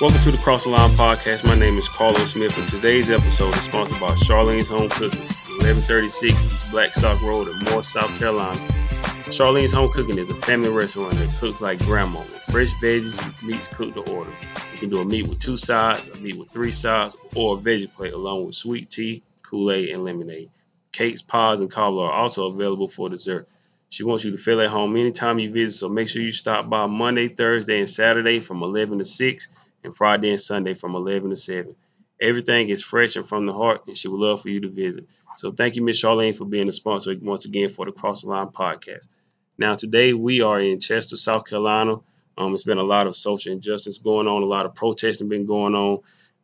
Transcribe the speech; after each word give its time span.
Welcome 0.00 0.22
to 0.22 0.30
the 0.30 0.38
Cross 0.38 0.64
the 0.64 0.70
Line 0.70 0.88
podcast. 0.92 1.44
My 1.44 1.54
name 1.54 1.76
is 1.76 1.86
Carlos 1.86 2.32
Smith, 2.32 2.56
and 2.56 2.66
today's 2.70 3.10
episode 3.10 3.54
is 3.54 3.60
sponsored 3.60 4.00
by 4.00 4.14
Charlene's 4.14 4.66
Home 4.68 4.88
Cooking, 4.88 5.20
1136 5.20 6.42
East 6.42 6.70
Blackstock 6.70 7.20
Road 7.20 7.48
in 7.48 7.58
Moore, 7.64 7.82
South 7.82 8.08
Carolina. 8.18 8.58
Charlene's 9.30 9.72
Home 9.72 9.92
Cooking 9.92 10.16
is 10.16 10.30
a 10.30 10.34
family 10.36 10.70
restaurant 10.70 11.12
that 11.12 11.36
cooks 11.38 11.60
like 11.60 11.80
grandma 11.80 12.20
with 12.20 12.42
fresh 12.44 12.72
veggies 12.76 13.42
meats 13.42 13.68
cooked 13.68 13.92
to 13.92 14.10
order. 14.10 14.30
You 14.72 14.78
can 14.78 14.88
do 14.88 15.00
a 15.00 15.04
meat 15.04 15.28
with 15.28 15.38
two 15.38 15.58
sides, 15.58 16.08
a 16.08 16.16
meat 16.16 16.38
with 16.38 16.48
three 16.48 16.72
sides, 16.72 17.14
or 17.34 17.58
a 17.58 17.60
veggie 17.60 17.92
plate 17.92 18.14
along 18.14 18.46
with 18.46 18.54
sweet 18.54 18.88
tea, 18.88 19.22
Kool-Aid, 19.42 19.90
and 19.90 20.02
lemonade. 20.02 20.48
Cakes, 20.92 21.20
pies, 21.20 21.60
and 21.60 21.70
cobbler 21.70 22.06
are 22.06 22.12
also 22.22 22.46
available 22.46 22.88
for 22.88 23.10
dessert. 23.10 23.46
She 23.90 24.04
wants 24.04 24.24
you 24.24 24.30
to 24.30 24.38
feel 24.38 24.62
at 24.62 24.70
home 24.70 24.96
anytime 24.96 25.38
you 25.38 25.52
visit, 25.52 25.76
so 25.76 25.90
make 25.90 26.08
sure 26.08 26.22
you 26.22 26.32
stop 26.32 26.70
by 26.70 26.86
Monday, 26.86 27.28
Thursday, 27.28 27.80
and 27.80 27.88
Saturday 27.90 28.40
from 28.40 28.62
11 28.62 28.96
to 28.96 29.04
6 29.04 29.48
and 29.84 29.96
Friday 29.96 30.30
and 30.30 30.40
Sunday 30.40 30.74
from 30.74 30.94
11 30.94 31.30
to 31.30 31.36
7. 31.36 31.74
Everything 32.20 32.68
is 32.68 32.82
fresh 32.82 33.16
and 33.16 33.26
from 33.26 33.46
the 33.46 33.52
heart, 33.52 33.86
and 33.86 33.96
she 33.96 34.08
would 34.08 34.20
love 34.20 34.42
for 34.42 34.50
you 34.50 34.60
to 34.60 34.68
visit. 34.68 35.06
So 35.36 35.52
thank 35.52 35.76
you, 35.76 35.82
Miss 35.82 36.02
Charlene, 36.02 36.36
for 36.36 36.44
being 36.44 36.68
a 36.68 36.72
sponsor 36.72 37.14
once 37.22 37.46
again 37.46 37.72
for 37.72 37.86
the 37.86 37.92
Cross 37.92 38.22
the 38.22 38.28
Line 38.28 38.48
podcast. 38.48 39.06
Now, 39.56 39.74
today 39.74 40.12
we 40.12 40.42
are 40.42 40.60
in 40.60 40.80
Chester, 40.80 41.16
South 41.16 41.46
Carolina. 41.46 41.96
Um, 42.36 42.54
it's 42.54 42.64
been 42.64 42.78
a 42.78 42.82
lot 42.82 43.06
of 43.06 43.16
social 43.16 43.52
injustice 43.52 43.98
going 43.98 44.26
on, 44.26 44.42
a 44.42 44.46
lot 44.46 44.66
of 44.66 44.74
protesting 44.74 45.28
been 45.28 45.46
going 45.46 45.74
on. 45.74 46.00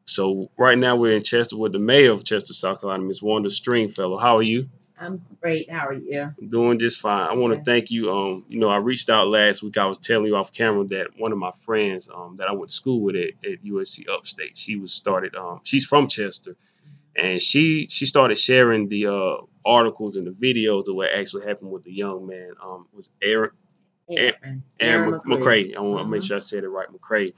So 0.07 0.51
right 0.57 0.79
now 0.79 0.97
we're 0.97 1.17
in 1.17 1.23
Chester 1.23 1.57
with 1.57 1.73
the 1.73 1.79
mayor 1.79 2.13
of 2.13 2.25
Chester, 2.25 2.55
South 2.55 2.81
Carolina, 2.81 3.03
Miss 3.05 3.23
Wanda 3.23 3.51
Stringfellow. 3.51 4.19
How 4.19 4.37
are 4.39 4.43
you? 4.43 4.69
I'm 4.99 5.23
great. 5.41 5.71
How 5.71 5.87
are 5.89 5.93
you? 5.93 6.35
Doing 6.49 6.79
just 6.79 7.01
fine. 7.01 7.29
I 7.29 7.35
want 7.35 7.53
to 7.53 7.57
Okay. 7.57 7.65
thank 7.65 7.91
you. 7.91 8.11
Um, 8.11 8.45
you 8.49 8.59
know, 8.59 8.69
I 8.69 8.79
reached 8.79 9.11
out 9.11 9.29
last 9.29 9.63
week. 9.63 9.77
I 9.77 9.87
was 9.87 9.99
telling 9.99 10.27
you 10.27 10.37
off 10.37 10.53
camera 10.53 10.85
that 10.87 11.09
one 11.19 11.33
of 11.33 11.39
my 11.39 11.51
friends 11.51 12.09
um, 12.15 12.37
that 12.37 12.49
I 12.49 12.53
went 12.53 12.71
to 12.71 12.75
school 12.77 13.01
with 13.03 13.17
at, 13.17 13.31
at 13.51 13.65
USC 13.65 14.09
Upstate, 14.09 14.57
she 14.57 14.77
was 14.77 14.93
started. 14.93 15.35
Um, 15.35 15.61
she's 15.65 15.85
from 15.85 16.09
Chester, 16.09 16.57
and 17.15 17.41
she 17.41 17.89
she 17.91 18.07
started 18.07 18.39
sharing 18.39 18.89
the 18.89 19.07
uh, 19.09 19.37
articles 19.67 20.17
and 20.17 20.27
the 20.27 20.31
videos 20.33 20.89
of 20.89 20.97
what 20.97 21.11
actually 21.13 21.47
happened 21.47 21.71
with 21.71 21.85
the 21.85 21.93
young 21.93 22.27
man. 22.27 22.53
Um, 22.63 22.87
was 22.93 23.11
Aaron 23.23 23.51
Aaron. 24.11 24.63
Aaron 24.81 25.11
Mc- 25.11 25.23
McCray. 25.23 25.77
I 25.77 25.81
want 25.81 26.05
to 26.07 26.11
make 26.11 26.23
Mhm. 26.23 26.27
sure 26.29 26.37
I 26.37 26.41
said 26.41 26.65
it 26.65 26.69
right, 26.69 26.89
McCray. 26.89 27.35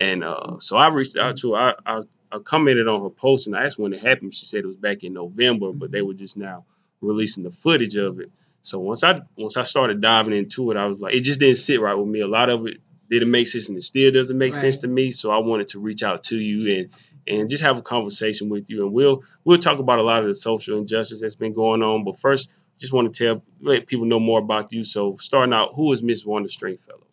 And 0.00 0.24
uh, 0.24 0.58
so 0.58 0.76
I 0.76 0.88
reached 0.88 1.16
out 1.16 1.36
to 1.38 1.54
her. 1.54 1.74
I, 1.86 1.96
I, 1.98 2.02
I 2.32 2.38
commented 2.40 2.88
on 2.88 3.02
her 3.02 3.10
post 3.10 3.46
and 3.46 3.56
I 3.56 3.64
asked 3.64 3.78
when 3.78 3.92
it 3.92 4.02
happened. 4.02 4.34
She 4.34 4.46
said 4.46 4.60
it 4.60 4.66
was 4.66 4.76
back 4.76 5.04
in 5.04 5.12
November, 5.14 5.72
but 5.72 5.90
they 5.92 6.02
were 6.02 6.14
just 6.14 6.36
now 6.36 6.64
releasing 7.04 7.44
the 7.44 7.50
footage 7.50 7.96
of 7.96 8.20
it. 8.20 8.30
So 8.62 8.78
once 8.78 9.04
I 9.04 9.20
once 9.36 9.56
I 9.56 9.62
started 9.62 10.00
diving 10.00 10.34
into 10.34 10.70
it, 10.70 10.76
I 10.76 10.86
was 10.86 11.00
like, 11.00 11.14
it 11.14 11.20
just 11.20 11.40
didn't 11.40 11.58
sit 11.58 11.80
right 11.80 11.94
with 11.94 12.08
me. 12.08 12.20
A 12.20 12.26
lot 12.26 12.48
of 12.48 12.66
it 12.66 12.78
didn't 13.10 13.30
make 13.30 13.46
sense, 13.46 13.68
and 13.68 13.76
it 13.76 13.82
still 13.82 14.10
doesn't 14.10 14.38
make 14.38 14.54
sense 14.54 14.78
to 14.78 14.88
me. 14.88 15.10
So 15.10 15.30
I 15.30 15.38
wanted 15.38 15.68
to 15.68 15.78
reach 15.78 16.02
out 16.02 16.24
to 16.24 16.38
you 16.38 16.76
and 16.76 16.90
and 17.26 17.48
just 17.48 17.62
have 17.62 17.76
a 17.76 17.82
conversation 17.82 18.48
with 18.48 18.70
you, 18.70 18.84
and 18.84 18.92
we'll 18.94 19.22
we'll 19.44 19.58
talk 19.58 19.78
about 19.78 19.98
a 19.98 20.02
lot 20.02 20.20
of 20.20 20.26
the 20.26 20.34
social 20.34 20.78
injustice 20.78 21.20
that's 21.20 21.34
been 21.34 21.52
going 21.52 21.82
on. 21.82 22.04
But 22.04 22.18
first, 22.18 22.48
just 22.78 22.92
want 22.92 23.12
to 23.12 23.24
tell 23.24 23.42
let 23.60 23.86
people 23.86 24.06
know 24.06 24.20
more 24.20 24.40
about 24.40 24.72
you. 24.72 24.82
So 24.82 25.16
starting 25.16 25.52
out, 25.52 25.74
who 25.74 25.92
is 25.92 26.02
Miss 26.02 26.24
Wanda 26.24 26.48
Stringfellow? 26.48 27.06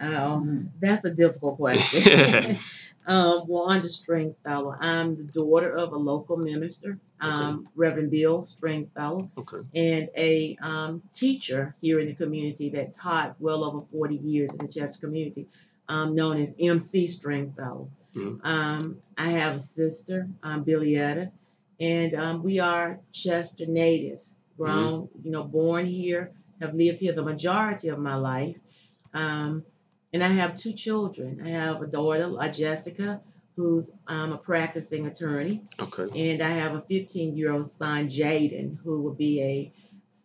Oh, 0.00 0.46
that's 0.80 1.04
a 1.04 1.10
difficult 1.10 1.56
question. 1.56 2.58
um, 3.06 3.46
Wanda 3.46 3.88
Stringfellow. 3.88 4.76
I'm 4.80 5.16
the 5.16 5.24
daughter 5.24 5.76
of 5.76 5.92
a 5.92 5.96
local 5.96 6.36
minister, 6.36 6.98
um, 7.20 7.68
Reverend 7.74 8.10
Bill 8.10 8.44
Stringfellow, 8.44 9.30
Okay. 9.36 9.58
and 9.74 10.08
a 10.16 10.56
um, 10.62 11.02
teacher 11.12 11.74
here 11.80 12.00
in 12.00 12.06
the 12.08 12.14
community 12.14 12.70
that 12.70 12.92
taught 12.94 13.36
well 13.40 13.64
over 13.64 13.82
40 13.92 14.16
years 14.16 14.54
in 14.54 14.66
the 14.66 14.72
Chester 14.72 15.06
community, 15.06 15.46
um, 15.88 16.14
known 16.14 16.38
as 16.38 16.54
MC 16.58 17.06
Stringfellow. 17.06 17.88
Mhm. 18.14 18.40
Um, 18.44 18.96
I 19.18 19.30
have 19.30 19.56
a 19.56 19.60
sister, 19.60 20.28
um, 20.42 20.64
Billietta, 20.64 21.30
and 21.80 22.14
um, 22.14 22.42
we 22.42 22.58
are 22.60 23.00
Chester 23.12 23.66
natives, 23.66 24.36
grown, 24.56 25.08
you 25.22 25.30
know, 25.30 25.42
born 25.44 25.84
here, 25.86 26.30
have 26.60 26.74
lived 26.74 27.00
here 27.00 27.12
the 27.12 27.22
majority 27.22 27.88
of 27.88 27.98
my 27.98 28.14
life. 28.14 28.56
Um, 29.12 29.64
and 30.14 30.22
I 30.22 30.28
have 30.28 30.54
two 30.54 30.72
children. 30.72 31.42
I 31.44 31.48
have 31.48 31.82
a 31.82 31.86
daughter, 31.88 32.32
uh, 32.38 32.48
Jessica, 32.48 33.20
who's 33.56 33.90
um, 34.06 34.32
a 34.32 34.38
practicing 34.38 35.06
attorney, 35.06 35.62
Okay. 35.78 36.08
and 36.32 36.40
I 36.40 36.50
have 36.50 36.74
a 36.74 36.80
15 36.82 37.36
year 37.36 37.52
old 37.52 37.66
son, 37.68 38.08
Jaden, 38.08 38.78
who 38.82 39.02
will 39.02 39.12
be 39.14 39.42
a 39.42 39.72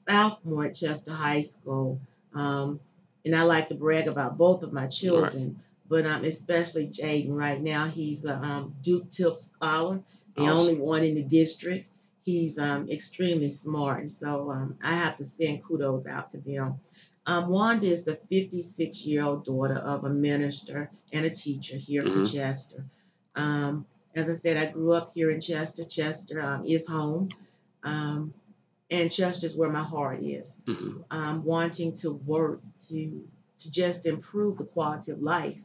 sophomore 0.08 0.66
at 0.66 0.76
Chester 0.76 1.12
High 1.12 1.42
School. 1.44 2.00
Um, 2.36 2.80
and 3.26 3.36
I 3.36 3.42
like 3.44 3.68
to 3.70 3.76
brag 3.76 4.08
about 4.08 4.38
both 4.38 4.62
of 4.64 4.72
my 4.72 4.86
children, 4.88 5.60
but 5.90 6.06
um, 6.06 6.24
especially 6.24 6.88
Jaden. 6.88 7.36
Right 7.36 7.60
now, 7.62 7.88
he's 7.88 8.26
a 8.26 8.36
um, 8.36 8.76
Duke 8.84 9.10
TIP 9.10 9.38
Scholar, 9.38 10.02
the 10.36 10.44
Awesome. 10.44 10.58
only 10.58 10.76
one 10.76 11.04
in 11.04 11.16
the 11.16 11.24
district. 11.24 11.88
He's 12.26 12.60
um, 12.60 12.88
extremely 12.92 13.52
smart, 13.52 14.02
and 14.02 14.12
so 14.12 14.52
um, 14.52 14.78
I 14.84 14.94
have 14.94 15.18
to 15.18 15.26
send 15.26 15.64
kudos 15.64 16.06
out 16.06 16.32
to 16.34 16.38
them. 16.38 16.80
Um, 17.25 17.50
Wanda 17.50 17.88
is 17.88 18.06
the 18.06 18.16
56 18.16 19.06
year 19.06 19.24
old 19.24 19.46
daughter 19.46 19.75
of 19.75 20.03
a 20.06 20.09
minister 20.09 20.90
and 21.12 21.25
a 21.25 21.30
teacher 21.30 21.78
here 21.78 22.03
from 22.03 22.24
Mhm. 22.24 22.34
Chester. 22.34 22.85
Um, 23.35 23.85
as 24.16 24.30
I 24.30 24.34
said, 24.34 24.57
I 24.57 24.72
grew 24.72 24.94
up 24.94 25.13
here 25.13 25.29
in 25.29 25.40
Chester. 25.40 25.84
Chester 25.85 26.41
um, 26.41 26.66
is 26.66 26.88
home, 26.88 27.29
um, 27.84 28.34
and 28.90 29.12
Chester 29.12 29.46
is 29.46 29.56
where 29.56 29.69
my 29.69 29.84
heart 29.84 30.24
is. 30.24 30.58
Mhm. 30.66 31.03
Um, 31.12 31.44
wanting 31.44 31.94
to 31.94 32.12
work 32.13 32.62
to 32.88 33.28
to 33.59 33.69
just 33.72 34.06
improve 34.06 34.58
the 34.58 34.63
quality 34.63 35.12
of 35.12 35.22
life 35.22 35.58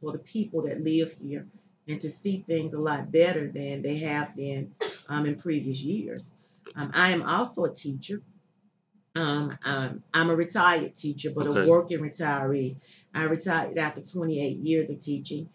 for 0.00 0.12
the 0.12 0.18
people 0.18 0.62
that 0.62 0.82
live 0.84 1.12
here, 1.20 1.46
and 1.88 2.00
to 2.00 2.08
see 2.08 2.44
things 2.46 2.72
a 2.74 2.78
lot 2.78 3.10
better 3.10 3.50
than 3.50 3.82
they 3.82 3.96
have 3.98 4.36
been 4.36 4.72
um, 5.08 5.26
in 5.26 5.34
previous 5.34 5.82
years. 5.82 6.30
Um, 6.76 6.92
I 6.94 7.10
am 7.10 7.22
also 7.22 7.64
a 7.64 7.74
teacher. 7.74 8.22
Um, 9.16 9.58
um, 9.64 10.02
I'm 10.14 10.30
a 10.30 10.36
retired 10.36 10.94
teacher, 10.94 11.30
but 11.34 11.46
Okay. 11.48 11.62
a 11.64 11.66
working 11.66 11.98
retiree. 11.98 12.76
I 13.12 13.24
retired 13.24 13.76
after 13.76 14.00
28 14.02 14.58
years 14.58 14.88
of 14.88 15.00
teaching, 15.00 15.48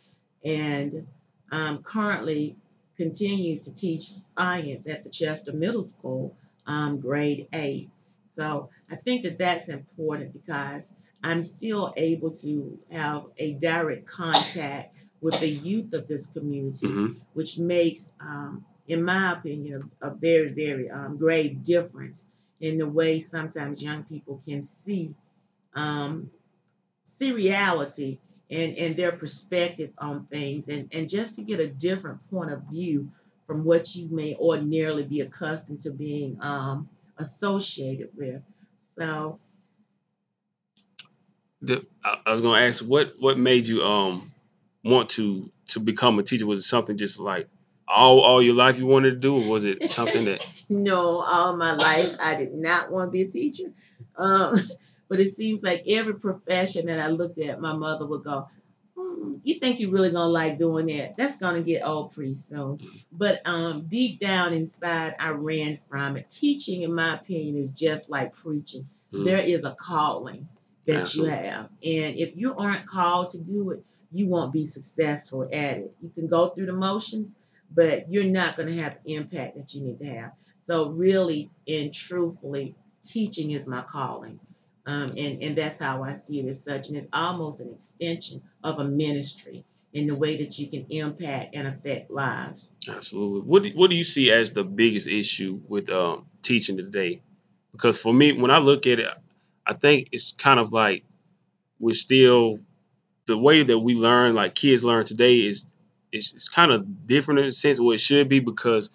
and 0.43 1.07
um, 1.51 1.81
currently 1.81 2.57
continues 2.97 3.63
to 3.65 3.73
teach 3.73 4.09
science 4.09 4.87
at 4.87 5.03
the 5.03 5.09
Chester 5.09 5.53
Middle 5.53 5.83
School, 5.83 6.35
um, 6.65 6.99
grade 6.99 7.47
eight. 7.53 7.89
So 8.31 8.69
I 8.89 8.97
think 8.97 9.23
that 9.23 9.37
that's 9.37 9.69
important 9.69 10.33
because 10.33 10.91
I'm 11.23 11.41
still 11.41 11.93
able 11.95 12.31
to 12.31 12.77
have 12.91 13.25
a 13.37 13.53
direct 13.53 14.05
contact 14.05 14.93
with 15.21 15.39
the 15.39 15.49
youth 15.49 15.93
of 15.93 16.07
this 16.07 16.27
community 16.27 16.87
Mhm. 16.87 17.15
which 17.33 17.57
makes, 17.57 18.11
um, 18.19 18.65
in 18.87 19.01
my 19.03 19.31
opinion, 19.33 19.89
a, 20.01 20.09
a 20.09 20.13
very, 20.13 20.49
very 20.49 20.89
um, 20.89 21.17
grave 21.17 21.63
difference 21.63 22.25
in 22.59 22.77
the 22.77 22.87
way 22.87 23.19
sometimes 23.21 23.83
young 23.83 24.03
people 24.03 24.41
can 24.45 24.63
see 24.63 25.15
um, 25.73 26.31
see 27.05 27.31
reality 27.31 28.19
and, 28.49 28.77
and 28.77 28.95
their 28.95 29.11
perspective 29.13 29.91
on 29.97 30.25
things, 30.27 30.67
and, 30.67 30.93
and 30.93 31.09
just 31.09 31.35
to 31.35 31.43
get 31.43 31.59
a 31.59 31.67
different 31.67 32.27
point 32.29 32.51
of 32.51 32.63
view 32.63 33.11
from 33.47 33.63
what 33.63 33.95
you 33.95 34.07
may 34.09 34.35
ordinarily 34.35 35.03
be 35.03 35.21
accustomed 35.21 35.81
to 35.81 35.91
being 35.91 36.37
um, 36.41 36.89
associated 37.17 38.09
with. 38.15 38.41
So, 38.97 39.39
The, 41.61 41.85
I, 42.03 42.31
was 42.31 42.41
gonna 42.41 42.59
ask 42.65 42.83
what 42.83 43.13
what 43.19 43.37
made 43.39 43.67
you 43.67 43.83
um 43.83 44.33
want 44.83 45.09
to 45.11 45.51
to 45.69 45.79
become 45.79 46.19
a 46.19 46.23
teacher? 46.23 46.45
Was 46.45 46.59
it 46.59 46.63
something 46.63 46.97
just 46.97 47.19
like 47.19 47.49
all 47.87 48.21
all 48.21 48.41
your 48.41 48.55
life 48.55 48.77
you 48.77 48.85
wanted 48.85 49.11
to 49.11 49.15
do, 49.17 49.35
or 49.35 49.47
was 49.47 49.65
it 49.65 49.89
something 49.89 50.25
that 50.25 50.45
No, 50.69 51.21
all 51.21 51.55
my 51.55 51.73
life 51.75 52.15
I 52.19 52.35
did 52.35 52.53
not 52.53 52.91
want 52.91 53.07
to 53.07 53.11
be 53.11 53.21
a 53.21 53.27
teacher. 53.27 53.71
Um, 54.15 54.57
but 55.09 55.19
it 55.19 55.31
seems 55.31 55.63
like 55.63 55.83
every 55.87 56.15
profession 56.15 56.87
that 56.87 56.99
I 56.99 57.07
looked 57.07 57.39
at, 57.39 57.61
my 57.61 57.73
mother 57.73 58.05
would 58.07 58.23
go, 58.23 58.47
hmm, 58.97 59.35
"You 59.43 59.59
think 59.59 59.79
you're 59.79 59.91
really 59.91 60.11
gonna 60.11 60.29
like 60.29 60.57
doing 60.57 60.87
that? 60.87 61.17
That's 61.17 61.37
gonna 61.37 61.61
get 61.61 61.85
old 61.85 62.13
pretty 62.13 62.33
soon." 62.33 62.79
But 63.11 63.47
um, 63.47 63.83
deep 63.87 64.19
down 64.19 64.53
inside, 64.53 65.15
I 65.19 65.29
ran 65.29 65.79
from 65.89 66.17
it. 66.17 66.29
Teaching, 66.29 66.81
in 66.81 66.93
my 66.93 67.15
opinion, 67.15 67.55
is 67.57 67.69
just 67.69 68.09
like 68.09 68.33
preaching. 68.33 68.87
Mhm. 69.13 69.25
There 69.25 69.39
is 69.39 69.65
a 69.65 69.75
calling 69.79 70.47
that 70.87 71.01
Absolutely. 71.01 71.33
you 71.33 71.37
have, 71.43 71.65
and 71.83 72.15
if 72.15 72.35
you 72.35 72.55
aren't 72.55 72.87
called 72.87 73.31
to 73.31 73.39
do 73.39 73.71
it, 73.71 73.83
you 74.11 74.27
won't 74.27 74.53
be 74.53 74.65
successful 74.65 75.43
at 75.43 75.77
it. 75.77 75.95
You 76.01 76.09
can 76.15 76.27
go 76.27 76.49
through 76.49 76.67
the 76.67 76.73
motions, 76.73 77.35
but 77.71 78.11
you're 78.11 78.23
not 78.23 78.55
going 78.55 78.69
to 78.69 78.81
have 78.81 78.97
the 79.03 79.15
impact 79.15 79.57
that 79.57 79.73
you 79.73 79.83
need 79.83 79.99
to 79.99 80.05
have. 80.05 80.31
So 80.61 80.89
really 80.89 81.51
and 81.67 81.93
truthfully, 81.93 82.75
teaching 83.03 83.51
is 83.51 83.67
my 83.67 83.83
calling. 83.83 84.39
Um, 84.87 85.13
and, 85.17 85.41
and 85.41 85.55
that's 85.55 85.79
how 85.79 86.03
I 86.03 86.13
see 86.13 86.39
it 86.39 86.47
as 86.47 86.63
such. 86.63 86.87
And 86.87 86.97
it's 86.97 87.07
almost 87.11 87.59
an 87.59 87.71
extension 87.73 88.41
of 88.63 88.79
a 88.79 88.83
ministry 88.83 89.65
in 89.93 90.07
the 90.07 90.15
way 90.15 90.37
that 90.37 90.59
you 90.59 90.67
can 90.67 90.85
impact 90.89 91.55
and 91.55 91.67
affect 91.67 92.11
lives. 92.11 92.69
Absolutely. 92.87 93.41
What 93.41 93.63
do, 93.63 93.71
what 93.75 93.89
do 93.89 93.95
you 93.95 94.03
see 94.03 94.31
as 94.31 94.51
the 94.51 94.63
biggest 94.63 95.07
issue 95.07 95.59
with 95.67 95.89
um, 95.89 96.25
teaching 96.43 96.77
today? 96.77 97.21
Because 97.71 97.97
for 97.97 98.13
me, 98.13 98.33
when 98.33 98.51
I 98.51 98.57
look 98.57 98.85
at 98.87 98.99
it, 98.99 99.07
I 99.65 99.73
think 99.73 100.09
it's 100.11 100.31
kind 100.31 100.59
of 100.59 100.71
like 100.71 101.03
we're 101.79 101.93
still 101.93 102.59
the 103.25 103.37
way 103.37 103.63
that 103.63 103.79
we 103.79 103.95
learn, 103.95 104.35
like 104.35 104.53
kids 104.53 104.83
learn 104.83 105.05
today, 105.05 105.37
is 105.37 105.73
it's, 106.15 106.33
it's 106.33 106.49
kind 106.49 106.71
of 106.71 107.05
different 107.05 107.41
in 107.41 107.47
a 107.47 107.51
sense 107.51 107.79
what 107.79 107.93
it 107.93 107.99
should 107.99 108.29
be 108.29 108.39
because 108.39 108.89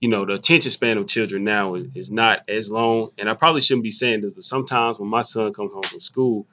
you 0.00 0.08
know 0.08 0.24
the 0.24 0.34
attention 0.34 0.70
span 0.70 0.98
of 0.98 1.08
children 1.08 1.42
now 1.44 1.74
is, 1.74 1.88
is 1.94 2.10
not 2.10 2.48
as 2.48 2.70
long. 2.70 3.10
And 3.18 3.28
I 3.28 3.34
probably 3.34 3.60
shouldn't 3.60 3.84
be 3.84 3.90
saying 3.90 4.20
this, 4.20 4.32
but 4.32 4.44
sometimes 4.44 5.00
when 5.00 5.08
my 5.08 5.22
son 5.22 5.52
comes 5.52 5.72
home 5.72 5.82
from 5.82 6.00
school, 6.00 6.46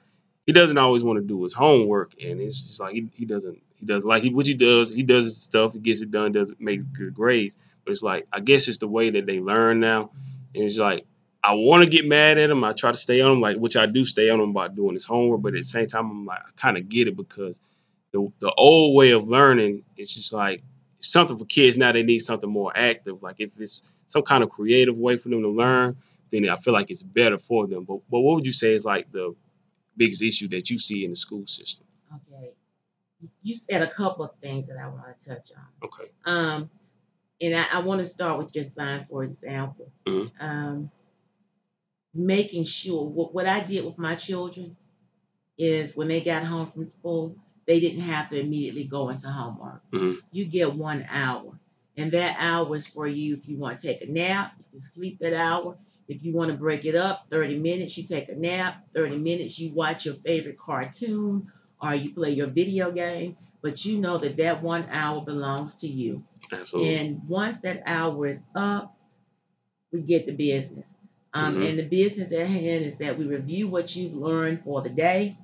he 0.46 0.52
doesn't 0.52 0.78
always 0.78 1.02
want 1.04 1.18
to 1.18 1.24
do 1.24 1.42
his 1.44 1.52
homework, 1.52 2.14
and 2.22 2.40
it's 2.40 2.60
just 2.60 2.80
like 2.80 2.94
he, 2.94 3.08
he 3.12 3.24
doesn't 3.24 3.62
he 3.76 3.86
does 3.86 4.04
like 4.04 4.22
he, 4.22 4.30
what 4.30 4.46
he 4.46 4.54
does. 4.54 4.90
He 4.90 5.02
does 5.02 5.24
his 5.24 5.40
stuff, 5.40 5.74
he 5.74 5.80
gets 5.80 6.00
it 6.00 6.10
done, 6.10 6.32
doesn't 6.32 6.60
make 6.60 6.92
good 6.92 7.14
grades. 7.14 7.58
But 7.84 7.92
it's 7.92 8.02
like 8.02 8.26
I 8.32 8.40
guess 8.40 8.68
it's 8.68 8.78
the 8.78 8.88
way 8.88 9.10
that 9.10 9.26
they 9.26 9.38
learn 9.38 9.80
now, 9.80 10.10
and 10.54 10.64
it's 10.64 10.78
like 10.78 11.04
I 11.44 11.52
want 11.52 11.84
to 11.84 11.88
get 11.90 12.06
mad 12.06 12.38
at 12.38 12.50
him. 12.50 12.64
I 12.64 12.72
try 12.72 12.90
to 12.90 12.96
stay 12.96 13.20
on 13.20 13.32
him, 13.32 13.40
like 13.40 13.58
which 13.58 13.76
I 13.76 13.86
do 13.86 14.04
stay 14.04 14.30
on 14.30 14.40
him 14.40 14.50
about 14.50 14.74
doing 14.74 14.94
his 14.94 15.04
homework. 15.04 15.42
But 15.42 15.54
at 15.54 15.60
the 15.60 15.62
same 15.62 15.86
time, 15.86 16.10
I'm 16.10 16.26
like 16.26 16.40
I 16.40 16.50
kind 16.56 16.76
of 16.76 16.88
get 16.88 17.06
it 17.06 17.16
because 17.16 17.60
the 18.16 18.32
the 18.38 18.52
old 18.56 18.96
way 18.96 19.10
of 19.10 19.28
learning 19.28 19.82
is 19.96 20.14
just 20.14 20.32
like 20.32 20.62
something 21.00 21.38
for 21.38 21.44
kids 21.44 21.76
now. 21.76 21.92
They 21.92 22.02
need 22.02 22.20
something 22.20 22.50
more 22.50 22.72
active. 22.76 23.22
Like 23.22 23.36
if 23.38 23.60
it's 23.60 23.90
some 24.06 24.22
kind 24.22 24.42
of 24.42 24.50
creative 24.50 24.98
way 24.98 25.16
for 25.16 25.28
them 25.28 25.42
to 25.42 25.48
learn, 25.48 25.96
then 26.30 26.48
I 26.48 26.56
feel 26.56 26.74
like 26.74 26.90
it's 26.90 27.02
better 27.02 27.38
for 27.38 27.66
them. 27.66 27.84
But 27.84 28.00
but 28.10 28.20
what 28.20 28.36
would 28.36 28.46
you 28.46 28.52
say 28.52 28.74
is 28.74 28.84
like 28.84 29.10
the 29.12 29.34
biggest 29.96 30.22
issue 30.22 30.48
that 30.48 30.70
you 30.70 30.78
see 30.78 31.04
in 31.04 31.10
the 31.10 31.16
school 31.16 31.46
system? 31.46 31.86
Okay. 32.14 32.52
You 33.42 33.54
said 33.54 33.82
a 33.82 33.90
couple 33.90 34.24
of 34.24 34.32
things 34.42 34.68
that 34.68 34.76
I 34.78 34.88
want 34.88 35.18
to 35.18 35.28
touch 35.28 35.50
on. 35.56 35.88
Okay. 35.88 36.10
Um, 36.26 36.70
and 37.40 37.56
I, 37.56 37.64
I 37.74 37.78
want 37.80 38.00
to 38.00 38.06
start 38.06 38.38
with 38.38 38.54
your 38.54 38.66
son, 38.66 39.06
for 39.10 39.24
example. 39.24 39.90
Mhm. 40.06 40.30
Um, 40.40 40.90
making 42.14 42.64
sure 42.64 43.04
what, 43.04 43.34
what 43.34 43.46
I 43.46 43.60
did 43.60 43.84
with 43.84 43.98
my 43.98 44.14
children 44.14 44.76
is 45.58 45.96
when 45.96 46.08
they 46.08 46.20
got 46.20 46.44
home 46.44 46.70
from 46.70 46.84
school, 46.84 47.36
they 47.66 47.80
didn't 47.80 48.00
have 48.02 48.30
to 48.30 48.40
immediately 48.40 48.84
go 48.84 49.08
into 49.08 49.28
homework. 49.28 49.82
Mhm. 49.92 50.18
You 50.32 50.44
get 50.44 50.74
one 50.74 51.06
hour, 51.10 51.58
and 51.96 52.12
that 52.12 52.36
hour 52.38 52.76
is 52.76 52.86
for 52.86 53.06
you 53.06 53.34
if 53.34 53.48
you 53.48 53.56
want 53.58 53.78
to 53.80 53.86
take 53.86 54.02
a 54.02 54.12
nap, 54.12 54.52
you 54.58 54.64
can 54.70 54.80
sleep 54.80 55.18
that 55.20 55.34
hour. 55.34 55.76
If 56.08 56.22
you 56.24 56.32
want 56.32 56.52
to 56.52 56.56
break 56.56 56.84
it 56.84 56.94
up, 56.94 57.26
30 57.30 57.58
minutes, 57.58 57.96
you 57.98 58.04
take 58.06 58.28
a 58.28 58.36
nap, 58.36 58.86
30 58.94 59.18
minutes, 59.18 59.58
you 59.58 59.72
watch 59.72 60.04
your 60.06 60.14
favorite 60.14 60.58
cartoon 60.58 61.50
or 61.82 61.94
you 61.94 62.14
play 62.14 62.30
your 62.30 62.46
video 62.46 62.92
game, 62.92 63.36
but 63.60 63.84
you 63.84 63.98
know 63.98 64.16
that 64.18 64.36
that 64.36 64.62
one 64.62 64.86
hour 64.90 65.20
belongs 65.24 65.74
to 65.78 65.88
you. 65.88 66.22
Absolutely. 66.52 66.96
And 66.96 67.28
once 67.28 67.60
that 67.62 67.82
hour 67.86 68.26
is 68.28 68.42
up, 68.54 68.96
we 69.92 70.02
get 70.02 70.26
the 70.26 70.32
business. 70.32 70.94
Um, 71.34 71.56
Mhm. 71.56 71.68
And 71.70 71.78
the 71.78 71.84
business 71.84 72.32
at 72.32 72.46
hand 72.46 72.84
is 72.84 72.98
that 72.98 73.18
we 73.18 73.26
review 73.26 73.68
what 73.68 73.94
you've 73.96 74.14
learned 74.14 74.62
for 74.62 74.80
the 74.82 74.90
day, 74.90 75.36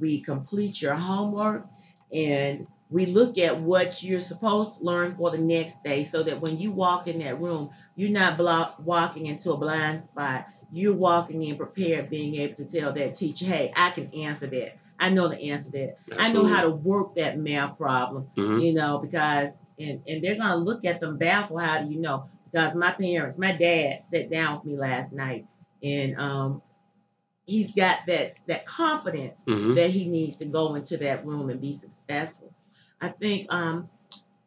we 0.00 0.20
complete 0.22 0.80
your 0.80 0.94
homework, 0.94 1.66
and 2.12 2.66
we 2.90 3.06
look 3.06 3.38
at 3.38 3.60
what 3.60 4.02
you're 4.02 4.20
supposed 4.20 4.78
to 4.78 4.84
learn 4.84 5.14
for 5.16 5.30
the 5.30 5.38
next 5.38 5.84
day 5.84 6.04
so 6.04 6.22
that 6.24 6.40
when 6.40 6.58
you 6.58 6.72
walk 6.72 7.06
in 7.06 7.20
that 7.20 7.40
room, 7.40 7.70
you're 7.94 8.10
not 8.10 8.36
block, 8.36 8.76
walking 8.84 9.26
into 9.26 9.52
a 9.52 9.56
blind 9.56 10.02
spot. 10.02 10.46
You're 10.72 10.94
walking 10.94 11.42
in 11.42 11.56
prepared, 11.56 12.10
being 12.10 12.34
able 12.36 12.54
to 12.56 12.64
tell 12.64 12.92
that 12.92 13.14
teacher, 13.14 13.44
hey, 13.44 13.72
I 13.76 13.90
can 13.90 14.12
answer 14.14 14.46
that. 14.48 14.76
I 14.98 15.10
know 15.10 15.28
the 15.28 15.50
answer 15.50 15.70
to 15.72 15.78
that. 15.78 15.96
I 16.18 16.32
know 16.32 16.44
how 16.44 16.62
to 16.62 16.70
work 16.70 17.16
that 17.16 17.38
math 17.38 17.78
problem 17.78 18.28
hmm 18.36 18.58
you 18.58 18.74
know, 18.74 18.98
because 18.98 19.58
and 19.78 20.02
and 20.06 20.22
they're 20.22 20.36
gonna 20.36 20.56
look 20.56 20.84
at 20.84 21.00
them 21.00 21.16
baffled. 21.16 21.60
How 21.60 21.82
do 21.82 21.90
you 21.90 22.00
know? 22.00 22.28
Because 22.50 22.74
my 22.74 22.90
parents, 22.90 23.38
my 23.38 23.52
dad 23.52 24.02
sat 24.02 24.30
down 24.30 24.56
with 24.56 24.64
me 24.64 24.76
last 24.76 25.12
night, 25.12 25.46
and 25.82 26.16
um, 26.18 26.62
he's 27.50 27.72
got 27.72 28.06
that 28.06 28.34
that 28.46 28.64
confidence 28.64 29.42
hmm 29.46 29.74
that 29.74 29.90
he 29.90 30.06
needs 30.06 30.36
to 30.38 30.44
go 30.44 30.74
into 30.74 30.96
that 30.98 31.26
room 31.26 31.50
and 31.50 31.60
be 31.60 31.74
successful. 31.74 32.52
I 33.00 33.08
think 33.08 33.52
um, 33.52 33.88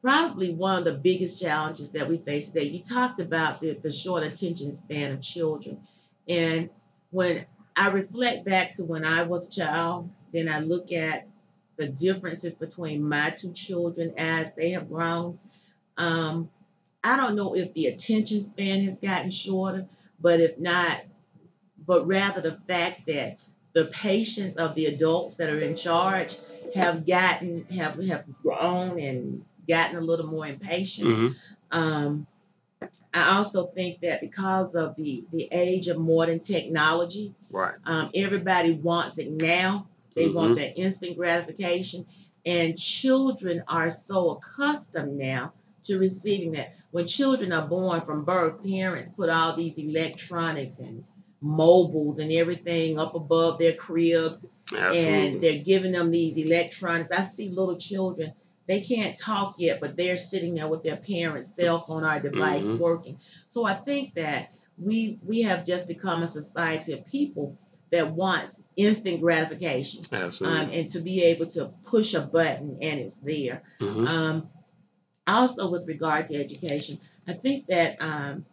probably 0.01 0.53
one 0.53 0.77
of 0.79 0.85
the 0.85 0.93
biggest 0.93 1.41
challenges 1.41 1.93
that 1.93 2.07
we 2.07 2.17
face 2.17 2.49
today. 2.49 2.65
You 2.65 2.81
talked 2.81 3.19
about 3.19 3.61
the 3.61 3.73
the 3.73 3.91
short 3.91 4.23
attention 4.23 4.73
span 4.73 5.11
of 5.11 5.21
children, 5.21 5.79
and 6.27 6.69
when 7.11 7.45
I 7.75 7.87
reflect 7.89 8.45
back 8.45 8.75
to 8.75 8.83
when 8.83 9.05
I 9.05 9.23
was 9.23 9.47
a 9.47 9.51
child, 9.51 10.09
then 10.31 10.47
I 10.49 10.59
look 10.59 10.91
at 10.91 11.27
the 11.75 11.87
differences 11.87 12.55
between 12.55 13.07
my 13.07 13.31
two 13.31 13.51
children 13.53 14.13
as 14.17 14.53
they 14.53 14.71
have 14.71 14.89
grown. 14.89 15.39
Um, 15.97 16.49
I 17.03 17.17
don't 17.17 17.35
know 17.35 17.55
if 17.55 17.73
the 17.73 17.87
attention 17.87 18.41
span 18.41 18.85
has 18.85 18.99
gotten 18.99 19.31
shorter, 19.31 19.87
but 20.21 20.39
if 20.39 20.57
not, 20.59 21.01
but 21.85 22.05
rather 22.07 22.41
the 22.41 22.57
fact 22.67 23.05
that 23.07 23.37
the 23.73 23.85
patience 23.85 24.57
of 24.57 24.75
the 24.75 24.85
adults 24.87 25.37
that 25.37 25.49
are 25.49 25.59
in 25.59 25.75
charge 25.75 26.37
have 26.75 27.05
gotten 27.05 27.65
have 27.69 28.01
have 28.05 28.25
grown 28.41 28.99
and 28.99 29.43
gotten 29.67 29.97
a 29.97 30.01
little 30.01 30.27
more 30.27 30.45
impatient. 30.47 31.09
hmm 31.09 31.27
Um, 31.71 32.27
I 33.13 33.37
also 33.37 33.67
think 33.67 34.01
that 34.01 34.21
because 34.21 34.75
of 34.75 34.95
the 34.95 35.23
the 35.31 35.47
age 35.51 35.87
of 35.87 35.97
modern 35.99 36.39
technology, 36.39 37.33
Right. 37.49 37.75
um, 37.85 38.09
everybody 38.13 38.73
wants 38.73 39.17
it 39.19 39.31
now. 39.31 39.87
They 40.15 40.27
want 40.29 40.57
that 40.57 40.77
instant 40.77 41.17
gratification. 41.17 42.05
And 42.45 42.77
children 42.77 43.63
are 43.67 43.89
so 43.89 44.31
accustomed 44.31 45.17
now 45.17 45.53
to 45.83 45.97
receiving 45.97 46.51
that. 46.53 46.75
When 46.91 47.07
children 47.07 47.51
are 47.53 47.67
born 47.67 48.01
from 48.01 48.23
birth, 48.25 48.63
parents 48.63 49.09
put 49.11 49.29
all 49.29 49.55
these 49.55 49.77
electronics 49.77 50.79
and 50.79 51.03
mobiles 51.43 52.19
and 52.19 52.31
everything 52.31 52.97
up 52.97 53.15
above 53.15 53.59
their 53.59 53.73
cribs, 53.73 54.47
and 54.95 55.41
they're 55.41 55.59
giving 55.59 55.91
them 55.91 56.09
these 56.11 56.37
electronics. 56.37 57.11
I 57.11 57.25
see 57.25 57.49
little 57.49 57.77
children, 57.77 58.33
they 58.65 58.81
can't 58.81 59.17
talk 59.17 59.55
yet, 59.57 59.79
but 59.81 59.97
they're 59.97 60.17
sitting 60.17 60.55
there 60.55 60.69
with 60.69 60.83
their 60.83 60.95
parents' 60.97 61.53
cell 61.53 61.85
phone 61.85 62.03
or 62.05 62.19
device 62.19 62.65
Mhm. 62.65 62.79
working. 62.79 63.19
So 63.49 63.65
I 63.65 63.75
think 63.75 64.15
that 64.15 64.51
we 64.77 65.19
we 65.23 65.41
have 65.43 65.65
just 65.65 65.87
become 65.87 66.23
a 66.23 66.27
society 66.27 66.93
of 66.93 67.05
people 67.05 67.57
that 67.91 68.11
wants 68.15 68.63
instant 68.75 69.21
gratification 69.21 70.01
Absolutely. 70.11 70.59
um, 70.59 70.69
and 70.71 70.89
to 70.91 70.99
be 70.99 71.21
able 71.23 71.45
to 71.47 71.67
push 71.85 72.15
a 72.15 72.21
button 72.21 72.77
and 72.81 72.99
it's 73.01 73.17
there. 73.17 73.61
hmm 73.79 74.07
Um, 74.07 74.49
also, 75.27 75.69
with 75.69 75.87
regard 75.87 76.25
to 76.27 76.35
education, 76.35 76.97
I 77.27 77.33
think 77.33 77.67
that 77.67 78.01
um, 78.01 78.45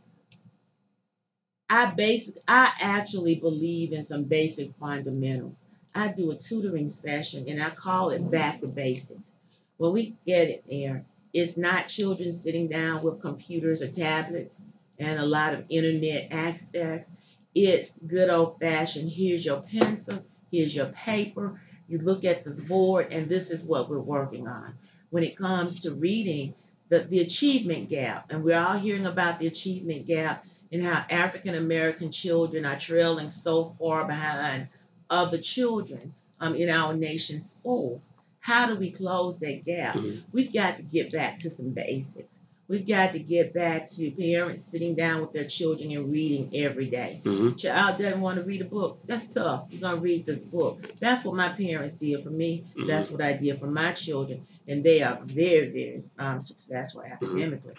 I 1.70 1.86
basic 1.86 2.34
I 2.48 2.72
actually 2.80 3.36
believe 3.36 3.92
in 3.92 4.02
some 4.02 4.24
basic 4.24 4.74
fundamentals. 4.80 5.66
I 5.94 6.08
do 6.08 6.32
a 6.32 6.36
tutoring 6.36 6.90
session 6.90 7.44
and 7.48 7.62
I 7.62 7.70
call 7.70 8.10
it 8.10 8.28
back 8.28 8.60
to 8.60 8.66
basics. 8.66 9.32
When 9.76 9.92
we 9.92 10.16
get 10.26 10.48
it 10.48 10.64
there, 10.68 11.04
it's 11.32 11.56
not 11.56 11.86
children 11.86 12.32
sitting 12.32 12.66
down 12.66 13.02
with 13.02 13.20
computers 13.20 13.82
or 13.82 13.88
tablets 13.88 14.60
and 14.98 15.20
a 15.20 15.24
lot 15.24 15.54
of 15.54 15.64
internet 15.68 16.28
access. 16.32 17.08
It's 17.54 18.00
good 18.00 18.30
old 18.30 18.58
fashioned. 18.58 19.10
Here's 19.10 19.44
your 19.44 19.62
pencil. 19.62 20.24
Here's 20.50 20.74
your 20.74 20.86
paper. 20.86 21.60
You 21.88 21.98
look 21.98 22.24
at 22.24 22.44
this 22.44 22.60
board, 22.60 23.12
and 23.12 23.28
this 23.28 23.50
is 23.50 23.64
what 23.64 23.88
we're 23.88 24.00
working 24.00 24.48
on. 24.48 24.74
When 25.10 25.22
it 25.22 25.36
comes 25.36 25.80
to 25.80 25.92
reading, 25.92 26.54
the, 26.88 27.00
the 27.00 27.20
achievement 27.20 27.88
gap, 27.88 28.26
and 28.30 28.42
we're 28.42 28.58
all 28.58 28.76
hearing 28.76 29.06
about 29.06 29.38
the 29.38 29.46
achievement 29.46 30.06
gap 30.06 30.44
and 30.72 30.82
how 30.82 31.04
African 31.10 31.54
American 31.54 32.10
children 32.10 32.64
are 32.64 32.78
trailing 32.78 33.28
so 33.28 33.64
far 33.78 34.06
behind 34.06 34.68
other 35.08 35.38
children 35.38 36.14
um, 36.40 36.54
in 36.54 36.70
our 36.70 36.94
nation's 36.94 37.50
schools. 37.50 38.10
How 38.38 38.66
do 38.68 38.76
we 38.76 38.90
close 38.90 39.40
that 39.40 39.64
gap? 39.64 39.96
Mhm. 39.96 40.22
We've 40.32 40.52
got 40.52 40.76
to 40.78 40.82
get 40.82 41.12
back 41.12 41.40
to 41.40 41.50
some 41.50 41.70
basics. 41.70 42.38
We've 42.68 42.86
got 42.86 43.12
to 43.12 43.18
get 43.18 43.52
back 43.52 43.90
to 43.96 44.10
parents 44.12 44.62
sitting 44.62 44.94
down 44.94 45.20
with 45.22 45.32
their 45.32 45.44
children 45.44 45.90
and 45.90 46.10
reading 46.12 46.50
every 46.54 46.86
day. 46.86 47.20
hmm 47.24 47.54
Child 47.54 47.98
doesn't 47.98 48.20
want 48.20 48.38
to 48.38 48.44
read 48.44 48.60
a 48.60 48.64
book. 48.64 49.00
That's 49.06 49.34
tough. 49.34 49.66
You're 49.70 49.80
gonna 49.80 50.00
read 50.00 50.24
this 50.24 50.44
book. 50.44 50.78
That's 51.00 51.24
what 51.24 51.34
my 51.34 51.48
parents 51.48 51.96
did 51.96 52.22
for 52.22 52.30
me. 52.30 52.64
Mhm. 52.76 52.86
That's 52.86 53.10
what 53.10 53.20
I 53.20 53.32
did 53.32 53.58
for 53.58 53.66
my 53.66 53.92
children, 53.92 54.46
and 54.68 54.84
they 54.84 55.02
are 55.02 55.18
very, 55.24 55.68
very 55.70 56.04
um, 56.18 56.40
successful 56.40 57.02
academically. 57.02 57.74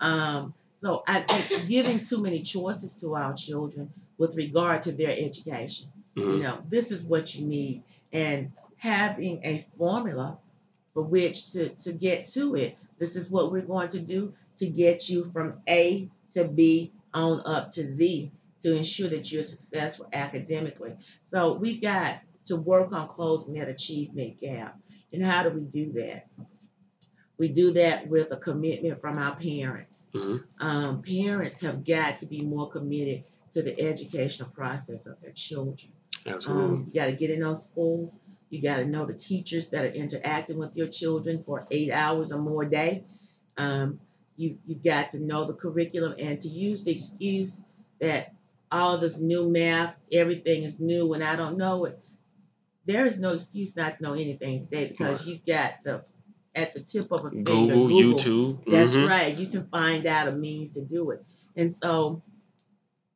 Um, 0.00 0.54
so 0.80 1.02
I 1.06 1.22
think 1.22 1.68
giving 1.68 2.00
too 2.00 2.22
many 2.22 2.42
choices 2.42 2.96
to 2.96 3.14
our 3.16 3.34
children 3.34 3.92
with 4.18 4.36
regard 4.36 4.82
to 4.82 4.92
their 4.92 5.10
education. 5.12 5.88
You 6.14 6.24
hmm 6.24 6.40
know, 6.42 6.62
this 6.68 6.92
is 6.92 7.04
what 7.04 7.34
you 7.34 7.46
need, 7.46 7.82
and 8.12 8.52
having 8.76 9.40
a 9.44 9.66
formula 9.76 10.38
for 10.94 11.02
which 11.02 11.52
to 11.52 11.70
to 11.70 11.92
get 11.92 12.26
to 12.28 12.54
it. 12.56 12.78
This 12.98 13.16
is 13.16 13.30
what 13.30 13.52
we're 13.52 13.62
going 13.62 13.88
to 13.90 14.00
do 14.00 14.34
to 14.58 14.66
get 14.68 15.08
you 15.08 15.30
from 15.32 15.54
A 15.68 16.08
to 16.34 16.44
B 16.48 16.92
on 17.14 17.42
up 17.46 17.72
to 17.72 17.84
Z 17.86 18.32
to 18.62 18.76
ensure 18.76 19.08
that 19.10 19.30
you're 19.32 19.44
successful 19.44 20.08
academically. 20.12 20.96
So 21.32 21.54
we've 21.54 21.82
got 21.82 22.20
to 22.46 22.56
work 22.56 22.92
on 22.92 23.08
closing 23.08 23.54
that 23.54 23.68
achievement 23.68 24.40
gap. 24.40 24.78
And 25.12 25.24
how 25.24 25.42
do 25.44 25.50
we 25.50 25.62
do 25.62 25.92
that? 25.92 26.26
We 27.38 27.48
do 27.48 27.72
that 27.74 28.08
with 28.08 28.32
a 28.32 28.36
commitment 28.36 29.00
from 29.00 29.16
our 29.18 29.36
parents. 29.36 30.04
hmm 30.12 30.38
Um, 30.60 31.02
parents 31.02 31.60
have 31.60 31.84
got 31.84 32.18
to 32.18 32.26
be 32.26 32.42
more 32.42 32.68
committed 32.70 33.24
to 33.52 33.62
the 33.62 33.80
educational 33.80 34.48
process 34.50 35.06
of 35.06 35.20
their 35.20 35.32
children. 35.32 35.92
Absolutely. 36.26 36.64
Um, 36.64 36.90
you 36.92 37.00
got 37.00 37.06
to 37.06 37.12
get 37.12 37.30
in 37.30 37.40
those 37.40 37.64
schools, 37.64 38.18
You 38.50 38.62
got 38.62 38.78
to 38.78 38.84
know 38.86 39.06
the 39.06 39.14
teachers 39.14 39.68
that 39.68 39.84
are 39.84 39.90
interacting 39.92 40.58
with 40.58 40.76
your 40.76 40.88
children 40.88 41.42
for 41.44 41.66
eight 41.70 41.92
hours 41.92 42.32
or 42.32 42.38
more 42.40 42.62
a 42.64 42.70
day. 42.70 43.04
Um, 43.56 44.00
you, 44.36 44.58
you've 44.66 44.82
got 44.84 45.10
to 45.10 45.20
know 45.20 45.46
the 45.46 45.52
curriculum 45.52 46.14
and 46.18 46.40
to 46.40 46.48
use 46.48 46.84
the 46.84 46.92
excuse 46.92 47.60
that 48.00 48.32
all 48.70 48.98
this 48.98 49.20
new 49.20 49.48
math, 49.50 49.94
everything 50.12 50.62
is 50.64 50.80
new 50.80 51.12
and 51.14 51.22
I 51.24 51.36
don't 51.36 51.56
know 51.58 51.84
it. 51.86 51.98
There 52.86 53.04
is 53.06 53.20
no 53.20 53.32
excuse 53.32 53.76
not 53.76 53.98
to 53.98 54.02
know 54.02 54.14
anything 54.14 54.66
today 54.66 54.88
because 54.88 55.26
you've 55.26 55.44
got 55.44 55.82
the 55.84 56.04
at 56.58 56.74
the 56.74 56.80
tip 56.80 57.10
of 57.12 57.24
a 57.24 57.30
finger. 57.30 57.52
Google, 57.52 57.88
YouTube. 57.88 58.58
That's 58.66 58.94
mhm. 58.94 59.08
right. 59.08 59.36
You 59.36 59.46
can 59.46 59.66
find 59.68 60.06
out 60.06 60.28
a 60.28 60.32
means 60.32 60.74
to 60.74 60.84
do 60.84 61.10
it. 61.12 61.24
And 61.56 61.72
so 61.72 62.22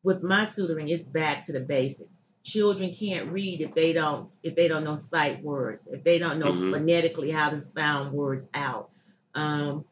with 0.03 0.23
my 0.23 0.47
tutoring, 0.47 0.89
it's 0.89 1.05
back 1.05 1.45
to 1.47 1.53
the 1.53 1.61
basics. 1.61 2.09
Children 2.45 2.95
can't 2.95 3.31
read 3.31 3.61
if 3.61 3.75
they 3.75 3.93
don't 3.93 4.31
if 4.43 4.57
they 4.57 4.69
don't 4.69 4.85
know 4.85 4.97
sight 4.97 5.43
words, 5.43 5.87
if 5.87 6.03
they 6.03 6.19
don't 6.19 6.39
know 6.39 6.53
Mhm. 6.53 6.73
phonetically 6.73 7.31
how 7.31 7.51
to 7.51 7.61
sound 7.61 8.13
words 8.13 8.49
out. 8.55 8.91
Um, 9.35 9.85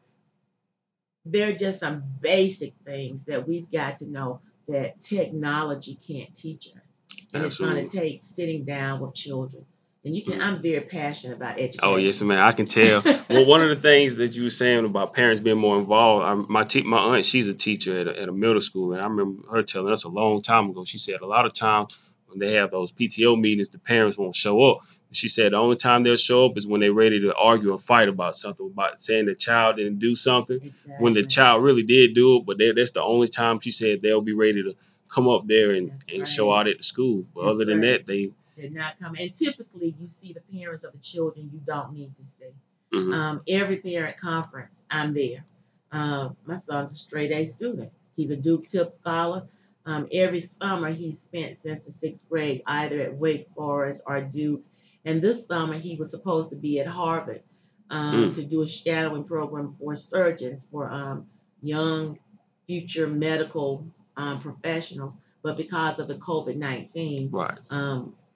there 1.25 1.49
are 1.51 1.57
just 1.57 1.79
some 1.79 2.03
basic 2.19 2.73
things 2.85 3.25
that 3.25 3.47
we've 3.47 3.69
got 3.71 3.97
to 3.97 4.07
know 4.09 4.41
that 4.67 4.99
technology 4.99 5.95
can't 6.07 6.33
teach 6.35 6.67
us. 6.75 7.01
And 7.33 7.45
it's 7.45 7.57
going 7.57 7.87
to 7.87 7.97
take 7.97 8.23
sitting 8.23 8.65
down 8.65 8.99
with 9.01 9.13
children. 9.13 9.65
And 10.03 10.15
you 10.15 10.23
can, 10.23 10.41
I'm 10.41 10.61
very 10.61 10.81
passionate 10.81 11.35
about 11.35 11.59
education. 11.59 11.79
Oh 11.83 11.95
yes, 11.97 12.21
man. 12.21 12.39
I 12.39 12.51
can 12.53 12.65
tell. 12.65 13.03
well, 13.29 13.45
one 13.45 13.61
of 13.61 13.69
the 13.69 13.75
things 13.75 14.15
that 14.15 14.33
you 14.33 14.43
were 14.43 14.49
saying 14.49 14.83
about 14.83 15.13
parents 15.13 15.39
being 15.39 15.59
more 15.59 15.77
involved, 15.77 16.25
I, 16.25 16.33
my 16.51 16.63
te- 16.63 16.81
my 16.81 16.97
aunt, 16.97 17.25
she's 17.25 17.47
a 17.47 17.53
teacher 17.53 17.99
at 17.99 18.07
a, 18.07 18.21
at 18.21 18.27
a 18.27 18.31
middle 18.31 18.61
school, 18.61 18.93
and 18.93 19.01
I 19.01 19.05
remember 19.05 19.47
her 19.51 19.61
telling 19.61 19.93
us 19.93 20.03
a 20.03 20.09
long 20.09 20.41
time 20.41 20.71
ago. 20.71 20.85
She 20.85 20.97
said 20.97 21.21
a 21.21 21.27
lot 21.27 21.45
of 21.45 21.53
times 21.53 21.95
when 22.25 22.39
they 22.39 22.55
have 22.55 22.71
those 22.71 22.91
PTO 22.91 23.39
meetings, 23.39 23.69
the 23.69 23.77
parents 23.77 24.17
won't 24.17 24.33
show 24.33 24.63
up. 24.63 24.79
She 25.11 25.27
said 25.27 25.51
the 25.51 25.57
only 25.57 25.75
time 25.75 26.03
they'll 26.03 26.15
show 26.15 26.45
up 26.45 26.57
is 26.57 26.65
when 26.65 26.79
they're 26.79 26.93
ready 26.93 27.19
to 27.19 27.35
argue 27.35 27.71
or 27.71 27.77
fight 27.77 28.07
about 28.07 28.35
something, 28.35 28.65
about 28.71 28.99
saying 28.99 29.25
the 29.25 29.35
child 29.35 29.75
didn't 29.75 29.99
do 29.99 30.15
something. 30.15 30.59
When 30.99 31.13
the 31.13 31.23
child 31.23 31.63
really 31.63 31.83
did 31.83 32.15
do 32.15 32.37
it, 32.37 32.45
but 32.45 32.57
they, 32.57 32.71
that's 32.71 32.91
the 32.91 33.03
only 33.03 33.27
time 33.27 33.59
she 33.59 33.71
said 33.71 34.01
they'll 34.01 34.21
be 34.21 34.33
ready 34.33 34.63
to 34.63 34.73
come 35.09 35.27
up 35.27 35.45
there 35.45 35.71
and, 35.71 35.91
That's 35.91 36.05
and 36.13 36.27
show 36.27 36.53
out 36.53 36.67
at 36.67 36.77
the 36.77 36.83
school. 36.83 37.25
But 37.35 37.43
That's 37.43 37.55
other 37.55 37.65
than 37.65 37.81
right. 37.81 38.05
that, 38.05 38.05
they 38.05 38.31
did 38.61 38.73
not 38.75 38.99
come. 38.99 39.15
And 39.19 39.33
typically, 39.33 39.95
you 39.99 40.07
see 40.07 40.33
the 40.33 40.41
parents 40.57 40.83
of 40.83 40.93
the 40.93 40.99
children 40.99 41.49
you 41.53 41.59
don't 41.65 41.93
need 41.93 42.11
to 42.17 42.31
see. 42.31 42.45
mhm. 42.93 43.13
Um, 43.13 43.41
every 43.47 43.77
parent 43.77 44.17
conference, 44.17 44.81
I'm 44.89 45.13
there. 45.13 45.45
Um, 45.91 46.35
my 46.45 46.57
son's 46.57 46.91
a 46.91 46.95
straight 46.95 47.31
A 47.31 47.45
student. 47.45 47.91
He's 48.15 48.31
a 48.31 48.35
Duke 48.37 48.67
TIP 48.67 48.89
scholar. 48.89 49.47
Um, 49.85 50.07
every 50.11 50.39
summer 50.41 50.91
he's 50.91 51.19
spent 51.21 51.57
since 51.57 51.83
the 51.83 51.91
sixth 51.91 52.29
grade 52.29 52.61
either 52.67 52.99
at 53.01 53.15
Wake 53.15 53.47
Forest 53.55 54.03
or 54.05 54.21
Duke. 54.21 54.61
And 55.05 55.21
this 55.21 55.47
summer 55.47 55.73
he 55.75 55.95
was 55.95 56.11
supposed 56.11 56.49
to 56.51 56.55
be 56.55 56.79
at 56.79 56.87
Harvard 56.87 57.41
um, 57.89 58.31
Mm. 58.31 58.35
to 58.35 58.43
do 58.43 58.61
a 58.61 58.67
shadowing 58.67 59.23
program 59.23 59.75
for 59.79 59.95
surgeons, 59.95 60.67
for 60.71 60.89
um, 60.89 61.25
young 61.63 62.19
future 62.67 63.07
medical 63.07 63.85
um, 64.17 64.39
professionals. 64.39 65.17
But 65.43 65.57
because 65.57 65.97
of 65.99 66.07
the 66.07 66.15
COVID 66.15 66.55
19, 66.57 67.29
right. 67.31 67.57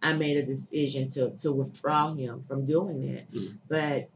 I 0.02 0.14
made 0.14 0.38
a 0.38 0.44
decision 0.44 1.10
to 1.12 1.32
to 1.40 1.52
withdraw 1.52 2.14
him 2.14 2.44
from 2.48 2.66
doing 2.66 3.14
that. 3.14 3.32
Mm. 3.32 3.58
But 3.68 4.10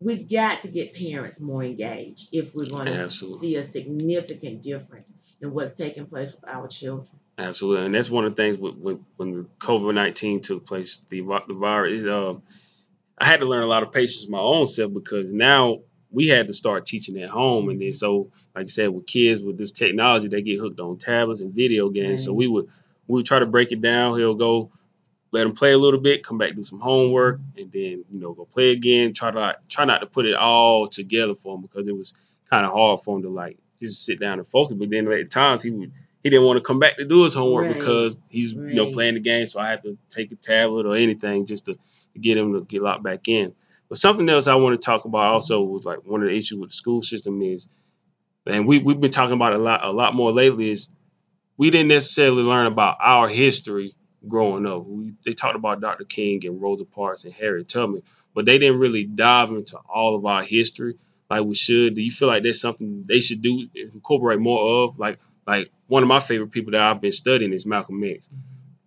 we've 0.00 0.28
got 0.28 0.62
to 0.62 0.68
get 0.68 0.94
parents 0.94 1.40
more 1.40 1.62
engaged 1.62 2.28
if 2.32 2.54
we're 2.54 2.66
going 2.66 2.86
to 2.86 3.10
see 3.10 3.56
a 3.56 3.62
significant 3.62 4.62
difference 4.62 5.12
in 5.40 5.52
what's 5.52 5.74
taking 5.74 6.06
place 6.06 6.32
with 6.32 6.48
our 6.48 6.68
children. 6.68 7.08
Absolutely, 7.38 7.86
and 7.86 7.94
that's 7.94 8.10
one 8.10 8.24
of 8.24 8.36
the 8.36 8.42
things 8.42 8.58
with, 8.58 8.76
when 8.76 9.04
when 9.16 9.46
COVID 9.58 9.94
nineteen 9.94 10.40
took 10.40 10.64
place, 10.66 11.00
the 11.08 11.20
the 11.48 11.54
virus. 11.54 12.04
Uh, 12.04 12.34
I 13.18 13.26
had 13.26 13.40
to 13.40 13.46
learn 13.46 13.62
a 13.62 13.66
lot 13.66 13.82
of 13.82 13.92
patience 13.92 14.28
my 14.28 14.38
own 14.38 14.66
self 14.66 14.92
because 14.92 15.32
now 15.32 15.78
we 16.10 16.28
had 16.28 16.46
to 16.48 16.52
start 16.52 16.84
teaching 16.84 17.20
at 17.22 17.30
home, 17.30 17.70
and 17.70 17.80
then 17.80 17.94
so 17.94 18.30
like 18.54 18.64
I 18.64 18.68
said, 18.68 18.90
with 18.90 19.06
kids 19.06 19.42
with 19.42 19.56
this 19.56 19.70
technology, 19.70 20.28
they 20.28 20.42
get 20.42 20.60
hooked 20.60 20.80
on 20.80 20.98
tablets 20.98 21.40
and 21.40 21.54
video 21.54 21.88
games. 21.88 22.24
So 22.24 22.32
we 22.32 22.46
would 22.46 22.68
we 23.06 23.16
would 23.16 23.26
try 23.26 23.38
to 23.38 23.46
break 23.46 23.72
it 23.72 23.80
down. 23.80 24.18
He'll 24.18 24.34
go 24.34 24.70
let 25.32 25.46
him 25.46 25.52
play 25.54 25.72
a 25.72 25.78
little 25.78 26.00
bit, 26.00 26.22
come 26.22 26.36
back 26.38 26.54
do 26.54 26.62
some 26.62 26.78
homework, 26.78 27.40
and 27.56 27.72
then 27.72 28.04
you 28.10 28.20
know 28.20 28.32
go 28.34 28.44
play 28.44 28.70
again. 28.70 29.12
Try 29.14 29.30
to 29.30 29.40
like, 29.40 29.56
try 29.68 29.84
not 29.84 29.98
to 29.98 30.06
put 30.06 30.26
it 30.26 30.34
all 30.34 30.86
together 30.86 31.34
for 31.34 31.54
him 31.56 31.62
because 31.62 31.86
it 31.88 31.96
was 31.96 32.12
kind 32.48 32.66
of 32.66 32.72
hard 32.72 33.00
for 33.00 33.16
him 33.16 33.22
to 33.22 33.30
like 33.30 33.58
just 33.80 34.04
sit 34.04 34.20
down 34.20 34.38
and 34.38 34.46
focus. 34.46 34.76
But 34.78 34.90
then 34.90 35.10
at 35.10 35.30
times 35.30 35.62
he 35.62 35.70
would 35.70 35.92
he 36.22 36.30
didn't 36.30 36.46
want 36.46 36.58
to 36.58 36.60
come 36.62 36.78
back 36.78 36.96
to 36.98 37.04
do 37.04 37.24
his 37.24 37.34
homework 37.34 37.66
Right. 37.66 37.78
because 37.78 38.20
he's 38.28 38.52
you 38.52 38.74
know 38.74 38.90
playing 38.90 39.14
the 39.14 39.20
game. 39.20 39.46
So 39.46 39.58
I 39.60 39.70
had 39.70 39.82
to 39.84 39.96
take 40.08 40.30
a 40.32 40.36
tablet 40.36 40.86
or 40.86 40.94
anything 40.94 41.46
just 41.46 41.64
to 41.66 41.76
get 42.20 42.36
him 42.36 42.52
to 42.52 42.64
get 42.64 42.82
locked 42.82 43.02
back 43.02 43.26
in. 43.26 43.54
But 43.88 43.98
something 43.98 44.28
else 44.28 44.46
I 44.46 44.54
want 44.54 44.80
to 44.80 44.84
talk 44.84 45.04
about 45.04 45.26
also 45.32 45.62
was 45.62 45.84
like 45.84 45.98
one 46.04 46.22
of 46.22 46.28
the 46.28 46.36
issues 46.36 46.58
with 46.58 46.70
the 46.70 46.76
school 46.76 47.02
system 47.02 47.42
is, 47.42 47.68
and 48.46 48.66
we 48.66 48.78
we've 48.78 49.00
been 49.00 49.10
talking 49.10 49.34
about 49.34 49.52
it 49.52 49.60
a 49.60 49.62
lot 49.62 49.84
a 49.84 49.90
lot 49.90 50.14
more 50.14 50.30
lately 50.32 50.70
is 50.70 50.88
we 51.62 51.70
didn't 51.70 51.86
necessarily 51.86 52.42
learn 52.42 52.66
about 52.66 52.96
our 53.00 53.28
history 53.28 53.94
growing 54.26 54.66
up. 54.66 54.84
We, 54.84 55.12
they 55.24 55.32
talked 55.32 55.54
about 55.54 55.80
Dr. 55.80 56.02
King 56.02 56.44
and 56.44 56.60
Rosa 56.60 56.84
Parks 56.84 57.22
and 57.22 57.32
Harriet 57.32 57.68
Tubman, 57.68 58.02
but 58.34 58.46
they 58.46 58.58
didn't 58.58 58.80
really 58.80 59.04
dive 59.04 59.50
into 59.50 59.78
all 59.88 60.16
of 60.16 60.26
our 60.26 60.42
history 60.42 60.96
like 61.30 61.44
we 61.44 61.54
should. 61.54 61.94
Do 61.94 62.00
you 62.02 62.10
feel 62.10 62.26
like 62.26 62.42
that's 62.42 62.60
something 62.60 63.04
they 63.06 63.20
should 63.20 63.42
do 63.42 63.68
incorporate 63.76 64.40
more 64.40 64.86
of? 64.86 64.98
Like 64.98 65.20
like 65.46 65.70
one 65.86 66.02
of 66.02 66.08
my 66.08 66.18
favorite 66.18 66.50
people 66.50 66.72
that 66.72 66.82
I've 66.82 67.00
been 67.00 67.12
studying 67.12 67.52
is 67.52 67.64
Malcolm 67.64 68.02
X, 68.02 68.28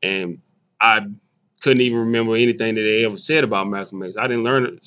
and 0.03 0.41
I 0.82 1.00
couldn't 1.62 1.79
even 1.79 2.00
remember 2.00 2.36
anything 2.36 2.75
that 2.75 2.82
they 2.82 3.05
ever 3.05 3.17
said 3.17 3.46
about 3.46 3.70
Malcolm 3.70 4.03
X. 4.03 4.17
I 4.17 4.27
didn't 4.27 4.44
learn 4.44 4.77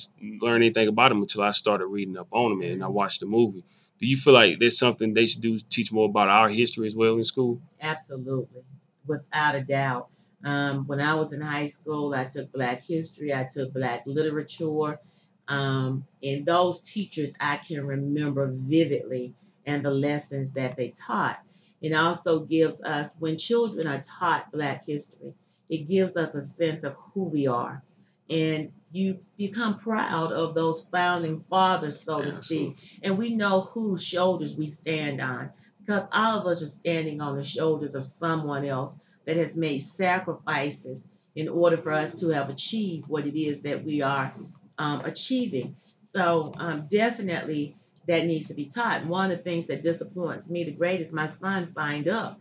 learn 0.43 0.61
anything 0.61 0.89
about 0.89 1.11
him 1.11 1.23
until 1.23 1.41
I 1.41 1.53
started 1.53 1.87
reading 1.87 2.19
up 2.19 2.29
on 2.33 2.53
him 2.53 2.71
and 2.71 2.85
I 2.85 2.89
watched 2.89 3.21
the 3.21 3.27
movie. 3.27 3.65
Do 4.01 4.07
you 4.07 4.17
feel 4.17 4.33
like 4.35 4.59
there's 4.59 4.79
something 4.79 5.13
they 5.13 5.27
should 5.27 5.43
do 5.43 5.59
teach 5.59 5.91
more 5.93 6.09
about 6.09 6.29
our 6.29 6.49
history 6.49 6.87
as 6.87 6.95
well 6.95 7.17
in 7.17 7.25
school? 7.25 7.61
Absolutely, 7.81 8.63
without 9.07 9.55
a 9.55 9.63
doubt. 9.63 10.09
Um, 10.45 10.87
when 10.87 11.01
I 11.01 11.15
was 11.15 11.33
in 11.33 11.41
high 11.41 11.67
school, 11.69 12.15
I 12.15 12.25
took 12.25 12.53
Black 12.53 12.85
history, 12.85 13.35
I 13.35 13.49
took 13.53 13.73
Black 13.75 14.05
literature, 14.07 15.01
um, 15.49 16.05
and 16.23 16.47
those 16.47 16.81
teachers 16.83 17.35
I 17.41 17.57
can 17.57 17.85
remember 17.85 18.53
vividly 18.55 19.35
and 19.67 19.85
the 19.85 19.91
lessons 19.91 20.53
that 20.53 20.77
they 20.77 20.91
taught. 20.91 21.41
It 21.81 21.93
also 21.93 22.41
gives 22.41 22.83
us, 22.83 23.17
when 23.19 23.37
children 23.37 23.87
are 23.87 24.03
taught 24.03 24.53
Black 24.53 24.87
history, 24.87 25.35
it 25.69 25.89
gives 25.89 26.17
us 26.17 26.35
a 26.35 26.43
sense 26.43 26.85
of 26.85 26.95
who 27.15 27.25
we 27.25 27.47
are. 27.47 27.83
And 28.31 28.73
you 28.91 29.19
become 29.37 29.79
proud 29.79 30.33
of 30.33 30.55
those 30.55 30.87
founding 30.89 31.45
fathers, 31.51 32.01
so 32.01 32.23
to 32.23 32.33
speak. 32.33 32.77
And 33.03 33.19
we 33.19 33.35
know 33.35 33.63
whose 33.63 34.03
shoulders 34.03 34.57
we 34.57 34.67
stand 34.67 35.21
on 35.21 35.51
because 35.81 36.07
all 36.13 36.41
of 36.41 36.47
us 36.47 36.63
are 36.63 36.69
standing 36.69 37.21
on 37.21 37.37
the 37.37 37.43
shoulders 37.45 37.95
of 37.95 38.05
someone 38.05 38.65
else 38.65 38.99
that 39.25 39.37
has 39.37 39.57
made 39.57 39.81
sacrifices 39.81 41.09
in 41.35 41.49
order 41.49 41.77
for 41.77 41.93
us 41.93 42.15
to 42.21 42.29
have 42.31 42.51
achieved 42.51 43.07
what 43.09 43.27
it 43.27 43.39
is 43.39 43.63
that 43.63 43.85
we 43.85 44.03
are 44.03 44.35
um, 44.79 45.03
achieving. 45.05 45.77
So, 46.15 46.53
um, 46.57 46.89
definitely 46.91 47.77
that 48.07 48.25
needs 48.25 48.49
to 48.49 48.55
be 48.55 48.65
taught. 48.65 49.07
One 49.07 49.31
of 49.31 49.39
the 49.39 49.45
things 49.45 49.67
that 49.69 49.83
disappoints 49.83 50.49
me 50.49 50.65
the 50.65 50.73
greatest, 50.73 51.13
my 51.13 51.29
son 51.29 51.67
signed 51.67 52.09
up 52.09 52.41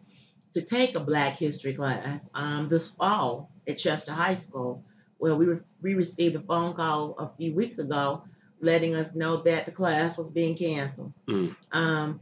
to 0.53 0.61
take 0.61 0.95
a 0.95 0.99
Black 0.99 1.33
History 1.33 1.73
class 1.73 2.29
um, 2.33 2.69
this 2.69 2.89
fall 2.89 3.51
at 3.67 3.77
Chester 3.77 4.13
High 4.13 4.35
School. 4.35 4.83
Well, 5.19 5.37
we, 5.37 5.45
re- 5.45 5.59
we 5.81 5.93
received 5.95 6.35
a 6.35 6.39
phone 6.39 6.75
call 6.75 7.15
a 7.17 7.29
few 7.37 7.53
weeks 7.53 7.79
ago 7.79 8.23
letting 8.59 8.95
us 8.95 9.15
know 9.15 9.43
that 9.43 9.65
the 9.65 9.71
class 9.71 10.17
was 10.17 10.31
being 10.31 10.55
canceled. 10.55 11.13
Mm. 11.27 11.55
Um, 11.71 12.19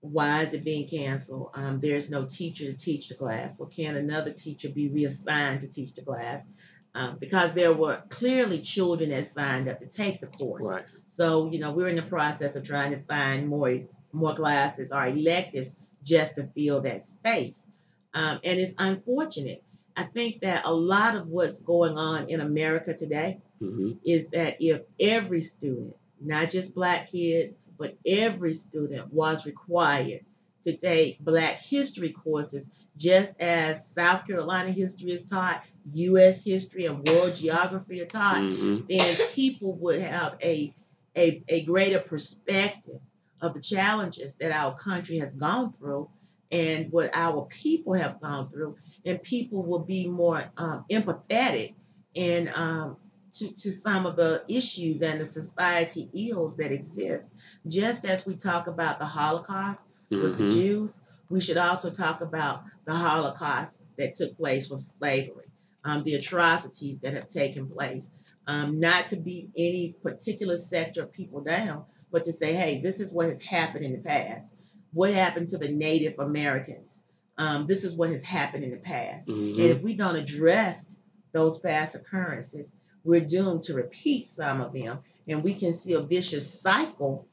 why 0.00 0.42
is 0.42 0.52
it 0.52 0.64
being 0.64 0.88
canceled? 0.88 1.50
Um, 1.54 1.80
there's 1.80 2.10
no 2.10 2.24
teacher 2.26 2.64
to 2.66 2.76
teach 2.76 3.08
the 3.08 3.14
class. 3.14 3.58
Well, 3.58 3.68
can 3.68 3.96
another 3.96 4.32
teacher 4.32 4.68
be 4.68 4.88
reassigned 4.88 5.60
to 5.60 5.68
teach 5.68 5.94
the 5.94 6.02
class? 6.02 6.46
Um, 6.94 7.16
because 7.18 7.54
there 7.54 7.72
were 7.72 8.02
clearly 8.10 8.60
children 8.60 9.10
that 9.10 9.28
signed 9.28 9.68
up 9.68 9.80
to 9.80 9.86
take 9.86 10.20
the 10.20 10.26
course. 10.26 10.66
Right. 10.66 10.84
So, 11.10 11.50
you 11.50 11.58
know, 11.58 11.72
we're 11.72 11.88
in 11.88 11.96
the 11.96 12.02
process 12.02 12.56
of 12.56 12.66
trying 12.66 12.92
to 12.92 13.00
find 13.04 13.48
more 13.48 13.80
more 14.12 14.34
classes 14.36 14.92
or 14.92 15.06
electives 15.06 15.76
just 16.04 16.34
to 16.36 16.48
fill 16.54 16.82
that 16.82 17.04
space. 17.04 17.66
Um, 18.12 18.40
and 18.44 18.60
it's 18.60 18.74
unfortunate. 18.78 19.62
I 19.96 20.04
think 20.04 20.40
that 20.40 20.64
a 20.64 20.72
lot 20.72 21.16
of 21.16 21.28
what's 21.28 21.62
going 21.62 21.98
on 21.98 22.28
in 22.28 22.40
America 22.40 22.94
today 22.94 23.40
hmm 23.60 23.92
is 24.04 24.28
that 24.30 24.56
if 24.60 24.82
every 24.98 25.40
student, 25.42 25.94
not 26.20 26.50
just 26.50 26.74
black 26.74 27.10
kids, 27.10 27.56
but 27.78 27.96
every 28.06 28.54
student 28.54 29.12
was 29.12 29.46
required 29.46 30.24
to 30.64 30.76
take 30.76 31.18
black 31.20 31.54
history 31.56 32.10
courses, 32.10 32.70
just 32.96 33.40
as 33.40 33.86
South 33.88 34.26
Carolina 34.26 34.70
history 34.70 35.12
is 35.12 35.26
taught, 35.26 35.64
U.S. 35.94 36.44
history 36.44 36.86
and 36.86 37.06
world 37.08 37.34
geography 37.36 38.00
are 38.00 38.06
taught, 38.06 38.38
hmm 38.42 38.80
then 38.88 39.16
people 39.32 39.72
would 39.74 40.00
have 40.00 40.36
a, 40.42 40.74
a, 41.16 41.42
a 41.48 41.62
greater 41.64 41.98
perspective 42.00 43.00
of 43.40 43.54
the 43.54 43.60
challenges 43.60 44.36
that 44.36 44.52
our 44.52 44.76
country 44.76 45.18
has 45.18 45.34
gone 45.34 45.72
through 45.78 46.08
and 46.50 46.92
what 46.92 47.10
our 47.14 47.46
people 47.46 47.94
have 47.94 48.20
gone 48.20 48.48
through. 48.50 48.76
And 49.04 49.22
people 49.22 49.62
will 49.62 49.80
be 49.80 50.06
more 50.06 50.42
um, 50.56 50.84
empathetic 50.90 51.74
and 52.14 52.48
um, 52.50 52.96
to, 53.32 53.52
to 53.52 53.72
some 53.72 54.06
of 54.06 54.16
the 54.16 54.44
issues 54.48 55.02
and 55.02 55.20
the 55.20 55.26
society 55.26 56.08
ills 56.12 56.56
that 56.58 56.70
exist. 56.72 57.32
Just 57.66 58.04
as 58.04 58.24
we 58.26 58.36
talk 58.36 58.66
about 58.66 58.98
the 58.98 59.06
Holocaust 59.06 59.84
with 60.10 60.36
the 60.38 60.44
Mhm. 60.44 60.50
Jews, 60.52 61.00
we 61.30 61.40
should 61.40 61.56
also 61.56 61.90
talk 61.90 62.20
about 62.20 62.64
the 62.84 62.92
Holocaust 62.94 63.80
that 63.96 64.14
took 64.14 64.36
place 64.36 64.68
with 64.68 64.82
slavery, 64.98 65.46
um, 65.84 66.04
the 66.04 66.14
atrocities 66.14 67.00
that 67.00 67.14
have 67.14 67.28
taken 67.28 67.66
place. 67.68 68.10
Um, 68.46 68.80
not 68.80 69.08
to 69.08 69.16
beat 69.16 69.50
any 69.56 69.94
particular 70.02 70.58
sector 70.58 71.04
of 71.04 71.12
people 71.12 71.40
down, 71.42 71.84
but 72.10 72.24
to 72.24 72.32
say, 72.32 72.52
hey, 72.54 72.80
this 72.80 73.00
is 73.00 73.12
what 73.12 73.28
has 73.28 73.40
happened 73.40 73.84
in 73.84 73.92
the 73.92 73.98
past. 73.98 74.52
What 74.92 75.14
happened 75.14 75.48
to 75.50 75.58
the 75.58 75.68
Native 75.68 76.18
Americans? 76.18 77.01
Um, 77.38 77.66
this 77.66 77.84
is 77.84 77.96
what 77.96 78.10
has 78.10 78.22
happened 78.22 78.64
in 78.64 78.70
the 78.70 78.76
past. 78.78 79.28
And 79.28 79.36
Mhm. 79.58 79.70
if 79.76 79.82
we 79.82 79.94
don't 79.94 80.16
address 80.16 80.94
those 81.32 81.58
past 81.60 81.94
occurrences, 81.94 82.72
we're 83.04 83.24
doomed 83.24 83.64
to 83.64 83.74
repeat 83.74 84.28
some 84.28 84.60
of 84.60 84.72
them. 84.72 84.98
And 85.26 85.42
we 85.42 85.54
can 85.54 85.72
see 85.72 85.94
a 85.94 86.00
vicious 86.00 86.60
cycle 86.60 87.26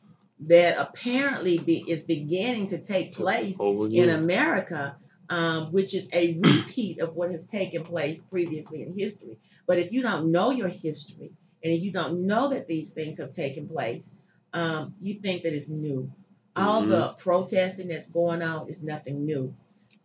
that 0.48 0.78
apparently 0.80 1.58
be, 1.58 1.84
is 1.88 2.06
beginning 2.06 2.68
to 2.68 2.78
take 2.78 3.14
place 3.14 3.58
in. 3.60 4.10
America, 4.10 4.96
um, 5.30 5.72
which 5.74 5.94
is 5.94 6.08
a 6.14 6.40
repeat 6.40 7.02
of 7.02 7.16
what 7.16 7.30
has 7.32 7.46
taken 7.46 7.84
place 7.84 8.22
previously 8.22 8.82
in 8.84 8.98
history. 8.98 9.38
But 9.68 9.80
if 9.80 9.92
you 9.92 10.02
don't 10.02 10.32
know 10.32 10.50
your 10.52 10.70
history 10.70 11.32
and 11.64 11.74
if 11.74 11.82
you 11.82 11.92
don't 11.92 12.26
know 12.26 12.50
that 12.50 12.68
these 12.68 12.94
things 12.94 13.18
have 13.20 13.32
taken 13.32 13.68
place, 13.68 14.10
um, 14.54 14.96
you 15.02 15.16
think 15.16 15.44
that 15.44 15.54
it's 15.54 15.70
new. 15.70 16.10
All 16.56 16.84
Mhm. 16.84 16.90
the 16.90 17.10
protesting 17.20 17.90
that's 17.90 18.10
going 18.10 18.42
on 18.42 18.70
is 18.70 18.82
nothing 18.82 19.26
new. 19.26 19.54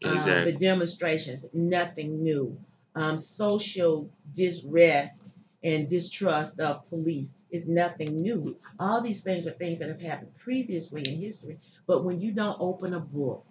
Um, 0.04 0.44
the 0.44 0.52
demonstrations, 0.52 1.46
nothing 1.52 2.22
new. 2.22 2.58
Um, 2.94 3.18
social 3.18 4.10
disrest 4.34 5.30
and 5.62 5.88
distrust 5.88 6.60
of 6.60 6.88
police 6.88 7.34
is 7.50 7.68
nothing 7.68 8.20
new. 8.22 8.56
All 8.78 9.00
these 9.02 9.22
things 9.24 9.46
are 9.46 9.52
things 9.52 9.80
that 9.80 9.88
have 9.88 10.02
happened 10.02 10.34
previously 10.38 11.08
in 11.08 11.20
history. 11.20 11.58
But 11.86 12.04
when 12.04 12.20
you 12.20 12.32
don't 12.32 12.56
open 12.60 12.94
a 12.94 13.00
book, 13.00 13.46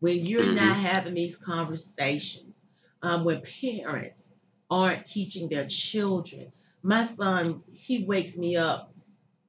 when 0.00 0.26
you're 0.26 0.44
Mhm. 0.44 0.54
not 0.56 0.76
having 0.76 1.14
these 1.14 1.36
conversations, 1.36 2.64
um, 3.02 3.24
when 3.24 3.42
parents 3.42 4.30
aren't 4.70 5.04
teaching 5.04 5.48
their 5.48 5.66
children, 5.66 6.52
my 6.82 7.06
son, 7.06 7.62
he 7.72 8.04
wakes 8.04 8.36
me 8.38 8.56
up 8.56 8.94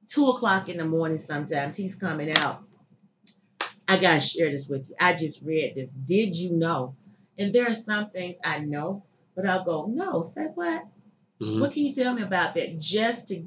two 0.06 0.28
o'clock 0.28 0.68
in 0.68 0.78
the 0.78 0.84
morning 0.84 1.20
sometimes. 1.20 1.76
He's 1.76 1.96
coming 1.96 2.32
out. 2.32 2.64
I 3.90 3.98
gotta 3.98 4.20
share 4.20 4.50
this 4.50 4.68
with 4.68 4.88
you. 4.88 4.94
I 5.00 5.14
just 5.14 5.42
read 5.42 5.74
this. 5.74 5.90
Did 5.90 6.36
you 6.36 6.52
know? 6.52 6.94
And 7.38 7.52
there 7.52 7.68
are 7.68 7.74
some 7.74 8.10
things 8.10 8.36
I 8.44 8.60
know, 8.60 9.02
but 9.34 9.46
I'll 9.46 9.64
go, 9.64 9.86
no, 9.86 10.22
say 10.22 10.44
what? 10.54 10.84
Mhm. 11.40 11.60
What 11.60 11.72
can 11.72 11.84
you 11.84 11.92
tell 11.92 12.14
me 12.14 12.22
about 12.22 12.54
that? 12.54 12.78
Just 12.78 13.28
to 13.28 13.42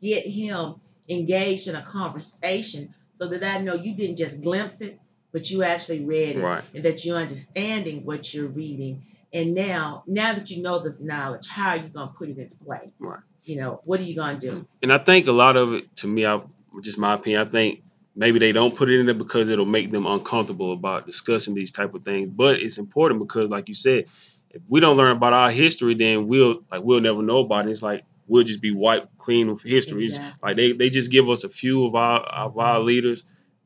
get 0.00 0.24
him 0.24 0.76
engaged 1.08 1.68
in 1.68 1.74
a 1.74 1.82
conversation 1.82 2.94
so 3.12 3.28
that 3.28 3.44
I 3.44 3.60
know 3.60 3.74
you 3.74 3.94
didn't 3.94 4.16
just 4.16 4.40
glimpse 4.40 4.80
it, 4.80 4.98
but 5.32 5.50
you 5.50 5.62
actually 5.62 6.02
read 6.04 6.36
it 6.36 6.42
Right. 6.42 6.64
and 6.74 6.82
that 6.84 7.04
you're 7.04 7.18
understanding 7.18 8.06
what 8.06 8.32
you're 8.32 8.48
reading. 8.48 9.02
And 9.34 9.54
now, 9.54 10.04
now 10.06 10.32
that 10.34 10.50
you 10.50 10.62
know 10.62 10.78
this 10.78 11.00
knowledge, 11.00 11.46
how 11.46 11.70
are 11.70 11.76
you 11.76 11.88
gonna 11.88 12.12
put 12.16 12.30
it 12.30 12.38
into 12.38 12.56
play? 12.56 12.90
Right. 12.98 13.20
You 13.44 13.56
know, 13.56 13.82
what 13.84 14.00
are 14.00 14.04
you 14.04 14.16
gonna 14.16 14.38
do? 14.38 14.66
And 14.82 14.90
I 14.90 14.96
think 14.98 15.26
a 15.26 15.32
lot 15.32 15.56
of 15.56 15.74
it, 15.74 15.94
to 15.96 16.06
me, 16.06 16.24
I 16.24 16.40
just 16.80 16.96
my 16.96 17.14
opinion. 17.14 17.46
I 17.46 17.50
think 17.50 17.82
maybe 18.14 18.38
they 18.38 18.52
don't 18.52 18.74
put 18.74 18.88
it 18.90 18.98
in 19.00 19.06
there 19.06 19.14
because 19.14 19.48
it'll 19.48 19.64
make 19.66 19.90
them 19.90 20.06
uncomfortable 20.06 20.72
about 20.72 21.06
discussing 21.06 21.54
these 21.54 21.70
type 21.70 21.94
of 21.94 22.04
things. 22.04 22.30
But 22.30 22.60
it's 22.60 22.78
important 22.78 23.20
because, 23.20 23.50
like 23.50 23.68
you 23.68 23.74
said, 23.74 24.04
if 24.50 24.62
we 24.68 24.80
don't 24.80 24.96
learn 24.96 25.16
about 25.16 25.32
our 25.32 25.50
history, 25.50 25.94
then 25.94 26.28
we'll 26.28 26.62
like 26.70 26.82
we'll 26.82 27.00
never 27.00 27.22
know 27.22 27.38
about 27.38 27.66
it. 27.66 27.70
It's 27.70 27.82
like 27.82 28.04
we'll 28.26 28.44
just 28.44 28.60
be 28.62 28.70
wiped 28.70 29.18
clean 29.18 29.48
of 29.48 29.60
histories 29.62 30.16
Exactly. 30.16 30.40
like 30.48 30.56
they, 30.56 30.72
they 30.72 30.90
just 30.90 31.10
give 31.10 31.28
us 31.28 31.44
a 31.44 31.48
few 31.48 31.84
of 31.86 31.94
our 31.94 32.20
of 32.20 32.58
our 32.58 32.80
leaders, 32.80 33.24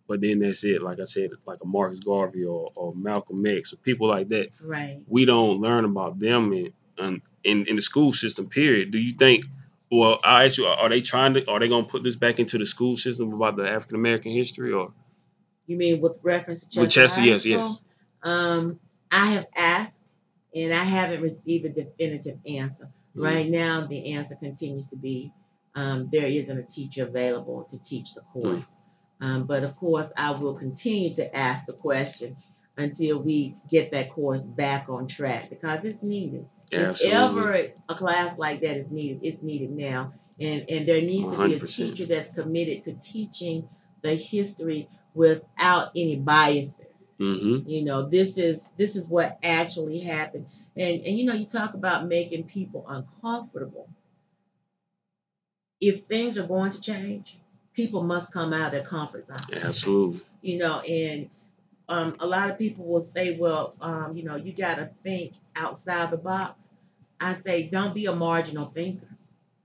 but 0.09 0.21
then 0.21 0.41
that's 0.41 0.65
it. 0.65 0.83
Like 0.83 0.99
I 0.99 1.05
said, 1.05 1.31
like 1.47 1.59
a 1.63 1.67
Marcus 1.67 2.01
Garvey 2.01 2.45
or, 2.45 2.73
or 2.75 2.95
Malcolm 2.95 3.45
X 3.47 3.73
or 3.73 3.77
people 3.77 4.09
like 4.09 4.29
that. 4.29 4.49
Right. 4.61 5.03
we 5.07 5.27
don't 5.27 5.61
learn 5.61 5.85
about 5.85 6.19
them 6.19 6.53
in, 6.53 6.73
in, 7.45 7.67
in 7.67 7.77
the 7.77 7.83
school 7.83 8.13
system. 8.13 8.49
Period. 8.49 8.91
Do 8.91 8.99
you 8.99 9.13
think? 9.15 9.45
Well, 9.91 10.19
I 10.23 10.45
ask 10.45 10.59
you: 10.59 10.67
Are 10.67 10.89
they 10.89 11.01
trying 11.01 11.35
to? 11.35 11.47
Are 11.49 11.59
they 11.59 11.69
going 11.69 11.85
to 11.85 11.91
put 11.91 12.03
this 12.03 12.17
back 12.17 12.39
into 12.39 12.59
the 12.59 12.67
school 12.67 12.97
system 12.97 13.33
about 13.33 13.57
the 13.57 13.69
African 13.69 13.97
American 13.97 14.33
history? 14.33 14.73
Or 14.73 14.93
You 15.67 15.77
mean 15.77 16.01
with 16.01 16.15
reference 16.23 16.63
to 16.63 16.67
Chester? 16.67 16.81
With 16.81 16.91
Chester, 16.91 17.21
yes, 17.23 17.45
yes. 17.45 17.81
Um, 18.23 18.81
I 19.11 19.33
have 19.33 19.47
asked, 19.57 20.03
and 20.55 20.73
I 20.73 20.85
haven't 20.85 21.23
received 21.23 21.65
a 21.65 21.71
definitive 21.71 22.39
answer. 22.47 22.91
Mhm. 23.17 23.25
Right 23.25 23.49
now, 23.49 23.87
the 23.87 24.13
answer 24.13 24.37
continues 24.37 24.89
to 24.89 24.97
be 24.97 25.33
um, 25.75 26.09
there 26.11 26.27
isn't 26.27 26.59
a 26.59 26.63
teacher 26.65 27.05
available 27.05 27.65
to 27.71 27.79
teach 27.79 28.15
the 28.15 28.23
course. 28.33 28.75
Um, 29.21 29.45
but 29.45 29.63
of 29.63 29.77
course, 29.77 30.13
I 30.17 30.33
will 30.33 30.55
continue 30.55 31.15
to 31.15 31.37
ask 31.37 31.67
the 31.67 31.73
question 31.73 32.37
until 32.77 33.21
we 33.23 33.57
get 33.69 33.91
that 33.93 34.11
course 34.11 34.47
back 34.47 34.89
on 34.89 35.07
track 35.07 35.51
because 35.51 35.85
it's 35.85 36.03
needed. 36.03 36.47
If 36.71 36.81
absolutely, 36.89 37.13
ever 37.13 37.73
a 37.89 37.95
class 37.95 38.39
like 38.39 38.61
that 38.63 38.77
is 38.77 38.91
needed, 38.91 39.21
it's 39.23 39.43
needed 39.43 39.71
now. 39.71 40.13
And 40.41 40.69
and 40.71 40.87
there 40.89 41.03
needs 41.03 41.29
to 41.31 41.39
be 41.39 41.55
a 41.55 41.61
teacher 41.61 42.07
that's 42.07 42.35
committed 42.35 42.83
to 42.85 42.93
teaching 42.95 43.69
the 44.03 44.15
history 44.15 44.89
without 45.15 45.91
any 45.97 46.17
biases. 46.17 47.13
hmm 47.19 47.59
You 47.67 47.85
know, 47.85 48.09
this 48.09 48.39
is 48.39 48.71
this 48.77 48.97
is 48.97 49.09
what 49.09 49.39
actually 49.43 50.01
happened. 50.01 50.47
And 50.77 51.01
and 51.03 51.19
you 51.19 51.25
know, 51.25 51.35
you 51.35 51.47
talk 51.47 51.75
about 51.75 52.07
making 52.07 52.45
people 52.45 52.85
uncomfortable. 52.89 53.89
If 55.81 56.01
things 56.07 56.39
are 56.39 56.47
going 56.47 56.71
to 56.73 56.81
change, 56.81 57.39
people 57.75 58.03
must 58.03 58.33
come 58.33 58.53
out 58.53 58.67
of 58.67 58.73
their 58.73 58.83
comfort 58.85 59.27
zone 59.27 59.37
absolutely. 59.63 60.21
you 60.43 60.59
know, 60.59 60.81
and 60.81 61.31
um, 61.89 62.17
a 62.21 62.27
lot 62.27 62.51
of 62.51 62.59
people 62.59 62.85
will 62.85 63.01
say, 63.01 63.37
well, 63.39 63.75
um, 63.81 64.17
you 64.17 64.23
know, 64.25 64.37
you 64.37 64.53
got 64.53 64.77
to 64.77 64.91
think 65.03 65.35
outside 65.57 66.11
the 66.11 66.17
box. 66.17 66.69
I 67.21 67.35
say, 67.35 67.65
don't 67.65 67.95
be 67.95 68.07
a 68.07 68.15
marginal 68.15 68.67
thinker. 68.75 69.09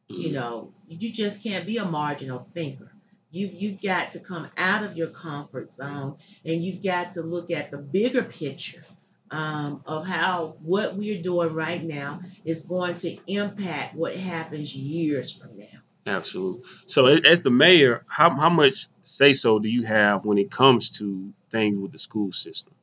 You 0.09 0.29
Mhm. 0.29 0.33
know, 0.33 0.73
you 0.87 1.11
just 1.11 1.43
can't 1.43 1.65
be 1.65 1.77
a 1.77 1.85
marginal 1.85 2.47
thinker. 2.53 2.91
You've, 3.31 3.53
you've 3.53 3.81
got 3.81 4.11
to 4.11 4.19
come 4.19 4.47
out 4.57 4.83
of 4.83 4.95
your 4.95 5.07
comfort 5.07 5.71
zone 5.71 6.17
and 6.45 6.63
you've 6.63 6.83
got 6.83 7.13
to 7.13 7.21
look 7.23 7.49
at 7.51 7.71
the 7.71 7.77
bigger 7.77 8.23
picture 8.23 8.83
um, 9.31 9.81
of 9.87 10.05
how 10.05 10.55
what 10.61 10.95
we're 10.95 11.21
doing 11.21 11.53
right 11.53 11.83
now 11.83 12.21
is 12.45 12.61
going 12.63 12.95
to 12.95 13.17
impact 13.27 13.95
what 13.95 14.15
happens 14.15 14.75
years 14.75 15.33
from 15.33 15.57
now. 15.57 15.65
Absolutely. 16.05 16.61
So, 16.85 17.07
as 17.07 17.41
the 17.41 17.49
mayor, 17.49 18.03
how 18.07 18.29
how 18.35 18.49
much 18.49 18.87
say 19.05 19.33
so 19.33 19.57
do 19.59 19.69
you 19.69 19.83
have 19.83 20.25
when 20.25 20.37
it 20.37 20.51
comes 20.51 20.89
to 20.97 21.33
things 21.53 21.79
with 21.79 21.91
the 21.93 21.97
school 21.97 22.31
system? 22.31 22.73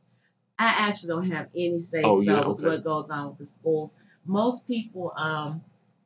I 0.58 0.66
actually 0.88 1.08
don't 1.08 1.30
have 1.30 1.48
any 1.54 1.80
say 1.80 2.02
Oh, 2.04 2.16
so 2.16 2.20
yeah, 2.22 2.38
with 2.46 2.58
okay. 2.58 2.66
what 2.66 2.84
goes 2.84 3.10
on 3.10 3.28
with 3.30 3.38
the 3.38 3.46
schools. 3.46 3.96
Most 4.24 4.66
people 4.68 5.12
um, 5.16 5.62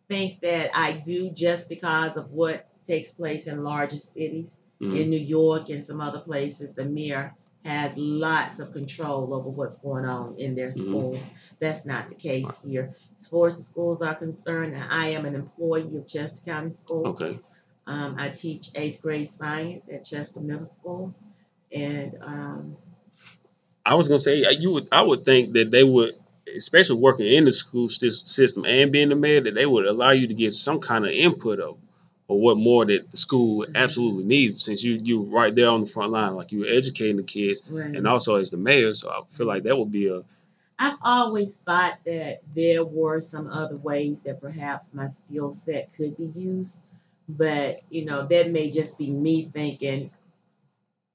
think 0.09 0.41
that 0.41 0.71
I 0.75 0.93
do 0.93 1.31
just 1.31 1.69
because 1.69 2.17
of 2.17 2.31
what 2.31 2.67
takes 2.87 3.15
place 3.15 3.47
in 3.47 3.63
larger 3.63 3.97
cities. 3.99 4.57
Mhm. 4.81 5.01
In 5.01 5.11
New 5.11 5.21
York 5.21 5.71
and 5.71 5.85
some 5.85 6.01
other 6.01 6.21
places, 6.21 6.75
the 6.75 6.85
mayor 6.85 7.35
has 7.65 7.97
lots 7.97 8.59
of 8.59 8.73
control 8.73 9.33
over 9.35 9.49
what's 9.49 9.79
going 9.79 10.05
on 10.05 10.35
in 10.37 10.55
their 10.55 10.69
Mhm. 10.71 10.83
schools. 10.89 11.23
That's 11.61 11.87
not 11.87 12.09
the 12.09 12.15
case 12.15 12.51
here. 12.65 12.95
As 13.21 13.29
far 13.29 13.47
as 13.47 13.57
the 13.57 13.63
schools 13.63 14.03
are 14.03 14.15
concerned, 14.15 14.77
I 14.77 15.09
am 15.09 15.25
an 15.25 15.35
employee 15.35 15.97
of 15.97 16.07
Chester 16.07 16.45
County 16.45 16.71
Schools. 16.71 17.07
Okay. 17.23 17.39
Um, 17.87 18.17
I 18.19 18.29
teach 18.31 18.71
eighth 18.75 19.01
grade 19.03 19.29
science 19.31 19.89
at 19.89 20.05
Chester 20.05 20.41
Middle 20.41 20.67
School. 20.67 21.15
And 21.75 22.17
um, 22.23 22.77
I 23.85 23.95
was 23.95 24.09
gonna 24.09 24.19
say 24.19 24.45
you 24.59 24.73
would. 24.73 24.89
I 24.93 25.03
would 25.03 25.25
think 25.25 25.53
that 25.55 25.71
they 25.71 25.85
would, 25.85 26.15
especially 26.57 27.01
working 27.01 27.27
in 27.27 27.45
the 27.45 27.53
school 27.53 27.89
system 27.89 28.65
and 28.65 28.93
being 28.93 29.09
the 29.09 29.17
mayor, 29.17 29.41
that 29.43 29.55
they 29.55 29.67
would 29.67 29.87
allow 29.87 30.11
you 30.11 30.29
to 30.29 30.35
get 30.35 30.53
some 30.53 30.81
kind 30.81 31.05
of 31.05 31.11
input 31.11 31.59
of, 31.59 31.77
or 32.29 32.41
what 32.41 32.57
more 32.57 32.87
that 32.87 33.11
the 33.11 33.17
school 33.17 33.67
absolutely 33.75 34.25
needs. 34.25 34.65
Since 34.65 34.85
you 34.85 34.95
you 34.95 35.23
right 35.23 35.55
there 35.55 35.69
on 35.69 35.81
the 35.81 35.87
front 35.87 36.13
line, 36.13 36.35
like 36.35 36.53
you're 36.53 36.69
educating 36.69 37.17
the 37.17 37.25
kids, 37.25 37.69
right. 37.69 37.95
and 37.95 38.07
also 38.07 38.37
as 38.37 38.51
the 38.51 38.57
mayor, 38.57 38.95
so 38.95 39.11
I 39.11 39.21
feel 39.31 39.47
like 39.47 39.65
that 39.65 39.77
would 39.77 39.91
be 39.91 40.09
a 40.09 40.23
I've 40.79 40.99
always 41.03 41.57
thought 41.57 41.99
that 42.05 42.43
there 42.55 42.85
were 42.85 43.21
some 43.21 43.49
other 43.49 43.77
ways 43.77 44.23
that 44.23 44.41
perhaps 44.41 44.93
my 44.93 45.09
skill 45.09 45.53
set 45.53 45.95
could 45.97 46.17
be 46.17 46.33
used, 46.39 46.79
but 47.29 47.81
you 47.91 48.05
know 48.05 48.27
that 48.27 48.51
may 48.51 48.71
just 48.71 48.99
be 48.99 49.11
me 49.11 49.51
thinking 49.53 50.11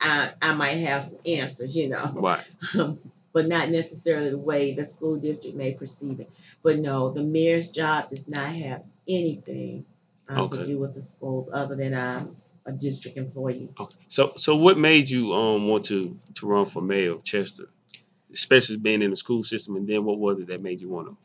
I 0.02 0.32
I 0.42 0.54
might 0.54 0.78
have 0.78 1.06
some 1.06 1.20
answers, 1.26 1.76
you 1.76 1.90
know, 1.90 2.12
right. 2.16 2.46
but 3.34 3.48
not 3.48 3.70
necessarily 3.70 4.30
the 4.30 4.38
way 4.38 4.74
the 4.74 4.86
school 4.86 5.18
district 5.18 5.56
may 5.56 5.74
perceive 5.74 6.20
it. 6.20 6.30
But 6.64 6.80
no, 6.80 7.12
the 7.12 7.24
mayor's 7.24 7.70
job 7.70 8.10
does 8.10 8.28
not 8.28 8.48
have 8.48 8.84
anything 9.08 9.86
um, 10.28 10.50
to 10.50 10.66
do 10.66 10.80
with 10.80 10.94
the 10.94 11.02
schools 11.02 11.50
other 11.52 11.76
than 11.76 11.94
I'm 11.94 12.38
a 12.66 12.72
district 12.72 13.18
employee. 13.18 13.70
Okay. 13.80 13.98
So 14.08 14.34
so 14.36 14.56
what 14.56 14.78
made 14.78 15.10
you 15.10 15.34
um 15.34 15.68
want 15.68 15.86
to 15.86 16.18
to 16.36 16.48
run 16.48 16.66
for 16.66 16.82
mayor 16.82 17.14
of 17.14 17.24
Chester, 17.24 17.70
especially 18.32 18.78
being 18.78 19.02
in 19.02 19.10
the 19.10 19.18
school 19.18 19.44
system, 19.44 19.76
and 19.76 19.88
then 19.88 20.06
what 20.06 20.20
was 20.20 20.40
it 20.40 20.48
that 20.48 20.62
made 20.62 20.82
you 20.82 20.90
want 20.90 21.08
to? 21.10 21.18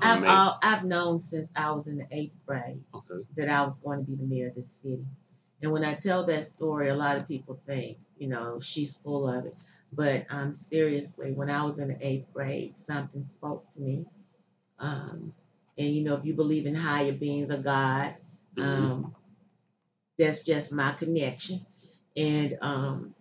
I've, 0.00 0.52
I've 0.62 0.84
known 0.84 1.18
since 1.18 1.50
I 1.56 1.72
was 1.72 1.88
in 1.88 1.98
the 1.98 2.06
eighth 2.12 2.36
grade 2.46 2.82
Okay. 2.94 3.24
that 3.36 3.48
I 3.48 3.64
was 3.64 3.78
going 3.78 4.04
to 4.04 4.10
be 4.10 4.16
the 4.16 4.22
mayor 4.22 4.48
of 4.48 4.54
this 4.54 4.66
city. 4.82 5.04
And 5.62 5.72
when 5.72 5.84
I 5.84 5.94
tell 5.94 6.26
that 6.26 6.46
story, 6.46 6.88
a 6.88 6.96
lot 6.96 7.16
of 7.16 7.28
people 7.28 7.60
think, 7.66 7.98
you 8.18 8.28
know, 8.28 8.60
she's 8.60 8.96
full 8.96 9.28
of 9.28 9.46
it. 9.46 9.56
But 9.92 10.26
um, 10.30 10.52
seriously, 10.52 11.32
when 11.32 11.50
I 11.50 11.64
was 11.64 11.78
in 11.78 11.88
the 11.88 12.06
eighth 12.06 12.32
grade, 12.32 12.76
something 12.76 13.22
spoke 13.22 13.68
to 13.70 13.80
me. 13.82 14.06
Um, 14.78 15.32
and 15.78 15.94
you 15.94 16.04
know, 16.04 16.14
if 16.14 16.24
you 16.24 16.34
believe 16.34 16.66
in 16.66 16.74
higher 16.74 17.12
beings 17.12 17.50
or 17.50 17.58
God, 17.58 18.16
Mhm. 18.56 18.64
um, 18.64 19.14
that's 20.18 20.44
just 20.44 20.72
my 20.72 20.92
connection. 20.92 21.66
And 22.16 22.58
um, 22.62 23.14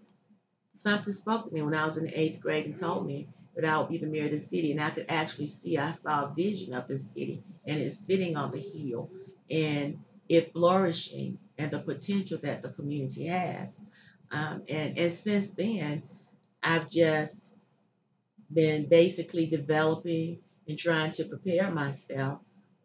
something 0.75 1.13
spoke 1.13 1.47
to 1.47 1.53
me 1.53 1.61
when 1.61 1.75
I 1.75 1.85
was 1.85 1.97
in 1.97 2.05
the 2.05 2.19
eighth 2.19 2.41
grade 2.41 2.65
and 2.65 2.77
told 2.77 3.07
me 3.07 3.27
that 3.55 3.65
I 3.65 3.79
would 3.79 3.89
be 3.89 3.97
the 3.97 4.07
mayor 4.07 4.25
of 4.25 4.31
the 4.31 4.39
city. 4.39 4.71
And 4.71 4.81
I 4.81 4.91
could 4.91 5.07
actually 5.09 5.49
see, 5.49 5.77
I 5.77 5.91
saw 5.93 6.25
a 6.25 6.33
vision 6.35 6.73
of 6.73 6.87
the 6.87 6.99
city 6.99 7.43
and 7.65 7.81
it's 7.81 7.97
sitting 7.97 8.35
on 8.37 8.51
the 8.51 8.59
hill 8.59 9.09
and 9.49 9.99
it 10.29 10.53
flourishing 10.53 11.39
and 11.57 11.71
the 11.71 11.79
potential 11.79 12.39
that 12.43 12.61
the 12.61 12.69
community 12.69 13.25
has. 13.27 13.79
Um, 14.31 14.63
and, 14.69 14.97
and 14.97 15.13
since 15.13 15.51
then, 15.51 16.03
I've 16.63 16.89
just 16.89 17.45
been 18.51 18.85
basically 18.87 19.45
developing 19.47 20.39
and 20.67 20.77
trying 20.77 21.11
to 21.11 21.25
prepare 21.25 21.69
myself 21.71 22.39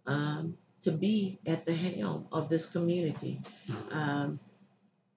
um, 0.07 0.57
to 0.83 0.93
be 0.93 1.39
at 1.47 1.65
the 1.67 1.75
helm 1.75 2.27
of 2.33 2.49
this 2.49 2.71
community. 2.71 3.41
Um, 3.91 4.39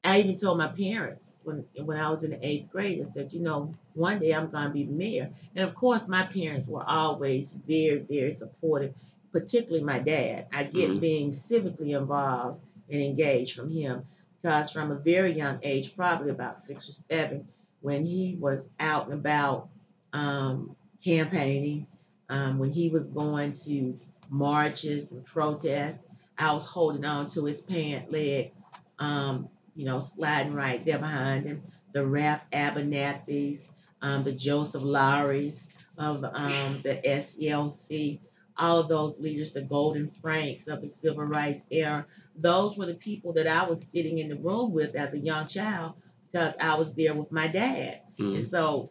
I 0.04 0.20
even 0.20 0.36
told 0.36 0.58
my 0.58 0.68
parents 0.68 1.38
when 1.44 1.66
when 1.78 1.98
I 1.98 2.10
was 2.10 2.24
in 2.26 2.32
the 2.32 2.46
eighth 2.46 2.70
grade, 2.72 3.02
I 3.02 3.06
said, 3.06 3.32
you 3.34 3.40
know, 3.40 3.74
one 3.94 4.20
day 4.20 4.34
I'm 4.34 4.50
going 4.50 4.66
to 4.66 4.70
be 4.72 4.84
the 4.84 4.92
mayor. 4.92 5.30
And 5.56 5.68
of 5.68 5.76
course, 5.76 6.10
my 6.10 6.26
parents 6.26 6.68
were 6.68 6.84
always 6.86 7.54
very, 7.54 8.00
very 8.00 8.34
supportive, 8.34 8.94
particularly 9.32 9.84
my 9.84 10.00
dad. 10.00 10.48
I 10.52 10.66
get 10.66 10.90
Mhm. 10.90 11.00
being 11.00 11.32
civically 11.32 11.98
involved 11.98 12.60
and 12.94 13.02
engaged 13.02 13.56
from 13.56 13.70
him 13.70 14.06
because 14.42 14.72
from 14.72 14.92
a 14.92 14.96
very 14.96 15.34
young 15.34 15.60
age, 15.64 15.96
probably 15.96 16.30
about 16.30 16.60
six 16.60 16.88
or 16.90 16.94
seven, 16.94 17.48
when 17.82 18.06
he 18.06 18.38
was 18.40 18.70
out 18.80 19.06
and 19.06 19.14
about 19.14 19.70
um, 20.14 20.76
campaigning, 21.04 21.88
um, 22.30 22.60
when 22.60 22.72
he 22.72 22.90
was 22.90 23.08
going 23.08 23.52
to 23.66 23.98
marches 24.30 25.12
and 25.12 25.26
protests, 25.26 26.04
I 26.38 26.54
was 26.54 26.66
holding 26.66 27.06
on 27.06 27.28
to 27.28 27.46
his 27.46 27.62
pant 27.62 28.12
leg, 28.12 28.52
um, 29.00 29.50
you 29.76 29.86
know, 29.86 30.00
sliding 30.00 30.54
right 30.54 30.84
there 30.86 31.00
behind 31.00 31.46
him. 31.46 31.64
The 31.94 32.06
Ralph 32.06 32.42
Abernathy's, 32.52 33.66
um, 34.02 34.24
the 34.24 34.32
Joseph 34.34 34.84
Lowery's 34.84 35.66
of 35.98 36.24
um, 36.24 36.82
the 36.84 37.00
SCLC, 37.06 38.20
all 38.58 38.80
of 38.80 38.88
those 38.88 39.20
leaders, 39.20 39.54
the 39.54 39.62
Golden 39.62 40.12
Frinks 40.22 40.68
of 40.68 40.82
the 40.82 40.90
Civil 40.90 41.26
Rights 41.26 41.64
era. 41.70 42.06
Those 42.36 42.78
were 42.78 42.86
the 42.86 42.96
people 42.96 43.34
that 43.34 43.48
I 43.48 43.68
was 43.70 43.84
sitting 43.84 44.20
in 44.20 44.30
the 44.30 44.36
room 44.36 44.72
with 44.72 44.96
as 44.96 45.14
a 45.14 45.20
young 45.20 45.48
child 45.48 45.94
because 46.32 46.56
I 46.60 46.76
was 46.76 46.94
there 46.96 47.14
with 47.14 47.32
my 47.32 47.48
dad. 47.48 48.02
Mhm. 48.18 48.36
And 48.38 48.48
so 48.48 48.90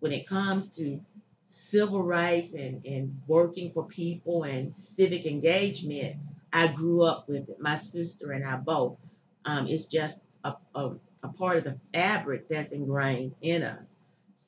when 0.00 0.12
it 0.12 0.26
comes 0.26 0.76
to 0.76 1.00
civil 1.46 2.02
rights 2.02 2.54
and, 2.54 2.84
and 2.84 3.20
working 3.26 3.72
for 3.72 3.86
people 3.86 4.44
and 4.44 4.76
civic 4.76 5.26
engagement, 5.26 6.16
I 6.52 6.68
grew 6.68 7.02
up 7.02 7.28
with 7.28 7.48
it. 7.48 7.60
My 7.60 7.78
sister 7.78 8.32
and 8.32 8.44
I 8.44 8.56
both. 8.56 8.98
Um, 9.44 9.66
it's 9.66 9.86
just 9.86 10.20
a, 10.44 10.54
a, 10.74 10.92
a 11.22 11.28
part 11.32 11.58
of 11.58 11.64
the 11.64 11.78
fabric 11.94 12.48
that's 12.48 12.72
ingrained 12.72 13.34
in 13.42 13.62
us. 13.62 13.96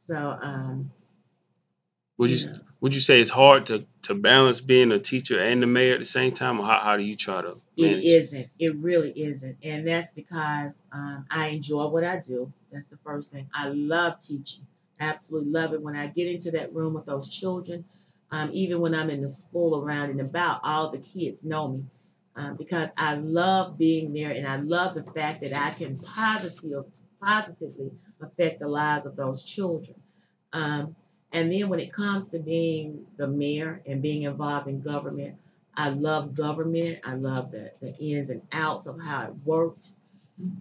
So, 0.07 0.39
um, 0.41 0.91
Would 2.19 2.31
you. 2.31 2.61
Would 2.81 2.95
you 2.95 3.01
say 3.01 3.21
it's 3.21 3.31
hard 3.31 3.67
to, 3.67 3.87
to 4.03 4.15
balance 4.15 4.61
being 4.61 4.93
a 4.93 4.99
teacher 4.99 5.39
and 5.41 5.63
the 5.63 5.67
mayor 5.67 5.95
at 5.95 5.99
the 5.99 6.05
same 6.05 6.33
time, 6.33 6.61
or 6.61 6.67
how, 6.67 6.79
how 6.81 6.97
do 6.97 7.03
you 7.03 7.17
try 7.17 7.43
to 7.43 7.61
It 7.77 7.83
manage? 7.83 8.05
isn't. 8.05 8.49
It 8.59 8.77
really 8.77 9.11
isn't. 9.11 9.59
And 9.63 9.87
that's 9.87 10.13
because 10.13 10.85
um, 10.93 11.27
I 11.31 11.49
enjoy 11.49 11.89
what 11.89 12.05
I 12.05 12.19
do. 12.19 12.53
That's 12.73 12.91
the 12.91 12.99
first 12.99 13.33
thing. 13.33 13.49
I 13.55 13.69
love 13.69 14.21
teaching. 14.21 14.67
Absolutely 15.01 15.51
love 15.51 15.73
it. 15.73 15.83
When 15.83 15.97
I 15.97 16.09
get 16.09 16.29
into 16.29 16.51
that 16.53 16.73
room 16.75 16.95
with 16.95 17.07
those 17.07 17.29
children, 17.29 17.85
um, 18.31 18.51
even 18.53 18.81
when 18.81 18.95
I'm 18.95 19.11
in 19.11 19.23
the 19.23 19.31
school 19.31 19.81
around 19.81 20.11
and 20.11 20.21
about, 20.21 20.61
all 20.63 20.91
the 20.91 20.99
kids 20.99 21.45
know 21.45 21.69
me 21.69 21.85
um, 22.37 22.57
because 22.57 22.91
I 22.97 23.15
love 23.15 23.79
being 23.79 24.13
there 24.13 24.31
and 24.33 24.47
I 24.47 24.57
love 24.57 24.95
the 24.95 25.03
fact 25.13 25.41
that 25.41 25.53
I 25.53 25.71
can 25.71 25.99
positive, 25.99 26.85
positively 27.21 27.91
affect 28.21 28.61
the 28.61 28.69
lives 28.69 29.07
of 29.07 29.17
those 29.17 29.43
children. 29.43 29.95
Um, 30.53 30.95
and 31.33 31.53
then 31.53 31.69
when 31.69 31.81
it 31.81 31.93
comes 31.93 32.31
to 32.31 32.39
being 32.39 33.07
the 33.17 33.27
mayor 33.29 33.83
and 33.87 34.01
being 34.03 34.23
involved 34.23 34.67
in 34.69 34.81
government, 34.81 35.37
I 35.75 35.91
love 35.91 36.35
government. 36.35 37.01
I 37.05 37.15
love 37.15 37.51
the, 37.53 37.71
the 37.81 37.95
ins 37.99 38.31
and 38.31 38.43
outs 38.53 38.87
of 38.87 39.01
how 39.01 39.25
it 39.25 39.35
works. 39.45 40.01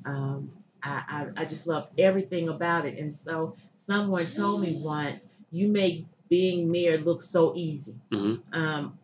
Um, 0.06 0.52
I, 0.84 1.28
I, 1.38 1.42
I 1.42 1.46
just 1.46 1.68
love 1.68 1.88
everything 1.98 2.50
about 2.50 2.86
it. 2.86 2.98
And 3.00 3.14
so 3.14 3.56
someone 3.78 4.30
told 4.30 4.62
me 4.62 4.80
once, 4.82 5.22
you 5.52 5.70
make 5.70 6.06
being 6.30 6.70
mayor 6.70 6.98
look 6.98 7.22
so 7.22 7.54
easy. 7.56 7.96
hmm 8.12 8.36
Um, 8.52 9.00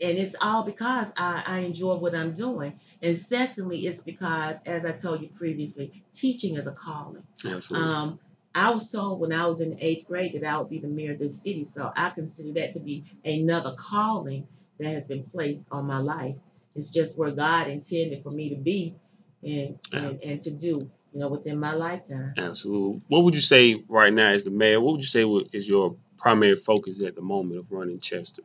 and 0.00 0.16
it's 0.16 0.36
all 0.40 0.62
because 0.62 1.08
I, 1.16 1.42
I 1.46 1.58
enjoy 1.60 1.94
what 1.96 2.14
I'm 2.14 2.32
doing. 2.32 2.78
And 3.02 3.18
secondly, 3.18 3.86
it's 3.86 4.02
because, 4.02 4.58
as 4.64 4.84
I 4.84 4.92
told 4.92 5.22
you 5.22 5.28
previously, 5.28 6.04
teaching 6.12 6.56
is 6.56 6.66
a 6.66 6.72
calling. 6.72 7.22
Absolutely. 7.44 7.88
Um, 7.88 8.18
I 8.54 8.70
was 8.70 8.90
told 8.90 9.20
when 9.20 9.32
I 9.32 9.46
was 9.46 9.60
in 9.60 9.78
eighth 9.80 10.06
grade 10.06 10.34
that 10.34 10.44
I 10.44 10.58
would 10.58 10.70
be 10.70 10.78
the 10.78 10.88
mayor 10.88 11.12
of 11.12 11.18
this 11.18 11.40
city, 11.40 11.64
so 11.64 11.92
I 11.94 12.10
consider 12.10 12.52
that 12.54 12.72
to 12.72 12.80
be 12.80 13.04
another 13.24 13.74
calling 13.78 14.46
that 14.78 14.88
has 14.88 15.06
been 15.06 15.24
placed 15.24 15.66
on 15.70 15.86
my 15.86 15.98
life. 15.98 16.36
It's 16.74 16.90
just 16.90 17.18
where 17.18 17.30
God 17.30 17.68
intended 17.68 18.22
for 18.22 18.30
me 18.30 18.50
to 18.50 18.56
be 18.56 18.94
and 19.42 19.78
and, 19.92 20.22
and 20.22 20.40
to 20.42 20.50
do, 20.50 20.90
you 21.12 21.20
know, 21.20 21.28
within 21.28 21.58
my 21.58 21.74
lifetime. 21.74 22.34
Absolutely. 22.38 23.02
What 23.08 23.24
would 23.24 23.34
you 23.34 23.40
say 23.40 23.82
right 23.88 24.12
now 24.12 24.32
as 24.32 24.44
the 24.44 24.50
mayor? 24.50 24.80
What 24.80 24.92
would 24.92 25.02
you 25.02 25.08
say 25.08 25.24
is 25.52 25.68
your 25.68 25.96
primary 26.16 26.56
focus 26.56 27.02
at 27.02 27.14
the 27.14 27.22
moment 27.22 27.60
of 27.60 27.70
running 27.70 28.00
Chester? 28.00 28.42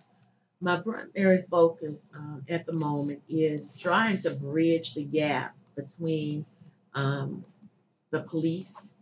My 0.62 0.78
primary 0.80 1.44
focus 1.50 2.10
um, 2.16 2.44
at 2.48 2.66
the 2.66 2.74
moment 2.74 3.22
is 3.28 3.78
trying 3.78 4.18
to 4.20 4.32
bridge 4.32 4.94
the 4.94 5.04
gap 5.04 5.56
between 5.76 6.46
um, 6.94 7.44
the 8.12 8.22
police 8.22 8.93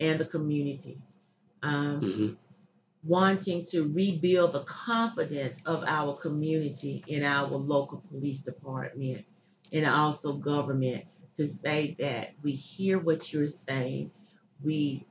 and 0.00 0.18
the 0.18 0.24
community. 0.24 0.98
Um, 1.62 2.00
hmm 2.00 2.28
wanting 3.02 3.64
to 3.64 3.88
rebuild 3.88 4.52
the 4.52 4.64
confidence 4.64 5.62
of 5.64 5.82
our 5.86 6.14
community 6.16 7.02
in 7.06 7.24
our 7.24 7.46
local 7.46 8.02
police 8.10 8.42
department 8.42 9.24
and 9.72 9.86
also 9.86 10.34
government 10.34 11.04
to 11.36 11.46
say 11.46 11.96
that 11.98 12.32
we 12.42 12.52
hear 12.52 12.98
what 12.98 13.32
you're 13.32 13.46
saying, 13.46 14.10
we 14.62 15.06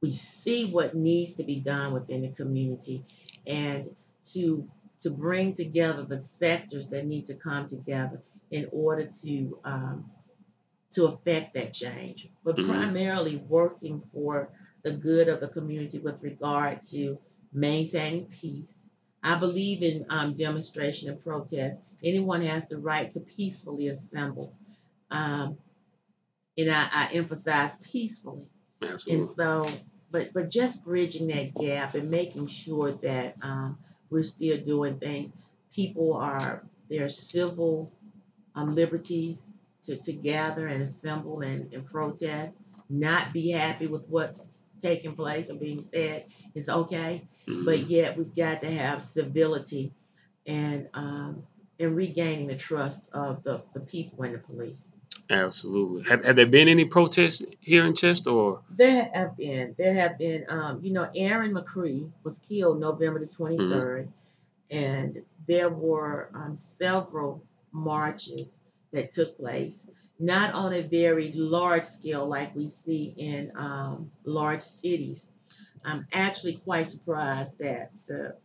we 0.00 0.12
see 0.12 0.66
what 0.66 0.96
needs 0.96 1.36
to 1.36 1.44
be 1.44 1.60
done 1.60 1.92
within 1.92 2.22
the 2.22 2.28
community, 2.30 3.04
and 3.46 3.94
to 4.32 4.68
to 5.00 5.10
bring 5.10 5.52
together 5.52 6.04
the 6.04 6.22
sectors 6.22 6.88
that 6.90 7.06
need 7.06 7.26
to 7.26 7.34
come 7.34 7.66
together 7.66 8.20
in 8.50 8.68
order 8.72 9.08
to 9.22 9.58
um, 9.64 10.10
to 10.92 11.06
affect 11.06 11.54
that 11.54 11.72
change, 11.72 12.28
but 12.44 12.56
Mhm. 12.56 12.66
primarily 12.66 13.36
working 13.48 14.02
for 14.12 14.50
the 14.82 14.92
good 14.92 15.28
of 15.28 15.40
the 15.40 15.48
community 15.48 15.98
with 15.98 16.22
regard 16.22 16.82
to 16.82 17.18
maintaining 17.52 18.26
peace. 18.26 18.88
I 19.22 19.38
believe 19.38 19.82
in 19.82 20.04
um, 20.10 20.34
demonstration 20.34 21.10
and 21.10 21.22
protest. 21.22 21.82
Anyone 22.02 22.42
has 22.42 22.68
the 22.68 22.78
right 22.78 23.10
to 23.12 23.20
peacefully 23.20 23.86
assemble. 23.88 24.52
Um, 25.10 25.58
and 26.58 26.70
I, 26.70 26.88
I 26.92 27.10
emphasize 27.12 27.76
peacefully. 27.78 28.48
And 29.08 29.28
so, 29.36 29.68
but 30.10 30.32
but 30.32 30.50
just 30.50 30.84
bridging 30.84 31.28
that 31.28 31.54
gap 31.54 31.94
and 31.94 32.10
making 32.10 32.48
sure 32.48 32.92
that 33.02 33.36
um, 33.42 33.78
we're 34.10 34.22
still 34.24 34.58
doing 34.60 34.98
things. 34.98 35.32
People 35.74 36.14
are 36.14 36.62
their 36.90 37.08
civil 37.08 37.90
um, 38.54 38.74
liberties 38.74 39.52
to, 39.82 39.96
to 39.96 40.12
gather 40.12 40.66
and 40.68 40.82
assemble 40.82 41.40
and, 41.40 41.72
and 41.72 41.84
protest, 41.86 42.58
not 42.88 43.32
be 43.32 43.50
happy 43.50 43.86
with 43.86 44.06
what's 44.08 44.64
taking 44.80 45.14
place 45.14 45.50
or 45.50 45.54
being 45.54 45.84
said 45.92 46.26
is 46.54 46.68
okay. 46.68 47.22
Mhm. 47.48 47.64
But 47.64 47.90
yet 47.90 48.16
we've 48.16 48.34
got 48.34 48.62
to 48.62 48.70
have 48.70 49.02
civility 49.02 49.92
and 50.46 50.88
um, 50.94 51.42
and 51.78 51.96
regaining 51.96 52.46
the 52.46 52.54
trust 52.54 53.08
of 53.12 53.42
the, 53.42 53.62
the 53.74 53.80
people 53.80 54.22
and 54.24 54.34
the 54.34 54.38
police. 54.38 54.94
Absolutely. 55.30 56.02
Have, 56.08 56.24
have 56.24 56.36
there 56.36 56.46
been 56.46 56.68
any 56.68 56.84
protests 56.84 57.42
here 57.60 57.86
in 57.86 57.94
Chester? 57.94 58.30
Or 58.30 58.60
There 58.70 59.10
have 59.14 59.36
been, 59.36 59.74
there 59.78 59.94
have 59.94 60.18
been, 60.18 60.44
um, 60.48 60.80
you 60.82 60.92
know, 60.92 61.08
Aaron 61.14 61.54
McCree 61.54 62.10
was 62.22 62.38
killed 62.40 62.80
November 62.80 63.18
the 63.18 63.26
23rd, 63.26 64.08
and 64.70 65.22
there 65.48 65.70
were 65.70 66.28
um, 66.34 66.54
several 66.54 67.42
marches 67.72 68.58
that 68.92 69.10
took 69.10 69.36
place, 69.38 69.86
not 70.18 70.54
on 70.54 70.72
a 70.72 70.82
very 70.82 71.32
large 71.32 71.84
scale 71.84 72.26
like 72.26 72.54
we 72.54 72.68
see 72.68 73.14
in 73.16 73.52
um, 73.56 74.10
large 74.24 74.62
cities. 74.62 75.30
I'm 75.84 76.06
actually 76.12 76.56
quite 76.58 76.88
surprised 76.88 77.58
that 77.58 77.90
the 78.06 78.36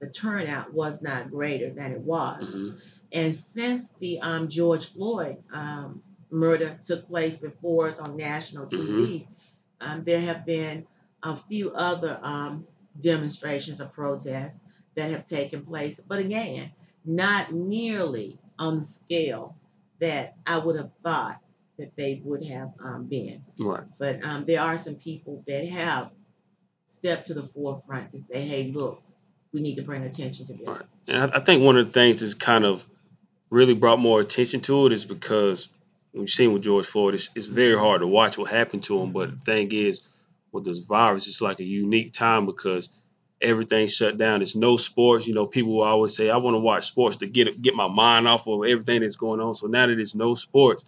the 0.00 0.10
turnout 0.10 0.72
was 0.74 1.02
not 1.02 1.30
greater 1.30 1.70
than 1.70 1.92
it 1.92 2.00
was. 2.00 2.52
hmm 2.52 2.70
And 3.12 3.34
since 3.34 3.92
the 4.00 4.20
um, 4.20 4.48
George 4.48 4.86
Floyd 4.86 5.38
um, 5.52 6.02
murder 6.30 6.78
took 6.82 7.06
place 7.08 7.38
before 7.38 7.86
us 7.88 7.98
on 7.98 8.16
national 8.16 8.66
TV, 8.66 9.26
um, 9.80 10.04
there 10.04 10.20
have 10.20 10.44
been 10.44 10.86
a 11.22 11.36
few 11.36 11.72
other 11.72 12.18
um, 12.22 12.66
demonstrations 13.00 13.80
or 13.80 13.86
protests 13.86 14.60
that 14.96 15.10
have 15.10 15.24
taken 15.24 15.64
place. 15.64 16.00
But 16.00 16.18
again, 16.18 16.72
not 17.04 17.52
nearly 17.52 18.38
on 18.58 18.78
the 18.78 18.84
scale 18.84 19.56
that 20.00 20.36
I 20.46 20.58
would 20.58 20.76
have 20.76 20.92
thought 21.02 21.40
that 21.78 21.96
they 21.96 22.22
would 22.24 22.44
have 22.44 22.72
um, 22.82 23.06
been. 23.06 23.44
Right. 23.58 23.84
But 23.98 24.24
um, 24.24 24.44
there 24.46 24.62
are 24.62 24.78
some 24.78 24.94
people 24.94 25.44
that 25.46 25.66
have 25.68 26.10
stepped 26.86 27.26
to 27.28 27.34
the 27.34 27.46
forefront 27.46 28.12
to 28.12 28.18
say, 28.18 28.40
hey, 28.46 28.72
look, 28.74 29.02
we 29.52 29.60
need 29.60 29.76
to 29.76 29.82
bring 29.82 30.02
attention 30.02 30.46
to 30.46 30.54
this. 30.54 30.66
Right. 30.66 30.82
And 31.08 31.22
I, 31.22 31.36
I 31.36 31.40
think 31.40 31.62
one 31.62 31.76
of 31.76 31.86
the 31.86 31.92
things 31.92 32.20
that's 32.20 32.34
kind 32.34 32.64
of 32.64 32.86
really 33.50 33.74
brought 33.74 33.98
more 33.98 34.20
attention 34.20 34.60
to 34.62 34.86
it 34.86 34.92
is 34.92 35.04
because 35.04 35.68
we've 36.12 36.30
seen 36.30 36.52
with 36.52 36.62
George 36.62 36.86
Floyd, 36.86 37.14
it's, 37.14 37.30
it's 37.34 37.46
very 37.46 37.78
hard 37.78 38.00
to 38.00 38.06
watch 38.06 38.38
what 38.38 38.50
happened 38.50 38.84
to 38.84 38.98
him. 39.00 39.12
But 39.12 39.30
the 39.30 39.52
thing 39.52 39.72
is, 39.72 40.00
with 40.52 40.64
this 40.64 40.78
virus, 40.78 41.26
it's 41.26 41.40
like 41.40 41.60
a 41.60 41.64
unique 41.64 42.12
time 42.14 42.46
because 42.46 42.88
everything's 43.40 43.94
shut 43.94 44.16
down. 44.16 44.40
There's 44.40 44.56
no 44.56 44.76
sports. 44.76 45.26
You 45.26 45.34
know, 45.34 45.46
people 45.46 45.82
always 45.82 46.16
say, 46.16 46.30
I 46.30 46.36
want 46.36 46.54
to 46.54 46.60
watch 46.60 46.86
sports 46.86 47.18
to 47.18 47.26
get 47.26 47.60
get 47.62 47.74
my 47.74 47.88
mind 47.88 48.26
off 48.26 48.46
of 48.48 48.64
everything 48.64 49.00
that's 49.00 49.16
going 49.16 49.40
on. 49.40 49.54
So 49.54 49.66
now 49.66 49.86
that 49.86 49.94
there's 49.94 50.14
no 50.14 50.34
sports, 50.34 50.84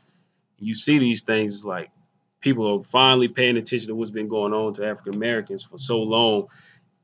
you 0.59 0.75
see 0.75 0.99
these 0.99 1.23
things, 1.23 1.55
it's 1.55 1.65
like 1.65 1.91
people 2.41 2.79
are 2.79 2.83
finally 2.83 3.29
paying 3.29 3.57
attention 3.57 3.89
to 3.89 3.95
what's 3.95 4.11
been 4.11 4.29
going 4.29 4.53
on 4.53 4.73
to 4.75 4.87
African 4.87 5.15
Americans 5.15 5.63
for 5.63 5.79
so 5.79 5.99
long. 5.99 6.49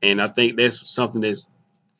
And 0.01 0.21
I 0.21 0.27
think 0.27 0.57
that's 0.57 0.89
something 0.89 1.21
that's 1.21 1.47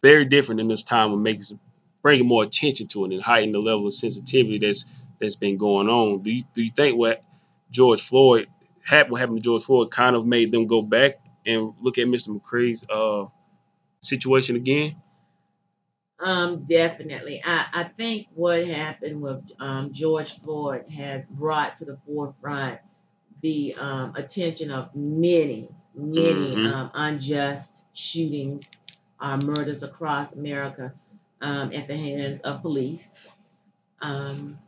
very 0.02 0.26
different 0.26 0.62
in 0.62 0.68
this 0.68 0.84
time 0.84 1.12
and 1.14 1.24
makes 1.24 1.54
bringing 2.02 2.28
more 2.28 2.44
attention 2.44 2.88
to 2.88 3.06
it 3.06 3.12
and 3.12 3.22
heighten 3.22 3.52
the 3.52 3.60
level 3.60 3.88
of 3.88 3.94
sensitivity 3.94 4.60
that's 4.60 4.86
that's 5.20 5.36
been 5.36 5.58
going 5.58 5.88
on. 5.88 6.22
Do 6.22 6.32
you 6.32 6.44
do 6.54 6.62
you 6.62 6.72
think 6.76 6.98
what 6.98 7.24
George 7.72 8.02
Floyd 8.02 8.48
what 8.88 9.20
happened 9.20 9.38
to 9.38 9.44
George 9.44 9.64
Floyd 9.64 9.90
kind 9.90 10.16
of 10.16 10.26
made 10.26 10.52
them 10.52 10.68
go 10.68 10.82
back 10.82 11.16
and 11.46 11.74
look 11.82 11.98
at 11.98 12.08
Mr. 12.08 12.30
McCree's 12.30 12.86
uh 12.90 13.26
situation 14.06 14.56
again? 14.56 14.96
Um, 16.20 16.64
definitely. 16.64 17.42
I, 17.44 17.68
I 17.74 17.84
think 17.84 18.28
what 18.34 18.66
happened 18.66 19.22
with 19.22 19.44
um, 19.60 19.92
George 19.94 20.40
Floyd 20.40 20.90
has 20.90 21.30
brought 21.30 21.76
to 21.78 21.86
the 21.86 21.98
forefront 22.06 22.80
the 23.42 23.76
um, 23.76 24.16
attention 24.16 24.72
of 24.72 24.96
many, 24.96 25.70
many 25.96 26.56
Mhm. 26.56 26.66
um, 26.66 26.92
unjust 26.94 27.76
shootings, 27.94 28.72
uh, 29.20 29.38
murders 29.38 29.84
across 29.84 30.36
America 30.36 30.94
um, 31.42 31.72
at 31.74 31.88
the 31.88 31.98
hands 31.98 32.42
of 32.42 32.62
police. 32.62 33.14
Um, 34.02 34.60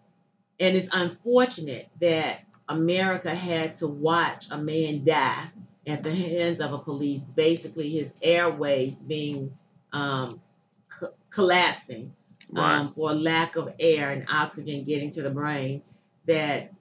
and 0.59 0.77
it's 0.77 0.89
unfortunate 0.93 1.89
that 2.01 2.41
America 2.69 3.33
had 3.33 3.75
to 3.75 3.87
watch 3.87 4.47
a 4.51 4.57
man 4.57 5.05
die 5.05 5.49
at 5.87 6.03
the 6.03 6.13
hands 6.13 6.59
of 6.59 6.73
a 6.73 6.77
police, 6.79 7.23
basically 7.23 7.89
his 7.89 8.13
airways 8.21 8.99
being 8.99 9.57
um, 9.93 10.41
co- 10.89 11.13
collapsing 11.29 12.13
Right. 12.49 12.77
um, 12.77 12.93
for 12.93 13.13
lack 13.13 13.57
of 13.57 13.73
air 13.79 14.11
and 14.11 14.25
oxygen 14.31 14.85
getting 14.85 15.11
to 15.11 15.21
the 15.21 15.29
brain, 15.29 15.81
that 16.27 16.71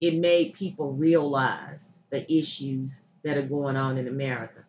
it 0.00 0.14
made 0.14 0.54
people 0.54 0.92
realize 0.92 1.90
the 2.10 2.30
issues 2.30 3.00
that 3.22 3.38
are 3.38 3.46
going 3.46 3.76
on 3.76 3.96
in 3.96 4.08
America. 4.08 4.64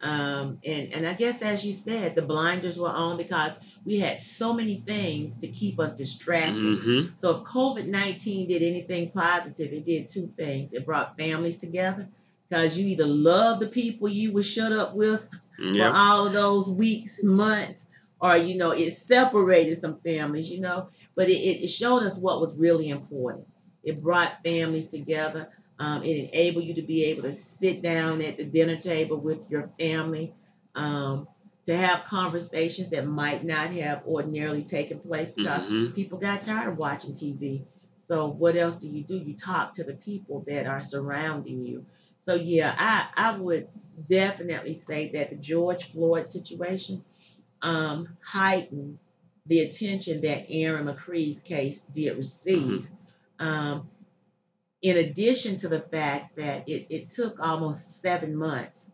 Um, 0.00 0.58
and, 0.64 0.92
and 0.92 1.06
I 1.06 1.14
guess, 1.14 1.42
as 1.42 1.64
you 1.64 1.72
said, 1.72 2.14
the 2.14 2.22
blinders 2.22 2.78
were 2.78 2.88
on 2.88 3.16
because 3.16 3.52
we 3.84 3.98
had 3.98 4.20
so 4.20 4.52
many 4.52 4.82
things 4.86 5.38
to 5.38 5.48
keep 5.48 5.80
us 5.80 5.96
distracted. 5.96 6.54
Mm-hmm. 6.62 7.16
So 7.16 7.36
if 7.38 7.44
COVID 7.44 7.86
19 7.86 8.48
did 8.48 8.62
anything 8.62 9.10
positive, 9.10 9.72
it 9.72 9.84
did 9.84 10.08
two 10.08 10.28
things. 10.36 10.72
It 10.72 10.86
brought 10.86 11.18
families 11.18 11.58
together 11.58 12.08
because 12.48 12.78
you 12.78 12.86
either 12.88 13.06
love 13.06 13.60
the 13.60 13.66
people 13.66 14.08
you 14.08 14.32
were 14.32 14.42
shut 14.42 14.72
up 14.72 14.94
with 14.94 15.28
for 15.74 15.88
all 15.94 16.26
of 16.26 16.32
those 16.32 16.70
weeks, 16.70 17.22
months, 17.22 17.86
or 18.20 18.36
you 18.36 18.56
know, 18.56 18.70
it 18.70 18.92
separated 18.92 19.78
some 19.78 19.98
families, 20.00 20.50
you 20.50 20.60
know, 20.60 20.88
but 21.14 21.28
it, 21.28 21.34
it 21.64 21.68
showed 21.68 22.02
us 22.02 22.18
what 22.18 22.40
was 22.40 22.58
really 22.58 22.88
important. 22.90 23.46
It 23.84 24.02
brought 24.02 24.42
families 24.44 24.88
together. 24.90 25.48
Um, 25.78 26.02
it 26.02 26.30
enabled 26.32 26.64
you 26.64 26.74
to 26.74 26.82
be 26.82 27.04
able 27.06 27.22
to 27.22 27.34
sit 27.34 27.82
down 27.82 28.22
at 28.22 28.38
the 28.38 28.44
dinner 28.44 28.76
table 28.76 29.18
with 29.18 29.50
your 29.50 29.70
family, 29.78 30.32
um, 30.74 31.28
to 31.66 31.76
have 31.76 32.04
conversations 32.04 32.90
that 32.90 33.06
might 33.06 33.44
not 33.44 33.70
have 33.70 34.02
ordinarily 34.06 34.62
taken 34.62 34.98
place 35.00 35.32
because 35.32 35.64
Mhm. 35.64 35.94
people 35.94 36.18
got 36.18 36.42
tired 36.42 36.68
of 36.72 36.78
watching 36.78 37.14
TV. 37.14 37.64
So 38.00 38.28
what 38.28 38.56
else 38.56 38.76
do 38.76 38.88
you 38.88 39.02
do? 39.02 39.16
You 39.16 39.34
talk 39.36 39.74
to 39.74 39.84
the 39.84 39.94
people 39.94 40.44
that 40.46 40.66
are 40.66 40.82
surrounding 40.82 41.64
you. 41.64 41.84
So 42.26 42.34
yeah, 42.34 42.74
I 42.76 43.30
I 43.30 43.38
would 43.38 43.68
definitely 44.08 44.74
say 44.74 45.10
that 45.12 45.30
the 45.30 45.36
George 45.36 45.92
Floyd 45.92 46.26
situation 46.26 47.04
um, 47.62 48.16
heightened 48.20 48.98
the 49.46 49.60
attention 49.60 50.20
that 50.22 50.46
Aaron 50.48 50.86
McCree's 50.86 51.40
case 51.40 51.82
did 51.82 52.18
receive. 52.18 52.86
Um, 53.38 53.88
in 54.82 54.96
addition 54.96 55.56
to 55.58 55.68
the 55.68 55.80
fact 55.80 56.36
that 56.36 56.68
it, 56.68 56.86
it 56.90 57.08
took 57.08 57.38
almost 57.40 58.00
seven 58.02 58.36
months 58.36 58.90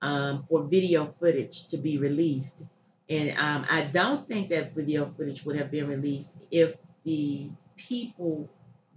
um, 0.00 0.44
for 0.48 0.64
video 0.64 1.14
footage 1.18 1.66
to 1.68 1.76
be 1.76 1.98
released. 1.98 2.62
And 3.08 3.30
um, 3.38 3.66
I 3.68 3.82
don't 3.82 4.26
think 4.28 4.50
that 4.50 4.74
video 4.74 5.12
footage 5.16 5.44
would 5.44 5.56
have 5.56 5.70
been 5.70 5.88
released 5.88 6.32
if 6.50 6.74
the 7.04 7.50
people 7.76 8.48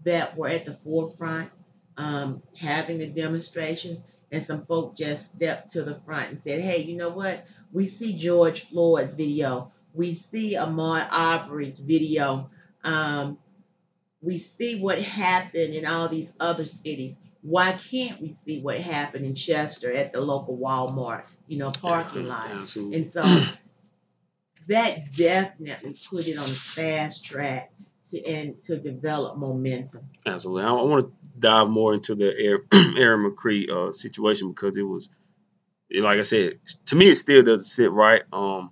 that 0.04 0.38
were 0.38 0.48
at 0.48 0.66
the 0.66 0.74
forefront 0.74 1.50
um, 1.98 2.42
having 2.58 2.98
the 2.98 3.08
demonstrations 3.08 4.04
and 4.32 4.46
some 4.46 4.66
folk 4.66 4.98
just 4.98 5.34
stepped 5.34 5.72
to 5.72 5.84
the 5.84 6.00
front 6.06 6.30
and 6.30 6.40
said, 6.40 6.62
hey, 6.62 6.82
you 6.82 6.98
know 6.98 7.10
what? 7.10 7.46
We 7.72 7.88
see 7.88 8.18
George 8.18 8.66
Floyd's 8.66 9.14
video. 9.14 9.72
We 9.94 10.16
see 10.16 10.56
Ahmaud 10.56 11.08
Arbery's 11.12 11.78
video. 11.78 12.50
Um, 12.84 13.38
we 14.22 14.40
see 14.40 14.80
what 14.80 15.00
happened 15.00 15.76
in 15.76 15.86
all 15.86 16.08
these 16.08 16.34
other 16.40 16.66
cities. 16.66 17.16
Why 17.42 17.74
can't 17.74 18.22
we 18.22 18.32
see 18.32 18.62
what 18.62 18.78
happened 18.80 19.26
in 19.26 19.36
Chester 19.36 19.92
at 19.92 20.14
the 20.14 20.22
local 20.22 20.58
Walmart, 20.58 21.24
you 21.48 21.58
know, 21.58 21.70
parking 21.70 22.26
lot? 22.26 22.50
And 22.76 23.06
so 23.12 23.22
that 24.68 25.14
definitely 25.14 25.96
put 26.10 26.28
it 26.28 26.38
on 26.38 26.46
a 26.46 26.48
fast 26.48 27.26
track 27.26 27.72
to 28.12 28.26
and 28.26 28.62
to 28.64 28.78
develop 28.78 29.38
momentum. 29.38 30.10
Absolutely. 30.26 30.64
I, 30.64 30.70
I 30.70 30.84
want 30.84 31.06
to 31.06 31.12
dive 31.40 31.70
more 31.70 31.94
into 31.94 32.16
the 32.16 32.34
Aaron, 32.98 33.30
McCree 33.32 33.70
uh, 33.70 33.92
situation 33.92 34.50
because 34.50 34.78
it 34.78 34.84
was, 34.84 35.10
it- 35.90 36.04
like 36.04 36.20
I 36.20 36.24
said, 36.24 36.60
to 36.88 36.96
me 36.96 37.10
it 37.12 37.16
still 37.16 37.44
doesn't 37.44 37.66
sit 37.66 37.92
right. 37.92 38.24
Um, 38.34 38.72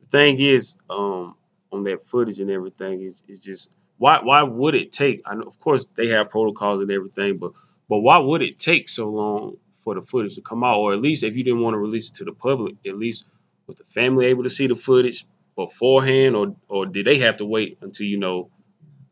the 0.00 0.06
thing 0.08 0.40
is, 0.40 0.78
um, 0.90 1.36
on 1.72 1.84
that 1.84 2.06
footage 2.06 2.40
and 2.40 2.50
everything 2.50 3.02
is, 3.02 3.22
is 3.28 3.40
just 3.42 3.74
why 3.98 4.20
why 4.22 4.42
would 4.42 4.74
it 4.74 4.92
take? 4.92 5.22
I 5.26 5.34
know, 5.34 5.42
of 5.44 5.58
course, 5.60 5.86
they 5.96 6.08
have 6.08 6.30
protocols 6.30 6.82
and 6.82 6.90
everything, 6.90 7.36
but 7.38 7.52
but 7.88 7.98
why 7.98 8.18
would 8.18 8.42
it 8.42 8.58
take 8.58 8.88
so 8.88 9.08
long 9.10 9.56
for 9.78 9.94
the 9.94 10.02
footage 10.02 10.36
to 10.36 10.42
come 10.42 10.64
out, 10.64 10.78
or 10.78 10.92
at 10.94 11.00
least 11.02 11.24
if 11.24 11.36
you 11.36 11.44
didn't 11.44 11.60
want 11.62 11.74
to 11.74 11.78
release 11.78 12.10
it 12.10 12.16
to 12.16 12.24
the 12.24 12.32
public, 12.32 12.76
at 12.86 12.98
least 12.98 13.26
was 13.66 13.76
the 13.76 13.84
family 13.84 14.26
able 14.26 14.44
to 14.44 14.50
see 14.50 14.66
the 14.66 14.76
footage 14.76 15.26
beforehand, 15.56 16.36
or 16.36 16.56
or 16.68 16.86
did 16.86 17.06
they 17.06 17.18
have 17.18 17.38
to 17.38 17.44
wait 17.46 17.78
until 17.82 18.06
you 18.06 18.18
know 18.18 18.50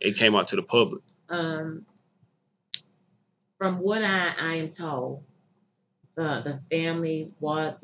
it 0.06 0.16
came 0.16 0.34
out 0.34 0.48
to 0.48 0.56
the 0.56 0.62
public? 0.62 1.02
Um, 1.28 1.84
from 3.58 3.78
what 3.78 4.04
I, 4.04 4.34
I 4.38 4.54
am 4.56 4.70
told, 4.70 5.24
the 6.14 6.42
the 6.44 6.76
family 6.76 7.30
was 7.40 7.74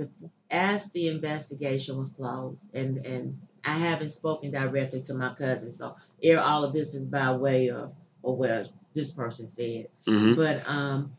as 0.50 0.90
the 0.92 1.08
investigation 1.08 1.98
was 1.98 2.12
closed, 2.12 2.74
and 2.74 3.04
and 3.04 3.40
I 3.64 3.72
haven't 3.72 4.10
spoken 4.10 4.50
directly 4.50 5.02
to 5.02 5.14
my 5.14 5.34
cousin, 5.34 5.74
so 5.74 5.96
here 6.20 6.38
all 6.38 6.64
of 6.64 6.72
this 6.72 6.94
is 6.94 7.08
by 7.08 7.32
way 7.32 7.68
of 7.68 7.92
or 8.22 8.36
what 8.36 8.68
this 8.94 9.10
person 9.10 9.46
said. 9.46 9.88
Mm-hmm. 10.06 10.34
But 10.34 10.68
um, 10.68 11.12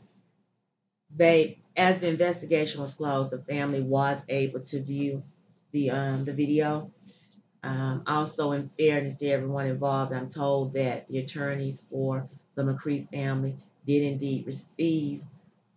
they, 1.16 1.60
as 1.76 2.00
the 2.00 2.08
investigation 2.08 2.82
was 2.82 2.96
closed, 2.96 3.32
the 3.32 3.40
family 3.40 3.82
was 3.82 4.24
able 4.30 4.62
to 4.62 4.82
view 4.82 5.24
the 5.72 5.92
um, 5.92 6.26
the 6.26 6.34
video. 6.34 6.92
Um, 7.64 8.04
also, 8.08 8.52
in 8.52 8.70
fairness 8.78 9.18
to 9.20 9.28
everyone 9.28 9.68
involved, 9.68 10.14
I'm 10.14 10.28
told 10.28 10.74
that 10.74 11.08
the 11.08 11.20
attorneys 11.20 11.86
for 11.90 12.28
the 12.56 12.64
McCree 12.64 13.10
family 13.10 13.56
did 13.88 14.04
indeed 14.04 14.46
receive 14.48 15.22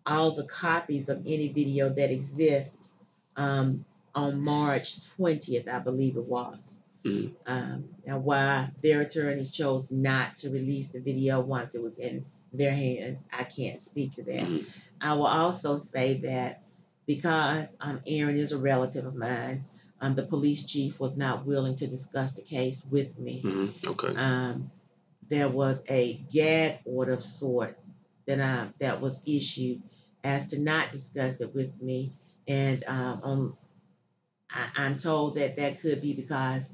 all 0.04 0.32
the 0.32 0.44
copies 0.44 1.08
of 1.08 1.18
any 1.26 1.48
video 1.48 1.88
that 1.88 2.10
exists 2.10 2.80
um, 3.36 3.84
on 4.14 4.40
March 4.40 5.00
20th, 5.18 5.68
I 5.68 5.78
believe 5.78 6.16
it 6.16 6.24
was. 6.24 6.80
Mhm. 7.04 7.32
Um, 7.46 7.84
and 8.04 8.24
why 8.24 8.70
their 8.82 9.02
attorneys 9.02 9.52
chose 9.52 9.90
not 9.90 10.36
to 10.38 10.50
release 10.50 10.90
the 10.90 11.00
video 11.00 11.40
once 11.40 11.74
it 11.74 11.82
was 11.82 11.98
in 11.98 12.24
their 12.52 12.72
hands, 12.72 13.24
I 13.32 13.44
can't 13.44 13.80
speak 13.80 14.14
to 14.16 14.22
that. 14.24 14.42
Mhm. 14.42 14.66
I 15.00 15.14
will 15.14 15.26
also 15.26 15.76
say 15.76 16.18
that 16.22 16.62
because 17.06 17.76
um, 17.80 18.00
Aaron 18.06 18.38
is 18.38 18.50
a 18.52 18.58
relative 18.58 19.06
of 19.06 19.14
mine, 19.14 19.64
um, 20.00 20.14
the 20.14 20.24
police 20.24 20.64
chief 20.66 21.00
was 21.00 21.16
not 21.16 21.46
willing 21.46 21.76
to 21.76 21.86
discuss 21.86 22.34
the 22.34 22.42
case 22.42 22.84
with 22.90 23.18
me. 23.18 23.40
hmm 23.40 23.66
Okay. 23.86 24.14
Um, 24.14 24.70
there 25.28 25.48
was 25.48 25.82
a 25.88 26.20
gag 26.32 26.78
order 26.84 27.12
of 27.12 27.22
sort 27.22 27.78
that 28.26 28.40
I, 28.40 28.68
that 28.80 29.00
was 29.00 29.20
issued 29.26 29.82
as 30.22 30.48
to 30.48 30.58
not 30.60 30.92
discuss 30.92 31.40
it 31.40 31.54
with 31.54 31.80
me, 31.80 32.12
and 32.48 32.84
um, 32.86 33.20
on, 33.22 33.56
I, 34.50 34.68
I'm 34.76 34.96
told 34.96 35.36
that 35.36 35.56
that 35.56 35.80
could 35.80 36.00
be 36.02 36.14
because 36.14 36.68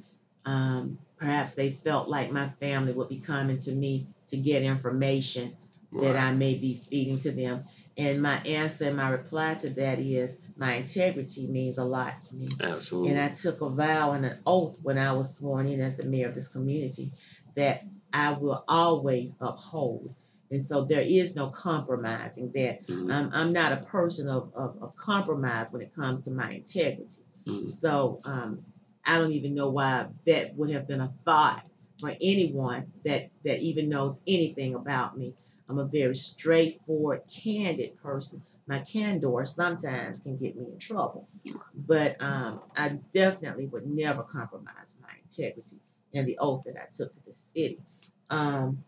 um, 0.44 0.98
perhaps 1.18 1.54
they 1.54 1.70
felt 1.84 2.08
like 2.08 2.32
my 2.32 2.48
family 2.60 2.92
would 2.92 3.08
be 3.08 3.18
coming 3.20 3.58
to 3.58 3.72
me 3.72 4.06
to 4.28 4.36
get 4.36 4.62
information 4.62 5.56
that 6.00 6.16
I 6.16 6.32
may 6.32 6.54
be 6.54 6.82
feeding 6.88 7.20
to 7.20 7.32
them. 7.32 7.64
And 7.98 8.22
my 8.22 8.36
answer 8.46 8.86
and 8.86 8.96
my 8.96 9.10
reply 9.10 9.54
to 9.56 9.68
that 9.70 9.98
is 9.98 10.38
my 10.62 10.74
integrity 10.74 11.48
means 11.48 11.76
a 11.76 11.84
lot 11.84 12.20
to 12.20 12.36
me. 12.36 12.48
Absolutely. 12.60 13.10
And 13.10 13.20
I 13.20 13.30
took 13.34 13.60
a 13.62 13.68
vow 13.68 14.12
and 14.12 14.24
an 14.24 14.38
oath 14.46 14.76
when 14.80 14.96
I 14.96 15.12
was 15.12 15.36
sworn 15.36 15.66
in 15.66 15.80
as 15.80 15.96
the 15.96 16.06
mayor 16.06 16.28
of 16.28 16.36
this 16.36 16.46
community 16.46 17.10
that 17.56 17.82
I 18.12 18.34
will 18.34 18.62
always 18.68 19.34
uphold. 19.40 20.14
And 20.52 20.64
so 20.64 20.84
there 20.84 21.00
is 21.00 21.34
no 21.34 21.48
compromising 21.48 22.52
that. 22.54 22.86
Mhm. 22.86 23.12
I'm, 23.12 23.30
I'm 23.32 23.52
not 23.52 23.72
a 23.72 23.78
person 23.78 24.28
of, 24.28 24.52
of, 24.54 24.80
of 24.80 24.94
compromise 24.96 25.72
when 25.72 25.82
it 25.82 25.92
comes 25.96 26.22
to 26.24 26.30
my 26.30 26.52
integrity. 26.52 27.24
Mhm. 27.44 27.72
So 27.72 28.20
um, 28.24 28.60
I 29.04 29.18
don't 29.18 29.32
even 29.32 29.54
know 29.54 29.70
why 29.70 30.06
that 30.26 30.54
would 30.56 30.70
have 30.70 30.86
been 30.86 31.00
a 31.00 31.12
thought 31.24 31.66
for 31.98 32.14
anyone 32.20 32.92
that, 33.04 33.30
that 33.44 33.58
even 33.58 33.88
knows 33.88 34.20
anything 34.28 34.76
about 34.76 35.18
me. 35.18 35.34
I'm 35.68 35.80
a 35.80 35.86
very 35.86 36.14
straightforward, 36.14 37.22
candid 37.42 37.96
person. 38.00 38.44
My 38.72 38.80
candor 38.80 39.44
sometimes 39.44 40.22
can 40.22 40.38
get 40.38 40.56
me 40.56 40.66
in 40.72 40.78
trouble, 40.78 41.28
but 41.74 42.16
um, 42.22 42.62
I 42.76 43.00
definitely 43.12 43.66
would 43.66 43.86
never 43.86 44.22
compromise 44.22 44.98
my 45.02 45.10
integrity 45.24 45.80
and 46.14 46.26
the 46.26 46.38
oath 46.38 46.64
that 46.66 46.76
I 46.76 46.86
took 46.92 47.14
to 47.14 47.20
the 47.26 47.34
city. 47.34 47.80
Um, 48.30 48.84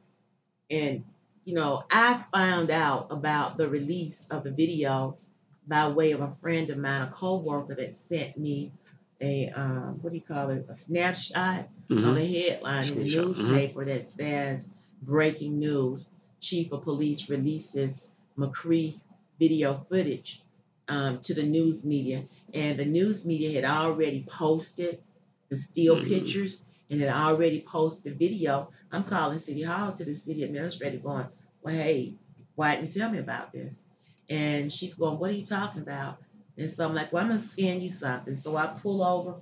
and 0.71 1.05
you 1.45 1.55
know, 1.55 1.85
I 1.91 2.25
found 2.33 2.71
out 2.71 3.09
about 3.13 3.59
the 3.59 3.69
release 3.69 4.27
of 4.31 4.45
the 4.45 4.53
video 4.53 5.19
by 5.67 5.89
way 5.89 6.13
of 6.13 6.21
a 6.23 6.35
friend 6.41 6.71
of 6.71 6.79
mine, 6.79 7.03
a 7.09 7.13
co-worker 7.13 7.75
that 7.75 7.97
sent 7.99 8.39
me 8.39 8.73
a 9.21 9.51
um, 9.51 9.99
what 10.03 10.11
do 10.11 10.17
you 10.17 10.23
call 10.23 10.51
it, 10.51 10.67
a 10.71 10.75
snapshot 10.75 11.69
Mhm. 11.91 12.11
of 12.11 12.17
a 12.17 12.27
headline 12.27 12.89
in 12.89 12.95
the 12.99 13.05
mhm. 13.05 13.13
newspaper 13.13 13.85
that 13.85 14.09
says 14.19 14.71
breaking 15.03 15.59
news 15.59 16.11
chief 16.41 16.73
of 16.73 16.85
police 16.85 17.29
releases 17.31 18.07
mccree 18.39 19.01
video 19.39 19.87
footage 19.89 20.43
um, 20.89 21.21
to 21.21 21.35
the 21.35 21.43
news 21.43 21.85
media. 21.85 22.25
And 22.53 22.79
the 22.79 22.85
news 22.85 23.27
media 23.27 23.53
had 23.61 23.65
already 23.71 24.25
posted 24.29 25.03
the 25.49 25.57
still 25.59 25.97
Mhm. 25.97 26.09
pictures 26.09 26.63
and 26.91 27.01
had 27.01 27.11
already 27.11 27.61
posted 27.63 28.13
the 28.19 28.29
video. 28.29 28.71
I'm 28.93 29.05
calling 29.05 29.39
city 29.39 29.63
hall 29.63 29.93
to 29.93 30.05
the 30.05 30.15
city 30.15 30.43
administrator 30.45 30.99
going 30.99 31.27
well 31.63 31.75
hey 31.75 32.15
why 32.55 32.77
didn't 32.77 32.95
you 32.95 33.01
tell 33.01 33.11
me 33.11 33.19
about 33.19 33.53
this. 33.53 33.87
And 34.29 34.73
she's 34.73 34.95
going 34.95 35.19
what 35.19 35.31
are 35.31 35.35
you 35.35 35.47
talking 35.47 35.83
about? 35.83 36.19
And 36.59 36.73
so 36.73 36.87
i'm 36.87 36.95
like 36.95 37.13
well 37.13 37.23
i'm 37.23 37.29
going 37.31 37.41
to 37.41 37.47
send 37.47 37.83
you 37.83 37.89
something. 37.89 38.37
So 38.37 38.57
i 38.57 38.67
pull 38.67 39.03
over 39.03 39.37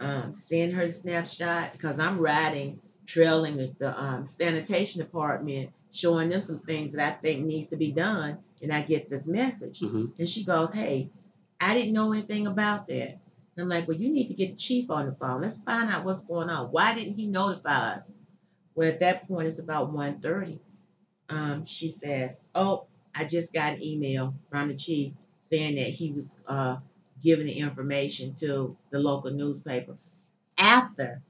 um, 0.00 0.34
send 0.34 0.74
her 0.74 0.86
the 0.86 0.92
snapshot 0.92 1.72
because 1.72 1.98
I'm 1.98 2.18
riding, 2.18 2.80
trailing 3.06 3.56
the, 3.56 3.74
the 3.78 4.00
um, 4.00 4.26
sanitation 4.26 5.00
department, 5.00 5.70
showing 5.92 6.28
them 6.30 6.42
some 6.42 6.60
things 6.60 6.92
that 6.92 7.00
I 7.12 7.16
think 7.20 7.44
needs 7.46 7.68
to 7.70 7.76
be 7.76 7.92
done, 7.92 8.38
and 8.64 8.72
I 8.74 8.82
get 8.82 9.10
this 9.10 9.28
message. 9.28 9.80
Mhm. 9.80 10.14
And 10.18 10.28
she 10.28 10.44
goes, 10.44 10.74
"Hey, 10.74 11.10
I 11.60 11.74
didn't 11.74 11.94
know 11.94 12.12
anything 12.12 12.48
about 12.48 12.88
that." 12.88 13.10
And 13.10 13.64
I'm 13.64 13.70
like, 13.70 13.88
"Well, 13.88 13.98
you 13.98 14.10
need 14.12 14.28
to 14.28 14.34
get 14.34 14.50
the 14.52 14.56
chief 14.56 14.90
on 14.90 15.06
the 15.06 15.14
phone. 15.16 15.42
Let's 15.42 15.62
find 15.62 15.90
out 15.90 16.06
what's 16.06 16.24
going 16.26 16.50
on. 16.50 16.68
Why 16.72 16.94
didn't 16.96 17.14
he 17.16 17.28
notify 17.28 17.94
us?" 17.96 18.12
Well, 18.76 18.88
at 18.88 19.00
that 19.00 19.28
point, 19.28 19.48
it's 19.48 19.60
about 19.60 19.92
1.30. 19.92 20.60
Um, 21.30 21.66
she 21.66 21.90
says, 21.90 22.40
"Oh, 22.54 22.86
I 23.14 23.26
just 23.26 23.52
got 23.54 23.74
an 23.74 23.82
email 23.84 24.34
from 24.50 24.68
the 24.68 24.76
chief 24.76 25.14
saying 25.42 25.76
that 25.76 25.88
he 25.90 26.12
was 26.12 26.38
uh, 26.46 26.78
giving 27.22 27.46
the 27.46 27.58
information 27.58 28.34
to 28.36 28.76
the 28.90 29.00
local 29.00 29.32
newspaper 29.32 29.96
after 30.58 31.22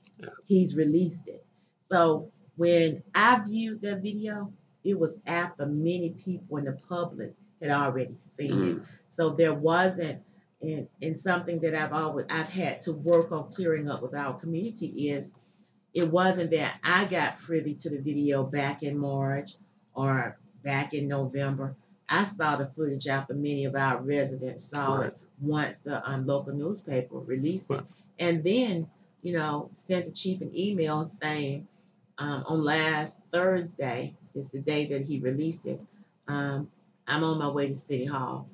he's 0.46 0.76
released 0.76 1.28
it. 1.28 1.44
So 1.90 2.30
when 2.56 3.02
I 3.14 3.42
viewed 3.48 3.82
that 3.82 4.02
video, 4.02 4.52
it 4.84 4.98
was 4.98 5.20
after 5.26 5.66
many 5.66 6.10
people 6.10 6.58
in 6.58 6.64
the 6.66 6.78
public 6.88 7.34
had 7.60 7.70
already 7.70 8.14
seen 8.14 8.62
it. 8.62 8.76
Mhm. 8.76 8.84
So 9.10 9.30
there 9.30 9.54
wasn't 9.54 10.22
and, 10.62 10.88
and 11.02 11.18
something 11.18 11.60
that 11.60 11.74
I've 11.74 11.92
always 11.92 12.26
I've 12.30 12.48
had 12.50 12.80
to 12.82 12.92
work 12.92 13.32
on 13.32 13.52
clearing 13.52 13.90
up 13.90 14.02
with 14.02 14.14
our 14.14 14.38
community 14.38 15.10
is 15.10 15.32
it 15.92 16.10
wasn't 16.10 16.50
that 16.52 16.74
I 16.82 17.04
got 17.04 17.40
privy 17.40 17.74
to 17.74 17.90
the 17.90 17.98
video 17.98 18.44
back 18.44 18.82
in 18.82 18.98
March 18.98 19.56
or 19.94 20.38
back 20.62 20.94
in 20.94 21.06
November. 21.08 21.76
I 22.08 22.24
saw 22.24 22.56
the 22.56 22.66
footage 22.66 23.06
after 23.08 23.34
many 23.34 23.64
of 23.66 23.74
our 23.76 24.00
residents 24.00 24.64
saw 24.64 24.96
Right. 24.96 25.06
it 25.08 25.18
once 25.40 25.80
the 25.80 26.08
um, 26.08 26.26
local 26.26 26.52
newspaper 26.54 27.18
released 27.18 27.70
it. 27.70 27.82
And 28.18 28.42
then, 28.44 28.88
you 29.22 29.32
know, 29.34 29.68
sent 29.72 30.06
the 30.06 30.12
chief 30.12 30.40
an 30.40 30.50
email 30.56 31.04
saying 31.04 31.66
um, 32.18 32.44
on 32.46 32.64
last 32.64 33.22
Thursday 33.32 34.14
is 34.34 34.50
the 34.50 34.60
day 34.60 34.86
that 34.86 35.02
he 35.02 35.20
released 35.20 35.66
it. 35.66 35.80
Um, 36.28 36.70
I'm 37.06 37.24
on 37.24 37.38
my 37.38 37.48
way 37.48 37.68
to 37.68 37.76
City 37.76 38.04
Hall. 38.04 38.48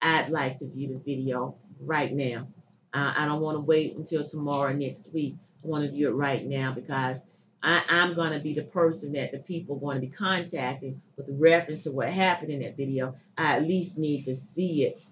I'd 0.00 0.30
like 0.30 0.58
to 0.58 0.68
view 0.68 0.88
the 0.88 0.98
video 0.98 1.56
right 1.80 2.12
now. 2.12 2.48
Uh, 2.92 3.14
I 3.16 3.26
don't 3.26 3.40
want 3.40 3.56
to 3.56 3.60
wait 3.60 3.96
until 3.96 4.24
tomorrow 4.24 4.72
next 4.72 5.08
week. 5.12 5.36
I 5.64 5.66
want 5.66 5.84
to 5.84 5.90
view 5.90 6.08
it 6.08 6.12
right 6.12 6.44
now 6.44 6.72
because 6.72 7.26
I, 7.62 7.82
I'm 7.90 8.14
going 8.14 8.32
to 8.32 8.38
be 8.38 8.54
the 8.54 8.62
person 8.62 9.12
that 9.14 9.32
the 9.32 9.38
people 9.38 9.76
are 9.76 9.80
going 9.80 9.96
to 9.96 10.06
be 10.06 10.12
contacting 10.12 11.02
with 11.16 11.26
reference 11.30 11.82
to 11.82 11.92
what 11.92 12.08
happened 12.08 12.50
in 12.50 12.60
that 12.62 12.76
video. 12.76 13.16
I 13.36 13.56
at 13.56 13.64
least 13.64 13.98
need 13.98 14.24
to 14.26 14.36
see 14.36 14.84
it 14.84 15.02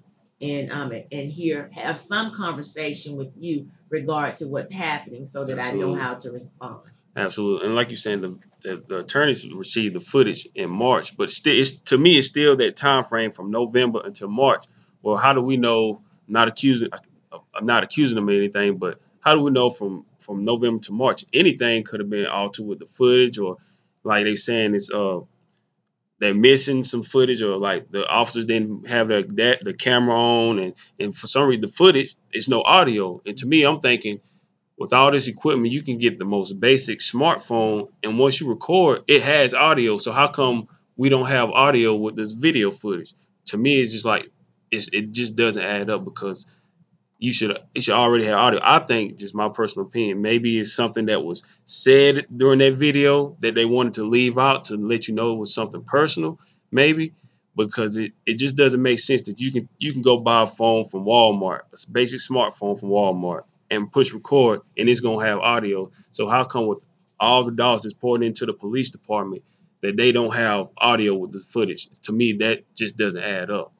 and 0.41 0.71
um 0.71 0.93
and 0.93 1.33
hear 1.33 1.71
have 1.73 1.99
some 1.99 2.35
conversation 2.35 3.17
with 3.17 3.33
you 3.39 3.71
regard 3.89 4.35
to 4.35 4.47
what's 4.47 4.71
happening 4.71 5.27
so 5.27 5.45
that 5.45 5.59
I 5.59 5.71
know 5.73 5.95
how 5.95 6.15
to 6.15 6.31
respond. 6.31 6.83
Absolutely, 7.17 7.67
and 7.67 7.75
like 7.77 7.89
you're 7.89 7.97
saying, 7.97 8.21
the, 8.21 8.39
the 8.63 8.83
the 8.89 8.99
attorneys 9.01 9.47
received 9.51 9.97
the 9.97 10.01
footage 10.01 10.47
in 10.55 10.71
March, 10.71 11.17
but 11.17 11.31
still, 11.31 11.59
it's 11.59 11.73
to 11.73 11.99
me, 11.99 12.19
it's 12.19 12.29
still 12.29 12.57
that 12.57 12.77
time 12.77 13.05
frame 13.05 13.33
from 13.33 13.51
November 13.51 14.03
until 14.05 14.29
March. 14.29 14.67
Well, 15.03 15.17
how 15.17 15.33
do 15.33 15.41
we 15.43 15.57
know? 15.57 16.03
Not 16.29 16.49
accusing, 16.49 16.91
I'm 17.55 17.67
not 17.67 17.85
accusing 17.85 18.17
them 18.17 18.29
of 18.29 18.35
anything, 18.35 18.79
but 18.79 19.01
how 19.21 19.35
do 19.35 19.41
we 19.43 19.51
know 19.51 19.71
from 19.71 20.07
from 20.21 20.43
November 20.43 20.81
to 20.85 20.93
March? 20.93 21.25
Anything 21.33 21.85
could 21.85 22.01
have 22.01 22.11
been 22.11 22.27
altered 22.27 22.67
with 22.67 22.81
the 22.81 22.87
footage, 22.87 23.39
or 23.39 23.57
like 24.05 24.25
they're 24.25 24.37
saying, 24.37 24.75
it's 24.75 24.93
uh 24.93 25.21
they're 26.21 26.35
missing 26.35 26.83
some 26.83 27.03
footage, 27.03 27.43
or 27.43 27.57
like 27.59 27.91
the 27.91 28.07
officers 28.09 28.47
didn't 28.47 28.89
have 28.89 29.09
the 29.09 29.25
that 29.37 29.65
the 29.65 29.75
camera 29.75 30.17
on, 30.17 30.59
and 30.59 30.75
and 31.01 31.17
for 31.17 31.27
some 31.29 31.49
reason 31.49 31.63
the 31.63 31.69
footage 31.69 32.17
is 32.33 32.49
no 32.49 32.63
audio. 32.63 33.21
And 33.27 33.37
to 33.39 33.47
me, 33.47 33.65
I'm 33.65 33.81
thinking 33.81 34.21
with 34.79 34.93
all 34.93 35.11
this 35.11 35.27
equipment, 35.27 35.73
you 35.73 35.83
can 35.83 35.99
get 35.99 36.19
the 36.19 36.25
most 36.25 36.61
basic 36.61 37.01
smartphone, 37.01 37.89
and 38.03 38.19
once 38.19 38.41
you 38.41 38.49
record, 38.49 39.03
it 39.09 39.23
has 39.23 39.55
audio. 39.55 39.99
So 39.99 40.13
how 40.13 40.29
come 40.29 40.69
we 40.97 41.09
don't 41.09 41.27
have 41.27 41.51
audio 41.51 41.95
with 41.95 42.17
this 42.17 42.33
video 42.33 42.71
footage? 42.71 43.15
To 43.47 43.57
me, 43.57 43.81
it's 43.81 43.93
just 43.93 44.05
like 44.05 44.31
it's, 44.71 44.89
it 44.93 45.13
just 45.13 45.37
doesn't 45.37 45.63
add 45.63 45.89
up 45.91 46.05
because 46.05 46.47
you 47.19 47.33
should 47.33 47.59
it 47.75 47.83
should 47.83 47.95
already 47.95 48.27
have 48.27 48.39
audio. 48.39 48.61
I 48.63 48.81
think, 48.81 49.17
just 49.17 49.35
my 49.35 49.49
personal 49.49 49.87
opinion, 49.87 50.21
maybe 50.21 50.59
it's 50.59 50.75
something 50.75 51.07
that 51.07 51.25
was 51.25 51.43
said 51.65 52.27
during 52.37 52.59
that 52.59 52.75
video 52.75 53.37
that 53.41 53.55
they 53.55 53.65
wanted 53.65 53.95
to 53.95 54.05
leave 54.05 54.37
out 54.39 54.65
to 54.65 54.77
let 54.77 55.09
you 55.09 55.15
know 55.15 55.33
it 55.33 55.39
was 55.39 55.55
something 55.55 55.83
personal, 55.85 56.39
maybe 56.71 57.15
because 57.57 57.97
it, 57.97 58.13
it 58.27 58.35
just 58.35 58.57
doesn't 58.57 58.83
make 58.83 58.99
sense 58.99 59.23
that 59.23 59.41
you 59.41 59.51
can 59.51 59.69
you 59.79 59.93
can 59.93 60.03
go 60.03 60.19
buy 60.19 60.43
a 60.43 60.47
phone 60.47 60.85
from 60.85 61.05
Walmart, 61.05 61.61
a 61.73 61.91
basic 61.91 62.21
smartphone 62.21 62.79
from 62.79 62.91
Walmart, 62.91 63.45
and 63.71 63.91
push 63.91 64.13
record, 64.13 64.61
and 64.79 64.89
it's 64.89 65.01
gonna 65.01 65.25
have 65.25 65.39
audio. 65.39 65.91
So 66.13 66.29
how 66.29 66.45
come 66.45 66.67
with 66.67 66.79
all 67.19 67.45
the 67.45 67.53
dollars 67.53 67.83
that's 67.83 67.95
poured 67.95 68.23
into 68.23 68.47
the 68.47 68.53
police 68.53 68.91
department 68.91 69.43
that 69.83 69.97
they 69.97 70.13
don't 70.13 70.35
have 70.35 70.69
audio 70.79 71.15
with 71.15 71.33
the 71.33 71.41
footage? 71.41 71.89
To 72.03 72.13
me, 72.13 72.33
that 72.35 72.65
just 72.75 72.97
doesn't 72.97 73.23
add 73.23 73.51
up. 73.51 73.73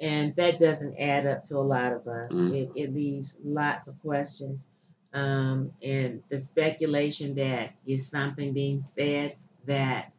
and 0.00 0.34
that 0.36 0.58
doesn't 0.60 0.98
add 0.98 1.24
up 1.26 1.42
to 1.44 1.56
a 1.56 1.60
lot 1.60 1.92
of 1.92 2.06
us. 2.08 2.26
Mhm. 2.32 2.52
It, 2.52 2.70
it 2.74 2.94
leaves 2.94 3.32
lots 3.44 3.86
of 3.86 3.98
questions, 4.00 4.66
um, 5.12 5.70
and 5.82 6.20
the 6.28 6.40
speculation 6.40 7.34
that 7.36 7.70
is 7.86 8.08
something 8.08 8.52
being 8.52 8.84
said 8.98 9.36
that 9.66 10.12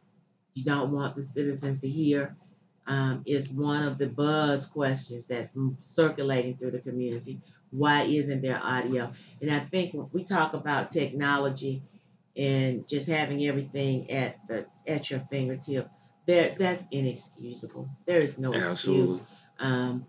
you 0.54 0.64
don't 0.64 0.90
want 0.92 1.14
the 1.14 1.22
citizens 1.22 1.80
to 1.80 1.88
hear 1.88 2.34
um, 2.86 3.22
is 3.26 3.50
one 3.50 3.82
of 3.82 3.98
the 3.98 4.08
buzz 4.08 4.66
questions 4.66 5.26
that's 5.26 5.54
circulating 5.80 6.56
through 6.56 6.70
the 6.70 6.78
community. 6.80 7.40
Why 7.76 8.02
isn't 8.02 8.42
there 8.42 8.60
audio? 8.62 9.12
And 9.40 9.50
I 9.50 9.60
think 9.60 9.94
when 9.94 10.08
we 10.12 10.24
talk 10.24 10.54
about 10.54 10.90
technology 10.90 11.82
and 12.36 12.88
just 12.88 13.06
having 13.08 13.44
everything 13.44 14.10
at 14.10 14.38
the 14.48 14.66
at 14.86 15.10
your 15.10 15.20
fingertip, 15.30 15.88
there 16.26 16.54
that's 16.58 16.86
inexcusable. 16.90 17.88
There 18.06 18.18
is 18.18 18.38
no 18.38 18.52
excuse 18.52 19.20
Absolutely. 19.20 19.26
um, 19.58 20.06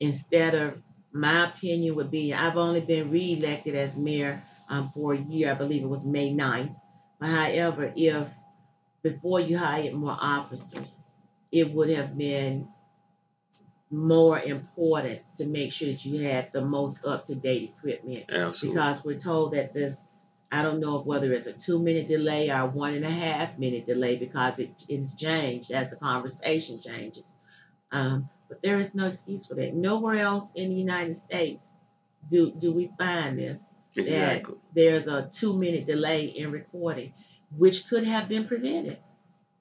instead 0.00 0.54
of 0.54 0.82
my 1.12 1.48
opinion 1.48 1.94
would 1.94 2.10
be 2.10 2.32
I've 2.32 2.56
only 2.56 2.80
been 2.80 3.10
reelected 3.10 3.74
as 3.74 3.96
mayor 3.96 4.42
um, 4.68 4.90
for 4.94 5.14
a 5.14 5.18
year. 5.18 5.50
I 5.50 5.54
believe 5.54 5.82
it 5.82 5.88
was 5.88 6.06
May 6.06 6.32
9th. 6.32 6.74
But 7.20 7.28
however, 7.28 7.92
if 7.94 8.28
before 9.02 9.40
you 9.40 9.58
hired 9.58 9.94
more 9.94 10.16
officers, 10.18 10.98
it 11.52 11.70
would 11.72 11.90
have 11.90 12.16
been 12.16 12.68
more 13.94 14.38
important 14.40 15.20
to 15.38 15.46
make 15.46 15.72
sure 15.72 15.88
that 15.88 16.04
you 16.04 16.20
had 16.22 16.52
the 16.52 16.64
most 16.64 17.04
up 17.04 17.26
to 17.26 17.34
date 17.34 17.74
equipment 17.78 18.24
Absolutely. 18.30 18.74
because 18.80 19.04
we're 19.04 19.18
told 19.18 19.52
that 19.54 19.72
this 19.74 20.04
I 20.52 20.62
don't 20.62 20.80
know 20.80 21.00
if 21.00 21.06
whether 21.06 21.32
it's 21.32 21.46
a 21.46 21.52
two 21.52 21.80
minute 21.82 22.08
delay 22.08 22.50
or 22.50 22.60
a 22.60 22.66
one 22.66 22.94
and 22.94 23.04
a 23.04 23.10
half 23.10 23.58
minute 23.58 23.86
delay 23.86 24.16
because 24.16 24.58
it 24.58 24.84
it's 24.88 25.16
changed 25.16 25.70
as 25.72 25.90
the 25.90 25.96
conversation 25.96 26.80
changes. 26.80 27.36
Um, 27.92 28.28
but 28.48 28.62
there 28.62 28.78
is 28.80 28.94
no 28.94 29.06
excuse 29.06 29.46
for 29.46 29.54
that. 29.54 29.74
Nowhere 29.74 30.18
else 30.18 30.52
in 30.54 30.68
the 30.70 30.76
United 30.76 31.16
States 31.16 31.72
do 32.30 32.52
do 32.52 32.72
we 32.72 32.90
find 32.98 33.38
this 33.38 33.70
exactly. 33.96 34.56
there's 34.74 35.06
a 35.08 35.28
two 35.28 35.58
minute 35.58 35.86
delay 35.86 36.26
in 36.26 36.50
recording, 36.52 37.12
which 37.56 37.88
could 37.88 38.04
have 38.04 38.28
been 38.28 38.46
prevented 38.46 38.98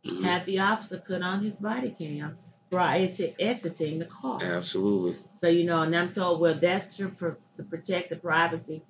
Mhm. 0.06 0.24
had 0.24 0.46
the 0.46 0.60
officer 0.60 0.98
put 0.98 1.22
on 1.22 1.44
his 1.44 1.58
body 1.58 1.96
cam 1.98 2.38
prior 2.74 3.08
to 3.08 3.42
exiting 3.42 4.00
the 4.00 4.06
car. 4.06 4.44
Absolutely. 4.44 5.18
So 5.42 5.48
you 5.48 5.66
know, 5.66 5.82
and 5.82 5.96
I'm 5.96 6.10
told, 6.10 6.40
well, 6.40 6.56
that's 6.60 6.96
to 6.98 7.10
pr- 7.10 7.40
to 7.56 7.64
protect 7.64 8.10
the 8.10 8.16
privacy 8.16 8.82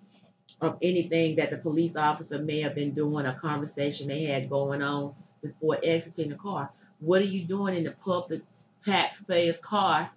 of 0.62 0.78
anything 0.82 1.36
that 1.36 1.50
the 1.50 1.58
police 1.58 1.96
officer 1.96 2.40
may 2.40 2.62
have 2.62 2.76
been 2.76 2.94
doing, 2.94 3.26
a 3.26 3.34
conversation 3.34 4.08
they 4.08 4.24
had 4.24 4.50
going 4.50 4.82
on 4.82 5.14
before 5.42 5.78
exiting 5.84 6.30
the 6.30 6.36
car. 6.36 6.72
What 7.00 7.22
are 7.22 7.26
you 7.26 7.44
doing 7.46 7.76
in 7.76 7.84
the 7.84 7.92
public 7.92 8.44
taxpayer's 8.80 9.58
car 9.58 10.10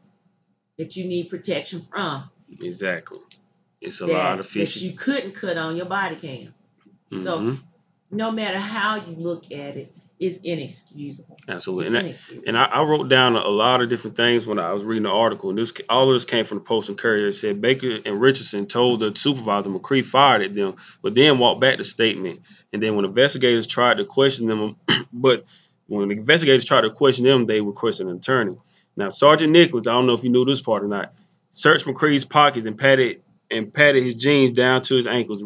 that 0.79 0.95
you 0.95 1.09
need 1.09 1.31
protection 1.31 1.85
from? 1.91 2.31
Exactly. 2.61 3.19
It's 3.81 4.01
a 4.01 4.07
that, 4.07 4.13
lot 4.13 4.41
of 4.41 4.53
that 4.53 4.77
you 4.77 4.93
couldn't 4.93 5.33
cut 5.33 5.59
on 5.59 5.77
your 5.77 5.87
body 5.87 6.17
cam. 6.17 6.55
so- 7.19 7.41
Mhm. 7.41 7.63
No 8.11 8.31
matter 8.31 8.59
how 8.61 8.97
you 8.97 9.17
look 9.17 9.51
at 9.51 9.77
it, 9.77 9.93
it's 10.19 10.39
inexcusable. 10.41 11.37
Absolutely. 11.49 11.87
It's 11.87 11.95
And, 11.97 12.07
inexcusable. 12.07 12.45
and 12.49 12.59
I, 12.59 12.65
I 12.65 12.83
wrote 12.83 13.09
down 13.09 13.37
a, 13.37 13.49
lot 13.49 13.83
of 13.83 13.89
different 13.89 14.17
things 14.17 14.47
when 14.47 14.59
I 14.59 14.73
was 14.73 14.83
reading 14.83 15.03
the 15.03 15.11
article. 15.11 15.51
And 15.51 15.59
this 15.59 15.73
all 15.89 16.09
of 16.09 16.15
this 16.15 16.25
came 16.25 16.45
from 16.45 16.59
the 16.59 16.65
Post 16.65 16.89
and 16.89 16.97
Courier. 16.97 17.29
It 17.29 17.35
said 17.35 17.61
Baker 17.61 17.99
and 18.05 18.21
Richardson 18.21 18.67
told 18.67 19.01
the 19.01 19.13
supervisor 19.15 19.69
McCree 19.71 20.05
fired 20.05 20.43
at 20.43 20.55
them, 20.55 20.77
but 21.03 21.15
then 21.15 21.39
walked 21.39 21.61
back 21.61 21.77
the 21.77 21.85
statement. 21.85 22.41
And 22.73 22.81
then 22.81 22.97
when 22.97 23.05
investigators 23.05 23.67
tried 23.67 23.99
to 23.99 24.05
question 24.07 24.47
them, 24.47 24.77
but 25.13 25.45
when 25.87 26.09
the 26.09 26.15
investigators 26.15 26.65
tried 26.65 26.83
to 26.83 26.91
question 26.91 27.25
them, 27.25 27.45
they 27.45 27.61
requested 27.61 28.07
an 28.07 28.17
attorney. 28.17 28.57
Now 28.97 29.11
Sergeant 29.11 29.53
Nichols, 29.53 29.87
I 29.87 29.93
don't 29.93 30.07
know 30.07 30.15
if 30.15 30.25
you 30.25 30.31
knew 30.31 30.45
this 30.47 30.63
part 30.63 30.83
or 30.83 30.89
not, 30.89 31.13
searched 31.51 31.85
McCree's 31.87 32.25
pockets 32.25 32.65
and 32.67 32.79
patted 32.79 33.23
and 33.51 33.73
patted 33.73 34.03
his 34.03 34.15
jeans 34.17 34.53
down 34.53 34.81
to 34.83 34.97
his 34.97 35.07
ankles. 35.07 35.43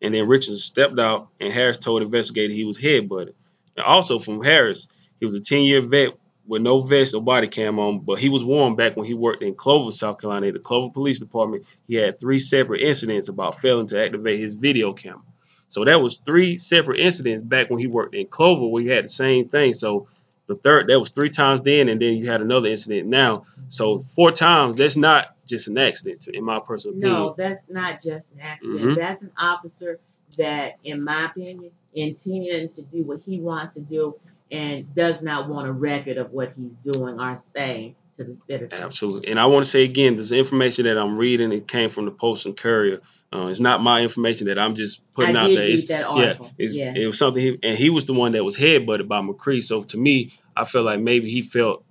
And 0.00 0.14
then 0.14 0.28
Richardson 0.28 0.58
stepped 0.58 0.98
out, 0.98 1.28
and 1.40 1.52
Harris 1.52 1.76
told 1.76 2.02
investigators 2.02 2.54
he 2.54 2.64
was 2.64 2.78
headbutted. 2.78 3.32
Also 3.80 4.18
from 4.18 4.42
Harris, 4.42 4.86
he 5.20 5.26
was 5.26 5.34
a 5.34 5.40
10 5.40 5.62
year 5.62 5.80
vet 5.82 6.10
with 6.46 6.62
no 6.62 6.80
vest 6.80 7.14
or 7.14 7.22
body 7.22 7.46
cam 7.46 7.78
on, 7.78 8.00
but 8.00 8.18
he 8.18 8.28
was 8.30 8.42
warned 8.42 8.76
back 8.76 8.96
when 8.96 9.06
he 9.06 9.12
worked 9.14 9.42
in 9.42 9.54
Clover, 9.54 9.90
South 9.90 10.18
Carolina, 10.18 10.50
the 10.50 10.58
Clover 10.58 10.90
Police 10.92 11.18
Department. 11.18 11.64
He 11.86 11.96
had 11.96 12.18
three 12.18 12.38
separate 12.38 12.80
incidents 12.80 13.28
about 13.28 13.60
failing 13.60 13.86
to 13.88 14.02
activate 14.02 14.40
his 14.40 14.54
video 14.54 14.92
camera. 14.94 15.20
So 15.68 15.84
that 15.84 16.00
was 16.00 16.16
three 16.16 16.56
separate 16.56 17.00
incidents 17.00 17.42
back 17.42 17.68
when 17.68 17.78
he 17.78 17.86
worked 17.86 18.14
in 18.14 18.26
Clover 18.28 18.66
where 18.66 18.82
he 18.82 18.88
had 18.88 19.04
the 19.04 19.08
same 19.08 19.48
thing. 19.50 19.74
So 19.74 20.08
the 20.46 20.54
third, 20.54 20.86
that 20.88 20.98
was 20.98 21.10
three 21.10 21.28
times 21.28 21.60
then, 21.60 21.90
and 21.90 22.00
then 22.00 22.14
you 22.14 22.30
had 22.30 22.40
another 22.40 22.68
incident 22.68 23.06
now. 23.08 23.44
So 23.68 23.98
four 23.98 24.32
times, 24.32 24.78
that's 24.78 24.96
not 24.96 25.36
just 25.46 25.68
an 25.68 25.76
accident, 25.76 26.26
in 26.28 26.42
my 26.42 26.58
personal 26.60 26.96
opinion. 26.96 27.18
no, 27.18 27.34
that's 27.36 27.68
not 27.68 28.02
just 28.02 28.32
an 28.32 28.40
accident. 28.40 28.80
Mhm. 28.80 28.96
That's 28.96 29.22
an 29.22 29.32
officer 29.38 30.00
that, 30.38 30.76
in 30.84 31.04
my 31.04 31.26
opinion, 31.26 31.70
intends 31.94 32.74
to 32.74 32.82
do 32.82 33.02
what 33.04 33.20
he 33.20 33.40
wants 33.40 33.72
to 33.74 33.80
do 33.80 34.14
and 34.50 34.94
does 34.94 35.22
not 35.22 35.48
want 35.48 35.68
a 35.68 35.72
record 35.72 36.16
of 36.16 36.32
what 36.32 36.52
he's 36.56 36.92
doing 36.92 37.20
or 37.20 37.38
saying 37.54 37.94
to 38.16 38.24
the 38.24 38.34
citizens. 38.34 38.80
Absolutely. 38.80 39.30
And 39.30 39.38
I 39.38 39.46
want 39.46 39.64
to 39.64 39.70
say 39.70 39.84
again, 39.84 40.16
this 40.16 40.32
information 40.32 40.86
that 40.86 40.98
I'm 40.98 41.16
reading, 41.16 41.52
it 41.52 41.68
came 41.68 41.90
from 41.90 42.04
the 42.04 42.10
Post 42.10 42.46
and 42.46 42.56
Courier. 42.56 43.00
Uh, 43.32 43.46
it's 43.46 43.60
not 43.60 43.82
my 43.82 44.00
information 44.00 44.46
that 44.46 44.58
I'm 44.58 44.74
just 44.74 45.02
putting 45.12 45.36
I 45.36 45.40
out 45.40 45.46
did 45.48 45.58
there. 45.58 45.64
read 45.66 45.74
It's, 45.74 45.88
that 45.88 46.00
yeah, 46.00 46.06
article. 46.06 46.50
it's, 46.56 46.74
yeah. 46.74 46.94
it 46.96 47.06
was 47.06 47.18
something, 47.18 47.42
he, 47.42 47.58
and 47.62 47.76
he 47.76 47.90
was 47.90 48.06
the 48.06 48.14
one 48.14 48.32
that 48.32 48.44
was 48.44 48.56
headbutted 48.56 49.06
by 49.06 49.20
McCree. 49.20 49.62
So 49.62 49.82
to 49.82 49.98
me, 49.98 50.32
I 50.56 50.64
felt 50.64 50.86
like 50.86 51.00
maybe 51.00 51.30
he 51.30 51.42
felt 51.42 51.84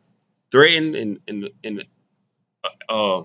threatened 0.51 0.95
and 0.95 1.19
and 1.27 1.49
and 1.63 1.83
uh, 2.63 2.93
uh 2.93 3.23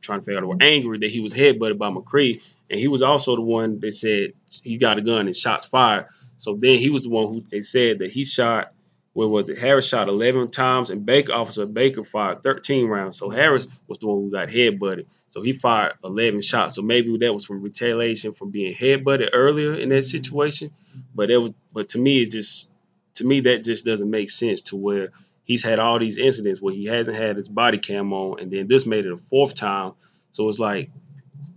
trying 0.00 0.20
to 0.20 0.24
figure 0.24 0.38
out 0.38 0.42
the 0.42 0.46
word 0.46 0.62
angry 0.62 0.98
that 0.98 1.10
he 1.10 1.20
was 1.20 1.32
headbutted 1.32 1.78
by 1.78 1.88
McCree, 1.90 2.42
and 2.70 2.80
he 2.80 2.88
was 2.88 3.02
also 3.02 3.36
the 3.36 3.42
one 3.42 3.78
that 3.80 3.92
said 3.92 4.32
he 4.62 4.76
got 4.76 4.98
a 4.98 5.02
gun 5.02 5.26
and 5.26 5.36
shots 5.36 5.66
fired. 5.66 6.06
So 6.38 6.56
then 6.58 6.78
he 6.78 6.90
was 6.90 7.02
the 7.02 7.10
one 7.10 7.28
who 7.28 7.42
they 7.50 7.60
said 7.60 7.98
that 8.00 8.10
he 8.10 8.24
shot. 8.24 8.72
Where 9.12 9.28
was 9.28 9.48
it? 9.48 9.58
Harris 9.58 9.86
shot 9.88 10.08
11 10.08 10.50
times, 10.50 10.90
and 10.90 11.06
Baker 11.06 11.32
officer 11.32 11.66
Baker 11.66 12.02
fired 12.02 12.42
13 12.42 12.88
rounds. 12.88 13.16
So 13.16 13.30
Harris 13.30 13.68
was 13.86 13.98
the 13.98 14.08
one 14.08 14.22
who 14.22 14.30
got 14.32 14.48
headbutted. 14.48 15.06
So 15.28 15.40
he 15.40 15.52
fired 15.52 15.92
11 16.02 16.40
shots. 16.40 16.74
So 16.74 16.82
maybe 16.82 17.16
that 17.18 17.32
was 17.32 17.44
from 17.44 17.62
retaliation 17.62 18.34
from 18.34 18.50
being 18.50 18.74
headbutted 18.74 19.30
earlier 19.32 19.74
in 19.74 19.90
that 19.90 20.04
situation. 20.04 20.72
But 21.14 21.30
it 21.30 21.36
was, 21.36 21.52
but 21.72 21.88
to 21.90 21.98
me, 21.98 22.22
it 22.22 22.32
just, 22.32 22.72
to 23.14 23.24
me, 23.24 23.40
that 23.42 23.62
just 23.62 23.84
doesn't 23.84 24.10
make 24.10 24.32
sense. 24.32 24.62
To 24.62 24.76
where 24.76 25.10
he's 25.44 25.62
had 25.62 25.78
all 25.78 26.00
these 26.00 26.18
incidents 26.18 26.60
where 26.60 26.74
he 26.74 26.86
hasn't 26.86 27.16
had 27.16 27.36
his 27.36 27.48
body 27.48 27.78
cam 27.78 28.12
on, 28.12 28.40
and 28.40 28.50
then 28.50 28.66
this 28.66 28.84
made 28.84 29.06
it 29.06 29.12
a 29.12 29.18
fourth 29.30 29.54
time. 29.54 29.92
So 30.32 30.48
it's 30.48 30.58
like 30.58 30.90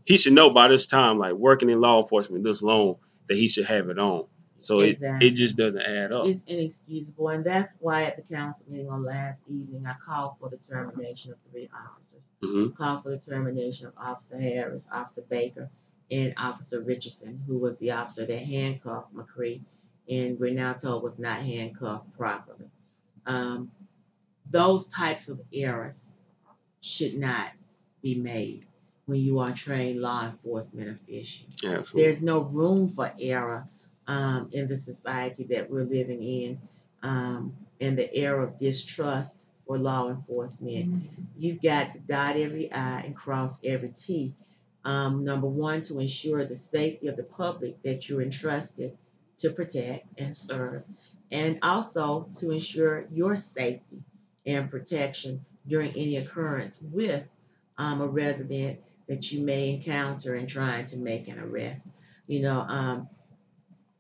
he 0.07 0.17
should 0.17 0.33
know 0.33 0.49
by 0.49 0.69
this 0.69 0.85
time, 0.85 1.19
like 1.19 1.33
working 1.33 1.69
in 1.69 1.81
law 1.81 2.01
enforcement 2.01 2.43
this 2.43 2.63
long, 2.63 2.95
that 3.27 3.37
he 3.37 3.47
should 3.47 3.65
have 3.65 3.89
it 3.89 3.99
on. 3.99 4.25
So 4.59 4.79
it, 4.79 4.91
Exactly. 4.91 5.27
it 5.27 5.31
just 5.31 5.57
doesn't 5.57 5.81
add 5.81 6.11
up. 6.11 6.25
It's 6.25 6.43
inexcusable, 6.47 7.27
and 7.29 7.43
that's 7.45 7.75
why 7.79 8.05
at 8.05 8.15
the 8.15 8.33
council 8.33 8.65
meeting 8.69 8.89
on 8.89 9.03
last 9.03 9.43
evening, 9.47 9.85
I 9.85 9.95
called 10.03 10.35
for 10.39 10.49
the 10.49 10.57
termination 10.57 11.33
of 11.33 11.37
three 11.51 11.69
officers. 11.75 12.21
hmm 12.41 12.69
Called 12.69 13.03
for 13.03 13.09
the 13.09 13.19
termination 13.19 13.87
of 13.87 13.93
Officer 13.97 14.39
Harris, 14.39 14.87
Officer 14.91 15.23
Baker, 15.29 15.69
and 16.09 16.33
Officer 16.37 16.81
Richardson, 16.81 17.43
who 17.45 17.57
was 17.59 17.77
the 17.79 17.91
officer 17.91 18.25
that 18.25 18.37
handcuffed 18.39 19.13
McCree, 19.13 19.61
and 20.09 20.39
we're 20.39 20.53
now 20.53 20.73
told 20.73 21.03
was 21.03 21.19
not 21.19 21.37
handcuffed 21.39 22.17
properly. 22.17 22.69
Um, 23.25 23.71
those 24.49 24.87
types 24.87 25.27
of 25.27 25.41
errors 25.53 26.15
should 26.79 27.15
not 27.15 27.51
be 28.01 28.15
made 28.15 28.65
when 29.07 29.21
you 29.21 29.39
are 29.39 29.53
trained 29.53 30.01
law 30.01 30.25
enforcement 30.25 30.89
officials. 30.89 31.55
Absolutely. 31.65 32.03
There's 32.03 32.21
no 32.21 32.41
room 32.41 32.89
for 32.89 33.11
error 33.19 33.67
um, 34.05 34.49
in 34.51 34.67
the 34.67 34.77
society 34.77 35.45
that 35.45 35.69
we're 35.69 35.85
living 35.85 36.21
in, 36.21 36.59
um, 37.03 37.53
in 37.79 37.95
the 37.95 38.15
era 38.15 38.43
of 38.43 38.59
distrust 38.59 39.37
for 39.65 39.77
law 39.77 40.09
enforcement. 40.09 41.09
You've 41.37 41.61
got 41.61 41.93
to 41.93 41.99
dot 41.99 42.35
every 42.35 42.71
I 42.71 43.01
and 43.01 43.15
cross 43.15 43.57
every 43.63 43.89
T. 43.89 44.33
Um, 44.83 45.23
number 45.23 45.47
one, 45.47 45.81
to 45.83 45.99
ensure 45.99 46.45
the 46.45 46.55
safety 46.57 47.07
of 47.07 47.15
the 47.15 47.23
public 47.23 47.81
that 47.83 48.07
you're 48.07 48.21
entrusted 48.21 48.97
to 49.37 49.51
protect 49.51 50.05
and 50.19 50.35
serve, 50.35 50.83
and 51.31 51.59
also 51.61 52.29
to 52.39 52.51
ensure 52.51 53.05
your 53.11 53.35
safety 53.35 54.03
and 54.45 54.69
protection 54.69 55.45
during 55.67 55.91
any 55.91 56.17
occurrence 56.17 56.79
with 56.81 57.25
um, 57.77 58.01
a 58.01 58.07
resident 58.07 58.79
that 59.07 59.31
you 59.31 59.41
may 59.41 59.69
encounter 59.69 60.35
in 60.35 60.47
trying 60.47 60.85
to 60.85 60.97
make 60.97 61.27
an 61.27 61.39
arrest. 61.39 61.89
You 62.27 62.41
know, 62.41 62.59
um, 62.59 63.09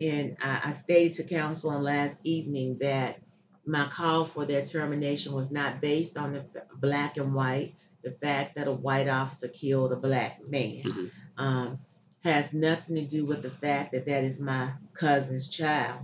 and 0.01 0.37
I, 0.41 0.61
I 0.65 0.71
stated 0.73 1.15
to 1.15 1.23
council 1.23 1.69
on 1.71 1.83
last 1.83 2.19
evening 2.23 2.77
that 2.81 3.19
my 3.65 3.85
call 3.85 4.25
for 4.25 4.45
their 4.45 4.65
termination 4.65 5.33
was 5.33 5.51
not 5.51 5.81
based 5.81 6.17
on 6.17 6.33
the 6.33 6.45
black 6.75 7.17
and 7.17 7.33
white, 7.33 7.75
the 8.03 8.11
fact 8.11 8.55
that 8.55 8.67
a 8.67 8.71
white 8.71 9.07
officer 9.07 9.47
killed 9.47 9.91
a 9.91 9.97
black 9.97 10.47
man. 10.47 10.83
Mhm. 10.83 11.11
Um, 11.37 11.79
has 12.23 12.53
nothing 12.53 12.95
to 12.95 13.05
do 13.05 13.25
with 13.25 13.41
the 13.41 13.49
fact 13.49 13.93
that 13.93 14.05
that 14.05 14.23
is 14.23 14.39
my 14.39 14.73
cousin's 14.93 15.49
child. 15.49 16.01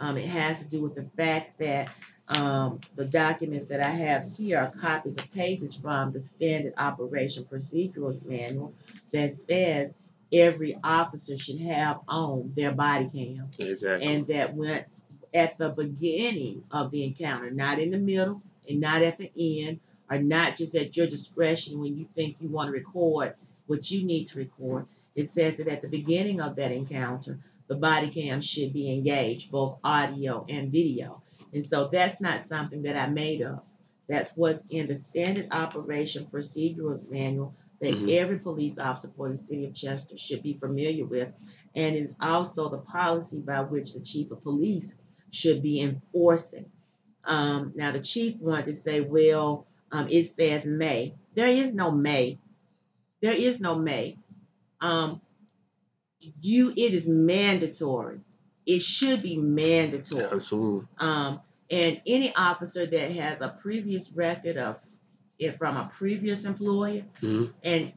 Um, 0.00 0.16
it 0.16 0.26
has 0.26 0.62
to 0.62 0.68
do 0.68 0.82
with 0.82 0.94
the 0.94 1.08
fact 1.16 1.58
that 1.60 1.88
um, 2.30 2.80
the 2.94 3.04
documents 3.04 3.66
that 3.66 3.80
I 3.80 3.90
have 3.90 4.30
here 4.36 4.58
are 4.58 4.70
copies 4.70 5.16
of 5.18 5.30
pages 5.32 5.74
from 5.74 6.12
the 6.12 6.22
Standard 6.22 6.74
Operation 6.78 7.44
Procedures 7.44 8.22
Manual 8.24 8.72
that 9.12 9.36
says 9.36 9.92
every 10.32 10.78
officer 10.84 11.36
should 11.36 11.58
have 11.60 12.00
on 12.06 12.52
their 12.54 12.72
body 12.72 13.10
cam 13.12 13.48
Exactly. 13.58 14.06
and 14.06 14.26
that 14.28 14.54
went 14.54 14.86
at 15.34 15.58
the 15.58 15.70
beginning 15.70 16.62
of 16.70 16.90
the 16.92 17.04
encounter, 17.04 17.50
not 17.50 17.80
in 17.80 17.90
the 17.90 17.98
middle 17.98 18.42
and 18.68 18.80
not 18.80 19.02
at 19.02 19.18
the 19.18 19.30
end, 19.64 19.80
or 20.08 20.18
not 20.18 20.56
just 20.56 20.74
at 20.76 20.96
your 20.96 21.08
discretion 21.08 21.80
when 21.80 21.96
you 21.96 22.06
think 22.14 22.36
you 22.40 22.48
want 22.48 22.68
to 22.68 22.72
record 22.72 23.34
what 23.66 23.90
you 23.90 24.04
need 24.04 24.28
to 24.28 24.38
record. 24.38 24.86
It 25.16 25.30
says 25.30 25.58
that 25.58 25.68
at 25.68 25.82
the 25.82 25.88
beginning 25.88 26.40
of 26.40 26.56
that 26.56 26.70
encounter, 26.70 27.38
the 27.66 27.74
body 27.74 28.08
cam 28.08 28.40
should 28.40 28.72
be 28.72 28.92
engaged, 28.92 29.50
both 29.50 29.78
audio 29.82 30.44
and 30.48 30.70
video. 30.72 31.22
And 31.52 31.66
so 31.66 31.88
that's 31.92 32.20
not 32.20 32.42
something 32.42 32.82
that 32.82 32.96
I 32.96 33.08
made 33.08 33.42
up. 33.42 33.66
That's 34.08 34.32
what's 34.36 34.64
in 34.70 34.86
the 34.86 34.98
Standard 34.98 35.48
Operation 35.52 36.26
Procedures 36.26 37.08
Manual 37.08 37.54
that 37.80 37.94
Mhm. 37.94 38.10
every 38.10 38.38
police 38.38 38.78
officer 38.78 39.08
for 39.16 39.30
the 39.30 39.38
city 39.38 39.64
of 39.66 39.74
Chester 39.74 40.18
should 40.18 40.42
be 40.42 40.54
familiar 40.54 41.06
with, 41.06 41.32
and 41.74 41.96
is 41.96 42.16
also 42.20 42.68
the 42.68 42.78
policy 42.78 43.40
by 43.40 43.62
which 43.62 43.94
the 43.94 44.00
chief 44.00 44.30
of 44.30 44.42
police 44.42 44.94
should 45.30 45.62
be 45.62 45.80
enforcing. 45.80 46.70
Um, 47.24 47.72
now, 47.74 47.92
the 47.92 48.00
chief 48.00 48.36
wanted 48.38 48.66
to 48.66 48.74
say, 48.74 49.00
well, 49.00 49.66
um, 49.92 50.08
it 50.10 50.30
says 50.34 50.64
may. 50.66 51.14
There 51.34 51.48
is 51.48 51.74
no 51.74 51.90
may. 51.90 52.38
There 53.20 53.32
is 53.32 53.60
no 53.60 53.78
may. 53.78 54.18
Um, 54.80 55.20
you, 56.40 56.70
it 56.70 56.94
is 56.94 57.08
mandatory. 57.08 58.20
It 58.70 58.82
should 58.82 59.22
be 59.22 59.36
mandatory. 59.36 60.24
Absolutely. 60.24 60.86
Um, 60.98 61.40
and 61.70 62.00
any 62.06 62.34
officer 62.36 62.86
that 62.86 63.10
has 63.12 63.40
a 63.40 63.48
previous 63.48 64.12
record 64.12 64.56
of 64.56 64.76
it 65.38 65.58
from 65.58 65.76
a 65.76 65.90
previous 65.96 66.44
employer 66.44 67.02
hmm 67.20 67.46
and 67.64 67.92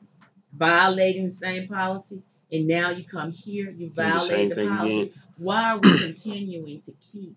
violating 0.54 1.26
the 1.26 1.32
same 1.32 1.68
policy, 1.68 2.22
and 2.52 2.68
now 2.68 2.90
you 2.92 3.04
come 3.04 3.32
here, 3.32 3.70
you 3.70 3.90
Do 3.90 3.94
the 3.96 4.02
violate 4.04 4.56
the 4.56 4.68
policy. 4.68 5.02
again. 5.02 5.14
Why 5.38 5.72
are 5.72 5.80
we 5.80 5.98
continuing 5.98 6.82
to 6.82 6.92
keep 7.12 7.36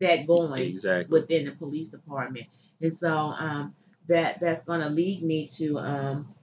that 0.00 0.26
going 0.26 0.62
Exactly. 0.62 1.20
within 1.20 1.46
the 1.46 1.52
police 1.52 1.90
department? 1.90 2.46
And 2.80 2.96
so 2.96 3.16
um, 3.16 3.74
that 4.08 4.40
that's 4.40 4.64
going 4.64 4.80
to 4.80 4.88
lead 4.90 5.22
me 5.22 5.46
to 5.58 5.78
um, 5.78 6.34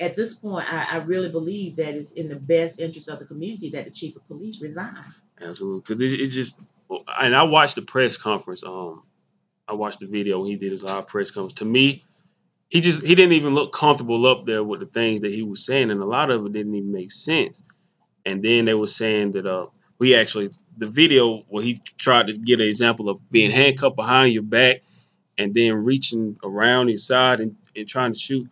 at 0.00 0.16
this 0.16 0.34
point, 0.34 0.72
I, 0.72 0.86
I 0.92 0.96
really 0.96 1.28
believe 1.28 1.76
that 1.76 1.94
it's 1.94 2.12
in 2.12 2.28
the 2.28 2.36
best 2.36 2.80
interest 2.80 3.08
of 3.08 3.18
the 3.18 3.24
community 3.24 3.70
that 3.70 3.84
the 3.84 3.90
chief 3.90 4.16
of 4.16 4.26
police 4.26 4.60
resign. 4.60 4.96
Absolutely, 5.40 5.80
because 5.80 6.00
it, 6.00 6.20
it 6.20 6.28
just 6.28 6.60
and 7.20 7.34
I 7.34 7.42
watched 7.42 7.76
the 7.76 7.82
press 7.82 8.16
conference. 8.16 8.64
Um, 8.64 9.02
I 9.68 9.72
watched 9.74 10.00
the 10.00 10.06
video 10.06 10.40
when 10.40 10.50
he 10.50 10.56
did 10.56 10.72
his 10.72 10.82
live 10.82 11.06
press 11.06 11.30
conference. 11.30 11.54
To 11.54 11.64
me, 11.64 12.04
he 12.68 12.80
just 12.80 13.02
he 13.02 13.14
didn't 13.14 13.32
even 13.32 13.54
look 13.54 13.72
comfortable 13.72 14.26
up 14.26 14.44
there 14.44 14.64
with 14.64 14.80
the 14.80 14.86
things 14.86 15.20
that 15.20 15.32
he 15.32 15.42
was 15.42 15.64
saying, 15.64 15.90
and 15.90 16.02
a 16.02 16.06
lot 16.06 16.30
of 16.30 16.44
it 16.46 16.52
didn't 16.52 16.74
even 16.74 16.92
make 16.92 17.12
sense. 17.12 17.62
And 18.26 18.42
then 18.42 18.64
they 18.64 18.74
were 18.74 18.86
saying 18.86 19.32
that 19.32 19.46
uh, 19.46 19.66
we 19.98 20.14
actually 20.14 20.50
the 20.76 20.88
video 20.88 21.44
where 21.48 21.62
he 21.62 21.80
tried 21.98 22.26
to 22.26 22.36
get 22.36 22.60
an 22.60 22.66
example 22.66 23.08
of 23.08 23.30
being 23.30 23.50
handcuffed 23.50 23.96
behind 23.96 24.32
your 24.32 24.42
back 24.42 24.82
and 25.38 25.54
then 25.54 25.72
reaching 25.72 26.36
around 26.42 26.88
his 26.88 27.06
side 27.06 27.40
and, 27.40 27.56
and 27.76 27.88
trying 27.88 28.12
to 28.12 28.18
shoot. 28.18 28.48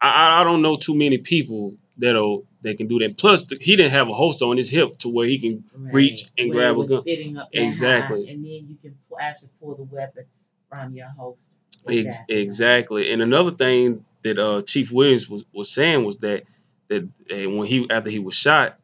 I, 0.00 0.40
I- 0.40 0.44
don't 0.44 0.62
know 0.62 0.76
too 0.76 0.94
many 0.96 1.18
people 1.18 1.74
that'll 1.98 2.44
that 2.62 2.76
can 2.76 2.88
do 2.88 2.98
that. 2.98 3.16
Plus, 3.16 3.44
he 3.60 3.76
didn't 3.76 3.92
have 3.92 4.08
a 4.08 4.12
holster 4.12 4.44
on 4.46 4.56
his 4.56 4.68
hip 4.68 4.98
to 4.98 5.08
where 5.08 5.26
he 5.26 5.38
can 5.38 5.64
Reach 5.76 6.24
and 6.36 6.50
Where 6.52 6.72
grab 6.74 6.80
a 6.84 6.88
gun. 6.88 7.02
Sitting 7.02 7.36
up 7.36 7.48
high, 7.54 7.60
Exactly. 7.62 8.28
and 8.28 8.44
then 8.44 8.66
you 8.68 8.76
can 8.82 8.96
actually 9.20 9.50
pull 9.60 9.74
the 9.76 9.84
weapon 9.84 10.24
from 10.68 10.94
your 10.94 11.08
holster. 11.16 11.54
Ex- 11.88 12.16
exactly. 12.28 13.12
And 13.12 13.22
another 13.22 13.52
thing 13.52 14.04
that 14.22 14.38
uh, 14.38 14.62
Chief 14.62 14.90
Williams 14.90 15.28
was, 15.30 15.44
was 15.54 15.70
saying 15.70 16.04
was 16.04 16.16
that 16.18 16.42
that 16.88 17.02
uh, 17.30 17.48
when 17.50 17.66
he 17.66 17.88
after 17.90 18.10
he 18.10 18.18
was 18.18 18.34
shot, 18.34 18.78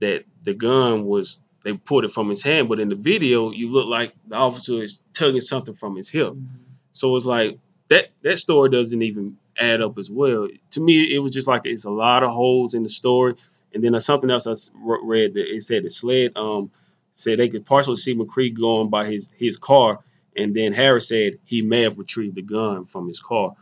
that 0.00 0.24
the 0.42 0.54
gun 0.54 1.04
was 1.04 1.38
they 1.62 1.74
pulled 1.74 2.04
it 2.06 2.12
from 2.12 2.30
his 2.30 2.42
hand, 2.42 2.68
but 2.70 2.80
in 2.80 2.88
the 2.88 2.96
video 2.96 3.50
you 3.50 3.68
look 3.70 3.86
like 3.86 4.14
the 4.28 4.36
officer 4.36 4.82
is 4.82 5.02
tugging 5.12 5.42
something 5.42 5.74
from 5.74 5.96
his 5.96 6.08
hip. 6.08 6.32
Mhm. 6.32 6.46
So 6.92 7.14
it's 7.16 7.26
like 7.26 7.58
that 7.88 8.12
that 8.22 8.38
story 8.38 8.70
doesn't 8.70 9.02
even 9.02 9.36
add 9.58 9.80
up 9.82 9.98
as 9.98 10.10
well. 10.10 10.48
To 10.70 10.80
me, 10.80 11.14
it 11.14 11.18
was 11.18 11.32
just 11.32 11.48
like 11.48 11.62
it's 11.64 11.84
a 11.84 11.90
lot 11.90 12.22
of 12.22 12.30
holes 12.30 12.74
in 12.74 12.82
the 12.82 12.88
story. 12.88 13.34
And 13.74 13.84
then 13.84 13.94
uh, 13.94 13.98
something 13.98 14.30
else 14.30 14.46
I 14.46 14.54
read 15.02 15.34
that 15.34 15.54
it 15.54 15.62
said 15.62 15.84
the 15.84 15.90
SLED 15.90 16.36
um 16.36 16.70
said 17.12 17.38
they 17.38 17.48
could 17.48 17.66
partially 17.66 17.96
see 17.96 18.14
McCree 18.14 18.58
going 18.58 18.88
by 18.88 19.06
his 19.06 19.30
his 19.36 19.56
car, 19.56 20.00
and 20.36 20.54
then 20.54 20.72
Harris 20.72 21.08
said 21.08 21.34
he 21.44 21.62
may 21.62 21.82
have 21.82 21.98
retrieved 21.98 22.36
the 22.36 22.42
gun 22.42 22.84
from 22.84 23.08
his 23.08 23.20
car. 23.20 23.54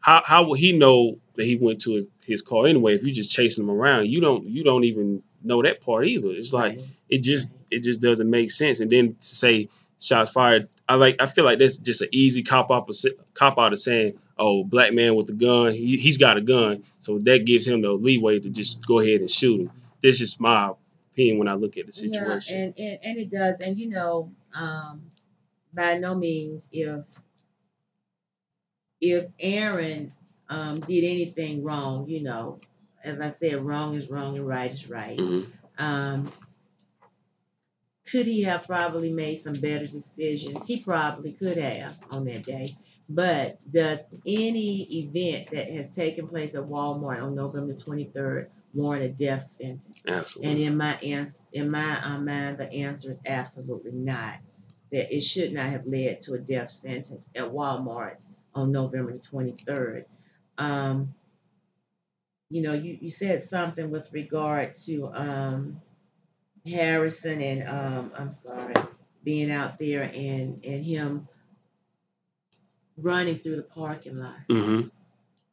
How 0.00 0.22
how 0.24 0.42
will 0.44 0.54
he 0.54 0.72
know 0.72 1.18
that 1.34 1.44
he 1.44 1.56
went 1.56 1.80
to 1.82 1.94
his, 1.94 2.08
his 2.24 2.42
car 2.42 2.66
anyway? 2.66 2.94
If 2.94 3.02
you're 3.02 3.14
just 3.14 3.30
chasing 3.30 3.64
him 3.64 3.70
around, 3.70 4.10
you 4.10 4.20
don't 4.20 4.44
you 4.44 4.64
don't 4.64 4.84
even 4.84 5.22
know 5.42 5.62
that 5.62 5.80
part 5.80 6.06
either. 6.06 6.28
It's 6.28 6.52
like 6.52 6.80
it 7.08 7.18
just 7.18 7.48
it 7.70 7.82
just 7.82 8.00
doesn't 8.00 8.28
make 8.28 8.50
sense. 8.50 8.80
And 8.80 8.90
then 8.90 9.14
to 9.14 9.26
say 9.26 9.68
shots 10.00 10.30
fired, 10.30 10.68
I 10.92 10.96
like 10.96 11.16
I 11.20 11.26
feel 11.26 11.46
like 11.46 11.58
that's 11.58 11.78
just 11.78 12.02
an 12.02 12.08
easy 12.12 12.42
cop 12.42 12.70
out 12.70 12.86
cop 13.32 13.58
out 13.58 13.72
of 13.72 13.78
saying, 13.78 14.18
oh, 14.38 14.62
black 14.62 14.92
man 14.92 15.14
with 15.14 15.30
a 15.30 15.32
gun, 15.32 15.72
he, 15.72 15.96
he's 15.96 16.18
got 16.18 16.36
a 16.36 16.42
gun, 16.42 16.84
so 17.00 17.18
that 17.20 17.46
gives 17.46 17.66
him 17.66 17.80
the 17.80 17.92
leeway 17.92 18.40
to 18.40 18.50
just 18.50 18.86
go 18.86 19.00
ahead 19.00 19.20
and 19.20 19.30
shoot 19.30 19.62
him. 19.62 19.70
This 20.02 20.20
is 20.20 20.38
my 20.38 20.72
opinion 21.14 21.38
when 21.38 21.48
I 21.48 21.54
look 21.54 21.78
at 21.78 21.86
the 21.86 21.92
situation. 21.92 22.54
Yeah, 22.58 22.64
and, 22.64 22.74
and 22.76 22.98
and 23.04 23.18
it 23.18 23.30
does, 23.30 23.60
and 23.62 23.78
you 23.78 23.88
know, 23.88 24.30
um, 24.54 25.00
by 25.72 25.96
no 25.96 26.14
means 26.14 26.68
if 26.72 27.02
if 29.00 29.28
Aaron 29.40 30.12
um, 30.50 30.80
did 30.80 31.04
anything 31.04 31.64
wrong, 31.64 32.06
you 32.06 32.22
know, 32.22 32.58
as 33.02 33.18
I 33.18 33.30
said, 33.30 33.64
wrong 33.64 33.94
is 33.94 34.10
wrong 34.10 34.36
and 34.36 34.46
right 34.46 34.70
is 34.70 34.90
right. 34.90 35.16
Mhm. 35.16 35.46
Um, 35.78 36.30
could 38.12 38.26
he 38.26 38.42
have 38.42 38.66
probably 38.66 39.10
made 39.10 39.40
some 39.40 39.54
better 39.54 39.86
decisions? 39.86 40.66
He 40.66 40.80
probably 40.80 41.32
could 41.32 41.56
have 41.56 41.96
on 42.10 42.26
that 42.26 42.44
day. 42.44 42.76
But 43.08 43.58
does 43.72 44.04
any 44.26 44.82
event 44.82 45.50
that 45.50 45.70
has 45.70 45.90
taken 45.90 46.28
place 46.28 46.54
at 46.54 46.64
Walmart 46.64 47.22
on 47.22 47.34
November 47.34 47.72
23rd 47.72 48.48
warrant 48.74 49.04
a 49.04 49.08
death 49.08 49.44
sentence? 49.44 49.98
Absolutely. 50.06 50.52
And 50.52 50.60
in 50.60 50.76
my 50.76 50.94
ans- 50.98 51.42
in 51.54 51.70
my 51.70 52.04
um, 52.04 52.26
mind, 52.26 52.58
the 52.58 52.70
answer 52.70 53.10
is 53.10 53.22
absolutely 53.24 53.92
not. 53.92 54.38
That 54.92 55.14
it 55.14 55.22
should 55.22 55.54
not 55.54 55.70
have 55.70 55.86
led 55.86 56.20
to 56.22 56.34
a 56.34 56.38
death 56.38 56.70
sentence 56.70 57.30
at 57.34 57.50
Walmart 57.50 58.16
on 58.54 58.72
November 58.72 59.14
the 59.14 59.20
23rd. 59.20 60.04
Um, 60.58 61.14
you 62.50 62.60
know, 62.60 62.74
you, 62.74 62.98
you 63.00 63.10
said 63.10 63.42
something 63.42 63.90
with 63.90 64.12
regard 64.12 64.74
to 64.84 65.10
um, 65.14 65.80
Harrison 66.66 67.40
and 67.40 67.68
um, 67.68 68.12
I'm 68.16 68.30
sorry, 68.30 68.74
being 69.24 69.50
out 69.50 69.78
there 69.78 70.02
and 70.02 70.64
and 70.64 70.84
him 70.84 71.28
running 72.96 73.38
through 73.38 73.56
the 73.56 73.62
parking 73.62 74.18
lot 74.18 74.36
hmm 74.48 74.82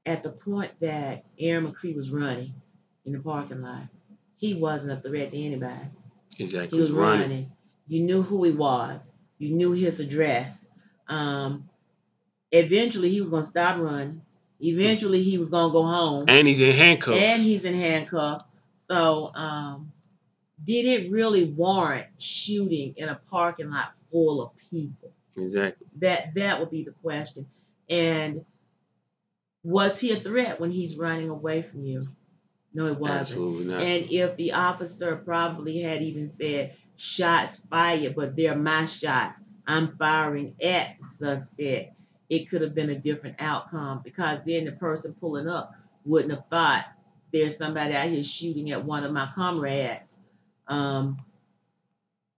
at 0.06 0.24
the 0.24 0.30
point 0.30 0.72
that 0.80 1.24
Aaron 1.40 1.72
McCree 1.72 1.96
was 1.96 2.10
running 2.10 2.54
in 3.06 3.14
the 3.14 3.20
parking 3.20 3.62
lot, 3.62 3.84
he 4.38 4.56
wasn't 4.56 4.92
a 4.92 5.08
threat 5.08 5.32
to 5.32 5.38
anybody. 5.38 5.86
Exactly. 6.40 6.78
He 6.78 6.82
was 6.82 6.92
running. 6.92 7.22
running. 7.22 7.52
You 7.88 8.02
knew 8.04 8.22
who 8.24 8.44
he 8.44 8.52
was. 8.52 9.08
You 9.38 9.54
knew 9.54 9.74
his 9.74 10.00
address. 10.00 10.66
Um, 11.08 11.70
eventually, 12.52 13.10
he 13.10 13.22
was 13.22 13.30
gonna 13.30 13.44
stop 13.44 13.78
running. 13.78 14.22
Eventually, 14.60 15.22
he 15.22 15.38
was 15.38 15.50
gonna 15.50 15.72
go 15.72 15.84
home, 15.84 16.26
And 16.28 16.48
he's 16.48 16.62
in 16.62 16.72
handcuffs. 16.72 17.18
and 17.18 17.44
he's 17.44 17.66
in 17.66 17.76
handcuffs. 17.76 18.46
So, 18.76 19.32
um, 19.36 19.92
did 20.66 20.86
it 20.86 21.12
really 21.12 21.46
warrant 21.46 22.08
shooting 22.18 22.94
in 22.98 23.10
a 23.10 23.20
parking 23.30 23.70
lot 23.70 23.94
full 24.12 24.42
of 24.42 24.52
people? 24.70 25.12
exactly. 25.38 25.88
That 26.00 26.34
that 26.36 26.60
would 26.60 26.72
be 26.72 26.84
the 26.84 26.92
question. 26.92 27.48
And 27.90 28.46
was 29.64 30.00
he 30.00 30.12
a 30.12 30.20
threat 30.20 30.60
when 30.60 30.72
he's 30.72 30.98
running 30.98 31.30
away 31.30 31.62
from 31.62 31.84
you? 31.84 32.08
No, 32.74 32.86
it 32.88 33.00
wasn't. 33.00 33.20
Absolutely 33.22 33.66
not. 33.66 33.82
And 33.82 34.12
if 34.12 34.38
the 34.38 34.54
officer 34.54 35.16
probably 35.16 35.82
had 35.82 36.02
even 36.02 36.28
said, 36.28 36.76
shots 36.96 37.60
fired, 37.70 38.16
but 38.16 38.36
they're 38.36 38.56
my 38.56 38.86
shots, 38.86 39.42
I'm 39.66 39.98
firing 39.98 40.56
at 40.62 40.96
the 41.00 41.40
suspect, 41.40 41.94
it 42.30 42.50
could 42.50 42.62
have 42.62 42.76
been 42.76 42.90
a 42.90 43.00
different 43.00 43.38
outcome 43.40 44.02
because 44.04 44.44
then 44.44 44.66
the 44.66 44.72
person 44.74 45.16
pulling 45.20 45.48
up 45.48 45.74
wouldn't 46.06 46.32
have 46.32 46.46
thought 46.50 46.86
there's 47.32 47.58
somebody 47.58 47.94
out 47.96 48.10
here 48.10 48.24
shooting 48.24 48.72
at 48.72 48.84
one 48.84 49.04
of 49.04 49.12
my 49.12 49.30
comrades. 49.34 50.18
Um, 50.70 51.18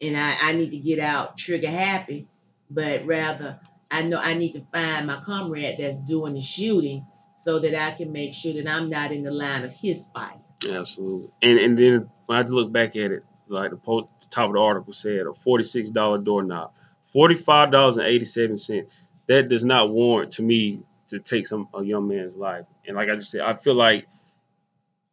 and 0.01 0.17
I, 0.17 0.35
I 0.41 0.53
need 0.53 0.71
to 0.71 0.77
get 0.77 0.99
out 0.99 1.37
trigger 1.37 1.69
happy, 1.69 2.27
but 2.69 3.05
rather 3.05 3.59
I 3.91 4.03
know 4.03 4.19
I 4.19 4.33
need 4.33 4.53
to 4.53 4.65
find 4.73 5.05
my 5.05 5.17
comrade 5.17 5.75
that's 5.77 6.01
doing 6.03 6.33
the 6.33 6.41
shooting 6.41 7.05
so 7.35 7.59
that 7.59 7.75
I 7.75 7.91
can 7.91 8.11
make 8.11 8.33
sure 8.33 8.53
that 8.53 8.67
I'm 8.67 8.89
not 8.89 9.11
in 9.11 9.23
the 9.23 9.31
line 9.31 9.63
of 9.63 9.73
his 9.73 10.07
fire. 10.07 10.39
Absolutely. 10.67 11.29
And 11.41 11.59
and 11.59 11.77
then 11.77 12.09
when 12.25 12.37
I 12.39 12.41
just 12.41 12.53
look 12.53 12.71
back 12.71 12.95
at 12.95 13.11
it, 13.11 13.25
like 13.47 13.71
the, 13.71 13.77
po- 13.77 14.07
the 14.21 14.27
top 14.29 14.47
of 14.47 14.53
the 14.53 14.61
article 14.61 14.93
said, 14.93 15.25
a 15.27 15.33
forty-six 15.33 15.89
dollar 15.89 16.19
doorknob, 16.19 16.71
forty-five 17.03 17.71
dollars 17.71 17.97
and 17.97 18.07
eighty-seven 18.07 18.57
cents. 18.57 18.93
That 19.27 19.49
does 19.49 19.65
not 19.65 19.89
warrant 19.91 20.31
to 20.33 20.41
me 20.41 20.83
to 21.07 21.19
take 21.19 21.47
some 21.47 21.67
a 21.73 21.83
young 21.83 22.07
man's 22.07 22.37
life. 22.37 22.65
And 22.87 22.95
like 22.95 23.09
I 23.09 23.15
just 23.15 23.31
said, 23.31 23.41
I 23.41 23.55
feel 23.55 23.75
like 23.75 24.07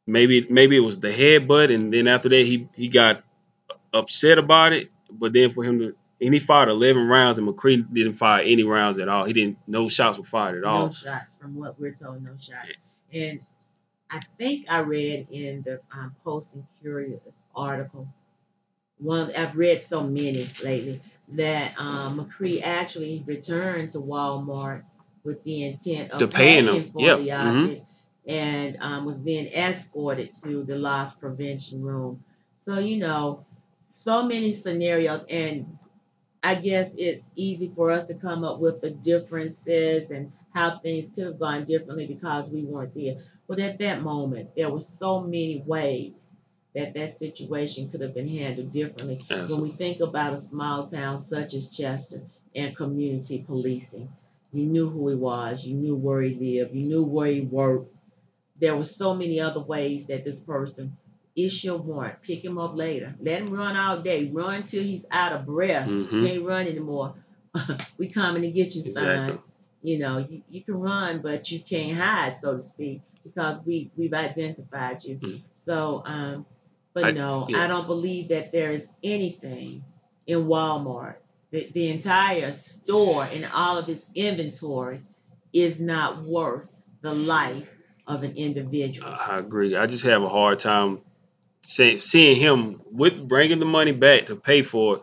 maybe 0.08 0.46
maybe 0.50 0.76
it 0.76 0.80
was 0.80 0.98
the 0.98 1.10
headbutt, 1.10 1.72
and 1.74 1.92
then 1.92 2.08
after 2.08 2.28
that 2.28 2.46
he 2.46 2.68
he 2.74 2.88
got 2.88 3.22
upset 3.92 4.38
about 4.38 4.72
it. 4.72 4.90
But 5.10 5.32
then 5.32 5.52
for 5.52 5.64
him 5.64 5.78
to 5.80 5.94
and 6.20 6.34
he 6.34 6.40
fired 6.40 6.68
eleven 6.68 7.06
rounds, 7.06 7.38
and 7.38 7.46
McCree 7.48 7.86
didn't 7.92 8.14
fire 8.14 8.42
any 8.42 8.64
rounds 8.64 8.98
at 8.98 9.08
all. 9.08 9.24
He 9.24 9.32
didn't. 9.32 9.58
No 9.66 9.88
shots 9.88 10.18
were 10.18 10.24
fired 10.24 10.58
at 10.58 10.64
all. 10.64 10.86
No 10.86 10.92
shots, 10.92 11.36
from 11.40 11.54
what 11.54 11.78
we're 11.78 11.94
told, 11.94 12.22
no 12.24 12.32
shots. 12.38 12.72
And 13.12 13.40
I 14.10 14.20
think 14.38 14.66
I 14.68 14.80
read 14.80 15.28
in 15.30 15.62
the 15.62 15.80
um, 15.92 16.14
Post 16.24 16.56
and 16.56 16.66
Courier 16.82 17.20
article, 17.54 18.08
one 18.98 19.30
I've 19.36 19.56
read 19.56 19.82
so 19.82 20.02
many 20.02 20.48
lately 20.62 21.00
that 21.32 21.78
um, 21.78 22.18
McCree 22.18 22.62
actually 22.62 23.22
returned 23.26 23.90
to 23.92 23.98
Walmart 23.98 24.82
with 25.24 25.42
the 25.44 25.64
intent 25.64 26.10
of 26.12 26.18
To 26.20 26.28
paying 26.28 26.64
paying 26.64 26.82
them. 26.84 26.92
for 26.92 27.02
Yep. 27.02 27.18
the 27.18 27.28
Mhm. 27.28 27.62
object 27.62 27.87
and 28.28 28.76
um, 28.80 29.06
was 29.06 29.24
then 29.24 29.46
escorted 29.46 30.34
to 30.44 30.62
the 30.62 30.76
loss 30.76 31.14
prevention 31.16 31.82
room. 31.82 32.22
So, 32.58 32.78
you 32.78 32.98
know, 32.98 33.46
so 33.86 34.22
many 34.22 34.52
scenarios, 34.52 35.24
and 35.30 35.78
I 36.42 36.56
guess 36.56 36.94
it's 36.96 37.32
easy 37.36 37.72
for 37.74 37.90
us 37.90 38.06
to 38.08 38.14
come 38.14 38.44
up 38.44 38.60
with 38.60 38.82
the 38.82 38.90
differences 38.90 40.10
and 40.10 40.30
how 40.54 40.78
things 40.78 41.10
could 41.14 41.24
have 41.26 41.38
gone 41.38 41.64
differently 41.64 42.06
because 42.06 42.50
we 42.50 42.64
weren't 42.64 42.94
there. 42.94 43.16
But 43.48 43.60
at 43.60 43.78
that 43.78 44.02
moment, 44.02 44.50
there 44.56 44.70
were 44.70 44.80
so 44.80 45.22
many 45.22 45.62
ways 45.66 46.12
that 46.74 46.94
that 46.94 47.16
situation 47.16 47.90
could 47.90 48.02
have 48.02 48.14
been 48.14 48.28
handled 48.28 48.72
differently. 48.72 49.24
When 49.48 49.62
we 49.62 49.70
think 49.72 50.00
about 50.00 50.34
a 50.34 50.40
small 50.40 50.86
town 50.86 51.18
such 51.18 51.54
as 51.54 51.68
Chester 51.70 52.22
and 52.54 52.76
community 52.76 53.42
policing, 53.46 54.08
you 54.52 54.66
knew 54.66 54.88
who 54.90 55.08
he 55.08 55.14
was, 55.14 55.66
you 55.66 55.76
knew 55.76 55.96
where 55.96 56.20
he 56.22 56.34
lived, 56.34 56.74
you 56.74 56.84
knew 56.84 57.02
where 57.02 57.28
he 57.32 57.40
worked. 57.42 57.94
There 58.60 58.76
were 58.76 58.84
so 58.84 59.14
many 59.14 59.40
other 59.40 59.60
ways 59.60 60.06
that 60.08 60.24
this 60.24 60.40
person 60.40 60.96
issue 61.36 61.74
a 61.74 61.76
warrant, 61.76 62.20
pick 62.22 62.44
him 62.44 62.58
up 62.58 62.76
later, 62.76 63.14
let 63.20 63.40
him 63.42 63.52
run 63.52 63.76
all 63.76 64.00
day, 64.02 64.28
run 64.32 64.64
till 64.64 64.82
he's 64.82 65.06
out 65.10 65.32
of 65.32 65.46
breath, 65.46 65.86
hmm 65.86 66.24
can't 66.24 66.44
run 66.44 66.66
anymore. 66.66 67.14
we 67.98 68.08
coming 68.08 68.42
to 68.42 68.50
get 68.50 68.74
you, 68.74 68.82
son. 68.82 69.38
You 69.82 69.98
know, 70.00 70.18
you, 70.18 70.42
you 70.50 70.62
can 70.62 70.74
run, 70.80 71.20
but 71.22 71.50
you 71.52 71.60
can't 71.60 71.96
hide, 71.96 72.34
so 72.36 72.56
to 72.56 72.62
speak, 72.62 73.00
because 73.22 73.64
we 73.64 73.90
we've 73.96 74.12
identified 74.12 75.04
you. 75.04 75.16
Mhm. 75.16 75.40
So, 75.54 76.02
um, 76.04 76.46
but 76.94 77.04
I- 77.04 77.10
no, 77.12 77.46
yeah. 77.48 77.64
I 77.64 77.68
don't 77.68 77.86
believe 77.86 78.28
that 78.30 78.50
there 78.52 78.72
is 78.72 78.88
anything 79.04 79.84
in 80.26 80.46
Walmart. 80.46 81.16
The, 81.50 81.70
the 81.72 81.88
entire 81.90 82.52
store 82.52 83.24
and 83.24 83.46
all 83.54 83.78
of 83.78 83.88
its 83.88 84.04
inventory 84.14 85.00
is 85.52 85.80
not 85.80 86.22
worth 86.24 86.66
the 87.00 87.14
life 87.14 87.77
of 88.08 88.24
an 88.24 88.34
individual. 88.36 89.06
I 89.08 89.38
agree. 89.38 89.76
I 89.76 89.86
just 89.86 90.04
have 90.04 90.22
a 90.22 90.28
hard 90.28 90.58
time 90.58 91.00
say, 91.62 91.96
seeing 91.98 92.36
him 92.36 92.80
with 92.90 93.28
bringing 93.28 93.58
the 93.58 93.66
money 93.66 93.92
back 93.92 94.26
to 94.26 94.36
pay 94.36 94.62
for 94.62 94.96
it, 94.96 95.02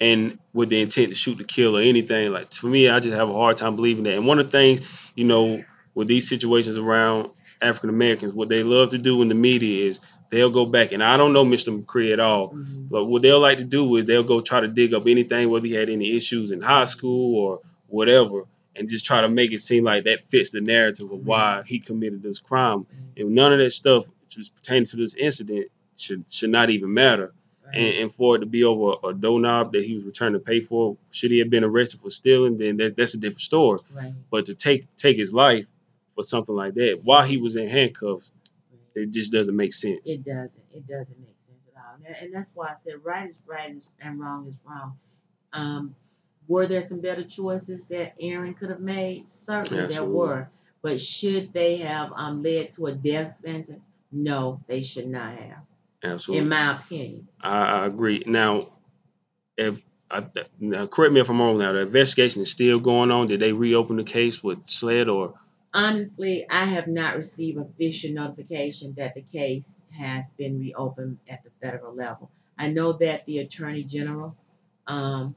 and 0.00 0.38
with 0.52 0.68
the 0.68 0.80
intent 0.80 1.08
to 1.08 1.14
shoot 1.14 1.38
to 1.38 1.44
kill 1.44 1.76
or 1.76 1.80
anything. 1.80 2.30
Like 2.30 2.52
for 2.52 2.66
me, 2.68 2.88
I 2.88 3.00
just 3.00 3.16
have 3.16 3.28
a 3.28 3.32
hard 3.32 3.56
time 3.56 3.76
believing 3.76 4.04
that. 4.04 4.14
And 4.14 4.26
one 4.26 4.38
of 4.38 4.46
the 4.46 4.50
things, 4.52 4.88
you 5.14 5.24
know, 5.24 5.64
with 5.94 6.06
these 6.06 6.28
situations 6.28 6.76
around 6.76 7.30
African 7.62 7.88
Americans, 7.90 8.34
what 8.34 8.50
they 8.50 8.62
love 8.62 8.90
to 8.90 8.98
do 8.98 9.22
in 9.22 9.28
the 9.28 9.34
media 9.34 9.88
is 9.88 9.98
they'll 10.30 10.50
go 10.50 10.66
back, 10.66 10.92
and 10.92 11.02
I 11.02 11.16
don't 11.16 11.32
know 11.32 11.44
Mr. 11.44 11.76
McCree 11.76 12.12
at 12.12 12.20
all, 12.20 12.52
Mhm. 12.52 12.90
but 12.90 13.06
what 13.06 13.22
they'll 13.22 13.40
like 13.40 13.58
to 13.58 13.64
do 13.64 13.96
is 13.96 14.04
they'll 14.04 14.22
go 14.22 14.40
try 14.42 14.60
to 14.60 14.68
dig 14.68 14.92
up 14.92 15.06
anything, 15.06 15.48
whether 15.48 15.66
he 15.66 15.72
had 15.72 15.88
any 15.88 16.14
issues 16.14 16.50
in 16.50 16.60
high 16.60 16.84
school 16.84 17.36
or 17.36 17.60
whatever, 17.88 18.44
and 18.78 18.88
just 18.88 19.04
try 19.04 19.20
to 19.20 19.28
make 19.28 19.52
it 19.52 19.60
seem 19.60 19.84
like 19.84 20.04
that 20.04 20.28
fits 20.28 20.50
the 20.50 20.60
narrative 20.60 21.10
of 21.10 21.26
why 21.26 21.62
he 21.66 21.78
committed 21.78 22.22
this 22.22 22.38
crime. 22.38 22.86
And 23.16 23.34
none 23.34 23.52
of 23.52 23.58
that 23.58 23.70
stuff 23.70 24.06
which 24.24 24.36
was 24.36 24.48
pertaining 24.48 24.84
to 24.86 24.96
this 24.96 25.14
incident 25.14 25.68
should 25.96 26.24
should 26.30 26.50
not 26.50 26.70
even 26.70 26.92
matter. 26.92 27.32
And, 27.72 27.94
and 27.94 28.12
for 28.12 28.36
it 28.36 28.40
to 28.40 28.46
be 28.46 28.62
over 28.62 28.94
a 29.08 29.12
doorknob 29.12 29.72
that 29.72 29.84
he 29.84 29.94
was 29.94 30.04
returning 30.04 30.34
to 30.34 30.44
pay 30.44 30.60
for, 30.60 30.96
should 31.10 31.32
he 31.32 31.40
have 31.40 31.50
been 31.50 31.64
arrested 31.64 32.00
for 32.00 32.10
stealing, 32.10 32.56
then 32.56 32.76
that, 32.76 32.96
that's 32.96 33.14
a 33.14 33.16
different 33.16 33.40
story. 33.40 33.78
Right. 33.92 34.12
But 34.30 34.46
to 34.46 34.54
take 34.54 34.94
take 34.96 35.16
his 35.16 35.34
life 35.34 35.66
for 36.14 36.22
something 36.22 36.54
like 36.54 36.74
that 36.74 37.00
while 37.02 37.24
he 37.24 37.38
was 37.38 37.56
in 37.56 37.68
handcuffs, 37.68 38.30
it 38.94 39.10
just 39.10 39.32
doesn't 39.32 39.56
make 39.56 39.72
sense. 39.72 40.08
It 40.08 40.24
doesn't. 40.24 40.62
It 40.72 40.86
doesn't 40.86 41.18
make 41.18 41.36
sense 41.46 41.60
at 41.74 41.82
all. 41.82 41.96
And, 42.06 42.16
and 42.16 42.34
that's 42.34 42.54
why 42.54 42.68
I 42.68 42.74
said 42.84 42.94
right 43.04 43.28
is 43.28 43.42
right 43.46 43.74
and 44.00 44.20
wrong 44.20 44.46
is 44.48 44.60
wrong. 44.64 44.96
Um, 45.52 45.94
were 46.48 46.66
there 46.66 46.86
some 46.86 47.00
better 47.00 47.24
choices 47.24 47.86
that 47.86 48.14
Aaron 48.20 48.54
could 48.54 48.70
have 48.70 48.80
made? 48.80 49.28
Certainly 49.28 49.84
Absolutely. 49.84 49.94
there 49.94 50.04
were. 50.04 50.48
But 50.82 51.00
should 51.00 51.52
they 51.52 51.78
have 51.78 52.12
um, 52.14 52.42
led 52.42 52.72
to 52.72 52.86
a 52.86 52.92
death 52.92 53.32
sentence? 53.32 53.88
No, 54.12 54.60
they 54.68 54.82
should 54.82 55.08
not 55.08 55.32
have, 55.36 55.58
Absolutely. 56.04 56.42
in 56.42 56.48
my 56.48 56.76
opinion. 56.76 57.28
I, 57.40 57.80
I 57.80 57.86
agree. 57.86 58.22
Now, 58.24 58.62
if 59.56 59.82
I, 60.10 60.24
now, 60.60 60.86
correct 60.86 61.12
me 61.12 61.20
if 61.20 61.28
I'm 61.28 61.40
wrong. 61.40 61.58
Now, 61.58 61.72
the 61.72 61.80
investigation 61.80 62.42
is 62.42 62.50
still 62.50 62.78
going 62.78 63.10
on. 63.10 63.26
Did 63.26 63.40
they 63.40 63.52
reopen 63.52 63.96
the 63.96 64.04
case 64.04 64.42
with 64.42 64.68
SLED 64.68 65.08
or? 65.08 65.34
Honestly, 65.74 66.46
I 66.48 66.64
have 66.64 66.86
not 66.86 67.16
received 67.16 67.58
official 67.58 68.12
notification 68.12 68.94
that 68.96 69.14
the 69.14 69.24
case 69.32 69.82
has 69.98 70.30
been 70.38 70.60
reopened 70.60 71.18
at 71.28 71.42
the 71.42 71.50
federal 71.60 71.94
level. 71.94 72.30
I 72.56 72.68
know 72.68 72.92
that 72.94 73.26
the 73.26 73.40
Attorney 73.40 73.82
General, 73.82 74.34
um, 74.86 75.34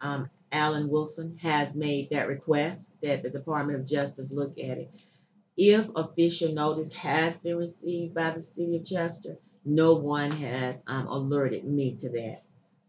um, 0.00 0.28
Alan 0.52 0.88
Wilson, 0.88 1.38
has 1.42 1.74
made 1.74 2.10
that 2.10 2.28
request 2.28 2.90
that 3.02 3.22
the 3.22 3.30
Department 3.30 3.78
of 3.80 3.86
Justice 3.86 4.32
look 4.32 4.58
at 4.58 4.78
it. 4.78 4.90
If 5.56 5.88
official 5.94 6.52
notice 6.52 6.92
has 6.94 7.38
been 7.38 7.58
received 7.58 8.14
by 8.14 8.30
the 8.30 8.42
City 8.42 8.76
of 8.76 8.84
Chester, 8.84 9.36
no 9.64 9.94
one 9.94 10.30
has 10.30 10.82
um, 10.86 11.06
alerted 11.06 11.64
me 11.64 11.96
to 11.96 12.08
that 12.10 12.42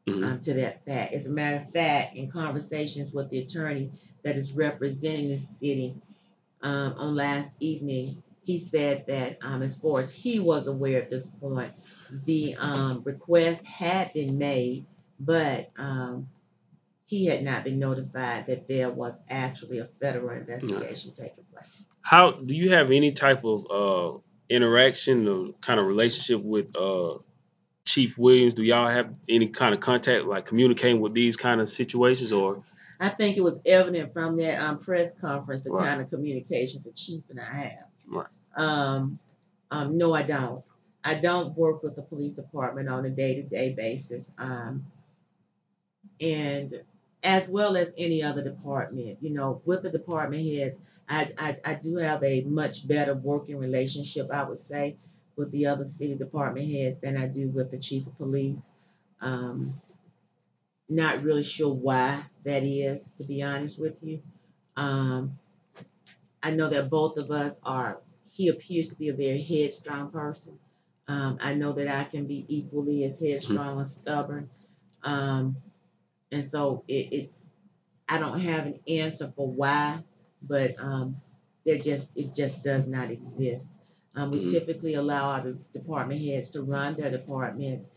Mhm. 0.07 0.23
um, 0.25 0.39
to 0.41 0.53
that 0.55 0.83
fact. 0.85 1.13
As 1.13 1.27
a 1.27 1.29
matter 1.29 1.57
of 1.57 1.71
fact, 1.71 2.15
in 2.15 2.31
conversations 2.31 3.13
with 3.13 3.29
the 3.29 3.39
attorney 3.39 3.91
that 4.23 4.35
is 4.35 4.51
representing 4.53 5.29
the 5.29 5.39
city 5.39 5.93
um, 6.61 6.93
on 6.97 7.15
last 7.15 7.55
evening, 7.59 8.21
he 8.43 8.57
said 8.59 9.05
that 9.07 9.37
um, 9.43 9.61
as 9.61 9.79
far 9.79 9.99
as 9.99 10.11
he 10.11 10.39
was 10.39 10.67
aware 10.67 11.01
at 11.01 11.11
this 11.11 11.29
point, 11.29 11.73
the 12.25 12.55
um, 12.55 13.01
request 13.03 13.63
had 13.65 14.11
been 14.13 14.37
made, 14.37 14.85
but 15.19 15.69
um, 15.77 16.27
he 17.11 17.25
had 17.25 17.43
not 17.43 17.65
been 17.65 17.77
notified 17.77 18.47
that 18.47 18.69
there 18.69 18.89
was 18.89 19.19
actually 19.29 19.79
a 19.79 19.89
federal 19.99 20.29
investigation 20.29 21.11
taking 21.11 21.43
place. 21.53 21.83
How 22.01 22.31
do 22.31 22.53
you 22.53 22.69
have 22.69 22.89
any 22.89 23.11
type 23.11 23.43
of 23.43 23.67
uh, 23.69 24.17
interaction 24.49 25.27
or 25.27 25.49
kind 25.59 25.77
of 25.77 25.87
relationship 25.87 26.41
with 26.41 26.73
uh, 26.73 27.17
Chief 27.83 28.17
Williams? 28.17 28.53
Do 28.53 28.63
y'all 28.63 28.87
have 28.87 29.13
any 29.27 29.49
kind 29.49 29.73
of 29.73 29.81
contact, 29.81 30.23
like 30.23 30.45
communicating 30.45 31.01
with 31.01 31.13
these 31.13 31.35
kind 31.35 31.59
of 31.59 31.67
situations, 31.67 32.31
or 32.31 32.63
I 33.01 33.09
think 33.09 33.35
it 33.35 33.41
was 33.41 33.59
evident 33.65 34.13
from 34.13 34.37
that 34.37 34.61
um, 34.61 34.79
press 34.79 35.13
conference 35.19 35.63
the 35.63 35.71
Right. 35.71 35.89
kind 35.89 36.01
of 36.01 36.09
communications 36.09 36.85
the 36.85 36.93
chief 36.93 37.23
and 37.29 37.41
I 37.41 37.43
have. 37.43 37.89
Right. 38.07 38.27
Um, 38.55 39.19
um, 39.69 39.97
no, 39.97 40.13
I 40.13 40.23
don't. 40.23 40.63
I 41.03 41.15
don't 41.15 41.57
work 41.57 41.83
with 41.83 41.97
the 41.97 42.03
police 42.03 42.35
department 42.35 42.87
on 42.87 43.03
a 43.05 43.09
day-to-day 43.09 43.73
basis. 43.73 44.31
Um, 44.37 44.85
and 46.21 46.81
as 47.23 47.49
well 47.49 47.77
as 47.77 47.93
any 47.97 48.23
other 48.23 48.43
department, 48.43 49.17
you 49.21 49.29
know, 49.29 49.61
with 49.65 49.83
the 49.83 49.89
department 49.89 50.45
heads, 50.47 50.81
I, 51.07 51.31
I, 51.37 51.57
I 51.65 51.73
do 51.75 51.97
have 51.97 52.23
a 52.23 52.41
much 52.43 52.87
better 52.87 53.13
working 53.13 53.57
relationship, 53.57 54.29
I 54.31 54.43
would 54.43 54.59
say, 54.59 54.97
with 55.35 55.51
the 55.51 55.67
other 55.67 55.85
city 55.85 56.15
department 56.15 56.71
heads 56.71 57.01
than 57.01 57.17
I 57.17 57.27
do 57.27 57.49
with 57.49 57.71
the 57.71 57.77
chief 57.77 58.07
of 58.07 58.17
police. 58.17 58.69
Um, 59.19 59.75
not 60.89 61.23
really 61.23 61.43
sure 61.43 61.73
why 61.73 62.23
that 62.43 62.63
is, 62.63 63.11
to 63.17 63.23
be 63.23 63.43
honest 63.43 63.79
with 63.79 64.01
you. 64.03 64.21
Um, 64.75 65.37
I 66.43 66.51
know 66.51 66.69
that 66.69 66.89
both 66.89 67.17
of 67.17 67.29
us 67.29 67.59
are, 67.63 67.99
he 68.29 68.47
appears 68.47 68.89
to 68.89 68.95
be 68.95 69.09
a 69.09 69.13
very 69.13 69.41
headstrong 69.41 70.11
person. 70.11 70.57
Um, 71.07 71.37
I 71.41 71.53
know 71.55 71.73
that 71.73 71.87
I 71.87 72.05
can 72.05 72.25
be 72.25 72.45
equally 72.47 73.03
as 73.03 73.19
headstrong 73.19 73.79
and 73.79 73.89
stubborn. 73.89 74.49
Um, 75.03 75.57
and 76.31 76.45
so 76.45 76.83
it, 76.87 77.13
it, 77.13 77.31
I 78.07 78.17
don't 78.19 78.39
have 78.39 78.67
an 78.67 78.79
answer 78.87 79.31
for 79.35 79.47
why, 79.47 80.03
but 80.41 80.75
um, 80.79 81.21
there 81.65 81.77
just, 81.77 82.17
it 82.17 82.35
just 82.35 82.63
does 82.63 82.87
not 82.87 83.11
exist. 83.11 83.73
Um, 84.15 84.31
we 84.31 84.39
Mhm. 84.41 84.51
typically 84.51 84.95
allow 84.95 85.29
our 85.29 85.53
department 85.73 86.21
heads 86.21 86.51
to 86.51 86.61
run 86.61 86.95
their 86.95 87.11
departments 87.11 87.89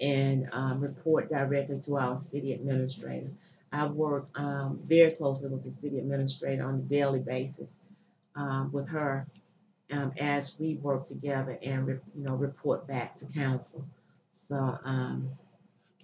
and 0.00 0.48
um, 0.52 0.80
report 0.80 1.28
directly 1.30 1.80
to 1.80 1.96
our 1.98 2.16
city 2.18 2.52
administrator. 2.54 3.30
I 3.72 3.86
work 3.86 4.28
um, 4.38 4.80
very 4.86 5.12
closely 5.12 5.48
with 5.50 5.64
the 5.64 5.72
city 5.72 5.98
administrator 5.98 6.64
on 6.66 6.76
a 6.76 6.82
daily 6.82 7.20
basis 7.20 7.80
um, 8.36 8.72
with 8.72 8.88
her 8.88 9.26
um, 9.92 10.12
as 10.18 10.58
we 10.58 10.76
work 10.76 11.04
together 11.06 11.58
and 11.62 11.86
re- 11.86 11.98
you 12.16 12.24
know 12.24 12.34
report 12.34 12.86
back 12.86 13.16
to 13.18 13.26
council. 13.26 13.84
So 14.48 14.56
um, 14.84 15.28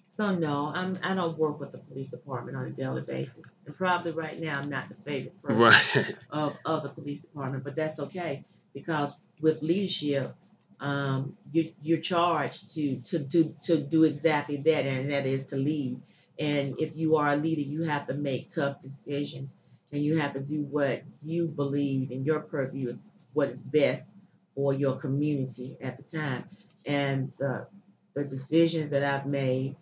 so 0.07 0.35
no, 0.35 0.73
I'm 0.75 0.99
I 1.03 1.15
don't 1.15 1.37
work 1.37 1.61
with 1.61 1.73
the 1.73 1.79
police 1.79 2.09
department 2.09 2.57
on 2.57 2.65
a 2.65 2.71
daily 2.71 3.03
basis, 3.03 3.45
and 3.67 3.77
probably 3.77 4.13
right 4.13 4.41
now 4.41 4.61
I'm 4.61 4.71
not 4.71 4.89
the 4.89 4.95
favorite 5.05 5.43
person 5.43 6.03
right? 6.05 6.17
of, 6.31 6.57
of 6.65 6.83
the 6.85 6.89
police 6.89 7.21
department, 7.21 7.65
but 7.65 7.77
that's 7.77 8.01
okay 8.01 8.45
because 8.73 9.19
with 9.41 9.63
leadership, 9.63 10.35
um, 10.81 11.37
you, 11.53 11.73
you're 11.83 12.01
charged 12.01 12.75
to, 12.75 12.97
to, 12.97 13.21
to, 13.25 13.55
to 13.63 13.79
do 13.79 14.05
exactly 14.05 14.59
that, 14.59 14.85
and 14.85 15.11
that 15.11 15.27
is 15.27 15.47
to 15.47 15.57
lead. 15.57 16.01
And 16.39 16.79
if 16.79 16.95
you 16.97 17.17
are 17.17 17.33
a 17.33 17.37
leader, 17.37 17.63
you 17.63 17.85
have 17.85 18.07
to 18.09 18.15
make 18.15 18.55
tough 18.55 18.83
decisions 18.83 19.57
and 19.93 20.05
you 20.05 20.19
have 20.19 20.35
to 20.35 20.41
do 20.41 20.65
what 20.65 21.03
you 21.23 21.47
believe 21.47 22.11
in 22.11 22.25
your 22.25 22.41
purview 22.41 22.91
is 22.91 23.03
what 23.33 23.49
is 23.49 23.63
best 23.63 24.13
for 24.55 24.75
your 24.75 24.97
community 24.97 25.79
at 25.81 25.97
the 25.97 26.03
time. 26.19 26.45
And 26.85 27.33
the, 27.39 27.67
the 28.15 28.25
decisions 28.25 28.91
that 28.91 29.03
I've 29.03 29.27
made, 29.27 29.77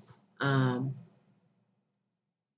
um, 0.45 0.95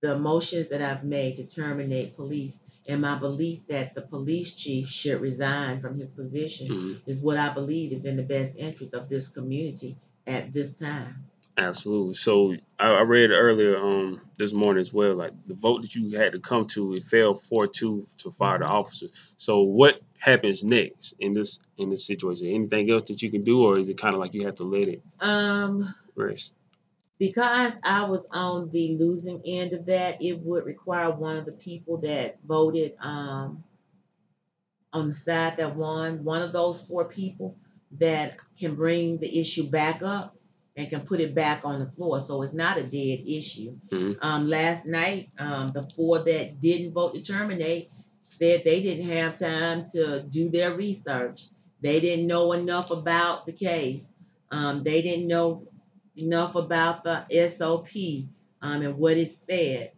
the 0.03 0.19
motions 0.19 0.69
that 0.69 0.83
I've 0.83 1.05
made 1.05 1.37
to 1.37 1.47
terminate 1.47 2.17
police 2.17 2.61
and 2.89 3.01
my 3.01 3.19
belief 3.19 3.67
that 3.69 3.95
the 3.95 4.03
police 4.03 4.55
chief 4.55 4.89
should 4.89 5.21
resign 5.21 5.81
from 5.81 5.99
his 5.99 6.11
position 6.11 6.67
Mhm. 6.69 7.01
is 7.07 7.21
what 7.21 7.37
I 7.37 7.53
believe 7.53 7.93
is 7.93 8.05
in 8.05 8.17
the 8.17 8.23
best 8.23 8.57
interest 8.57 8.95
of 8.95 9.09
this 9.09 9.29
community 9.29 9.97
at 10.27 10.53
this 10.53 10.77
time. 10.77 11.25
Absolutely. 11.59 12.15
So 12.15 12.55
I, 12.79 12.89
I 12.91 13.01
read 13.03 13.31
earlier 13.31 13.79
um 13.79 14.21
this 14.37 14.55
morning 14.55 14.81
as 14.81 14.93
well, 14.93 15.15
like 15.15 15.33
the 15.47 15.55
vote 15.55 15.83
that 15.83 15.95
you 15.95 16.17
had 16.17 16.33
to 16.33 16.39
come 16.39 16.67
to, 16.69 16.93
it 16.93 17.03
fell 17.05 17.35
four 17.35 17.67
two 17.67 18.07
to 18.19 18.31
fire 18.31 18.59
the 18.59 18.67
officer. 18.67 19.07
So 19.39 19.61
what 19.63 20.01
happens 20.19 20.63
next 20.63 21.15
in 21.19 21.33
this 21.33 21.59
in 21.79 21.89
this 21.89 22.07
situation? 22.07 22.49
Anything 22.49 22.91
else 22.91 23.05
that 23.09 23.23
you 23.23 23.31
can 23.31 23.41
do, 23.41 23.63
or 23.65 23.79
is 23.79 23.89
it 23.89 23.97
kind 23.99 24.15
of 24.15 24.21
like 24.21 24.35
you 24.35 24.45
have 24.47 24.57
to 24.57 24.65
let 24.65 24.87
it 24.87 25.03
Um, 25.21 25.95
rest? 26.15 26.53
Because 27.19 27.75
I 27.83 28.05
was 28.05 28.27
on 28.31 28.71
the 28.71 28.97
losing 28.99 29.41
end 29.47 29.73
of 29.73 29.87
that, 29.87 30.23
it 30.23 30.39
would 30.41 30.65
require 30.65 31.11
one 31.11 31.37
of 31.37 31.47
the 31.47 31.53
people 31.53 31.99
that 31.99 32.39
voted 32.47 32.95
um, 33.01 33.65
on 34.93 35.09
the 35.09 35.15
side 35.15 35.57
that 35.57 35.77
won, 35.77 36.25
one 36.25 36.43
of 36.43 36.53
those 36.53 36.87
four 36.87 37.05
people 37.05 37.57
that 37.99 38.37
can 38.59 38.75
bring 38.75 39.19
the 39.19 39.41
issue 39.41 39.69
back 39.69 40.03
up 40.03 40.37
and 40.77 40.91
can 40.91 41.01
put 41.01 41.21
it 41.21 41.35
back 41.35 41.65
on 41.65 41.81
the 41.81 41.91
floor. 41.93 42.21
So 42.21 42.43
it's 42.43 42.53
not 42.53 42.77
a 42.77 42.83
dead 42.83 43.21
issue. 43.27 43.77
Mhm. 43.89 44.19
Um, 44.21 44.49
last 44.49 44.85
night, 44.87 45.31
um, 45.39 45.73
the 45.73 45.89
four 45.97 46.19
that 46.19 46.61
didn't 46.61 46.93
vote 46.93 47.15
to 47.15 47.23
terminate 47.23 47.91
said 48.23 48.63
they 48.65 48.83
didn't 48.83 49.07
have 49.09 49.39
time 49.39 49.85
to 49.93 50.23
do 50.23 50.51
their 50.51 50.75
research. 50.75 51.49
They 51.81 52.01
didn't 52.01 52.27
know 52.27 52.53
enough 52.53 52.91
about 52.91 53.47
the 53.47 53.53
case. 53.53 54.13
Um, 54.51 54.83
they 54.83 55.01
didn't 55.01 55.29
know 55.29 55.67
enough 56.17 56.55
about 56.55 57.05
the 57.05 57.51
SOP 57.51 57.89
um, 58.63 58.83
and 58.83 58.99
what 58.99 59.17
it 59.17 59.33
said. 59.47 59.93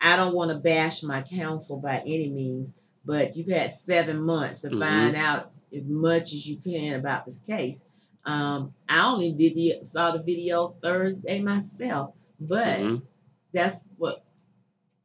I 0.00 0.16
don't 0.16 0.34
want 0.34 0.50
to 0.50 0.58
bash 0.58 1.02
my 1.02 1.22
counsel 1.22 1.80
by 1.80 1.98
any 1.98 2.28
means, 2.30 2.72
but 3.04 3.36
you've 3.36 3.48
had 3.48 3.74
seven 3.74 4.20
months 4.20 4.60
to 4.60 4.70
Mhm. 4.70 4.78
find 4.78 5.16
out 5.16 5.52
as 5.74 5.88
much 5.88 6.32
as 6.32 6.46
you 6.46 6.56
can 6.58 6.98
about 6.98 7.26
this 7.26 7.40
case. 7.40 7.84
Um, 8.24 8.74
I 8.88 9.10
only 9.12 9.32
video 9.32 9.82
saw 9.82 10.10
the 10.10 10.22
video 10.22 10.76
Thursday 10.82 11.40
myself, 11.40 12.14
but 12.40 12.78
Mhm. 12.78 13.02
that's 13.52 13.84
what 13.96 14.24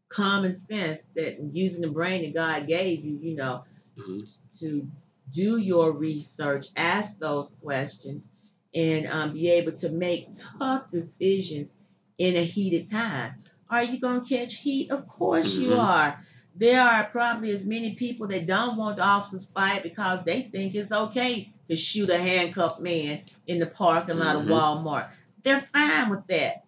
common 0.09 0.53
sense 0.53 1.01
that 1.15 1.39
using 1.39 1.81
the 1.81 1.89
brain 1.89 2.23
that 2.23 2.33
God 2.33 2.67
gave 2.67 3.05
you, 3.05 3.17
you 3.21 3.35
know, 3.35 3.63
Mhm. 3.97 4.27
to 4.59 4.87
do 5.31 5.57
your 5.57 5.91
research, 5.93 6.67
ask 6.75 7.17
those 7.19 7.51
questions, 7.61 8.29
and 8.73 9.07
um, 9.07 9.33
be 9.33 9.49
able 9.49 9.71
to 9.73 9.89
make 9.89 10.29
tough 10.59 10.89
decisions 10.89 11.73
in 12.17 12.35
a 12.35 12.43
heated 12.43 12.89
time. 12.89 13.43
Are 13.69 13.83
you 13.83 13.99
going 13.99 14.23
to 14.23 14.27
catch 14.37 14.55
heat? 14.55 14.91
Of 14.91 15.07
course 15.07 15.55
you 15.57 15.69
Mhm. 15.69 15.79
are. 15.79 16.19
There 16.55 16.81
are 16.81 17.05
probably 17.05 17.51
as 17.51 17.65
many 17.65 17.95
people 17.95 18.27
that 18.27 18.45
don't 18.45 18.77
want 18.77 18.97
the 18.97 19.03
officers 19.03 19.45
fired 19.45 19.83
because 19.83 20.23
they 20.23 20.43
think 20.43 20.75
it's 20.75 20.91
okay 20.91 21.51
to 21.69 21.75
shoot 21.75 22.09
a 22.09 22.17
handcuffed 22.17 22.81
man 22.81 23.21
in 23.47 23.59
the 23.59 23.65
parking 23.65 24.17
lot 24.19 24.35
Mhm. 24.35 24.41
of 24.41 24.47
Walmart. 24.47 25.09
They're 25.43 25.61
fine 25.61 26.09
with 26.09 26.27
that. 26.27 26.65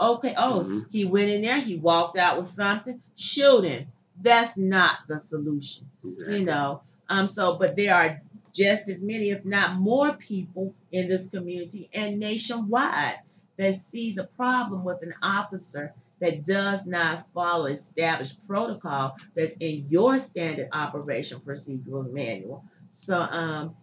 Okay, 0.00 0.34
oh, 0.38 0.64
Mhm. 0.64 0.86
he 0.90 1.04
went 1.04 1.30
in 1.30 1.42
there, 1.42 1.60
he 1.60 1.76
walked 1.76 2.16
out 2.16 2.38
with 2.38 2.48
something, 2.48 3.02
shoot 3.16 3.64
him. 3.64 3.88
That's 4.20 4.56
not 4.56 4.98
the 5.08 5.20
solution 5.20 5.88
Exactly. 6.04 6.38
you 6.40 6.44
know 6.44 6.82
um 7.08 7.26
so 7.28 7.56
but 7.56 7.76
there 7.76 7.94
are 7.94 8.20
just 8.58 8.88
as 8.88 9.02
many 9.02 9.30
if 9.30 9.44
not 9.44 9.76
more 9.76 10.12
people 10.14 10.74
in 10.92 11.08
this 11.08 11.28
community 11.30 11.88
and 11.94 12.18
nationwide 12.18 13.20
that 13.56 13.78
sees 13.78 14.18
a 14.18 14.24
problem 14.24 14.84
with 14.84 15.02
an 15.02 15.14
officer 15.22 15.94
that 16.20 16.44
does 16.44 16.86
not 16.86 17.26
follow 17.32 17.66
established 17.66 18.44
protocol 18.48 19.14
that's 19.36 19.56
in 19.58 19.86
your 19.88 20.18
standard 20.18 20.68
operation 20.72 21.38
procedural 21.40 22.10
manual 22.12 22.64
so 22.90 23.16
um 23.18 23.74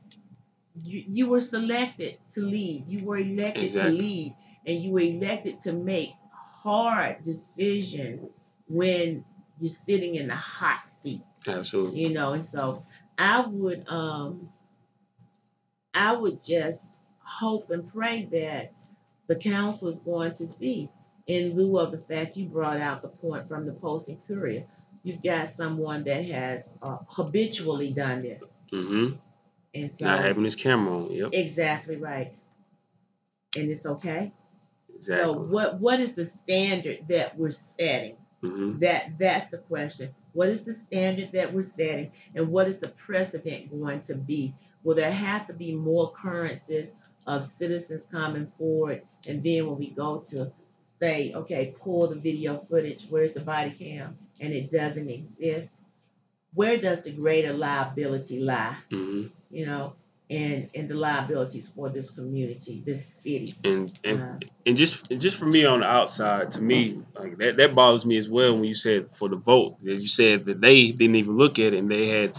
you, 0.84 1.04
you 1.08 1.30
were 1.30 1.42
selected 1.42 2.18
to 2.30 2.42
lead 2.42 2.86
you 2.88 3.06
were 3.06 3.18
elected 3.18 3.64
Exactly. 3.64 3.92
to 3.98 3.98
lead 4.04 4.36
and 4.68 4.82
you 4.84 4.92
were 4.92 5.00
elected 5.00 5.58
to 5.60 5.72
make 5.72 6.10
hard 6.34 7.24
decisions 7.24 8.28
when 8.68 9.24
you're 9.60 9.70
sitting 9.70 10.16
in 10.16 10.28
the 10.28 10.36
hot 10.36 10.90
seat 10.90 11.22
Absolutely. 11.48 12.02
you 12.02 12.10
know 12.14 12.34
and 12.34 12.44
so 12.44 12.84
i 13.18 13.46
would 13.48 13.88
um 13.90 14.50
i 15.96 16.14
would 16.14 16.44
just 16.44 16.96
hope 17.20 17.72
and 17.72 17.92
pray 17.94 18.28
that 18.32 18.74
the 19.28 19.36
council 19.36 19.90
is 19.90 20.00
going 20.00 20.32
to 20.34 20.46
see 20.48 20.90
in 21.28 21.56
lieu 21.56 21.80
of 21.80 21.92
the 21.92 21.98
fact 21.98 22.38
you 22.38 22.46
brought 22.48 22.80
out 22.80 23.02
the 23.02 23.08
point 23.08 23.48
from 23.48 23.66
the 23.66 23.74
post 23.74 24.10
and 24.10 24.20
courier 24.28 24.66
you've 25.04 25.24
got 25.24 25.50
someone 25.50 26.04
that 26.04 26.26
has 26.26 26.70
uh, 26.82 26.98
habitually 27.08 27.92
done 27.92 28.22
this 28.22 28.58
Mm-hmm. 28.72 29.16
and 29.74 29.92
so 29.92 30.06
Not 30.06 30.20
having 30.20 30.44
his 30.44 30.56
camera 30.56 30.98
on. 31.06 31.12
Yep. 31.12 31.30
exactly 31.34 31.98
right 31.98 32.34
and 33.58 33.72
it's 33.72 33.86
okay 33.86 34.34
Exactly. 34.96 35.26
so 35.26 35.34
what 35.34 35.80
what 35.80 36.00
is 36.00 36.14
the 36.14 36.26
standard 36.26 37.00
that 37.10 37.38
we're 37.38 37.52
setting 37.52 38.18
Mm-hmm. 38.44 38.80
That 38.80 39.18
that's 39.18 39.50
the 39.50 39.58
question. 39.58 40.14
What 40.34 40.50
is 40.50 40.66
the 40.66 40.74
standard 40.76 41.32
that 41.34 41.54
we're 41.54 41.64
setting, 41.64 42.12
and 42.36 42.50
what 42.50 42.68
is 42.68 42.78
the 42.80 42.90
precedent 42.90 43.72
going 43.72 44.02
to 44.02 44.16
be? 44.16 44.54
Will 44.86 44.96
there 44.96 45.12
have 45.12 45.48
to 45.48 45.54
be 45.54 45.76
more 45.76 46.14
occurrences 46.14 46.96
of 47.28 47.44
citizens 47.44 48.06
coming 48.06 48.52
forward, 48.58 49.02
and 49.28 49.44
then 49.44 49.68
when 49.68 49.80
we 49.80 49.90
go 49.90 50.20
to 50.30 50.54
say, 51.00 51.34
okay, 51.34 51.76
pull 51.82 52.08
the 52.08 52.16
video 52.16 52.66
footage, 52.70 53.08
where's 53.10 53.34
the 53.34 53.42
body 53.42 53.72
cam, 53.72 54.18
and 54.40 54.54
it 54.54 54.72
doesn't 54.72 55.10
exist? 55.10 55.76
Where 56.54 56.78
does 56.78 57.02
the 57.04 57.12
greater 57.12 57.52
liability 57.54 58.40
lie? 58.40 58.78
hmm 58.92 59.28
You 59.52 59.66
know, 59.66 59.94
and 60.30 60.70
and 60.76 60.88
the 60.90 60.96
liabilities 60.96 61.70
for 61.70 61.90
this 61.90 62.12
community, 62.12 62.84
this 62.86 63.06
city. 63.06 63.56
And 63.64 63.92
and 64.04 64.22
Uh, 64.22 64.40
and 64.68 64.78
just 64.78 65.12
and 65.12 65.20
just 65.20 65.38
for 65.38 65.46
me 65.48 65.66
on 65.66 65.80
the 65.82 65.88
outside, 65.88 66.52
to 66.52 66.62
me, 66.62 67.02
like 67.20 67.38
that 67.38 67.58
that 67.58 67.76
bothers 67.76 68.06
me 68.06 68.18
as 68.18 68.30
well 68.30 68.54
when 68.54 68.66
you 68.66 68.76
said 68.76 69.10
for 69.14 69.30
the 69.30 69.36
vote. 69.36 69.78
As 69.88 70.02
you 70.02 70.08
said 70.08 70.46
that 70.46 70.62
they 70.62 70.92
didn't 70.92 71.16
even 71.16 71.38
look 71.38 71.60
at 71.60 71.74
it 71.74 71.80
and 71.80 71.90
they 71.90 72.08
had 72.08 72.34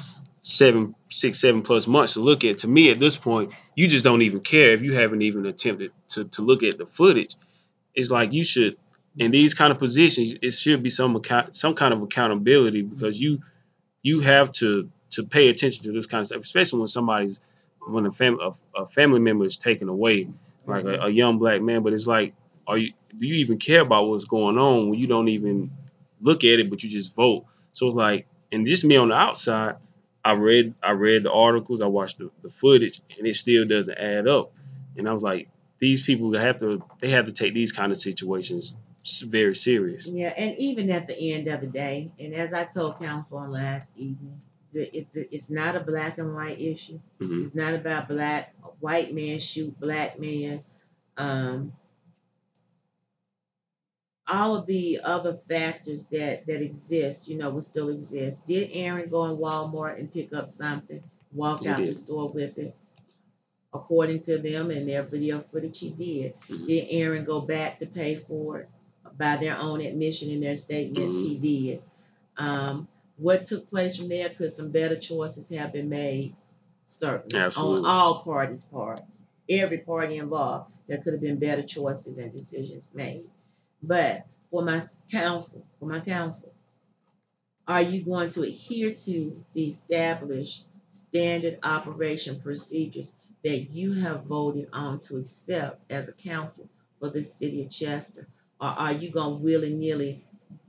seven, 0.47 0.95
six, 1.11 1.41
seven 1.41 1.61
plus 1.61 1.89
months 1.89 2.13
to 2.15 2.21
look 2.21 2.45
at. 2.45 2.59
To 2.59 2.69
me, 2.69 2.91
at 2.91 3.01
this 3.01 3.17
point, 3.17 3.53
you 3.75 3.89
just 3.89 4.05
don't 4.05 4.23
even 4.23 4.41
care 4.41 4.73
if 4.73 4.81
you 4.81 4.95
haven't 4.95 5.23
even 5.23 5.45
attempted 5.47 5.91
to 6.11 6.25
to 6.25 6.43
look 6.43 6.63
at 6.63 6.79
the 6.79 6.87
footage. 6.87 7.35
It's 7.95 8.11
like 8.11 8.33
you 8.33 8.45
should 8.45 8.77
in 9.19 9.31
these 9.31 9.55
kind 9.55 9.73
of 9.73 9.79
positions, 9.79 10.35
it 10.41 10.53
should 10.53 10.83
be 10.85 10.91
some 10.91 11.17
account 11.17 11.57
some 11.57 11.75
kind 11.75 11.93
of 11.93 12.01
accountability 12.01 12.83
because 12.83 13.21
you 13.21 13.41
you 14.03 14.21
have 14.21 14.53
to 14.53 14.89
to 15.11 15.25
pay 15.25 15.49
attention 15.49 15.83
to 15.85 15.93
this 15.93 16.07
kind 16.07 16.21
of 16.21 16.29
stuff, 16.29 16.43
especially 16.43 16.79
when 16.79 16.89
somebody's 16.89 17.41
when 17.89 18.07
a 18.07 18.11
family 18.11 18.39
a, 18.45 18.83
a 18.83 18.87
family 18.87 19.19
member 19.21 19.45
is 19.45 19.57
taken 19.57 19.89
away 19.89 20.29
like 20.67 20.85
a, 20.85 20.95
a 21.03 21.09
young 21.09 21.39
black 21.39 21.61
man. 21.61 21.83
But 21.83 21.93
it's 21.93 22.07
like, 22.07 22.35
are 22.69 22.79
you 22.79 22.93
do 23.19 23.27
you 23.27 23.35
even 23.35 23.59
care 23.59 23.81
about 23.81 24.07
what's 24.07 24.25
going 24.25 24.59
on 24.59 24.91
when 24.91 24.99
you 24.99 25.09
don't 25.09 25.29
even 25.29 25.73
look 26.21 26.45
at 26.45 26.61
it, 26.61 26.71
but 26.71 26.85
you 26.85 26.91
just 26.91 27.17
vote? 27.17 27.47
So 27.73 27.89
it's 27.89 27.97
like, 27.97 28.29
and 28.53 28.65
just 28.65 28.85
me 28.85 28.97
on 28.97 29.09
the 29.09 29.17
outside, 29.17 29.77
I 30.27 30.33
read 30.33 30.75
I 30.83 30.91
read 30.91 31.23
the 31.23 31.33
articles, 31.33 31.81
I 31.81 31.87
watched 31.87 32.19
the, 32.19 32.31
the 32.43 32.51
footage, 32.51 33.01
and 33.17 33.29
it 33.29 33.37
still 33.37 33.65
doesn't 33.65 33.97
add 33.97 34.27
up. 34.27 34.53
And 34.97 35.09
I 35.09 35.13
was 35.13 35.23
like, 35.23 35.49
these 35.79 36.03
people 36.03 36.37
have 36.37 36.59
to 36.59 36.83
they 37.01 37.11
have 37.13 37.27
to 37.27 37.33
take 37.33 37.55
these 37.55 37.71
kind 37.71 37.93
of 37.93 37.99
situations 37.99 38.75
very 39.25 39.55
serious. 39.55 40.09
Yeah, 40.09 40.31
and 40.37 40.59
even 40.59 40.91
at 40.91 41.07
the 41.07 41.33
end 41.33 41.47
of 41.47 41.61
the 41.61 41.69
day, 41.69 42.11
and 42.19 42.35
as 42.35 42.53
I 42.53 42.65
told 42.65 42.99
council 42.99 43.39
on 43.39 43.53
last 43.53 43.93
evening, 43.97 44.41
the, 44.73 44.97
it, 44.97 45.07
the, 45.13 45.33
it's 45.33 45.49
not 45.49 45.77
a 45.77 45.81
black 45.81 46.19
and 46.19 46.35
white 46.35 46.61
issue. 46.61 46.99
hmm 47.21 47.45
It's 47.47 47.55
not 47.55 47.75
about 47.75 48.09
black 48.09 48.53
white 48.81 49.15
man 49.15 49.39
shoot 49.39 49.79
black 49.79 50.19
man. 50.19 50.65
Um, 51.17 51.73
all 54.29 54.57
of 54.57 54.67
the 54.67 55.01
other 55.03 55.39
factors 55.49 56.07
that 56.09 56.47
that 56.47 56.63
exist, 56.63 57.29
you 57.29 57.37
know, 57.37 57.51
will 57.51 57.63
still 57.63 57.89
exist. 57.91 58.47
Did 58.47 58.71
Aaron 58.73 59.09
go 59.09 59.25
in 59.27 59.37
Walmart 59.37 59.99
and 59.99 60.13
pick 60.13 60.33
up 60.35 60.49
something, 60.49 61.03
walk 61.33 61.61
He 61.61 61.69
out 61.69 61.79
the 61.79 61.95
store 61.95 62.29
with 62.29 62.59
it? 62.59 62.75
According 63.73 64.21
to 64.23 64.39
them 64.39 64.71
and 64.71 64.89
their 64.89 65.03
video 65.03 65.41
footage, 65.53 65.79
he 65.79 65.91
did. 65.91 66.35
Mhm. 66.49 66.67
Did 66.67 66.87
Aaron 66.91 67.25
go 67.25 67.41
back 67.41 67.79
to 67.79 67.87
pay 67.87 68.17
for 68.17 68.61
it 68.61 68.69
by 69.19 69.37
their 69.37 69.59
own 69.59 69.81
admission 69.81 70.31
in 70.31 70.41
their 70.41 70.57
statements? 70.57 71.17
He 71.17 71.37
did. 71.37 71.83
Um, 72.39 72.89
what 73.19 73.45
took 73.45 73.69
place 73.71 73.97
from 73.97 74.09
there? 74.09 74.29
Could 74.31 74.53
some 74.53 74.71
better 74.71 74.97
choices 74.97 75.49
have 75.51 75.73
been 75.73 75.89
made? 75.89 76.35
Certainly, 76.87 77.39
Absolutely. 77.45 77.79
on 77.81 77.87
all 77.87 78.23
parties' 78.23 78.65
parts, 78.65 79.03
every 79.49 79.79
party 79.79 80.17
involved, 80.17 80.71
there 80.87 80.99
could 80.99 81.13
have 81.15 81.23
been 81.23 81.39
better 81.39 81.63
choices 81.63 82.17
and 82.19 82.33
decisions 82.33 82.89
made. 82.95 83.25
But 83.83 84.27
for 84.51 84.63
my 84.63 84.83
council, 85.11 85.67
for 85.79 85.87
my 85.87 86.01
council, 86.01 86.53
are 87.69 87.83
you 87.83 88.03
going 88.03 88.31
to 88.31 88.43
adhere 88.43 88.95
to 88.95 89.45
the 89.55 89.65
established 89.67 90.65
standard 90.89 91.59
operation 91.63 92.41
procedures 92.41 93.13
that 93.45 93.71
you 93.71 93.93
have 93.95 94.25
voted 94.25 94.69
on 94.73 95.01
to 95.01 95.19
accept 95.19 95.91
as 95.91 96.09
a 96.09 96.13
council 96.13 96.69
for 96.99 97.11
the 97.11 97.23
city 97.23 97.63
of 97.65 97.71
Chester? 97.71 98.27
Or 98.61 98.69
are 98.69 98.93
you 98.93 99.11
going 99.11 99.39
to 99.39 99.45
willy 99.45 99.75
nilly 99.75 100.25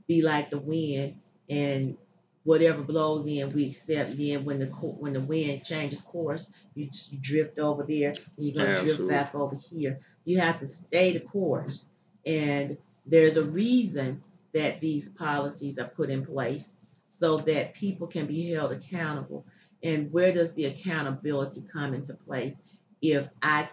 be 0.06 0.22
like 0.22 0.50
the 0.50 0.58
wind 0.58 1.20
and 1.48 1.96
whatever 2.44 2.82
blows 2.82 3.26
in, 3.26 3.52
we 3.52 3.66
accept. 3.66 4.16
Then 4.16 4.44
when 4.44 4.58
the 4.58 4.66
when 4.66 5.12
the 5.12 5.20
wind 5.20 5.64
changes 5.64 6.00
course, 6.00 6.50
you, 6.74 6.88
you 7.10 7.18
drift 7.18 7.58
over 7.58 7.84
there, 7.84 8.10
and 8.10 8.46
you're 8.46 8.54
gonna 8.54 8.82
drift 8.82 9.06
back 9.06 9.34
over 9.34 9.56
here. 9.70 10.00
You 10.24 10.40
have 10.40 10.60
to 10.60 10.66
stay 10.66 11.12
the 11.12 11.20
course, 11.20 11.86
and 12.24 12.78
there's 13.08 13.36
a 13.36 13.44
reason 13.44 14.22
that 14.54 14.80
these 14.80 15.08
policies 15.10 15.78
are 15.78 15.88
put 15.88 16.10
in 16.10 16.24
place 16.24 16.74
so 17.06 17.38
that 17.38 17.74
people 17.74 18.06
can 18.06 18.26
be 18.26 18.50
held 18.52 18.72
accountable. 18.72 19.44
And 19.82 20.12
where 20.12 20.32
does 20.32 20.54
the 20.54 20.66
accountability 20.66 21.62
come 21.72 21.94
into 21.94 22.14
place 22.14 22.56
if 23.00 23.28
I 23.42 23.68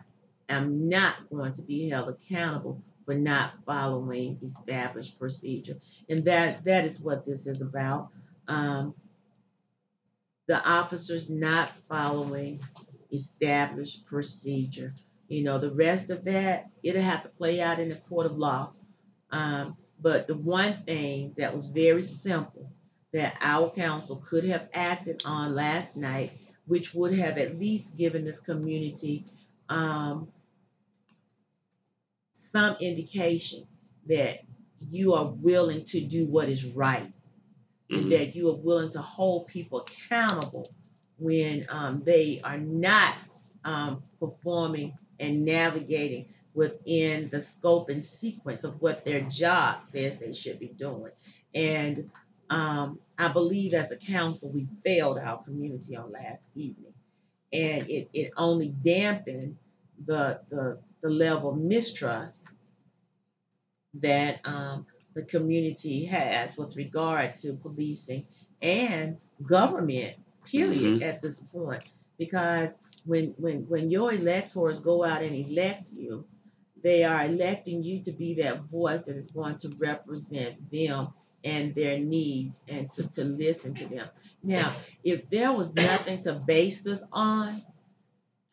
am 0.49 0.87
not 0.87 1.29
going 1.29 1.53
to 1.53 1.61
be 1.61 1.89
held 1.89 2.09
accountable 2.09 2.81
for 3.05 3.15
not 3.15 3.53
following 3.65 4.39
established 4.45 5.19
procedure? 5.19 5.77
And 6.09 6.23
that 6.25 6.63
that 6.65 6.85
is 6.85 6.99
what 6.99 7.25
this 7.25 7.47
is 7.47 7.61
about. 7.61 8.09
Um, 8.47 8.93
the 10.47 10.63
officers 10.67 11.29
not 11.29 11.71
following 11.89 12.61
established 13.11 14.05
procedure. 14.05 14.93
You 15.27 15.43
know, 15.43 15.57
the 15.57 15.71
rest 15.71 16.11
of 16.11 16.23
that, 16.25 16.69
it'll 16.83 17.01
have 17.01 17.23
to 17.23 17.29
play 17.29 17.61
out 17.61 17.79
in 17.79 17.89
the 17.89 17.95
court 17.95 18.27
of 18.27 18.37
law. 18.37 18.73
Um, 19.31 19.77
but 20.01 20.27
the 20.27 20.35
one 20.35 20.83
thing 20.85 21.33
that 21.37 21.53
was 21.53 21.67
very 21.67 22.05
simple 22.05 22.69
that 23.13 23.37
our 23.41 23.71
council 23.71 24.17
could 24.27 24.43
have 24.45 24.69
acted 24.73 25.23
on 25.25 25.55
last 25.55 25.97
night, 25.97 26.33
which 26.67 26.93
would 26.93 27.13
have 27.13 27.37
at 27.37 27.57
least 27.57 27.97
given 27.97 28.25
this 28.25 28.41
community 28.41 29.25
um, 29.69 30.27
some 32.33 32.75
indication 32.81 33.67
that 34.07 34.41
you 34.89 35.13
are 35.13 35.27
willing 35.27 35.83
to 35.85 36.01
do 36.01 36.25
what 36.27 36.49
is 36.49 36.65
right 36.65 37.11
and 37.91 38.05
Mhm. 38.05 38.09
that 38.11 38.35
you 38.35 38.49
are 38.49 38.55
willing 38.57 38.91
to 38.91 39.01
hold 39.01 39.47
people 39.47 39.81
accountable 39.81 40.67
when 41.19 41.65
um, 41.69 42.03
they 42.03 42.41
are 42.43 42.59
not 42.59 43.15
um, 43.65 44.03
performing 44.19 44.93
and 45.19 45.45
navigating 45.45 46.27
within 46.55 47.29
the 47.29 47.41
scope 47.41 47.89
and 47.89 48.03
sequence 48.03 48.63
of 48.63 48.81
what 48.81 49.05
their 49.05 49.21
job 49.21 49.83
says 49.83 50.17
they 50.17 50.33
should 50.33 50.59
be 50.59 50.69
doing. 50.69 51.11
And 51.53 52.09
um, 52.49 52.99
I 53.17 53.27
believe 53.27 53.73
as 53.73 53.91
a 53.91 53.97
council, 53.97 54.49
we 54.49 54.67
failed 54.83 55.19
our 55.19 55.43
community 55.43 55.95
on 55.95 56.11
last 56.11 56.49
evening. 56.55 56.93
And 57.53 57.89
it, 57.89 58.09
it 58.13 58.31
only 58.37 58.69
dampened 58.69 59.57
the, 60.05 60.41
the, 60.49 60.79
the 61.01 61.09
level 61.09 61.51
of 61.51 61.57
mistrust 61.57 62.45
that 63.95 64.39
um, 64.45 64.85
the 65.13 65.23
community 65.23 66.05
has 66.05 66.57
with 66.57 66.75
regard 66.75 67.33
to 67.35 67.53
policing 67.53 68.25
and 68.61 69.17
government, 69.43 70.15
period, 70.45 71.03
at 71.03 71.21
this 71.21 71.41
point. 71.41 71.83
Because 72.17 72.79
when, 73.05 73.33
when, 73.37 73.67
when 73.67 73.91
your 73.91 74.13
electors 74.13 74.79
go 74.79 75.03
out 75.03 75.21
and 75.21 75.35
elect 75.35 75.89
you, 75.91 76.25
they 76.85 77.03
are 77.03 77.25
electing 77.25 77.83
you 77.83 78.03
to 78.03 78.11
be 78.11 78.35
that 78.35 78.61
voice 78.65 79.05
that 79.05 79.17
is 79.17 79.31
going 79.31 79.57
to 79.57 79.75
represent 79.79 80.71
them 80.71 81.09
and 81.43 81.73
their 81.73 81.97
needs 81.97 82.61
and 82.69 82.87
to, 82.91 83.09
to 83.09 83.23
listen 83.25 83.73
to 83.73 83.87
them. 83.87 84.07
Now, 84.43 84.71
if 85.03 85.27
there 85.29 85.51
was 85.51 85.73
nothing 85.73 86.21
to 86.21 86.35
base 86.35 86.83
this 86.83 87.03
on, 87.11 87.63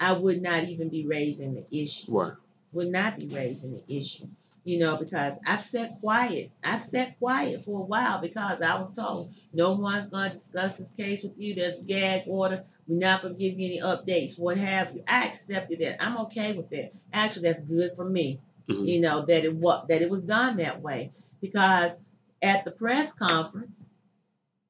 I 0.01 0.15
would 0.15 0.41
not 0.41 0.65
even 0.65 0.89
be 0.89 1.07
raising 1.07 1.57
the 1.57 1.67
issue 1.71 2.19
Right. 2.21 2.33
would 2.73 2.89
not 2.89 3.19
be 3.19 3.29
raising 3.29 3.75
the 3.75 3.85
issue. 4.01 4.29
You 4.65 4.79
know, 4.79 4.97
because 4.97 5.39
I've 5.47 5.63
sat 5.63 5.99
quiet. 6.01 6.51
I've 6.63 6.83
sat 6.85 7.19
quiet 7.19 7.65
for 7.65 7.81
a 7.81 7.85
while 7.85 8.21
because 8.21 8.63
I 8.63 8.79
was 8.79 8.95
told 8.95 9.33
no 9.53 9.73
one's 9.73 10.11
going 10.11 10.31
to 10.31 10.37
discuss 10.37 10.77
this 10.77 10.93
case 10.93 11.25
with 11.25 11.37
you. 11.37 11.55
There's 11.55 11.81
a 11.81 11.85
gag 11.85 12.23
order. 12.29 12.65
We're 12.87 12.99
not 12.99 13.23
going 13.23 13.35
to 13.35 13.41
give 13.41 13.59
you 13.59 13.67
any 13.67 13.81
updates, 13.81 14.39
what 14.39 14.57
have 14.59 14.95
you. 14.95 15.03
I 15.09 15.27
accepted 15.27 15.81
that. 15.81 16.03
I'm 16.05 16.17
okay 16.27 16.53
with 16.53 16.71
that. 16.71 16.93
Actually, 17.13 17.49
that's 17.49 17.63
good 17.63 17.97
for 17.97 18.05
me. 18.05 18.41
Mhm. 18.69 18.87
You 18.87 19.01
know 19.01 19.25
that 19.27 19.45
it 19.45 19.55
was 19.55 19.87
that 19.89 20.03
it 20.03 20.11
was 20.11 20.23
done 20.23 20.57
that 20.59 20.81
way 20.81 21.11
because 21.41 22.01
at 22.41 22.65
the 22.65 22.71
press 22.71 23.13
conference 23.13 23.91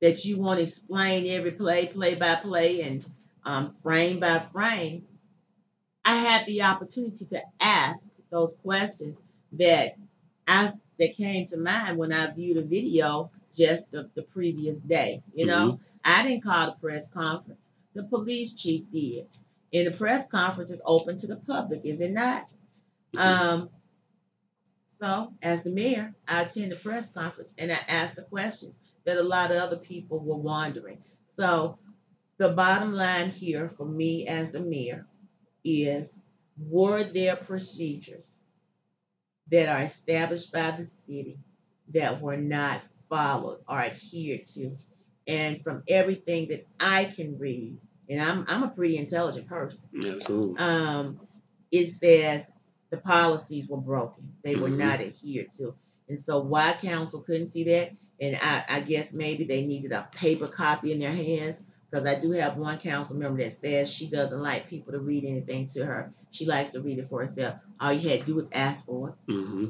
that 0.00 0.24
you 0.24 0.38
want 0.38 0.58
to 0.58 0.64
explain 0.64 1.26
every 1.28 1.52
play, 1.52 1.86
play 1.86 2.14
by 2.14 2.34
play, 2.36 2.82
and 2.82 3.04
um, 3.44 3.74
frame 3.82 4.20
by 4.20 4.40
frame. 4.52 5.06
I 6.04 6.16
had 6.16 6.46
the 6.46 6.62
opportunity 6.62 7.24
to 7.26 7.42
ask 7.60 8.12
those 8.30 8.56
questions 8.56 9.20
that 9.52 9.92
I 10.46 10.72
that 10.98 11.16
came 11.16 11.46
to 11.46 11.58
mind 11.58 11.98
when 11.98 12.12
I 12.12 12.30
viewed 12.32 12.58
a 12.58 12.62
video 12.62 13.30
just 13.54 13.92
the, 13.92 14.10
the 14.14 14.22
previous 14.22 14.80
day. 14.80 15.22
You 15.34 15.46
know, 15.46 15.80
I 16.04 16.22
didn't 16.26 16.44
call 16.44 16.66
the 16.66 16.72
press 16.72 17.10
conference. 17.10 17.70
The 17.94 18.04
police 18.04 18.54
chief 18.54 18.84
did. 18.92 19.26
And 19.74 19.86
the 19.86 19.90
press 19.90 20.26
conference 20.28 20.70
is 20.70 20.82
open 20.84 21.18
to 21.18 21.26
the 21.26 21.36
public, 21.36 21.84
is 21.84 22.00
it 22.00 22.12
not? 22.12 22.48
Um, 23.16 23.70
so 24.88 25.32
as 25.42 25.64
the 25.64 25.70
mayor, 25.70 26.14
I 26.28 26.42
attend 26.42 26.72
the 26.72 26.76
press 26.76 27.08
conference 27.10 27.54
and 27.58 27.72
I 27.72 27.78
ask 27.88 28.16
the 28.16 28.22
questions 28.22 28.78
that 29.04 29.16
a 29.16 29.22
lot 29.22 29.50
of 29.50 29.58
other 29.58 29.76
people 29.76 30.18
were 30.18 30.36
wondering. 30.36 30.98
So 31.36 31.78
the 32.38 32.50
bottom 32.50 32.92
line 32.92 33.30
here 33.30 33.68
for 33.68 33.86
me 33.86 34.26
as 34.26 34.52
the 34.52 34.60
mayor 34.60 35.06
is 35.64 36.18
were 36.58 37.04
there 37.04 37.36
procedures 37.36 38.40
that 39.52 39.68
are 39.68 39.82
established 39.84 40.52
by 40.52 40.72
the 40.72 40.86
city 40.86 41.38
that 41.94 42.20
were 42.20 42.36
not 42.38 42.82
followed 43.08 43.60
or 43.68 43.78
adhered 43.78 44.44
to? 44.54 44.76
And 45.28 45.62
from 45.62 45.84
everything 45.88 46.48
that 46.48 46.66
I 46.80 47.04
can 47.04 47.38
read, 47.38 47.78
and 48.10 48.20
I'm 48.20 48.44
I'm 48.48 48.64
a 48.64 48.68
pretty 48.68 48.96
intelligent 48.98 49.46
person, 49.48 49.90
Absolutely. 50.04 50.56
um, 50.58 51.20
it 51.70 51.88
says 51.88 52.50
the 52.90 52.98
policies 52.98 53.68
were 53.68 53.80
broken. 53.80 54.34
They 54.42 54.56
were 54.56 54.68
Mhm. 54.70 54.78
not 54.78 55.00
adhered 55.00 55.50
to. 55.58 55.74
And 56.08 56.20
so 56.24 56.40
why 56.40 56.76
council 56.80 57.22
couldn't 57.22 57.46
see 57.46 57.64
that? 57.64 57.92
And 58.20 58.36
I, 58.42 58.64
I 58.68 58.80
guess 58.80 59.14
maybe 59.14 59.44
they 59.44 59.64
needed 59.66 59.92
a 59.92 60.08
paper 60.14 60.48
copy 60.48 60.92
in 60.92 60.98
their 60.98 61.12
hands. 61.12 61.62
Because 61.90 62.06
I 62.06 62.20
do 62.20 62.30
have 62.32 62.56
one 62.56 62.78
council 62.78 63.16
member 63.16 63.42
that 63.42 63.60
says 63.60 63.92
she 63.92 64.08
doesn't 64.08 64.42
like 64.42 64.68
people 64.68 64.92
to 64.92 64.98
read 64.98 65.24
anything 65.24 65.66
to 65.68 65.84
her. 65.86 66.12
She 66.32 66.46
likes 66.46 66.72
to 66.72 66.80
read 66.80 66.98
it 66.98 67.08
for 67.08 67.20
herself. 67.20 67.56
All 67.78 67.92
you 67.92 68.08
had 68.08 68.20
to 68.20 68.26
do 68.26 68.34
was 68.34 68.50
ask 68.52 68.84
for 68.84 69.10
it, 69.10 69.14
hmm 69.32 69.66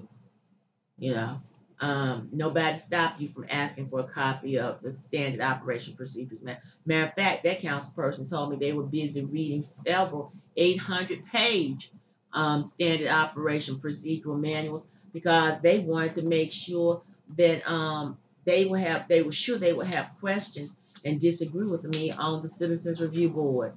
you 0.99 1.15
know. 1.15 1.41
Um, 1.81 2.29
nobody 2.31 2.79
stopped 2.79 3.21
you 3.21 3.29
from 3.31 3.47
asking 3.51 3.89
for 3.89 4.01
a 4.01 4.05
copy 4.05 4.57
of 4.61 4.81
the 4.83 4.93
standard 4.93 5.41
operation 5.41 5.97
procedures. 5.97 6.39
Matter 6.87 7.09
of 7.09 7.15
fact, 7.15 7.43
that 7.43 7.61
council 7.61 7.93
person 7.97 8.25
told 8.25 8.51
me 8.51 8.57
they 8.57 8.73
were 8.73 8.85
busy 8.85 9.25
reading 9.25 9.65
several 9.85 10.33
800 10.57 11.27
page 11.27 11.91
um, 12.33 12.63
standard 12.63 13.09
operation 13.09 13.81
procedural 13.81 14.39
manuals 14.39 14.87
because 15.13 15.61
they 15.61 15.81
wanted 15.81 16.13
to 16.15 16.23
make 16.23 16.53
sure 16.53 17.03
that 17.37 17.69
um, 17.69 18.17
they 18.45 18.65
would 18.65 18.81
have 18.81 19.09
they 19.09 19.23
were 19.23 19.33
sure 19.33 19.59
they 19.59 19.73
would 19.73 19.89
have 19.89 20.09
questions 20.21 20.77
and 21.05 21.21
disagree 21.21 21.67
with 21.67 21.83
me 21.83 22.13
on 22.13 22.43
the 22.43 22.49
citizens 22.49 23.01
review 23.01 23.29
board 23.29 23.75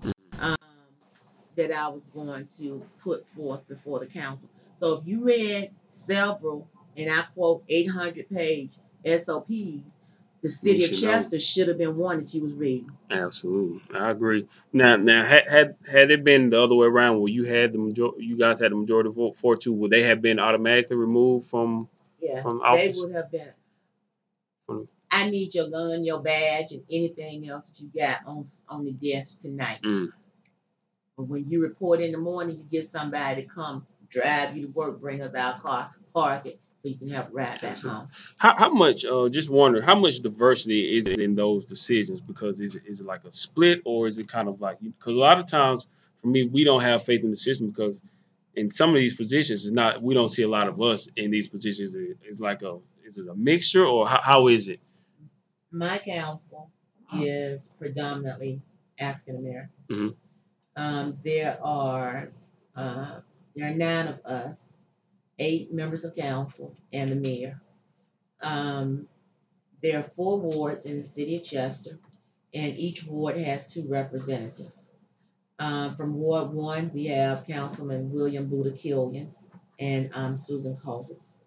that 1.55 1.71
I 1.71 1.87
was 1.89 2.07
going 2.07 2.45
to 2.57 2.83
put 3.03 3.25
forth 3.35 3.67
before 3.67 3.99
the 3.99 4.07
council. 4.07 4.49
So 4.75 4.93
if 4.93 5.07
you 5.07 5.23
read 5.23 5.71
several 5.87 6.67
and 6.97 7.11
I 7.11 7.23
quote 7.33 7.63
800 7.67 8.29
page 8.29 8.71
SOPs, 9.05 9.83
the 10.45 10.51
city 10.51 10.83
of 10.83 10.89
should 10.91 11.03
know. 11.03 11.11
Chester 11.11 11.39
should 11.39 11.67
have 11.69 11.77
been 11.77 11.97
one 11.97 12.19
that 12.19 12.33
you 12.33 12.43
was 12.43 12.53
reading. 12.53 12.91
Absolutely, 13.09 13.81
I 13.97 14.11
agree. 14.11 14.47
Now, 14.71 14.95
now, 14.95 15.25
had 15.25 15.47
had 15.47 15.75
had 15.89 16.11
it 16.11 16.23
been 16.23 16.51
the 16.51 16.61
other 16.61 16.75
way 16.75 16.85
around, 16.85 17.19
where 17.19 17.31
you 17.31 17.45
had 17.45 17.73
the 17.73 17.79
major, 17.79 18.09
you 18.19 18.37
guys 18.37 18.59
had 18.59 18.71
the 18.71 18.75
majority 18.75 19.09
vote 19.09 19.37
for 19.37 19.57
two, 19.57 19.73
would 19.73 19.91
they 19.91 20.03
have 20.03 20.21
been 20.21 20.39
automatically 20.39 20.97
removed 20.97 21.49
from? 21.49 21.89
Yes, 22.21 22.43
From 22.43 22.59
they 22.73 22.93
would 22.95 23.13
have 23.13 23.31
been. 23.31 23.53
I 25.11 25.29
need 25.29 25.55
your 25.55 25.69
gun, 25.69 26.03
your 26.03 26.21
badge, 26.21 26.71
and 26.73 26.83
anything 26.91 27.47
else 27.47 27.69
that 27.69 27.81
you 27.81 27.89
got 27.95 28.19
on 28.27 28.45
on 28.67 28.85
the 28.85 28.91
desk 28.91 29.41
tonight. 29.41 29.81
Mm. 29.83 30.09
But 31.17 31.23
when 31.23 31.49
you 31.49 31.61
report 31.61 32.01
in 32.01 32.11
the 32.11 32.17
morning, 32.17 32.57
you 32.57 32.65
get 32.69 32.89
somebody 32.89 33.43
to 33.43 33.47
come 33.47 33.85
drive 34.09 34.55
you 34.55 34.67
to 34.67 34.71
work, 34.71 34.99
bring 34.99 35.21
us 35.21 35.33
our 35.33 35.59
car, 35.59 35.91
park 36.13 36.45
it, 36.45 36.59
so 36.79 36.89
you 36.89 36.97
can 36.97 37.09
have 37.09 37.27
a 37.29 37.31
ride 37.31 37.61
back 37.61 37.77
home. 37.77 38.07
How, 38.37 38.55
how 38.57 38.69
much? 38.69 39.05
Uh, 39.05 39.29
just 39.29 39.49
wondering, 39.49 39.83
how 39.83 39.95
much 39.95 40.19
diversity 40.19 40.97
is 40.97 41.07
it 41.07 41.19
in 41.19 41.35
those 41.35 41.65
decisions? 41.65 42.21
Because 42.21 42.59
is 42.59 42.75
it, 42.75 42.83
is 42.85 42.99
it 42.99 43.05
like 43.05 43.23
a 43.25 43.31
split, 43.31 43.81
or 43.85 44.07
is 44.07 44.17
it 44.17 44.27
kind 44.27 44.47
of 44.47 44.59
like? 44.61 44.77
Because 44.81 45.13
a 45.13 45.17
lot 45.17 45.39
of 45.39 45.47
times, 45.47 45.87
for 46.17 46.27
me, 46.27 46.45
we 46.47 46.63
don't 46.63 46.81
have 46.81 47.03
faith 47.03 47.23
in 47.23 47.29
the 47.29 47.35
system 47.35 47.69
because 47.69 48.01
in 48.55 48.69
some 48.69 48.89
of 48.89 48.95
these 48.95 49.15
positions, 49.15 49.63
it's 49.65 49.73
not. 49.73 50.01
We 50.01 50.13
don't 50.13 50.29
see 50.29 50.43
a 50.43 50.49
lot 50.49 50.67
of 50.67 50.81
us 50.81 51.07
in 51.15 51.31
these 51.31 51.47
positions. 51.47 51.95
It's 52.23 52.39
like 52.39 52.61
a. 52.61 52.77
Is 53.05 53.17
it 53.17 53.27
a 53.27 53.35
mixture, 53.35 53.85
or 53.85 54.07
how, 54.07 54.19
how 54.21 54.47
is 54.47 54.67
it? 54.67 54.79
My 55.71 55.97
council 55.99 56.69
is 57.21 57.71
predominantly 57.77 58.61
African 58.99 59.37
American. 59.37 59.69
Mhm. 59.89 60.15
Um, 60.75 61.17
there 61.23 61.57
are 61.63 62.29
uh, 62.75 63.19
there 63.55 63.71
are 63.71 63.75
nine 63.75 64.07
of 64.07 64.25
us, 64.25 64.73
eight 65.39 65.73
members 65.73 66.03
of 66.03 66.15
council, 66.15 66.75
and 66.91 67.11
the 67.11 67.15
mayor. 67.15 67.61
Um, 68.41 69.07
there 69.81 69.99
are 69.99 70.03
four 70.03 70.39
wards 70.39 70.85
in 70.85 70.97
the 70.97 71.03
city 71.03 71.37
of 71.37 71.43
Chester, 71.43 71.97
and 72.53 72.77
each 72.77 73.05
ward 73.05 73.37
has 73.37 73.71
two 73.71 73.87
representatives. 73.87 74.87
Um, 75.57 75.95
from 75.95 76.15
Ward 76.15 76.51
One, 76.51 76.91
we 76.93 77.05
have 77.05 77.47
Councilman 77.47 78.11
William 78.11 78.47
Buda 78.47 78.71
Killian 78.71 79.33
and 79.79 80.09
um, 80.13 80.35
Susan 80.35 80.75
Covis. 80.75 81.37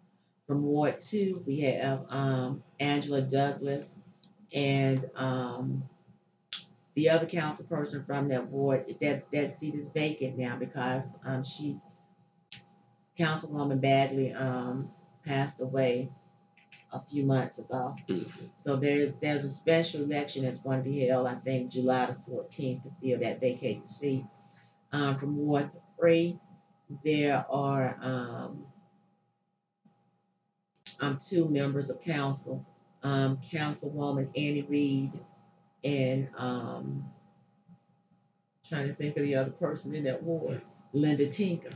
From 0.47 0.62
Ward 0.62 0.97
Two, 0.97 1.43
we 1.47 1.61
have 1.61 2.07
um, 2.11 2.62
Angela 2.81 3.20
Douglas 3.20 3.97
and 4.55 5.11
um, 5.14 5.83
the 6.99 7.11
other 7.11 7.26
council 7.26 7.64
person 7.64 8.05
from 8.05 8.26
that 8.26 8.49
ward. 8.49 8.92
That 9.01 9.30
that 9.30 9.53
seat 9.53 9.76
is 9.76 9.88
vacant 9.88 10.36
now 10.36 10.57
because 10.57 11.16
um, 11.24 11.44
she, 11.44 11.78
Councilwoman 13.16 13.80
Bagley, 13.80 14.32
um, 14.32 14.90
passed 15.24 15.61
away 15.61 16.11
a 16.92 17.01
few 17.01 17.24
months 17.24 17.61
ago. 17.61 17.94
Mhm. 18.09 18.51
So 18.57 18.74
there, 18.74 19.14
there's 19.20 19.44
a 19.44 19.49
special 19.49 20.03
election 20.03 20.42
that's 20.42 20.59
going 20.59 20.82
to 20.82 20.90
be 20.90 21.07
held, 21.07 21.28
I 21.28 21.36
think, 21.36 21.70
July 21.70 22.07
the 22.07 22.16
fourteenth 22.26 22.82
to 22.82 22.90
fill 23.01 23.20
that 23.20 23.38
vacated 23.38 23.88
seat. 23.88 24.24
Um, 24.90 25.18
from 25.18 25.36
Ward 25.36 25.70
Three, 26.01 26.40
there 27.05 27.46
are, 27.49 27.96
um, 28.03 28.66
um, 30.99 31.16
two 31.18 31.49
members 31.49 31.90
of 31.90 32.01
council, 32.03 32.66
um, 33.05 33.38
Councilwoman 33.53 34.30
Annie 34.34 34.62
Reed 34.62 35.12
and, 35.85 36.29
um, 36.37 37.05
trying 38.68 38.89
to 38.89 38.95
think 38.95 39.16
of 39.16 39.22
the 39.22 39.35
other 39.35 39.51
person 39.51 39.95
in 39.95 40.05
that 40.05 40.22
ward, 40.22 40.61
Linda 40.93 41.29
Tinker. 41.29 41.70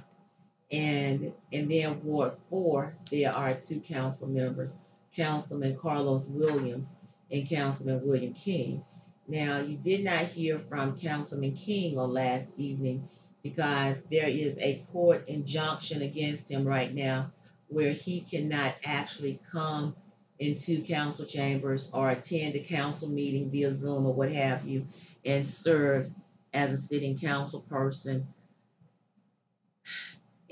And, 0.70 1.32
and 1.52 1.70
then 1.70 2.02
Ward 2.02 2.34
Four, 2.48 2.94
there 3.10 3.34
are 3.34 3.54
two 3.54 3.80
council 3.80 4.28
members, 4.28 4.76
Councilman 5.14 5.76
Carlos 5.76 6.26
Williams 6.28 6.90
and 7.30 7.48
Councilman 7.48 8.06
William 8.06 8.32
King. 8.32 8.84
Now, 9.28 9.60
you 9.60 9.76
did 9.76 10.04
not 10.04 10.24
hear 10.26 10.58
from 10.58 10.98
Councilman 10.98 11.52
King 11.52 11.98
on 11.98 12.12
last 12.12 12.52
evening 12.56 13.08
because 13.42 14.04
there 14.04 14.28
is 14.28 14.58
a 14.58 14.84
court 14.92 15.28
injunction 15.28 16.02
against 16.02 16.50
him 16.50 16.66
right 16.66 16.92
now 16.92 17.32
where 17.68 17.92
he 17.92 18.20
cannot 18.20 18.74
actually 18.84 19.40
come 19.50 19.94
into 20.42 20.82
council 20.82 21.24
chambers 21.24 21.90
or 21.94 22.10
attend 22.10 22.56
a 22.56 22.60
council 22.60 23.08
meeting 23.08 23.50
via 23.50 23.72
Zoom 23.72 24.06
or 24.06 24.12
what 24.12 24.32
have 24.32 24.66
you 24.66 24.86
and 25.24 25.46
serve 25.46 26.10
as 26.52 26.72
a 26.72 26.78
sitting 26.78 27.18
council 27.18 27.60
person. 27.68 28.26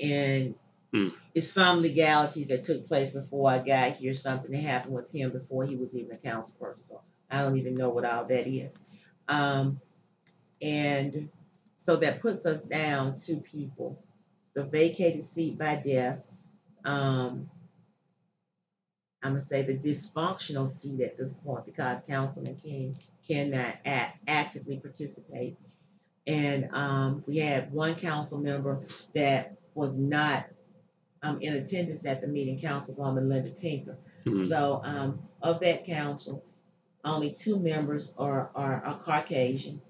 And 0.01 0.55
Hmm. 0.93 1.09
it's 1.35 1.49
some 1.49 1.83
legalities 1.83 2.49
that 2.49 2.63
took 2.65 2.87
place 2.87 3.13
before 3.13 3.51
I 3.51 3.59
got 3.59 3.93
here, 3.93 4.15
something 4.15 4.51
that 4.51 4.59
happened 4.59 4.95
with 4.95 5.13
him 5.13 5.31
before 5.31 5.65
he 5.65 5.77
was 5.77 5.97
even 5.97 6.13
a 6.13 6.19
council 6.19 6.57
person. 6.61 6.85
So 6.85 7.01
I 7.31 7.43
don't 7.43 7.59
even 7.59 7.75
know 7.75 7.91
what 7.91 8.05
all 8.05 8.25
that 8.25 8.47
is. 8.49 8.79
Um, 9.29 9.81
and 10.63 11.31
so 11.77 11.97
that 11.97 12.21
puts 12.21 12.47
us 12.47 12.63
down 12.63 13.17
two 13.17 13.41
people. 13.41 14.03
The 14.55 14.65
vacated 14.65 15.25
seat 15.25 15.59
by 15.59 15.77
death. 15.77 16.19
Um, 16.85 17.51
I'm 19.23 19.33
gonna 19.33 19.41
say 19.41 19.63
the 19.63 19.77
dysfunctional 19.77 20.69
seat 20.69 21.01
at 21.03 21.17
this 21.19 21.35
point 21.35 21.67
because 21.67 22.03
Councilman 22.09 22.57
King 22.57 22.95
cannot 23.29 23.75
act, 23.85 24.19
actively 24.27 24.77
participate. 24.79 25.57
And 26.27 26.69
um, 26.73 27.25
we 27.27 27.39
had 27.39 27.73
one 27.73 27.95
council 27.95 28.39
member 28.39 28.81
that 29.15 29.57
was 29.75 29.99
not 29.99 30.47
um, 31.23 31.41
in 31.41 31.55
attendance 31.55 32.07
at 32.07 32.21
the 32.21 32.27
meeting, 32.27 32.59
Councilwoman 32.61 33.29
Linda 33.29 33.51
Tinker. 33.51 33.97
Mhm. 34.25 34.49
So 34.49 34.81
um, 34.85 35.23
of 35.43 35.61
that 35.61 35.85
council, 35.87 36.45
only 37.05 37.33
two 37.33 37.59
members 37.59 38.13
are, 38.19 38.51
are, 38.55 38.83
are 38.85 38.99
Caucasian, 38.99 39.81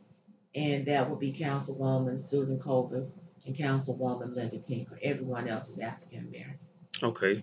and 0.55 0.87
that 0.87 1.09
would 1.11 1.21
be 1.21 1.33
Councilwoman 1.33 2.21
Susan 2.21 2.59
Covis 2.59 3.15
and 3.47 3.57
Councilwoman 3.57 4.35
Linda 4.35 4.59
Tinker. 4.59 4.99
Everyone 5.03 5.49
else 5.49 5.69
is 5.69 5.79
African 5.79 6.29
American. 6.29 6.59
Okay. 7.03 7.43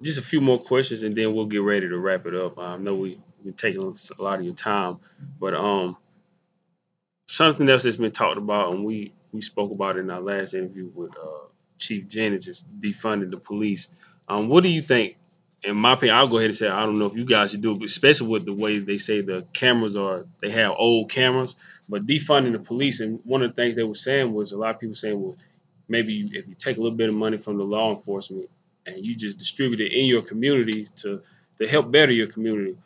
Just 0.00 0.18
a 0.18 0.22
few 0.22 0.40
more 0.40 0.58
questions 0.60 1.02
and 1.02 1.14
then 1.14 1.34
we'll 1.34 1.46
get 1.46 1.62
ready 1.62 1.88
to 1.88 1.98
wrap 1.98 2.26
it 2.26 2.34
up. 2.34 2.58
I 2.58 2.76
know 2.76 2.94
we, 2.94 3.18
we're 3.44 3.52
taking 3.52 3.82
a 3.82 4.22
lot 4.22 4.38
of 4.38 4.44
your 4.44 4.54
time, 4.54 4.98
but 5.40 5.54
um, 5.54 5.96
something 7.26 7.68
else 7.68 7.82
that's 7.82 7.96
been 7.96 8.12
talked 8.12 8.38
about 8.38 8.72
and 8.72 8.84
we, 8.84 9.12
we 9.32 9.40
spoke 9.40 9.72
about 9.72 9.98
in 9.98 10.10
our 10.10 10.20
last 10.20 10.54
interview 10.54 10.90
with 10.94 11.10
uh, 11.16 11.46
Chief 11.78 12.08
Jennings 12.08 12.46
is 12.46 12.64
defunding 12.80 13.30
the 13.30 13.38
police. 13.38 13.88
Um, 14.28 14.48
what 14.48 14.62
do 14.62 14.68
you 14.68 14.82
think? 14.82 15.16
In 15.64 15.76
my 15.76 15.94
opinion, 15.94 16.16
I'll 16.16 16.28
go 16.28 16.36
ahead 16.36 16.50
and 16.50 16.56
say 16.56 16.68
I 16.68 16.86
don't 16.86 17.00
know 17.00 17.06
if 17.06 17.16
you 17.16 17.24
guys 17.24 17.50
should 17.50 17.62
do 17.62 17.72
it, 17.72 17.80
but 17.80 17.88
especially 17.88 18.28
with 18.28 18.44
the 18.44 18.52
way 18.52 18.78
they 18.78 18.98
say 18.98 19.22
the 19.22 19.44
cameras 19.52 19.96
are, 19.96 20.26
they 20.40 20.50
have 20.50 20.72
old 20.78 21.10
cameras, 21.10 21.56
but 21.88 22.06
defunding 22.06 22.52
the 22.52 22.60
police. 22.60 23.00
And 23.00 23.18
one 23.24 23.42
of 23.42 23.54
the 23.54 23.60
things 23.60 23.74
they 23.74 23.82
were 23.82 23.94
saying 23.94 24.32
was 24.32 24.52
a 24.52 24.56
lot 24.56 24.76
of 24.76 24.80
people 24.80 24.94
saying, 24.94 25.20
well, 25.20 25.36
maybe 25.88 26.30
if 26.32 26.46
you 26.46 26.54
take 26.54 26.76
a 26.76 26.80
little 26.80 26.96
bit 26.96 27.08
of 27.08 27.16
money 27.16 27.38
from 27.38 27.58
the 27.58 27.64
law 27.64 27.90
enforcement 27.90 28.48
and 28.94 29.04
you 29.04 29.16
just 29.16 29.38
distribute 29.38 29.80
it 29.80 29.92
in 29.92 30.06
your 30.06 30.22
community 30.22 30.88
to 30.96 31.22
to 31.58 31.68
help 31.68 31.90
better 31.92 32.12
your 32.12 32.28
community. 32.28 32.76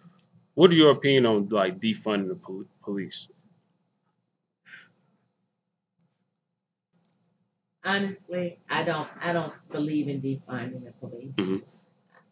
What 0.55 0.71
are 0.71 0.75
your 0.75 0.93
opinion 0.93 1.27
on 1.27 1.49
like 1.49 1.81
defunding 1.81 2.29
the 2.29 2.37
pol- 2.37 2.67
police? 2.85 3.29
Honestly, 7.85 8.59
I 8.69 8.85
don't 8.85 9.09
I 9.21 9.33
don't 9.33 9.53
believe 9.71 10.09
in 10.09 10.21
defunding 10.23 10.85
the 10.85 10.93
police. 10.93 11.35
Mhm. 11.37 11.63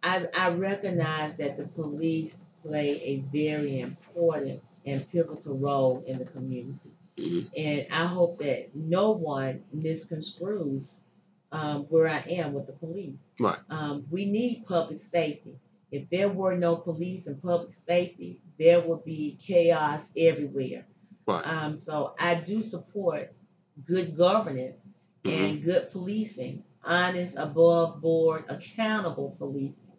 I 0.02 0.26
I 0.34 0.50
recognize 0.50 1.36
that 1.38 1.56
the 1.56 1.66
police 1.66 2.46
play 2.62 3.02
a 3.02 3.20
very 3.32 3.80
important 3.80 4.62
and 4.86 5.08
pivotal 5.10 5.58
role 5.58 6.04
in 6.06 6.18
the 6.18 6.24
community. 6.26 6.92
Mhm. 7.18 7.50
And 7.56 7.86
I 7.90 8.06
hope 8.06 8.38
that 8.40 8.74
no 8.76 9.12
one 9.12 9.64
misconstrues 9.74 10.94
um, 11.52 11.82
where 11.88 12.08
I 12.08 12.20
am 12.28 12.52
with 12.52 12.66
the 12.66 12.72
police. 12.72 13.18
Right. 13.38 13.58
Um, 13.68 14.06
we 14.10 14.24
need 14.26 14.64
public 14.66 15.00
safety. 15.12 15.58
If 15.90 16.08
there 16.10 16.28
were 16.28 16.56
no 16.56 16.76
police 16.76 17.26
and 17.26 17.42
public 17.42 17.70
safety, 17.86 18.40
there 18.58 18.80
would 18.80 19.04
be 19.04 19.38
chaos 19.40 20.08
everywhere. 20.16 20.86
Right. 21.26 21.46
Um, 21.46 21.74
so 21.74 22.14
I 22.18 22.36
do 22.36 22.62
support 22.62 23.32
good 23.86 24.16
governance 24.16 24.88
Mhm. 25.24 25.32
and 25.32 25.64
good 25.64 25.90
policing, 25.90 26.62
honest, 26.84 27.36
above 27.36 28.00
board, 28.00 28.44
accountable 28.48 29.34
policing. 29.38 29.92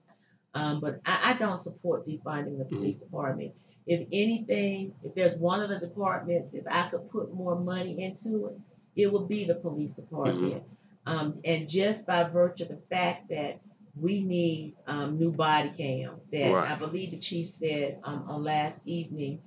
Um, 0.54 0.80
but 0.82 1.00
I, 1.06 1.34
I 1.34 1.38
don't 1.38 1.60
support 1.60 2.06
defunding 2.06 2.58
the 2.58 2.66
police 2.66 3.00
department. 3.00 3.54
If 3.86 4.08
anything, 4.12 4.94
if 5.04 5.14
there's 5.16 5.38
one 5.38 5.62
of 5.62 5.70
the 5.70 5.80
departments, 5.80 6.54
if 6.54 6.66
I 6.70 6.88
could 6.90 7.10
put 7.10 7.34
more 7.34 7.60
money 7.60 8.02
into 8.04 8.48
it, 8.48 8.60
it 8.96 9.12
would 9.12 9.28
be 9.28 9.46
the 9.46 9.56
police 9.56 9.94
department. 9.94 10.64
Um, 11.06 11.40
and 11.46 11.68
just 11.68 12.06
by 12.06 12.24
virtue 12.26 12.64
of 12.64 12.70
the 12.70 12.82
fact 12.90 13.30
that 13.30 13.60
we 13.96 14.24
need 14.24 14.76
um, 14.88 15.18
new 15.18 15.32
body 15.32 15.72
cam, 15.76 16.16
that 16.32 16.54
Right. 16.54 16.72
I 16.72 16.76
believe 16.76 17.12
the 17.12 17.18
chief 17.20 17.50
said 17.50 18.00
um, 18.04 18.26
on 18.28 18.44
last 18.44 18.88
evening, 18.88 19.42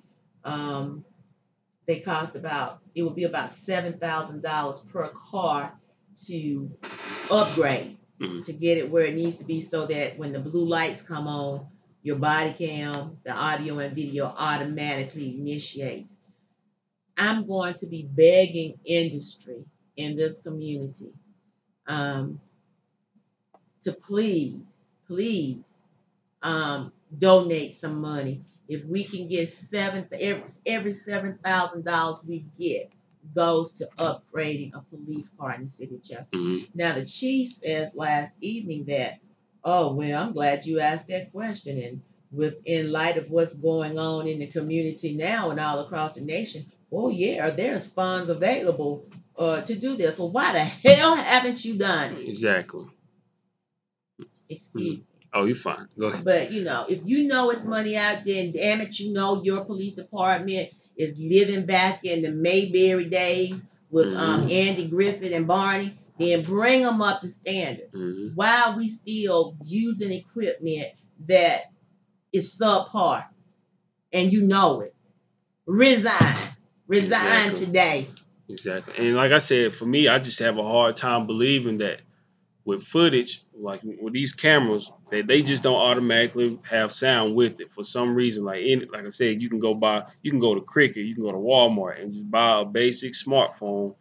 um, 0.44 1.04
they 1.86 2.00
cost 2.00 2.34
about 2.36 2.80
it 2.94 3.02
would 3.02 3.14
be 3.14 3.24
about 3.24 3.50
seven 3.50 3.98
thousand 3.98 4.42
dollars 4.42 4.80
per 4.80 5.08
car 5.08 5.78
to 6.26 6.70
upgrade 7.30 7.98
Mhm. 8.20 8.44
to 8.44 8.52
get 8.52 8.78
it 8.78 8.90
where 8.90 9.04
it 9.04 9.14
needs 9.14 9.38
to 9.38 9.44
be 9.44 9.60
so 9.60 9.86
that 9.86 10.16
when 10.18 10.32
the 10.32 10.38
blue 10.38 10.64
lights 10.66 11.02
come 11.02 11.26
on 11.26 11.66
your 12.02 12.16
body 12.16 12.52
cam 12.52 13.18
the 13.24 13.32
audio 13.32 13.78
and 13.78 13.94
video 13.94 14.26
automatically 14.26 15.36
initiates 15.38 16.14
i'm 17.16 17.46
going 17.46 17.74
to 17.74 17.86
be 17.86 18.02
begging 18.14 18.78
industry 18.84 19.64
in 19.96 20.16
this 20.16 20.42
community 20.42 21.12
um, 21.86 22.40
to 23.82 23.92
please 23.92 24.90
please 25.06 25.82
um, 26.42 26.92
donate 27.18 27.76
some 27.76 28.00
money 28.00 28.42
if 28.68 28.84
we 28.84 29.04
can 29.04 29.28
get 29.28 29.50
seven 29.52 30.06
every, 30.12 30.44
every 30.66 30.92
seven 30.92 31.38
thousand 31.44 31.84
dollars 31.84 32.24
we 32.26 32.46
get 32.58 32.90
goes 33.34 33.72
to 33.74 33.88
upgrading 33.98 34.72
a 34.74 34.80
police 34.80 35.30
car 35.38 35.54
in 35.54 35.64
the 35.64 35.70
city 35.70 35.94
of 35.94 36.02
Chester. 36.02 36.36
Mhm. 36.36 36.68
Now 36.74 36.94
the 36.94 37.04
chief 37.04 37.52
says 37.52 37.94
last 37.94 38.36
evening 38.40 38.84
that, 38.86 39.18
oh 39.64 39.92
well, 39.94 40.22
I'm 40.22 40.32
glad 40.32 40.66
you 40.66 40.80
asked 40.80 41.08
that 41.08 41.32
question, 41.32 41.78
and 41.80 42.02
with 42.30 42.58
in 42.64 42.92
light 42.92 43.16
of 43.16 43.30
what's 43.30 43.54
going 43.54 43.98
on 43.98 44.26
in 44.26 44.40
the 44.40 44.46
community 44.46 45.14
now 45.14 45.50
and 45.50 45.60
all 45.60 45.80
across 45.80 46.14
the 46.14 46.20
nation, 46.22 46.66
oh 46.92 47.10
yeah, 47.10 47.50
there's 47.50 47.90
funds 47.92 48.30
available 48.30 49.06
uh, 49.36 49.60
to 49.62 49.74
do 49.74 49.96
this. 49.96 50.18
Well, 50.18 50.30
why 50.30 50.52
the 50.52 50.60
hell 50.60 51.16
haven't 51.16 51.64
you 51.64 51.76
done 51.76 52.14
it? 52.14 52.28
Exactly. 52.28 52.86
Excuse 54.48 55.00
me. 55.00 55.06
Oh, 55.32 55.44
you're 55.46 55.56
fine. 55.56 55.88
Go 55.98 56.06
ahead. 56.06 56.24
But 56.24 56.52
you 56.52 56.62
know, 56.62 56.86
if 56.88 57.00
you 57.04 57.26
know 57.26 57.50
it's 57.50 57.64
money 57.64 57.96
out 57.96 58.24
there, 58.24 58.42
and 58.44 58.52
damn 58.52 58.80
it, 58.80 58.98
you 59.00 59.12
know 59.12 59.42
your 59.42 59.64
police 59.64 59.94
department 59.94 60.70
is 60.96 61.18
living 61.18 61.66
back 61.66 62.04
in 62.04 62.22
the 62.22 62.30
Mayberry 62.30 63.06
days 63.08 63.66
with 63.90 64.14
um, 64.14 64.42
Andy 64.42 64.86
Griffith 64.88 65.32
and 65.32 65.46
Barney, 65.48 65.98
then 66.18 66.44
bring 66.44 66.82
them 66.82 67.02
up 67.02 67.20
to 67.22 67.28
standard. 67.28 67.88
hmm 67.92 68.28
Why 68.34 68.64
are 68.66 68.76
we 68.76 68.88
still 68.88 69.56
using 69.64 70.12
equipment 70.12 70.86
that 71.26 71.62
is 72.32 72.56
subpar, 72.56 73.24
and 74.12 74.32
you 74.32 74.42
know 74.42 74.82
it. 74.82 74.94
Resign, 75.66 76.36
resign 76.86 77.50
Exactly. 77.50 77.66
today. 77.66 78.08
Exactly. 78.48 78.94
And 78.98 79.16
like 79.16 79.32
I 79.32 79.38
said, 79.38 79.72
for 79.74 79.86
me, 79.86 80.08
I 80.08 80.18
just 80.18 80.38
have 80.40 80.58
a 80.58 80.62
hard 80.62 80.96
time 80.96 81.26
believing 81.26 81.78
that 81.78 82.00
with 82.64 82.82
footage, 82.82 83.44
like 83.54 83.80
with 83.84 84.14
these 84.14 84.32
cameras, 84.32 84.90
that 85.10 85.26
they 85.26 85.42
just 85.42 85.62
don't 85.62 85.76
automatically 85.76 86.58
have 86.70 86.92
sound 86.92 87.34
with 87.34 87.60
it 87.60 87.72
for 87.72 87.84
some 87.84 88.14
reason. 88.14 88.44
Like 88.44 88.62
in 88.62 88.86
like 88.92 89.06
I 89.06 89.10
said, 89.10 89.42
you 89.42 89.48
can 89.50 89.60
go 89.60 89.74
buy 89.74 90.04
you 90.22 90.30
can 90.30 90.40
go 90.40 90.54
to 90.54 90.60
Cricket, 90.62 91.06
you 91.06 91.14
can 91.14 91.24
go 91.24 91.32
to 91.32 91.38
Walmart 91.38 92.00
and 92.02 92.12
just 92.12 92.30
buy 92.30 92.60
a 92.60 92.64
basic 92.64 93.14
smartphone 93.14 93.94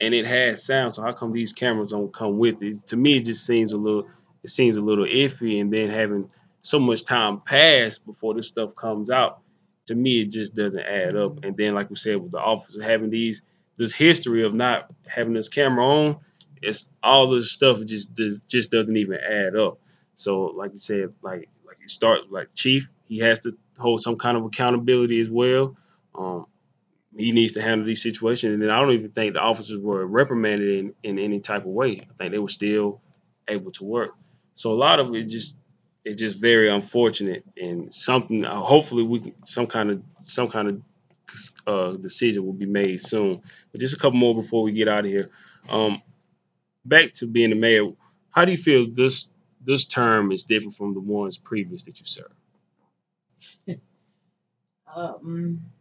and 0.00 0.14
it 0.14 0.26
has 0.26 0.64
sound. 0.64 0.94
So 0.94 1.02
how 1.02 1.12
come 1.12 1.32
these 1.32 1.52
cameras 1.52 1.90
don't 1.90 2.12
come 2.12 2.38
with 2.38 2.62
it? 2.62 2.86
To 2.86 2.96
me 2.96 3.16
it 3.18 3.24
just 3.24 3.46
seems 3.46 3.72
a 3.72 3.78
little 3.78 4.08
it 4.42 4.50
seems 4.50 4.76
a 4.76 4.80
little 4.80 5.06
iffy 5.06 5.60
and 5.60 5.72
then 5.72 5.90
having 5.90 6.30
so 6.62 6.78
much 6.78 7.04
time 7.04 7.40
pass 7.42 7.98
before 7.98 8.34
this 8.34 8.48
stuff 8.48 8.74
comes 8.76 9.10
out, 9.10 9.40
to 9.86 9.94
me 9.94 10.22
it 10.22 10.30
just 10.30 10.54
doesn't 10.54 10.82
add 10.84 11.16
up. 11.16 11.44
And 11.44 11.56
then 11.56 11.74
like 11.74 11.90
we 11.90 11.96
said 11.96 12.16
with 12.22 12.32
the 12.32 12.40
officer 12.40 12.82
having 12.82 13.10
these 13.10 13.42
this 13.76 13.92
history 13.92 14.44
of 14.44 14.54
not 14.54 14.90
having 15.06 15.32
this 15.34 15.48
camera 15.48 15.86
on, 15.86 16.16
it's 16.60 16.90
all 17.02 17.28
this 17.28 17.50
stuff 17.50 17.84
just 17.84 18.14
just 18.14 18.70
doesn't 18.70 18.96
even 18.96 19.18
add 19.18 19.56
up. 19.56 19.78
So 20.14 20.46
like 20.46 20.72
you 20.72 20.78
said, 20.78 21.12
like 21.22 21.48
like 21.66 21.78
you 21.80 21.88
start 21.88 22.30
like 22.30 22.54
chief, 22.54 22.88
he 23.08 23.18
has 23.18 23.40
to 23.40 23.56
hold 23.78 24.00
some 24.00 24.16
kind 24.16 24.36
of 24.36 24.44
accountability 24.44 25.20
as 25.20 25.30
well. 25.30 25.76
Um, 26.14 26.46
he 27.16 27.32
needs 27.32 27.52
to 27.52 27.62
handle 27.62 27.86
these 27.86 28.02
situations, 28.02 28.54
and 28.54 28.72
I 28.72 28.80
don't 28.80 28.92
even 28.92 29.10
think 29.10 29.34
the 29.34 29.40
officers 29.40 29.78
were 29.78 30.06
reprimanded 30.06 30.78
in, 30.78 30.94
in 31.02 31.18
any 31.18 31.40
type 31.40 31.62
of 31.62 31.72
way. 31.72 32.06
I 32.08 32.14
think 32.16 32.32
they 32.32 32.38
were 32.38 32.48
still 32.48 33.00
able 33.48 33.72
to 33.72 33.84
work. 33.84 34.14
So 34.54 34.72
a 34.72 34.74
lot 34.74 35.00
of 35.00 35.14
it 35.14 35.24
just 35.24 35.54
it's 36.04 36.20
just 36.20 36.36
very 36.36 36.70
unfortunate, 36.70 37.44
and 37.56 37.92
something. 37.92 38.44
Uh, 38.44 38.60
hopefully, 38.60 39.02
we 39.02 39.20
can, 39.20 39.44
some 39.44 39.66
kind 39.66 39.90
of 39.90 40.02
some 40.18 40.48
kind 40.48 40.68
of 40.68 40.80
uh, 41.66 41.92
decision 41.92 42.44
will 42.44 42.52
be 42.52 42.66
made 42.66 43.00
soon. 43.00 43.42
But 43.70 43.80
just 43.80 43.94
a 43.94 43.98
couple 43.98 44.18
more 44.18 44.34
before 44.34 44.62
we 44.62 44.72
get 44.72 44.88
out 44.88 45.00
of 45.04 45.10
here. 45.10 45.30
Um, 45.68 46.02
back 46.84 47.12
to 47.14 47.26
being 47.26 47.50
the 47.50 47.56
mayor, 47.56 47.90
how 48.30 48.44
do 48.44 48.52
you 48.52 48.58
feel 48.58 48.88
this 48.90 49.28
this 49.64 49.84
term 49.84 50.32
is 50.32 50.44
different 50.44 50.76
from 50.76 50.94
the 50.94 51.00
ones 51.00 51.38
previous 51.38 51.84
that 51.84 52.00
you 52.00 52.06
served? 52.06 52.34
Um, 54.94 55.72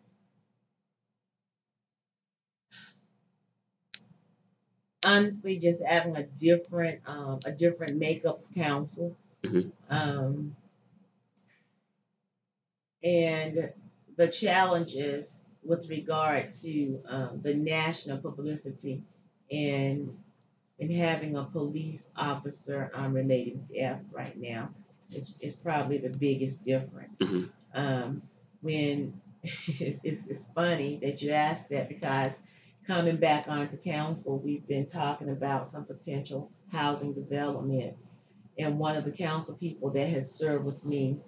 honestly, 5.06 5.58
just 5.58 5.84
having 5.84 6.16
a 6.16 6.24
different 6.24 7.02
um, 7.06 7.40
a 7.46 7.52
different 7.52 7.98
makeup 7.98 8.42
of 8.44 8.56
council, 8.56 9.16
Mhm. 9.44 9.72
um, 9.90 10.56
and 13.04 13.74
the 14.22 14.28
challenges 14.28 15.50
with 15.64 15.90
regard 15.90 16.48
to 16.48 17.02
um, 17.08 17.40
the 17.42 17.56
national 17.56 18.20
publicity 18.20 19.02
and 19.52 20.16
and 20.80 20.92
having 20.92 21.36
a 21.38 21.44
police 21.46 22.10
officer 22.16 22.92
um, 22.94 23.14
related 23.14 23.60
death 23.74 24.00
right 24.12 24.40
now 24.40 24.70
is, 25.12 25.36
is 25.40 25.56
probably 25.56 25.98
the 25.98 26.10
biggest 26.10 26.64
difference. 26.64 27.18
Mhm. 27.18 27.50
Um, 27.74 28.22
when 28.62 29.20
it's, 29.44 30.00
it's, 30.04 30.28
it's 30.28 30.48
funny 30.50 31.00
that 31.02 31.24
you 31.24 31.32
ask 31.32 31.68
that 31.70 31.90
because 31.90 32.34
coming 32.86 33.18
back 33.18 33.48
onto 33.48 33.78
council, 33.78 34.40
we've 34.40 34.68
been 34.68 34.86
talking 34.86 35.30
about 35.30 35.68
some 35.68 35.86
potential 35.86 36.52
housing 36.72 37.14
development. 37.14 37.96
And 38.60 38.78
one 38.78 38.98
of 38.98 39.04
the 39.04 39.12
council 39.12 39.56
people 39.56 39.90
that 39.92 40.10
has 40.10 40.32
served 40.32 40.66
with 40.66 40.84
me 40.86 41.20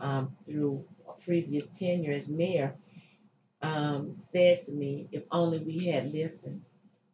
um, 0.00 0.36
through 0.44 0.84
previous 1.24 1.66
tenure 1.68 2.12
as 2.12 2.28
mayor 2.28 2.74
um, 3.62 4.14
said 4.14 4.60
to 4.62 4.72
me, 4.72 5.08
if 5.12 5.22
only 5.30 5.58
we 5.58 5.86
had 5.86 6.12
listened. 6.12 6.62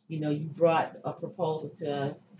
You 0.09 0.21
know, 0.21 0.31
you 0.31 0.47
brought 0.47 0.97
a 1.05 1.13
proposal 1.13 1.71
to 1.81 1.95
us 1.95 2.31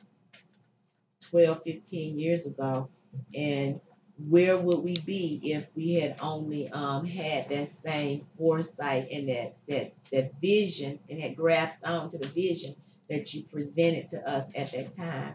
12, 1.31 1.63
15 1.65 2.19
years 2.19 2.47
ago, 2.47 2.89
and 3.35 3.81
where 4.29 4.57
would 4.57 4.79
we 4.79 4.95
be 5.07 5.41
if 5.45 5.69
we 5.77 5.95
had 5.95 6.17
only 6.21 6.71
um, 6.71 7.05
had 7.05 7.49
that 7.51 7.71
same 7.71 8.27
foresight 8.37 9.09
and 9.13 9.29
that 9.29 9.55
that 9.69 9.93
that 10.11 10.33
vision 10.41 10.99
and 11.09 11.21
had 11.21 11.37
grasped 11.37 11.85
onto 11.85 12.19
the 12.19 12.27
vision 12.29 12.75
that 13.09 13.33
you 13.33 13.45
presented 13.45 14.09
to 14.09 14.29
us 14.29 14.51
at 14.57 14.73
that 14.73 14.93
time? 14.93 15.35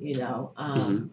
You 0.00 0.16
know, 0.16 0.52
um, 0.56 1.10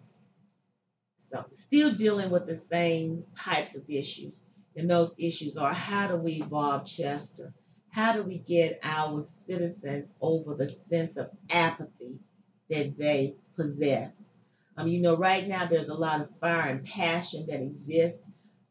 so 1.18 1.46
still 1.52 1.94
dealing 1.94 2.32
with 2.32 2.48
the 2.48 2.56
same 2.56 3.24
types 3.36 3.76
of 3.76 3.90
issues, 3.90 4.42
and 4.76 4.90
those 4.90 5.16
issues 5.18 5.58
are 5.58 5.74
how 5.74 6.08
do 6.08 6.16
we 6.16 6.42
evolve 6.42 6.86
Chester? 6.86 7.54
How 7.90 8.14
do 8.14 8.24
we 8.24 8.38
get 8.38 8.80
our 8.84 9.22
citizens 9.46 10.10
over 10.22 10.56
the 10.56 10.70
sense 10.70 11.18
of 11.18 11.30
apathy 11.50 12.20
that 12.70 12.98
they 12.98 13.36
possess? 13.56 14.16
Um, 14.78 14.88
you 14.88 15.02
know, 15.02 15.18
right 15.18 15.48
now 15.48 15.66
there's 15.66 15.90
a 15.90 15.94
lot 15.96 16.22
of 16.22 16.30
fire 16.40 16.70
and 16.70 16.86
passion 16.86 17.46
that 17.48 17.62
exists 17.62 18.26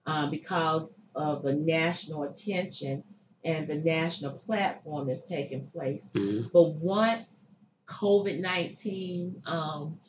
um, 0.07 0.31
because 0.31 1.07
of 1.15 1.43
the 1.43 1.53
national 1.53 2.23
attention 2.23 3.05
and 3.45 3.69
the 3.69 3.77
national 3.77 4.33
platform 4.33 5.09
that's 5.09 5.29
taking 5.29 5.67
place. 5.69 6.05
Mhm. 6.15 6.51
But 6.53 6.75
once 6.77 7.47
COVID 7.87 8.41
19 8.41 9.43
um, 9.47 10.01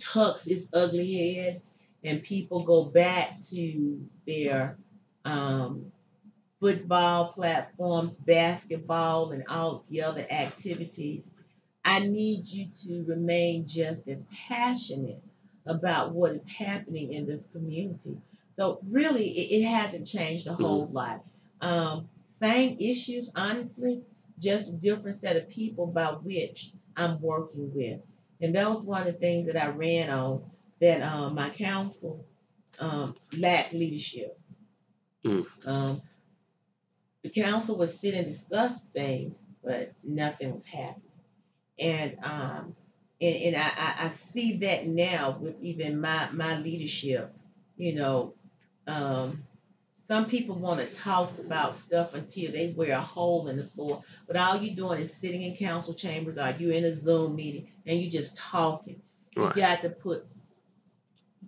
tucks 0.00 0.46
its 0.46 0.68
ugly 0.72 1.34
head 1.34 1.62
and 2.06 2.22
people 2.22 2.62
go 2.62 2.84
back 2.84 3.40
to 3.50 4.00
their 4.26 4.78
um, 5.24 5.90
football 6.60 7.32
platforms, 7.32 8.16
basketball, 8.16 9.32
and 9.32 9.44
all 9.48 9.84
the 9.90 10.02
other 10.02 10.24
activities, 10.30 11.28
I 11.84 12.00
need 12.00 12.46
you 12.46 12.68
to 12.84 13.04
remain 13.08 13.66
just 13.66 14.08
as 14.08 14.26
passionate 14.48 15.20
about 15.66 16.12
what 16.12 16.32
is 16.32 16.48
happening 16.48 17.12
in 17.12 17.26
this 17.26 17.48
community. 17.48 18.18
So 18.52 18.78
really, 18.88 19.28
it, 19.28 19.62
it 19.62 19.64
hasn't 19.64 20.06
changed 20.06 20.46
a 20.46 20.54
whole 20.54 20.86
lot. 20.86 21.24
Um, 21.60 22.08
same 22.24 22.76
issues, 22.78 23.32
honestly, 23.34 24.02
just 24.38 24.68
a 24.68 24.76
different 24.76 25.16
set 25.16 25.36
of 25.36 25.48
people 25.48 25.86
by 25.88 26.06
which 26.06 26.70
I'm 26.96 27.20
working 27.20 27.74
with. 27.74 28.00
And 28.40 28.54
that 28.54 28.70
was 28.70 28.84
one 28.84 29.00
of 29.00 29.06
the 29.06 29.12
things 29.14 29.46
that 29.46 29.60
I 29.60 29.68
ran 29.68 30.10
on 30.10 30.42
that 30.80 31.02
um, 31.02 31.34
my 31.34 31.50
council 31.50 32.24
um, 32.78 33.14
lacked 33.36 33.72
leadership. 33.72 34.38
Mm. 35.24 35.46
Um, 35.64 36.02
the 37.22 37.30
council 37.30 37.78
would 37.78 37.90
sit 37.90 38.14
and 38.14 38.26
discuss 38.26 38.86
things, 38.86 39.42
but 39.64 39.92
nothing 40.04 40.52
was 40.52 40.64
happening. 40.64 41.02
And 41.78 42.16
um, 42.22 42.76
and, 43.20 43.36
and 43.36 43.56
I, 43.56 43.94
I, 44.04 44.08
see 44.10 44.58
that 44.58 44.86
now 44.86 45.38
with 45.40 45.60
even 45.62 46.00
my, 46.00 46.28
my 46.32 46.58
leadership. 46.58 47.34
You 47.76 47.94
know, 47.94 48.34
um, 48.86 49.42
some 49.94 50.26
people 50.26 50.56
want 50.56 50.80
to 50.80 50.86
talk 50.86 51.32
about 51.38 51.76
stuff 51.76 52.14
until 52.14 52.52
they 52.52 52.74
wear 52.76 52.92
a 52.92 53.00
hole 53.00 53.48
in 53.48 53.56
the 53.56 53.64
floor, 53.64 54.02
but 54.26 54.36
all 54.36 54.56
you're 54.56 54.76
doing 54.76 55.00
is 55.00 55.14
sitting 55.14 55.42
in 55.42 55.56
council 55.56 55.94
chambers 55.94 56.38
or 56.38 56.54
you 56.58 56.70
in 56.70 56.84
a 56.84 57.00
Zoom 57.00 57.36
meeting 57.36 57.68
and 57.86 58.00
you're 58.00 58.12
just 58.12 58.36
talking. 58.36 59.00
Right. 59.34 59.54
You 59.56 59.62
got 59.62 59.82
to 59.82 59.90
put 59.90 60.26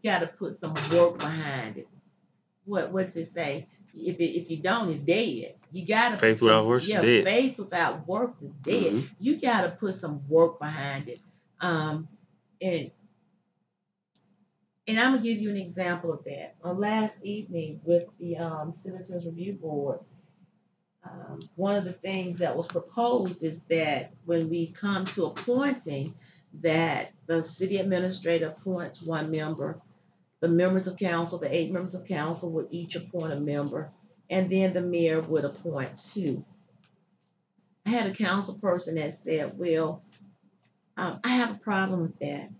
you 0.02 0.10
got 0.10 0.20
to 0.20 0.26
put 0.26 0.54
some 0.54 0.74
work 0.92 1.18
behind 1.18 1.78
it. 1.78 1.88
What 2.64 2.92
what's 2.92 3.16
it 3.16 3.26
say? 3.26 3.66
If 3.94 4.18
it, 4.20 4.38
if 4.38 4.50
you 4.50 4.58
don't, 4.58 4.90
it's 4.90 4.98
dead. 4.98 5.54
You 5.72 5.86
got 5.86 6.10
to 6.10 6.16
Faith 6.16 6.40
without 6.42 6.66
works 6.66 6.88
yeah, 6.88 7.00
dead. 7.00 7.24
faith 7.24 7.58
without 7.58 8.06
work 8.06 8.34
is 8.42 8.50
dead. 8.62 8.92
Mhm. 8.92 9.08
You 9.18 9.40
got 9.40 9.62
to 9.62 9.70
put 9.70 9.94
some 9.94 10.26
work 10.28 10.58
behind 10.58 11.08
it. 11.08 11.20
Um, 11.60 12.08
and 12.62 12.90
and 14.86 14.98
I'm 14.98 15.12
gonna 15.12 15.22
give 15.22 15.38
you 15.38 15.50
an 15.50 15.56
example 15.56 16.12
of 16.12 16.24
that. 16.24 16.54
On 16.64 16.78
last 16.80 17.22
evening 17.24 17.80
with 17.84 18.06
the 18.18 18.36
um, 18.38 18.72
Citizens 18.72 19.26
Review 19.26 19.54
Board, 19.54 20.00
um, 21.04 21.40
one 21.56 21.76
of 21.76 21.84
the 21.84 21.92
things 21.92 22.38
that 22.38 22.56
was 22.56 22.66
proposed 22.66 23.42
is 23.42 23.60
that 23.70 24.12
when 24.24 24.48
we 24.48 24.68
come 24.68 25.04
to 25.06 25.26
appointing, 25.26 26.14
that 26.60 27.12
the 27.26 27.42
city 27.42 27.76
administrator 27.78 28.48
appoints 28.48 29.02
one 29.02 29.30
member, 29.30 29.80
the 30.40 30.48
members 30.48 30.86
of 30.86 30.96
council, 30.96 31.38
the 31.38 31.54
eight 31.54 31.72
members 31.72 31.94
of 31.94 32.06
council 32.06 32.52
would 32.52 32.68
each 32.70 32.94
appoint 32.96 33.32
a 33.32 33.40
member, 33.40 33.90
and 34.30 34.50
then 34.50 34.72
the 34.72 34.80
mayor 34.80 35.20
would 35.20 35.44
appoint 35.44 35.96
two. 36.12 36.44
I 37.86 37.90
had 37.90 38.06
a 38.06 38.14
council 38.14 38.58
person 38.58 38.96
that 38.96 39.14
said, 39.14 39.58
"Well, 39.58 40.02
um, 40.96 41.20
I 41.24 41.28
have 41.28 41.52
a 41.52 41.58
problem 41.58 42.02
with 42.02 42.18
that." 42.20 42.50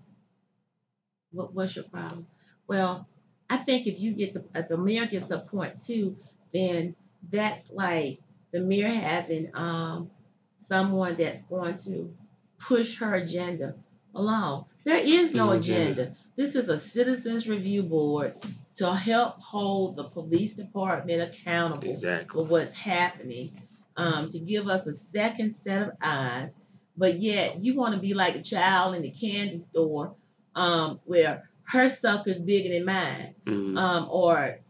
What, 1.31 1.55
what's 1.55 1.77
your 1.77 1.85
problem? 1.85 2.27
Well, 2.67 3.07
I 3.51 3.59
think 3.59 3.87
if 3.87 4.01
you 4.01 4.13
get 4.13 4.35
the 4.35 4.45
if 4.55 4.69
the 4.69 4.79
mayor 4.79 5.07
gets 5.07 5.31
a 5.31 5.39
point 5.39 5.81
two, 5.85 6.17
then 6.53 6.97
that's 7.31 7.71
like 7.71 8.21
the 8.53 8.61
mayor 8.61 8.89
having 8.89 9.51
um 9.55 10.11
someone 10.57 11.17
that's 11.17 11.43
going 11.45 11.75
to 11.77 12.15
push 12.59 12.99
her 12.99 13.15
agenda 13.15 13.75
along. 14.15 14.67
There 14.89 14.97
is 14.97 15.35
no 15.35 15.43
No 15.43 15.51
agenda. 15.51 16.16
This 16.35 16.56
is 16.56 16.70
a 16.70 16.78
citizens 16.78 17.47
review 17.47 17.82
board 17.82 18.36
to 18.77 18.94
help 18.94 19.39
hold 19.39 19.97
the 19.97 20.05
police 20.05 20.55
department 20.55 21.20
accountable 21.20 21.90
Exactly. 21.90 22.40
for 22.43 22.48
what's 22.48 22.73
happening, 22.73 23.60
um, 23.98 24.31
to 24.31 24.39
give 24.39 24.66
us 24.66 24.86
a 24.86 24.94
second 24.94 25.55
set 25.55 25.82
of 25.82 25.90
eyes. 26.01 26.59
But 26.97 27.20
yet, 27.20 27.62
you 27.62 27.74
want 27.74 27.97
to 27.97 28.01
be 28.01 28.15
like 28.15 28.36
a 28.36 28.40
child 28.40 28.94
in 28.94 29.02
the 29.02 29.10
candy 29.10 29.59
store, 29.59 30.15
um, 30.55 31.01
where 31.05 31.51
her 31.65 31.90
sucker's 31.90 32.40
bigger 32.40 32.73
than 32.73 32.86
mine, 32.86 33.35
Mhm. 33.44 33.77
um, 33.77 34.09
or 34.10 34.60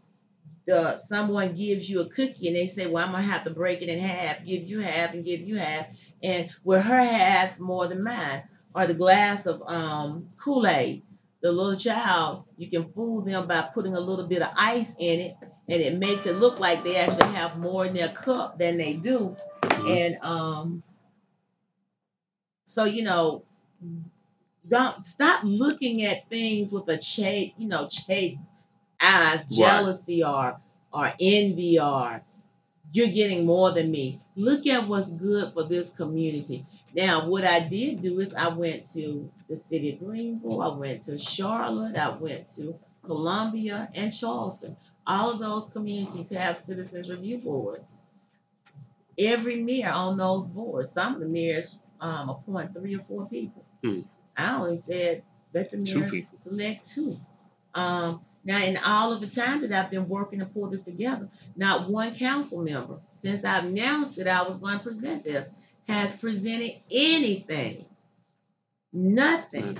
the 0.65 0.97
someone 0.97 1.55
gives 1.55 1.89
you 1.89 2.01
a 2.01 2.09
cookie 2.09 2.47
and 2.47 2.57
they 2.57 2.67
say, 2.67 2.87
"Well, 2.87 3.05
I'm 3.05 3.13
gonna 3.13 3.23
have 3.23 3.45
to 3.45 3.51
break 3.51 3.81
it 3.81 3.87
in 3.87 3.99
half, 3.99 4.43
give 4.43 4.63
you 4.67 4.81
half, 4.81 5.13
and 5.13 5.23
give 5.23 5.39
you 5.39 5.55
half," 5.55 5.87
and 6.21 6.49
where 6.63 6.81
her 6.81 7.03
half's 7.03 7.57
more 7.61 7.87
than 7.87 8.03
mine, 8.03 8.43
or 8.75 8.87
the 8.87 8.93
glass 8.93 9.45
of 9.45 9.61
um, 9.63 10.29
Kool 10.37 10.67
Aid. 10.67 11.03
The 11.41 11.51
little 11.53 11.77
child, 11.77 12.43
you 12.57 12.69
can 12.69 12.91
fool 12.91 13.21
them 13.21 13.47
by 13.47 13.61
putting 13.73 13.95
a 13.95 13.99
little 13.99 14.27
bit 14.27 14.41
of 14.41 14.49
ice 14.57 14.93
in 14.99 15.21
it, 15.21 15.35
and 15.69 15.81
it 15.81 15.97
makes 15.97 16.25
it 16.25 16.35
look 16.37 16.59
like 16.59 16.83
they 16.83 16.97
actually 16.97 17.33
have 17.33 17.57
more 17.57 17.85
in 17.85 17.93
their 17.93 18.09
cup 18.09 18.59
than 18.59 18.77
they 18.77 18.93
do. 18.93 19.37
Mhm. 19.63 19.89
And 19.89 20.23
um, 20.23 20.83
so 22.65 22.85
you 22.85 23.03
know, 23.03 23.43
don't 24.67 25.03
stop 25.03 25.41
looking 25.43 26.03
at 26.03 26.29
things 26.29 26.71
with 26.71 26.87
a 26.89 27.01
shade, 27.01 27.53
you 27.57 27.67
know, 27.67 27.89
shade 27.89 28.39
eyes, 29.01 29.47
Right. 29.51 29.57
jealousy 29.57 30.23
or 30.23 30.59
or 30.93 31.13
envy 31.19 31.79
or 31.79 32.21
you're 32.93 33.07
getting 33.07 33.45
more 33.45 33.71
than 33.71 33.91
me. 33.91 34.21
Look 34.35 34.67
at 34.67 34.87
what's 34.87 35.11
good 35.11 35.53
for 35.53 35.63
this 35.63 35.91
community. 35.91 36.65
Now, 36.95 37.27
what 37.27 37.45
I 37.45 37.59
did 37.59 38.01
do 38.01 38.19
is 38.19 38.33
I 38.33 38.49
went 38.49 38.85
to 38.93 39.31
the 39.47 39.55
city 39.55 39.93
of 39.93 39.99
Greenville, 39.99 40.61
I 40.61 40.75
went 40.75 41.03
to 41.03 41.19
Charlotte, 41.19 41.95
I 41.95 42.09
went 42.09 42.47
to 42.55 42.75
Columbia 43.03 43.89
and 43.93 44.13
Charleston. 44.13 44.75
All 45.05 45.31
of 45.31 45.39
those 45.39 45.69
communities 45.69 46.29
have 46.29 46.57
citizens 46.57 47.09
review 47.09 47.37
boards. 47.37 47.99
Every 49.17 49.61
mayor 49.61 49.89
on 49.89 50.17
those 50.17 50.47
boards, 50.47 50.91
some 50.91 51.15
of 51.15 51.19
the 51.19 51.27
mayors 51.27 51.77
um, 51.99 52.29
appoint 52.29 52.73
three 52.73 52.95
or 52.95 53.03
four 53.03 53.27
people. 53.27 53.65
Hmm. 53.83 54.01
I 54.37 54.55
only 54.55 54.77
said 54.77 55.23
let 55.53 55.71
the 55.71 55.77
mayor 55.77 56.09
people. 56.09 56.37
select 56.37 56.89
two. 56.89 57.15
Um, 57.73 58.21
now, 58.43 58.63
in 58.63 58.77
all 58.77 59.11
of 59.11 59.19
the 59.19 59.27
time 59.27 59.61
that 59.61 59.71
I've 59.71 59.91
been 59.91 60.07
working 60.07 60.39
to 60.39 60.45
pull 60.45 60.69
this 60.69 60.85
together, 60.85 61.27
not 61.55 61.89
one 61.89 62.15
council 62.15 62.63
member, 62.63 62.99
since 63.09 63.43
I've 63.43 63.65
announced 63.65 64.15
that 64.17 64.27
I 64.27 64.43
was 64.43 64.57
going 64.57 64.77
to 64.77 64.83
present 64.83 65.23
this, 65.23 65.49
has 65.89 66.15
presented 66.15 66.75
anything. 66.91 67.85
Nothing. 68.93 69.79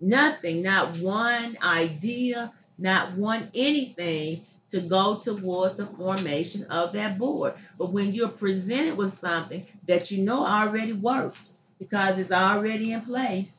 Nothing. 0.00 0.62
Not 0.62 0.98
one 0.98 1.56
idea, 1.62 2.52
not 2.78 3.16
one 3.16 3.50
anything 3.54 4.46
to 4.70 4.80
go 4.80 5.18
towards 5.18 5.76
the 5.76 5.86
formation 5.86 6.64
of 6.64 6.92
that 6.94 7.18
board. 7.18 7.54
But 7.78 7.92
when 7.92 8.12
you're 8.14 8.28
presented 8.28 8.96
with 8.96 9.12
something 9.12 9.66
that 9.86 10.10
you 10.10 10.22
know 10.24 10.46
already 10.46 10.92
works 10.92 11.52
because 11.78 12.18
it's 12.18 12.32
already 12.32 12.92
in 12.92 13.02
place, 13.02 13.58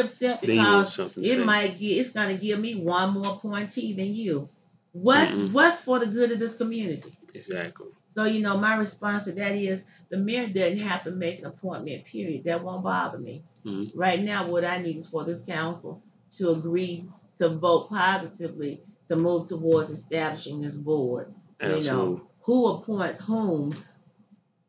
upset 0.00 0.42
you 0.42 0.54
want 0.56 0.88
because 0.88 0.98
it 1.20 1.38
say. 1.38 1.44
might 1.44 1.78
get 1.78 1.98
it's 1.98 2.10
gonna 2.10 2.36
give 2.38 2.58
me 2.60 2.74
one 2.76 3.10
more 3.12 3.34
appointee 3.34 3.92
than 3.94 4.14
you. 4.14 4.48
What's 4.92 5.36
Mm-mm. 5.36 5.52
what's 5.52 5.82
for 5.84 5.98
the 5.98 6.06
good 6.06 6.32
of 6.32 6.38
this 6.38 6.56
community? 6.56 7.16
Exactly. 7.34 7.88
So 8.08 8.24
you 8.24 8.40
know, 8.40 8.56
my 8.58 8.76
response 8.76 9.24
to 9.24 9.32
that 9.32 9.54
is 9.56 9.82
the 10.10 10.16
mayor 10.16 10.48
doesn't 10.48 10.78
have 10.78 11.04
to 11.04 11.10
make 11.10 11.38
an 11.40 11.46
appointment. 11.46 12.04
Period. 12.06 12.44
That 12.44 12.62
won't 12.64 12.82
bother 12.82 13.18
me. 13.18 13.42
Mhm. 13.64 13.92
Right 13.94 14.20
now, 14.20 14.48
what 14.48 14.64
I 14.64 14.78
need 14.78 14.98
is 14.98 15.08
for 15.08 15.24
this 15.24 15.42
council 15.42 16.02
to 16.32 16.50
agree 16.50 17.08
to 17.36 17.48
vote 17.50 17.88
positively 17.88 18.82
to 19.08 19.16
move 19.16 19.48
towards 19.48 19.90
establishing 19.90 20.60
this 20.60 20.76
board. 20.76 21.32
Absolutely. 21.60 21.86
You 21.86 21.92
know, 21.92 22.22
who 22.42 22.66
appoints 22.68 23.20
whom 23.20 23.74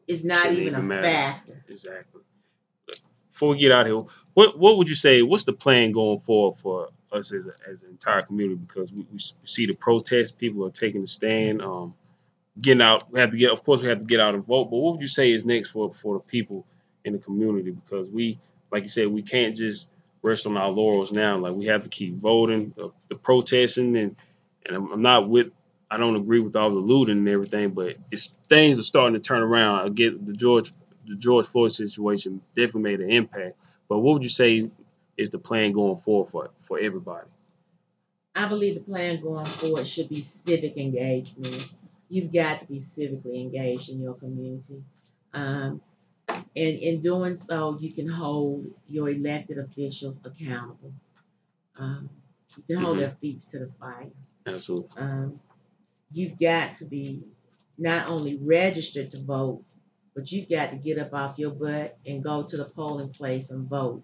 is 0.07 0.25
not 0.25 0.43
Shouldn't 0.43 0.59
even 0.59 0.75
a 0.75 0.77
even 0.79 1.03
factor. 1.03 1.63
Exactly. 1.69 2.21
Before 3.31 3.49
we 3.49 3.59
get 3.59 3.71
out 3.71 3.85
here, 3.85 4.01
what 4.33 4.59
what 4.59 4.77
would 4.77 4.89
you 4.89 4.95
say? 4.95 5.21
What's 5.21 5.45
the 5.45 5.53
plan 5.53 5.93
going 5.93 6.19
forward 6.19 6.55
for 6.55 6.89
us 7.11 7.31
as, 7.31 7.45
a, 7.47 7.53
as 7.69 7.83
an 7.83 7.91
entire 7.91 8.21
community? 8.23 8.59
Because 8.59 8.91
we, 8.91 9.05
we 9.11 9.19
see 9.43 9.65
the 9.65 9.73
protests, 9.73 10.31
people 10.31 10.65
are 10.65 10.71
taking 10.71 11.03
a 11.03 11.07
stand, 11.07 11.61
um, 11.61 11.93
getting 12.61 12.81
out. 12.81 13.11
We 13.11 13.19
have 13.19 13.31
to 13.31 13.37
get, 13.37 13.51
of 13.51 13.63
course, 13.63 13.81
we 13.81 13.89
have 13.89 13.99
to 13.99 14.05
get 14.05 14.19
out 14.19 14.35
and 14.35 14.45
vote. 14.45 14.65
But 14.65 14.77
what 14.77 14.93
would 14.93 15.01
you 15.01 15.07
say 15.07 15.31
is 15.31 15.45
next 15.45 15.69
for 15.69 15.91
for 15.91 16.15
the 16.15 16.19
people 16.21 16.65
in 17.05 17.13
the 17.13 17.19
community? 17.19 17.71
Because 17.71 18.09
we, 18.09 18.39
like 18.71 18.83
you 18.83 18.89
said, 18.89 19.07
we 19.07 19.21
can't 19.21 19.55
just 19.55 19.89
rest 20.21 20.45
on 20.45 20.57
our 20.57 20.69
laurels 20.69 21.11
now. 21.11 21.37
Like 21.37 21.53
we 21.53 21.65
have 21.67 21.83
to 21.83 21.89
keep 21.89 22.15
voting, 22.15 22.73
the, 22.75 22.91
the 23.07 23.15
protesting, 23.15 23.95
and 23.97 24.15
and 24.65 24.75
I'm, 24.75 24.91
I'm 24.91 25.01
not 25.01 25.29
with. 25.29 25.53
I 25.91 25.97
don't 25.97 26.15
agree 26.15 26.39
with 26.39 26.55
all 26.55 26.69
the 26.69 26.75
looting 26.75 27.17
and 27.17 27.29
everything, 27.29 27.71
but 27.71 27.95
it's 28.11 28.31
things 28.47 28.77
are 28.77 28.83
starting 28.83 29.15
to 29.15 29.19
turn 29.19 29.41
around. 29.41 29.85
I 29.85 29.89
get 29.89 30.23
the 30.25 30.33
George 30.33 30.71
the 31.07 31.15
George 31.15 31.47
Floyd 31.47 31.71
situation 31.71 32.41
definitely 32.55 32.81
made 32.81 33.01
an 33.01 33.09
impact. 33.09 33.57
But 33.87 33.99
what 33.99 34.13
would 34.13 34.23
you 34.23 34.29
say 34.29 34.69
is 35.17 35.31
the 35.31 35.39
plan 35.39 35.71
going 35.71 35.95
forward 35.95 36.29
for 36.29 36.49
for 36.59 36.79
everybody? 36.79 37.27
I 38.35 38.47
believe 38.47 38.75
the 38.75 38.81
plan 38.81 39.19
going 39.21 39.47
forward 39.47 39.87
should 39.87 40.09
be 40.09 40.21
civic 40.21 40.77
engagement. 40.77 41.67
You've 42.09 42.33
got 42.33 42.61
to 42.61 42.65
be 42.65 42.79
civically 42.79 43.41
engaged 43.41 43.89
in 43.89 44.01
your 44.01 44.15
community. 44.15 44.83
Um, 45.33 45.81
and 46.27 46.43
in 46.55 47.01
doing 47.01 47.37
so, 47.37 47.77
you 47.79 47.91
can 47.91 48.07
hold 48.07 48.65
your 48.87 49.09
elected 49.09 49.57
officials 49.59 50.19
accountable. 50.23 50.93
Um, 51.77 52.09
you 52.57 52.63
can 52.63 52.77
hold 52.77 52.97
Mhm. 52.97 52.99
their 52.99 53.11
feet 53.21 53.39
to 53.51 53.59
the 53.59 53.71
fire. 53.79 54.11
Absolutely. 54.45 55.01
Um, 55.01 55.39
you've 56.11 56.37
got 56.39 56.73
to 56.75 56.85
be 56.85 57.23
not 57.77 58.07
only 58.09 58.35
registered 58.37 59.11
to 59.11 59.19
vote, 59.19 59.63
but 60.15 60.31
you've 60.31 60.49
got 60.49 60.71
to 60.71 60.77
get 60.77 60.97
up 60.97 61.13
off 61.13 61.39
your 61.39 61.51
butt 61.51 61.97
and 62.05 62.23
go 62.23 62.43
to 62.43 62.57
the 62.57 62.65
polling 62.65 63.09
place 63.09 63.51
and 63.51 63.69
vote. 63.69 64.03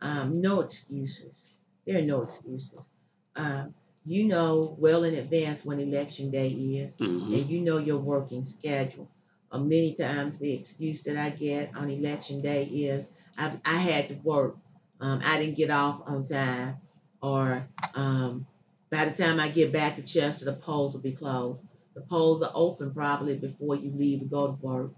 Um, 0.00 0.40
no 0.40 0.60
excuses. 0.60 1.46
There 1.84 1.98
are 1.98 2.02
no 2.02 2.22
excuses. 2.22 2.88
Um, 3.36 3.74
you 4.04 4.24
know 4.24 4.76
well 4.78 5.04
in 5.04 5.14
advance 5.14 5.64
when 5.64 5.80
election 5.80 6.30
day 6.30 6.48
is, 6.48 6.96
hmm 6.96 7.34
and 7.34 7.48
you 7.48 7.60
know 7.60 7.78
your 7.78 7.98
working 7.98 8.42
schedule. 8.42 9.08
Uh, 9.52 9.58
many 9.58 9.94
times 9.94 10.38
the 10.38 10.52
excuse 10.52 11.04
that 11.04 11.16
I 11.16 11.30
get 11.30 11.76
on 11.76 11.90
election 11.90 12.40
day 12.40 12.64
is 12.64 13.12
I've, 13.36 13.58
I 13.64 13.76
had 13.76 14.08
to 14.08 14.14
work. 14.16 14.56
Um, 15.00 15.20
I 15.24 15.38
didn't 15.38 15.56
get 15.56 15.70
off 15.70 16.02
on 16.06 16.24
time, 16.24 16.76
or 17.22 17.66
um, 17.94 18.46
by 18.90 19.06
the 19.06 19.22
time 19.22 19.40
I 19.40 19.48
get 19.48 19.72
back 19.72 19.96
to 19.96 20.02
Chester, 20.02 20.44
the 20.44 20.52
polls 20.52 20.94
will 20.94 21.00
be 21.02 21.12
closed. 21.12 21.64
The 21.94 22.02
polls 22.02 22.42
are 22.42 22.52
open 22.54 22.92
probably 22.92 23.36
before 23.36 23.76
you 23.76 23.90
leave 23.90 24.20
to 24.20 24.26
go 24.26 24.46
to 24.48 24.52
work. 24.66 24.90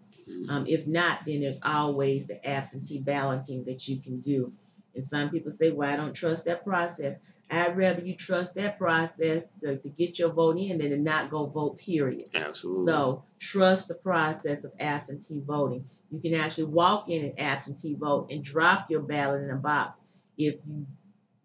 Um, 0.49 0.67
if 0.67 0.87
not, 0.87 1.21
then 1.27 1.41
there's 1.41 1.59
always 1.63 2.27
the 2.27 2.47
absentee 2.49 3.01
balloting 3.01 3.65
that 3.65 3.87
you 3.89 4.01
can 4.01 4.21
do. 4.21 4.53
And 4.95 5.07
some 5.07 5.31
people 5.31 5.53
say, 5.53 5.71
well, 5.71 5.91
I 5.91 5.97
don't 5.97 6.13
trust 6.15 6.45
that 6.45 6.65
process. 6.65 7.17
I'd 7.53 7.77
rather 7.77 8.01
you 8.01 8.17
trust 8.17 8.55
that 8.55 8.79
process 8.79 9.51
to, 9.63 9.77
to 9.77 9.89
get 9.91 10.19
your 10.19 10.31
vote 10.31 10.59
in 10.59 10.79
than 10.79 10.91
to 10.91 10.97
not 10.97 11.31
go 11.31 11.47
vote, 11.47 11.79
period. 11.79 12.31
Absolutely. 12.35 12.91
So 12.91 13.25
trust 13.39 13.89
the 13.89 13.95
process 13.95 14.65
of 14.65 14.73
absentee 14.81 15.43
voting. 15.47 15.85
You 16.11 16.21
can 16.21 16.35
actually 16.35 16.65
walk 16.65 17.09
in 17.09 17.25
and 17.25 17.41
absentee 17.41 17.95
vote 17.95 18.29
and 18.31 18.43
drop 18.43 18.91
your 18.91 19.01
ballot 19.01 19.43
in 19.43 19.51
a 19.51 19.57
box 19.57 20.01
if 20.39 20.55
you 20.67 20.87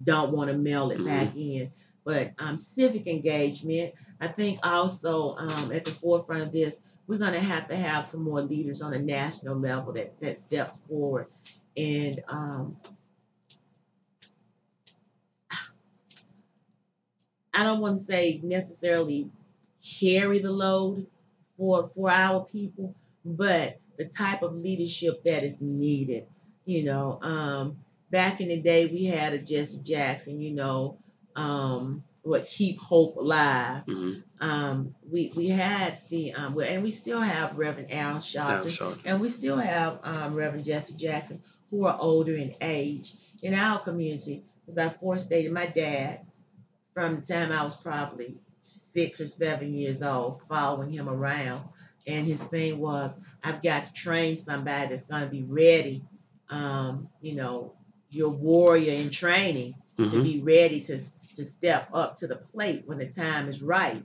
don't 0.03 0.31
want 0.31 0.49
to 0.49 0.57
mail 0.57 0.91
it 0.91 1.03
back 1.03 1.35
in. 1.35 1.71
But 2.05 2.31
um, 2.39 2.55
civic 2.55 3.07
engagement, 3.07 3.93
I 4.21 4.29
think 4.29 4.59
also 4.63 5.35
um, 5.35 5.71
at 5.71 5.85
the 5.85 5.91
forefront 5.91 6.43
of 6.43 6.51
this, 6.53 6.81
we're 7.07 7.17
going 7.17 7.34
to 7.34 7.39
have 7.39 7.67
to 7.69 7.75
have 7.75 8.07
some 8.07 8.23
more 8.23 8.41
leaders 8.41 8.81
on 8.81 8.93
a 8.93 8.99
national 8.99 9.57
level 9.57 9.93
that, 9.93 10.19
that 10.21 10.39
steps 10.39 10.79
forward. 10.88 11.27
And 11.75 12.21
um, 12.27 12.77
I 17.57 17.63
don't 17.63 17.81
want 17.81 17.97
to 17.97 18.03
say 18.03 18.39
necessarily 18.43 19.31
carry 19.99 20.39
the 20.39 20.51
load 20.51 21.07
for 21.57 21.89
for 21.95 22.11
our 22.11 22.45
people, 22.45 22.93
but 23.25 23.79
the 23.97 24.05
type 24.05 24.43
of 24.43 24.53
leadership 24.55 25.23
that 25.23 25.43
is 25.43 25.59
needed. 25.59 26.27
You 26.65 26.84
know, 26.84 27.19
um, 27.21 27.77
back 28.11 28.41
in 28.41 28.49
the 28.49 28.59
day, 28.61 28.85
we 28.85 29.05
had 29.05 29.34
a 29.34 29.39
Jesse 29.39 29.81
Jackson. 29.81 30.39
You 30.39 30.53
know, 30.53 30.99
um, 31.35 32.03
what 32.21 32.47
keep 32.47 32.79
hope 32.79 33.15
alive. 33.17 33.84
hmm 33.85 34.13
Um, 34.39 34.93
we 35.11 35.34
we 35.35 35.47
had 35.47 35.97
the 36.09 36.34
um, 36.34 36.59
and 36.59 36.84
we 36.84 36.91
still 36.91 37.21
have 37.21 37.57
Reverend 37.57 37.91
Al 37.91 38.17
Sharpton, 38.17 38.99
and 39.03 39.19
we 39.19 39.29
still 39.31 39.57
have 39.57 39.99
um, 40.03 40.35
Reverend 40.35 40.65
Jesse 40.65 40.93
Jackson, 40.93 41.41
who 41.71 41.85
are 41.85 41.97
older 41.99 42.35
in 42.35 42.53
age 42.61 43.15
in 43.41 43.55
our 43.55 43.79
community. 43.79 44.43
As 44.67 44.77
I 44.77 44.89
forestated, 44.89 45.51
my 45.51 45.65
dad, 45.65 46.19
from 46.98 47.18
the 47.18 47.22
time 47.22 47.52
I 47.52 47.64
was 47.64 47.78
probably 47.80 48.40
six 48.64 49.22
or 49.22 49.28
seven 49.28 49.72
years 49.76 50.02
old, 50.02 50.41
following 50.49 50.90
him 50.91 51.07
around, 51.07 51.69
and 52.07 52.26
his 52.26 52.44
thing 52.44 52.80
was, 52.80 53.14
I've 53.44 53.61
got 53.61 53.86
to 53.86 53.94
train 53.94 54.41
somebody 54.44 54.88
that's 54.88 55.06
going 55.06 55.22
to 55.22 55.30
be 55.30 55.44
ready. 55.44 56.03
Um, 56.49 57.07
you 57.22 57.36
know, 57.36 57.76
your 58.10 58.30
warrior 58.30 58.94
in 58.94 59.11
training. 59.11 59.76
to 59.98 60.03
Mhm. 60.03 60.24
be 60.24 60.41
ready 60.41 60.82
to 60.82 60.95
to 61.36 61.44
step 61.45 61.90
up 61.94 62.18
to 62.18 62.28
the 62.28 62.36
plate 62.36 62.84
when 62.88 62.98
the 62.99 63.07
time 63.07 63.48
is 63.49 63.61
right. 63.61 64.03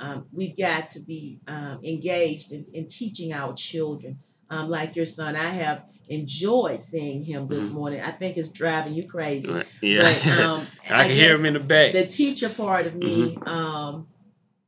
Um, 0.00 0.26
we've 0.32 0.56
got 0.56 0.88
to 0.90 1.00
be 1.00 1.40
um, 1.48 1.80
engaged 1.84 2.52
in, 2.52 2.64
in 2.72 2.86
teaching 2.86 3.32
our 3.32 3.52
children. 3.54 4.18
Um, 4.50 4.68
like 4.68 4.96
your 4.96 5.06
son, 5.06 5.34
I 5.36 5.48
have 5.48 5.84
enjoyed 6.08 6.80
seeing 6.82 7.22
him 7.24 7.48
this 7.48 7.68
Mhm. 7.68 7.72
morning. 7.72 8.00
I 8.00 8.10
think 8.10 8.36
it's 8.36 8.48
driving 8.48 8.94
you 8.94 9.04
crazy. 9.08 9.48
Right. 9.48 9.66
Yeah. 9.80 10.02
But 10.02 10.38
um, 10.40 10.66
I 10.90 11.04
can 11.08 11.12
hear 11.16 11.34
him 11.34 11.44
in 11.46 11.54
the 11.54 11.60
back. 11.60 11.92
the 11.92 12.06
teacher 12.06 12.48
part 12.48 12.86
of 12.86 12.94
me 12.94 13.36
Mm-hmm. 13.36 13.48
um, 13.48 14.08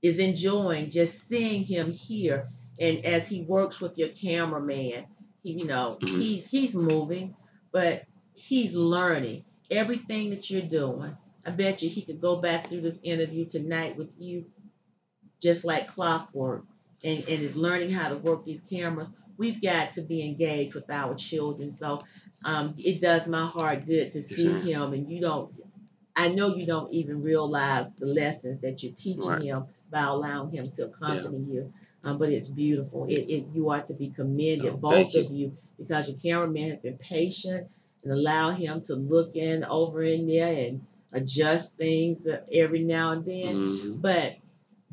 is 0.02 0.18
enjoying 0.18 0.90
just 0.90 1.26
seeing 1.26 1.64
him 1.64 1.92
here, 1.92 2.48
and 2.78 3.04
as 3.04 3.26
he 3.28 3.42
works 3.42 3.80
with 3.80 3.96
your 3.98 4.08
cameraman, 4.10 5.06
he, 5.42 5.52
you 5.52 5.66
know, 5.66 5.98
Mhm. 6.00 6.20
he's 6.20 6.46
he's 6.46 6.74
moving, 6.74 7.34
but 7.72 8.04
he's 8.34 8.74
learning 8.74 9.44
everything 9.70 10.30
that 10.30 10.50
you're 10.50 10.62
doing. 10.62 11.16
I 11.46 11.50
bet 11.50 11.82
you 11.82 11.88
he 11.88 12.02
could 12.02 12.20
go 12.20 12.36
back 12.36 12.68
through 12.68 12.82
this 12.82 13.00
interview 13.02 13.46
tonight 13.46 13.96
with 13.96 14.12
you, 14.18 14.46
just 15.40 15.64
like 15.64 15.88
clockwork, 15.88 16.64
and, 17.02 17.18
and 17.20 17.42
is 17.42 17.56
learning 17.56 17.90
how 17.90 18.08
to 18.10 18.16
work 18.16 18.44
these 18.44 18.62
cameras. 18.62 19.14
We've 19.36 19.60
got 19.60 19.92
to 19.92 20.02
be 20.02 20.22
engaged 20.26 20.74
with 20.74 20.88
our 20.90 21.14
children, 21.14 21.70
so 21.70 22.04
um, 22.44 22.74
it 22.78 23.00
does 23.00 23.26
my 23.26 23.46
heart 23.46 23.86
good 23.86 24.12
to 24.12 24.22
see 24.22 24.48
ma'am. 24.48 24.62
him, 24.62 24.92
and 24.92 25.10
you 25.10 25.20
don't. 25.20 25.52
I 26.16 26.28
know 26.28 26.54
you 26.54 26.64
don't 26.66 26.92
even 26.92 27.22
realize 27.22 27.86
the 27.98 28.06
lessons 28.06 28.60
that 28.60 28.82
you're 28.82 28.92
teaching 28.92 29.22
Right. 29.28 29.42
him 29.42 29.64
by 29.90 30.02
allowing 30.04 30.52
him 30.52 30.70
to 30.72 30.84
accompany 30.86 31.38
you. 31.38 31.72
Um, 32.04 32.18
but 32.18 32.28
it's 32.30 32.48
beautiful. 32.48 33.06
It, 33.06 33.24
it 33.28 33.46
you 33.52 33.70
are 33.70 33.82
to 33.82 33.94
be 33.94 34.10
commended, 34.10 34.70
Oh, 34.74 34.76
both 34.76 35.14
of 35.16 35.30
you, 35.32 35.56
because 35.78 36.08
your 36.08 36.18
cameraman 36.18 36.70
has 36.70 36.80
been 36.80 36.98
patient 36.98 37.66
and 38.04 38.12
allow 38.12 38.50
him 38.52 38.80
to 38.82 38.94
look 38.94 39.34
in 39.34 39.64
over 39.64 40.02
in 40.02 40.26
there 40.28 40.54
and 40.54 40.86
adjust 41.12 41.74
things 41.76 42.26
uh, 42.26 42.42
every 42.52 42.84
now 42.84 43.12
and 43.12 43.24
then. 43.24 43.54
Mhm. 43.56 44.02
But 44.02 44.36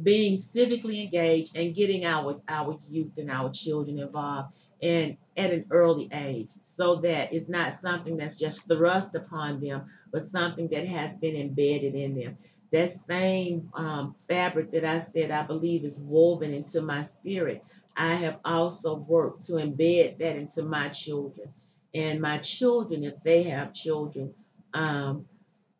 being 0.02 0.38
civically 0.38 1.04
engaged 1.04 1.56
and 1.56 1.76
getting 1.76 2.06
our 2.06 2.42
our 2.48 2.80
youth 2.90 3.18
and 3.18 3.30
our 3.32 3.52
children 3.52 4.00
involved 4.00 4.54
and 4.82 5.18
at 5.38 5.52
an 5.52 5.66
early 5.72 6.10
age. 6.14 6.50
So 6.64 6.96
that 6.98 7.34
it's 7.34 7.50
not 7.50 7.76
something 7.76 8.18
that's 8.18 8.38
just 8.38 8.68
thrust 8.68 9.16
upon 9.16 9.60
them 9.62 9.84
but 10.12 10.26
something 10.26 10.68
that 10.70 10.88
has 10.88 11.16
been 11.16 11.36
embedded 11.36 11.96
in 11.96 12.16
them. 12.16 12.38
That 12.72 12.96
same 12.96 13.70
um, 13.74 14.16
fabric 14.30 14.72
that 14.72 14.86
i 14.86 15.02
said 15.02 15.32
i 15.32 15.44
believe 15.44 15.86
is 15.86 16.00
woven 16.00 16.54
into 16.54 16.82
my 16.82 17.04
spirit 17.04 17.64
i 17.98 18.14
have 18.14 18.38
also 18.46 18.96
worked 18.96 19.46
to 19.48 19.54
embed 19.54 20.18
that 20.20 20.38
into 20.38 20.64
my 20.64 20.90
children. 20.90 21.54
And 21.94 22.22
my 22.22 22.38
children 22.40 23.04
if 23.04 23.22
they 23.24 23.44
have 23.44 23.74
children 23.74 24.34
um, 24.74 25.26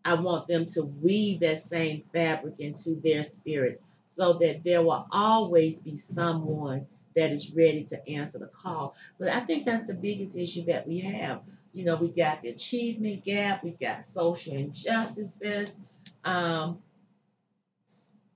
i 0.04 0.14
want 0.16 0.48
them 0.48 0.66
to 0.66 0.84
weave 0.84 1.40
that 1.42 1.64
same 1.64 2.04
fabric 2.14 2.56
into 2.60 3.00
their 3.02 3.24
spirits 3.24 3.84
so 4.16 4.34
that 4.34 4.64
there 4.64 4.82
will 4.82 5.06
always 5.12 5.80
be 5.80 5.96
someone 5.96 6.86
that 7.16 7.32
is 7.32 7.52
ready 7.52 7.84
to 7.86 8.10
answer 8.10 8.40
the 8.40 8.48
call. 8.48 8.96
But 9.20 9.30
I 9.30 9.42
think 9.42 9.66
that's 9.66 9.86
the 9.86 9.94
biggest 9.94 10.36
issue 10.36 10.66
that 10.66 10.88
we 10.88 11.00
have. 11.00 11.42
You 11.74 11.86
know, 11.86 11.96
we 11.96 12.10
got 12.10 12.42
the 12.42 12.50
achievement 12.50 13.24
gap, 13.24 13.64
we've 13.64 13.80
got 13.80 14.06
social 14.06 14.56
injustices, 14.56 15.78
um, 16.26 16.80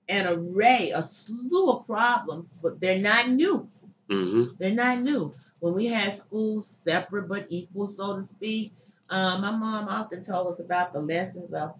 an 0.08 0.28
array, 0.28 0.92
a 0.92 1.04
slew 1.04 1.72
of 1.72 1.86
problems, 1.86 2.48
but 2.62 2.80
they're 2.80 3.02
not 3.02 3.30
new. 3.30 3.68
Mhm. 4.10 4.58
They're 4.58 4.74
not 4.74 5.02
new. 5.02 5.34
When 5.60 5.74
we 5.74 5.88
had 5.88 6.16
schools 6.16 6.68
separate 6.68 7.28
but 7.28 7.48
equal, 7.50 7.88
so 7.88 8.16
to 8.16 8.22
speak, 8.22 8.74
um, 9.10 9.42
my 9.42 9.52
mom 9.52 9.88
often 9.88 10.24
told 10.24 10.48
us 10.48 10.60
about 10.60 10.94
the 10.94 11.02
lessons 11.02 11.54
of 11.54 11.74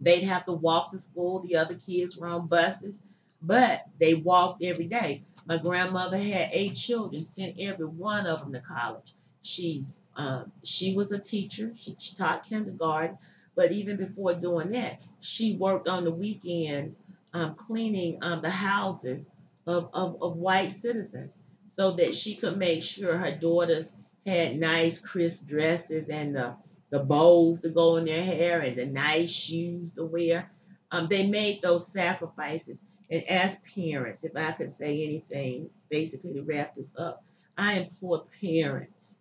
they'd 0.00 0.22
have 0.22 0.44
to 0.46 0.52
walk 0.52 0.92
to 0.92 0.98
school, 0.98 1.40
the 1.40 1.56
other 1.56 1.74
kids 1.74 2.16
were 2.16 2.28
on 2.28 2.46
buses, 2.46 3.00
but 3.42 3.84
they 3.98 4.14
walked 4.14 4.62
every 4.62 4.86
day. 4.86 5.24
My 5.46 5.56
grandmother 5.58 6.18
had 6.18 6.50
eight 6.52 6.74
children, 6.74 7.24
sent 7.24 7.56
every 7.58 7.86
one 7.86 8.26
of 8.26 8.40
them 8.40 8.52
to 8.52 8.60
college. 8.60 9.14
She 9.42 9.86
um, 10.16 10.50
she 10.64 10.94
was 10.94 11.12
a 11.12 11.18
teacher. 11.18 11.72
She, 11.78 11.94
she 11.98 12.16
taught 12.16 12.48
kindergarten, 12.48 13.18
but 13.54 13.70
even 13.70 13.96
before 13.96 14.34
doing 14.34 14.70
that, 14.72 15.00
she 15.20 15.54
worked 15.54 15.88
on 15.88 16.04
the 16.04 16.10
weekends 16.10 17.00
um, 17.32 17.54
cleaning 17.54 18.18
um, 18.22 18.42
the 18.42 18.50
houses 18.50 19.28
of, 19.66 19.90
of, 19.92 20.20
of 20.22 20.36
white 20.36 20.74
citizens 20.76 21.38
so 21.68 21.92
that 21.92 22.14
she 22.14 22.34
could 22.34 22.56
make 22.58 22.82
sure 22.82 23.16
her 23.16 23.34
daughters 23.34 23.92
had 24.26 24.58
nice, 24.58 24.98
crisp 24.98 25.46
dresses 25.46 26.08
and 26.08 26.34
the, 26.34 26.54
the 26.90 26.98
bows 26.98 27.60
to 27.60 27.68
go 27.68 27.96
in 27.96 28.06
their 28.06 28.22
hair 28.24 28.60
and 28.60 28.76
the 28.76 28.86
nice 28.86 29.30
shoes 29.30 29.94
to 29.94 30.04
wear. 30.04 30.50
Um, 30.90 31.06
they 31.08 31.26
made 31.26 31.62
those 31.62 31.86
sacrifices. 31.86 32.84
And 33.10 33.24
as 33.24 33.56
parents, 33.74 34.24
if 34.24 34.36
I 34.36 34.52
could 34.52 34.70
say 34.70 35.04
anything, 35.04 35.70
basically 35.88 36.34
to 36.34 36.42
wrap 36.42 36.76
this 36.76 36.94
up, 36.96 37.24
I 37.56 37.74
implore 37.80 38.24
parents 38.40 39.18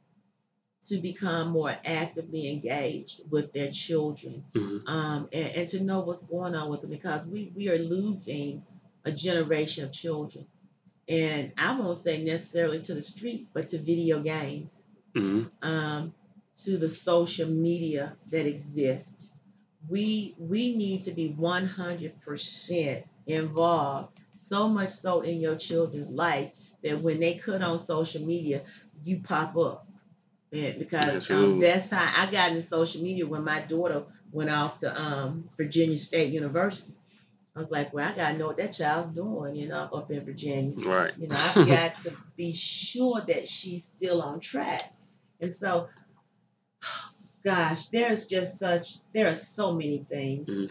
to 0.87 0.97
become 0.97 1.49
more 1.49 1.75
actively 1.85 2.49
engaged 2.49 3.21
with 3.29 3.51
their 3.53 3.71
children 3.71 4.43
Mhm. 4.53 4.87
um, 4.87 5.29
and, 5.33 5.47
and 5.55 5.69
to 5.69 5.79
know 5.81 6.01
what's 6.01 6.23
going 6.23 6.55
on 6.55 6.69
with 6.69 6.81
them 6.81 6.89
because 6.89 7.27
we, 7.27 7.51
we 7.55 7.69
are 7.69 7.77
losing 7.79 8.63
a 9.03 9.11
generation 9.11 9.83
of 9.85 9.91
children. 9.91 10.45
And 11.09 11.53
I 11.57 11.77
won't 11.79 11.97
say 11.97 12.23
necessarily 12.23 12.81
to 12.83 12.93
the 12.93 13.01
street, 13.01 13.47
but 13.53 13.69
to 13.69 13.79
video 13.79 14.21
games, 14.21 14.85
Mhm. 15.15 15.49
um, 15.61 16.13
to 16.63 16.77
the 16.77 16.89
social 16.89 17.49
media 17.49 18.17
that 18.29 18.45
exists. 18.45 19.15
We 19.89 20.35
we 20.37 20.75
need 20.75 21.03
to 21.03 21.11
be 21.11 21.29
100% 21.29 23.03
involved, 23.27 24.09
so 24.35 24.67
much 24.67 24.91
so 24.91 25.21
in 25.21 25.39
your 25.39 25.55
children's 25.55 26.09
life 26.09 26.51
that 26.83 27.01
when 27.01 27.19
they 27.19 27.35
cut 27.35 27.61
on 27.61 27.79
social 27.79 28.23
media, 28.23 28.63
you 29.03 29.19
pop 29.21 29.55
up. 29.57 29.87
And 30.51 30.79
because 30.79 31.29
um, 31.29 31.59
that's 31.59 31.89
how 31.89 32.09
I 32.15 32.31
got 32.31 32.53
in 32.53 32.61
social 32.61 33.03
media 33.03 33.27
when 33.27 33.43
my 33.43 33.61
daughter 33.61 34.03
went 34.31 34.49
off 34.49 34.79
to 34.79 35.01
um, 35.01 35.49
Virginia 35.57 35.97
State 35.97 36.31
University. 36.31 36.93
I 37.55 37.59
was 37.59 37.71
like, 37.71 37.91
well, 37.91 38.07
I 38.07 38.15
gotta 38.15 38.37
know 38.37 38.47
what 38.47 38.57
that 38.57 38.73
child's 38.73 39.09
doing, 39.09 39.55
you 39.55 39.67
know, 39.67 39.89
up 39.91 40.11
in 40.11 40.23
Virginia. 40.23 40.75
Right. 40.77 41.11
You 41.17 41.27
know, 41.27 41.35
I've 41.55 41.67
got 41.67 41.97
to 41.99 42.13
be 42.35 42.53
sure 42.53 43.21
that 43.27 43.49
she's 43.49 43.83
still 43.85 44.21
on 44.21 44.39
track. 44.39 44.93
And 45.41 45.55
so, 45.55 45.87
gosh, 47.43 47.87
there's 47.87 48.27
just 48.27 48.59
such, 48.59 48.97
there 49.13 49.27
are 49.27 49.35
so 49.35 49.73
many 49.73 50.05
things. 50.09 50.47
Mhm. 50.47 50.69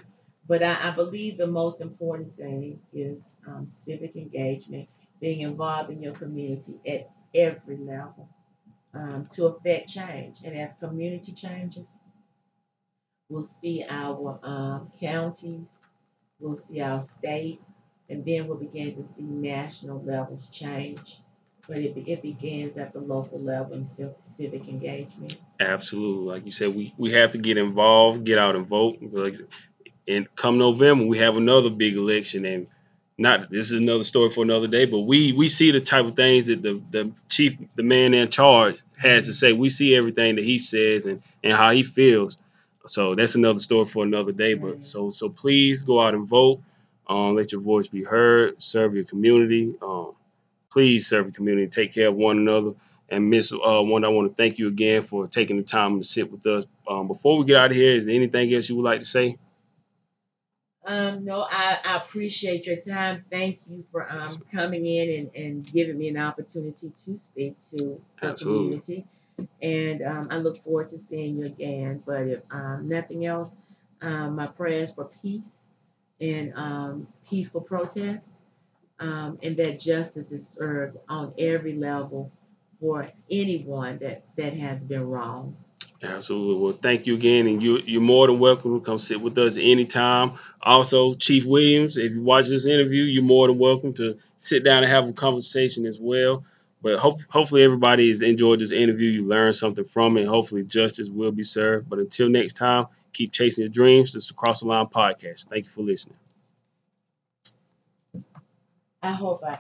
But 0.49 0.63
I, 0.63 0.89
I 0.89 0.91
believe 0.93 1.39
the 1.39 1.47
most 1.47 1.81
important 1.81 2.37
thing 2.37 2.81
is 2.93 3.37
um, 3.47 3.69
civic 3.69 4.17
engagement, 4.17 4.89
being 5.21 5.41
involved 5.41 5.91
in 5.91 6.03
your 6.03 6.13
community 6.13 6.79
at 6.87 7.11
every 7.35 7.77
level 7.77 8.29
um, 8.95 9.27
to 9.33 9.47
affect 9.47 9.89
change. 9.89 10.39
And 10.45 10.57
as 10.57 10.75
community 10.75 11.33
changes, 11.33 11.89
we'll 13.29 13.45
see 13.45 13.85
our 13.89 14.39
um, 14.43 14.91
counties, 15.01 15.67
we'll 16.39 16.57
see 16.57 16.81
our 16.81 17.03
state, 17.03 17.61
and 18.09 18.25
then 18.25 18.47
we'll 18.47 18.59
begin 18.59 18.95
to 18.97 19.03
see 19.03 19.25
national 19.25 20.03
levels 20.03 20.49
change. 20.49 21.19
But 21.67 21.79
it, 21.79 21.97
it 21.97 22.23
begins 22.23 22.79
at 22.79 22.93
the 22.93 23.01
local 23.01 23.41
level 23.41 23.75
in 23.75 23.85
civic 23.85 24.69
engagement. 24.69 25.37
Absolutely. 25.59 26.33
Like 26.33 26.47
you 26.47 26.53
said, 26.53 26.77
we, 26.77 26.95
we 26.97 27.13
have 27.15 27.33
to 27.33 27.39
get 27.39 27.57
involved, 27.57 28.25
get 28.25 28.39
out 28.39 28.55
and 28.55 28.69
vote. 28.69 28.99
And 30.09 30.29
come 30.37 30.59
November, 30.59 31.07
we 31.07 31.19
have 31.19 31.37
another 31.37 31.71
big 31.71 31.97
election. 31.97 32.45
And 32.47 32.67
not 33.19 33.51
this 33.51 33.67
is 33.67 33.73
another 33.81 34.05
story 34.05 34.31
for 34.31 34.45
another 34.45 34.67
day, 34.67 34.85
but 34.87 35.01
we 35.01 35.33
we 35.33 35.49
see 35.49 35.71
the 35.71 35.81
type 35.81 36.07
of 36.07 36.17
things 36.17 36.47
that 36.47 36.63
the, 36.63 36.83
the 36.91 37.13
chief, 37.29 37.57
the 37.77 37.83
man 37.83 38.15
in 38.15 38.31
charge, 38.31 38.79
has 38.99 39.27
to 39.27 39.33
say. 39.35 39.53
We 39.53 39.69
see 39.71 39.97
everything 39.97 40.37
that 40.37 40.45
he 40.45 40.59
says 40.59 41.07
and, 41.07 41.23
and 41.45 41.55
how 41.55 41.71
he 41.73 41.83
feels. 41.83 42.37
So 42.87 43.15
that's 43.15 43.35
another 43.35 43.59
story 43.59 43.87
for 43.87 44.05
another 44.05 44.33
day. 44.33 44.55
But 44.55 44.67
Right. 44.77 44.87
so 44.87 45.11
so 45.11 45.29
please 45.29 45.83
go 45.83 46.01
out 46.01 46.15
and 46.15 46.29
vote. 46.29 46.61
Um, 47.09 47.37
let 47.37 47.53
your 47.53 47.61
voice 47.61 47.87
be 47.89 48.05
heard. 48.05 48.61
Serve 48.63 48.95
your 48.97 49.05
community. 49.05 49.75
Um, 49.83 50.13
please 50.71 51.07
serve 51.09 51.27
your 51.27 51.33
community. 51.33 51.69
Take 51.69 51.93
care 51.95 52.09
of 52.09 52.17
one 52.17 52.39
another. 52.39 52.73
And 53.09 53.31
Miss 53.31 53.53
uh, 53.53 53.59
One, 53.83 54.05
I 54.05 54.09
want 54.09 54.31
to 54.31 54.35
thank 54.37 54.59
you 54.59 54.69
again 54.69 55.03
for 55.03 55.27
taking 55.27 55.57
the 55.57 55.63
time 55.63 56.01
to 56.01 56.07
sit 56.07 56.31
with 56.31 56.47
us. 56.47 56.67
Um, 56.89 57.07
before 57.09 57.39
we 57.39 57.45
get 57.47 57.57
out 57.57 57.71
of 57.71 57.77
here, 57.77 57.95
is 57.95 58.07
there 58.07 58.15
anything 58.15 58.53
else 58.55 58.69
you 58.69 58.77
would 58.77 58.85
like 58.85 59.01
to 59.01 59.07
say? 59.07 59.39
Um, 60.87 61.25
no, 61.25 61.45
I, 61.51 61.79
I 61.85 61.97
appreciate 61.97 62.67
your 62.67 62.77
time. 62.77 63.25
Thank 63.29 63.59
you 63.69 63.85
for 63.91 64.11
um, 64.11 64.31
coming 64.55 64.87
in 64.87 65.31
and, 65.35 65.45
and 65.45 65.73
giving 65.73 65.99
me 65.99 66.09
an 66.09 66.17
opportunity 66.17 66.93
to 67.05 67.19
speak 67.19 67.61
to 67.73 68.01
the 68.23 68.29
Absolutely. 68.29 68.81
community. 68.81 69.07
And 69.61 70.03
um, 70.03 70.29
I 70.31 70.37
look 70.39 70.63
forward 70.63 70.89
to 70.91 70.99
seeing 70.99 71.39
you 71.39 71.47
again. 71.47 72.05
But 72.07 72.29
if 72.29 72.41
um, 72.53 72.89
nothing 72.89 73.27
else, 73.27 73.57
um, 74.01 74.37
my 74.37 74.47
prayers 74.47 74.95
for 74.95 75.11
peace 75.23 75.57
and 76.21 76.55
um, 76.55 77.09
peaceful 77.29 77.63
protest, 77.63 78.35
um, 79.01 79.39
and 79.43 79.57
that 79.57 79.81
justice 79.81 80.31
is 80.31 80.49
served 80.49 80.99
on 81.09 81.35
every 81.37 81.75
level 81.75 82.31
for 82.79 83.11
anyone 83.29 83.99
that, 83.99 84.25
that 84.37 84.55
has 84.55 84.85
been 84.85 85.03
wronged. 85.03 85.57
Absolutely. 86.03 86.63
Well, 86.63 86.79
thank 86.83 87.07
you 87.07 87.15
again, 87.15 87.47
and 87.47 87.63
you 87.63 87.79
you're 87.87 88.03
more 88.03 88.27
than 88.27 88.39
welcome 88.39 88.79
to 88.79 88.85
come 88.85 88.99
sit 88.99 89.21
with 89.21 89.39
us 89.39 89.57
anytime. 89.57 90.33
Also, 90.63 91.15
Chief 91.15 91.45
Williams, 91.47 91.97
if 91.97 92.13
you 92.13 92.23
watch 92.23 92.49
this 92.49 92.67
interview, 92.67 93.05
you're 93.05 93.23
more 93.23 93.47
than 93.49 93.59
welcome 93.59 93.95
to 93.95 94.17
sit 94.37 94.63
down 94.63 94.83
and 94.83 94.93
have 94.93 95.09
a 95.09 95.13
conversation 95.13 95.87
as 95.87 95.99
well. 95.99 96.45
But 96.83 96.99
hope, 96.99 97.23
hopefully 97.29 97.63
everybody 97.63 98.11
has 98.11 98.21
enjoyed 98.21 98.61
this 98.61 98.73
interview. 98.73 99.09
You 99.09 99.25
learned 99.27 99.57
something 99.57 99.85
from 99.85 100.19
it. 100.19 100.27
Hopefully 100.27 100.63
justice 100.65 101.09
will 101.09 101.33
be 101.33 101.43
served. 101.43 101.89
But 101.89 101.99
until 101.99 102.29
next 102.29 102.53
time, 102.55 102.87
keep 103.15 103.33
chasing 103.33 103.63
your 103.63 103.71
dreams. 103.71 104.13
This 104.13 104.25
is 104.25 104.29
the 104.29 104.35
Cross 104.35 104.61
the 104.61 104.67
Line 104.67 104.87
podcast. 104.87 105.49
Thank 105.49 105.65
you 105.65 105.71
for 105.71 105.83
listening. 105.83 106.19
I 109.03 109.13
hope 109.13 109.43
I 109.43 109.53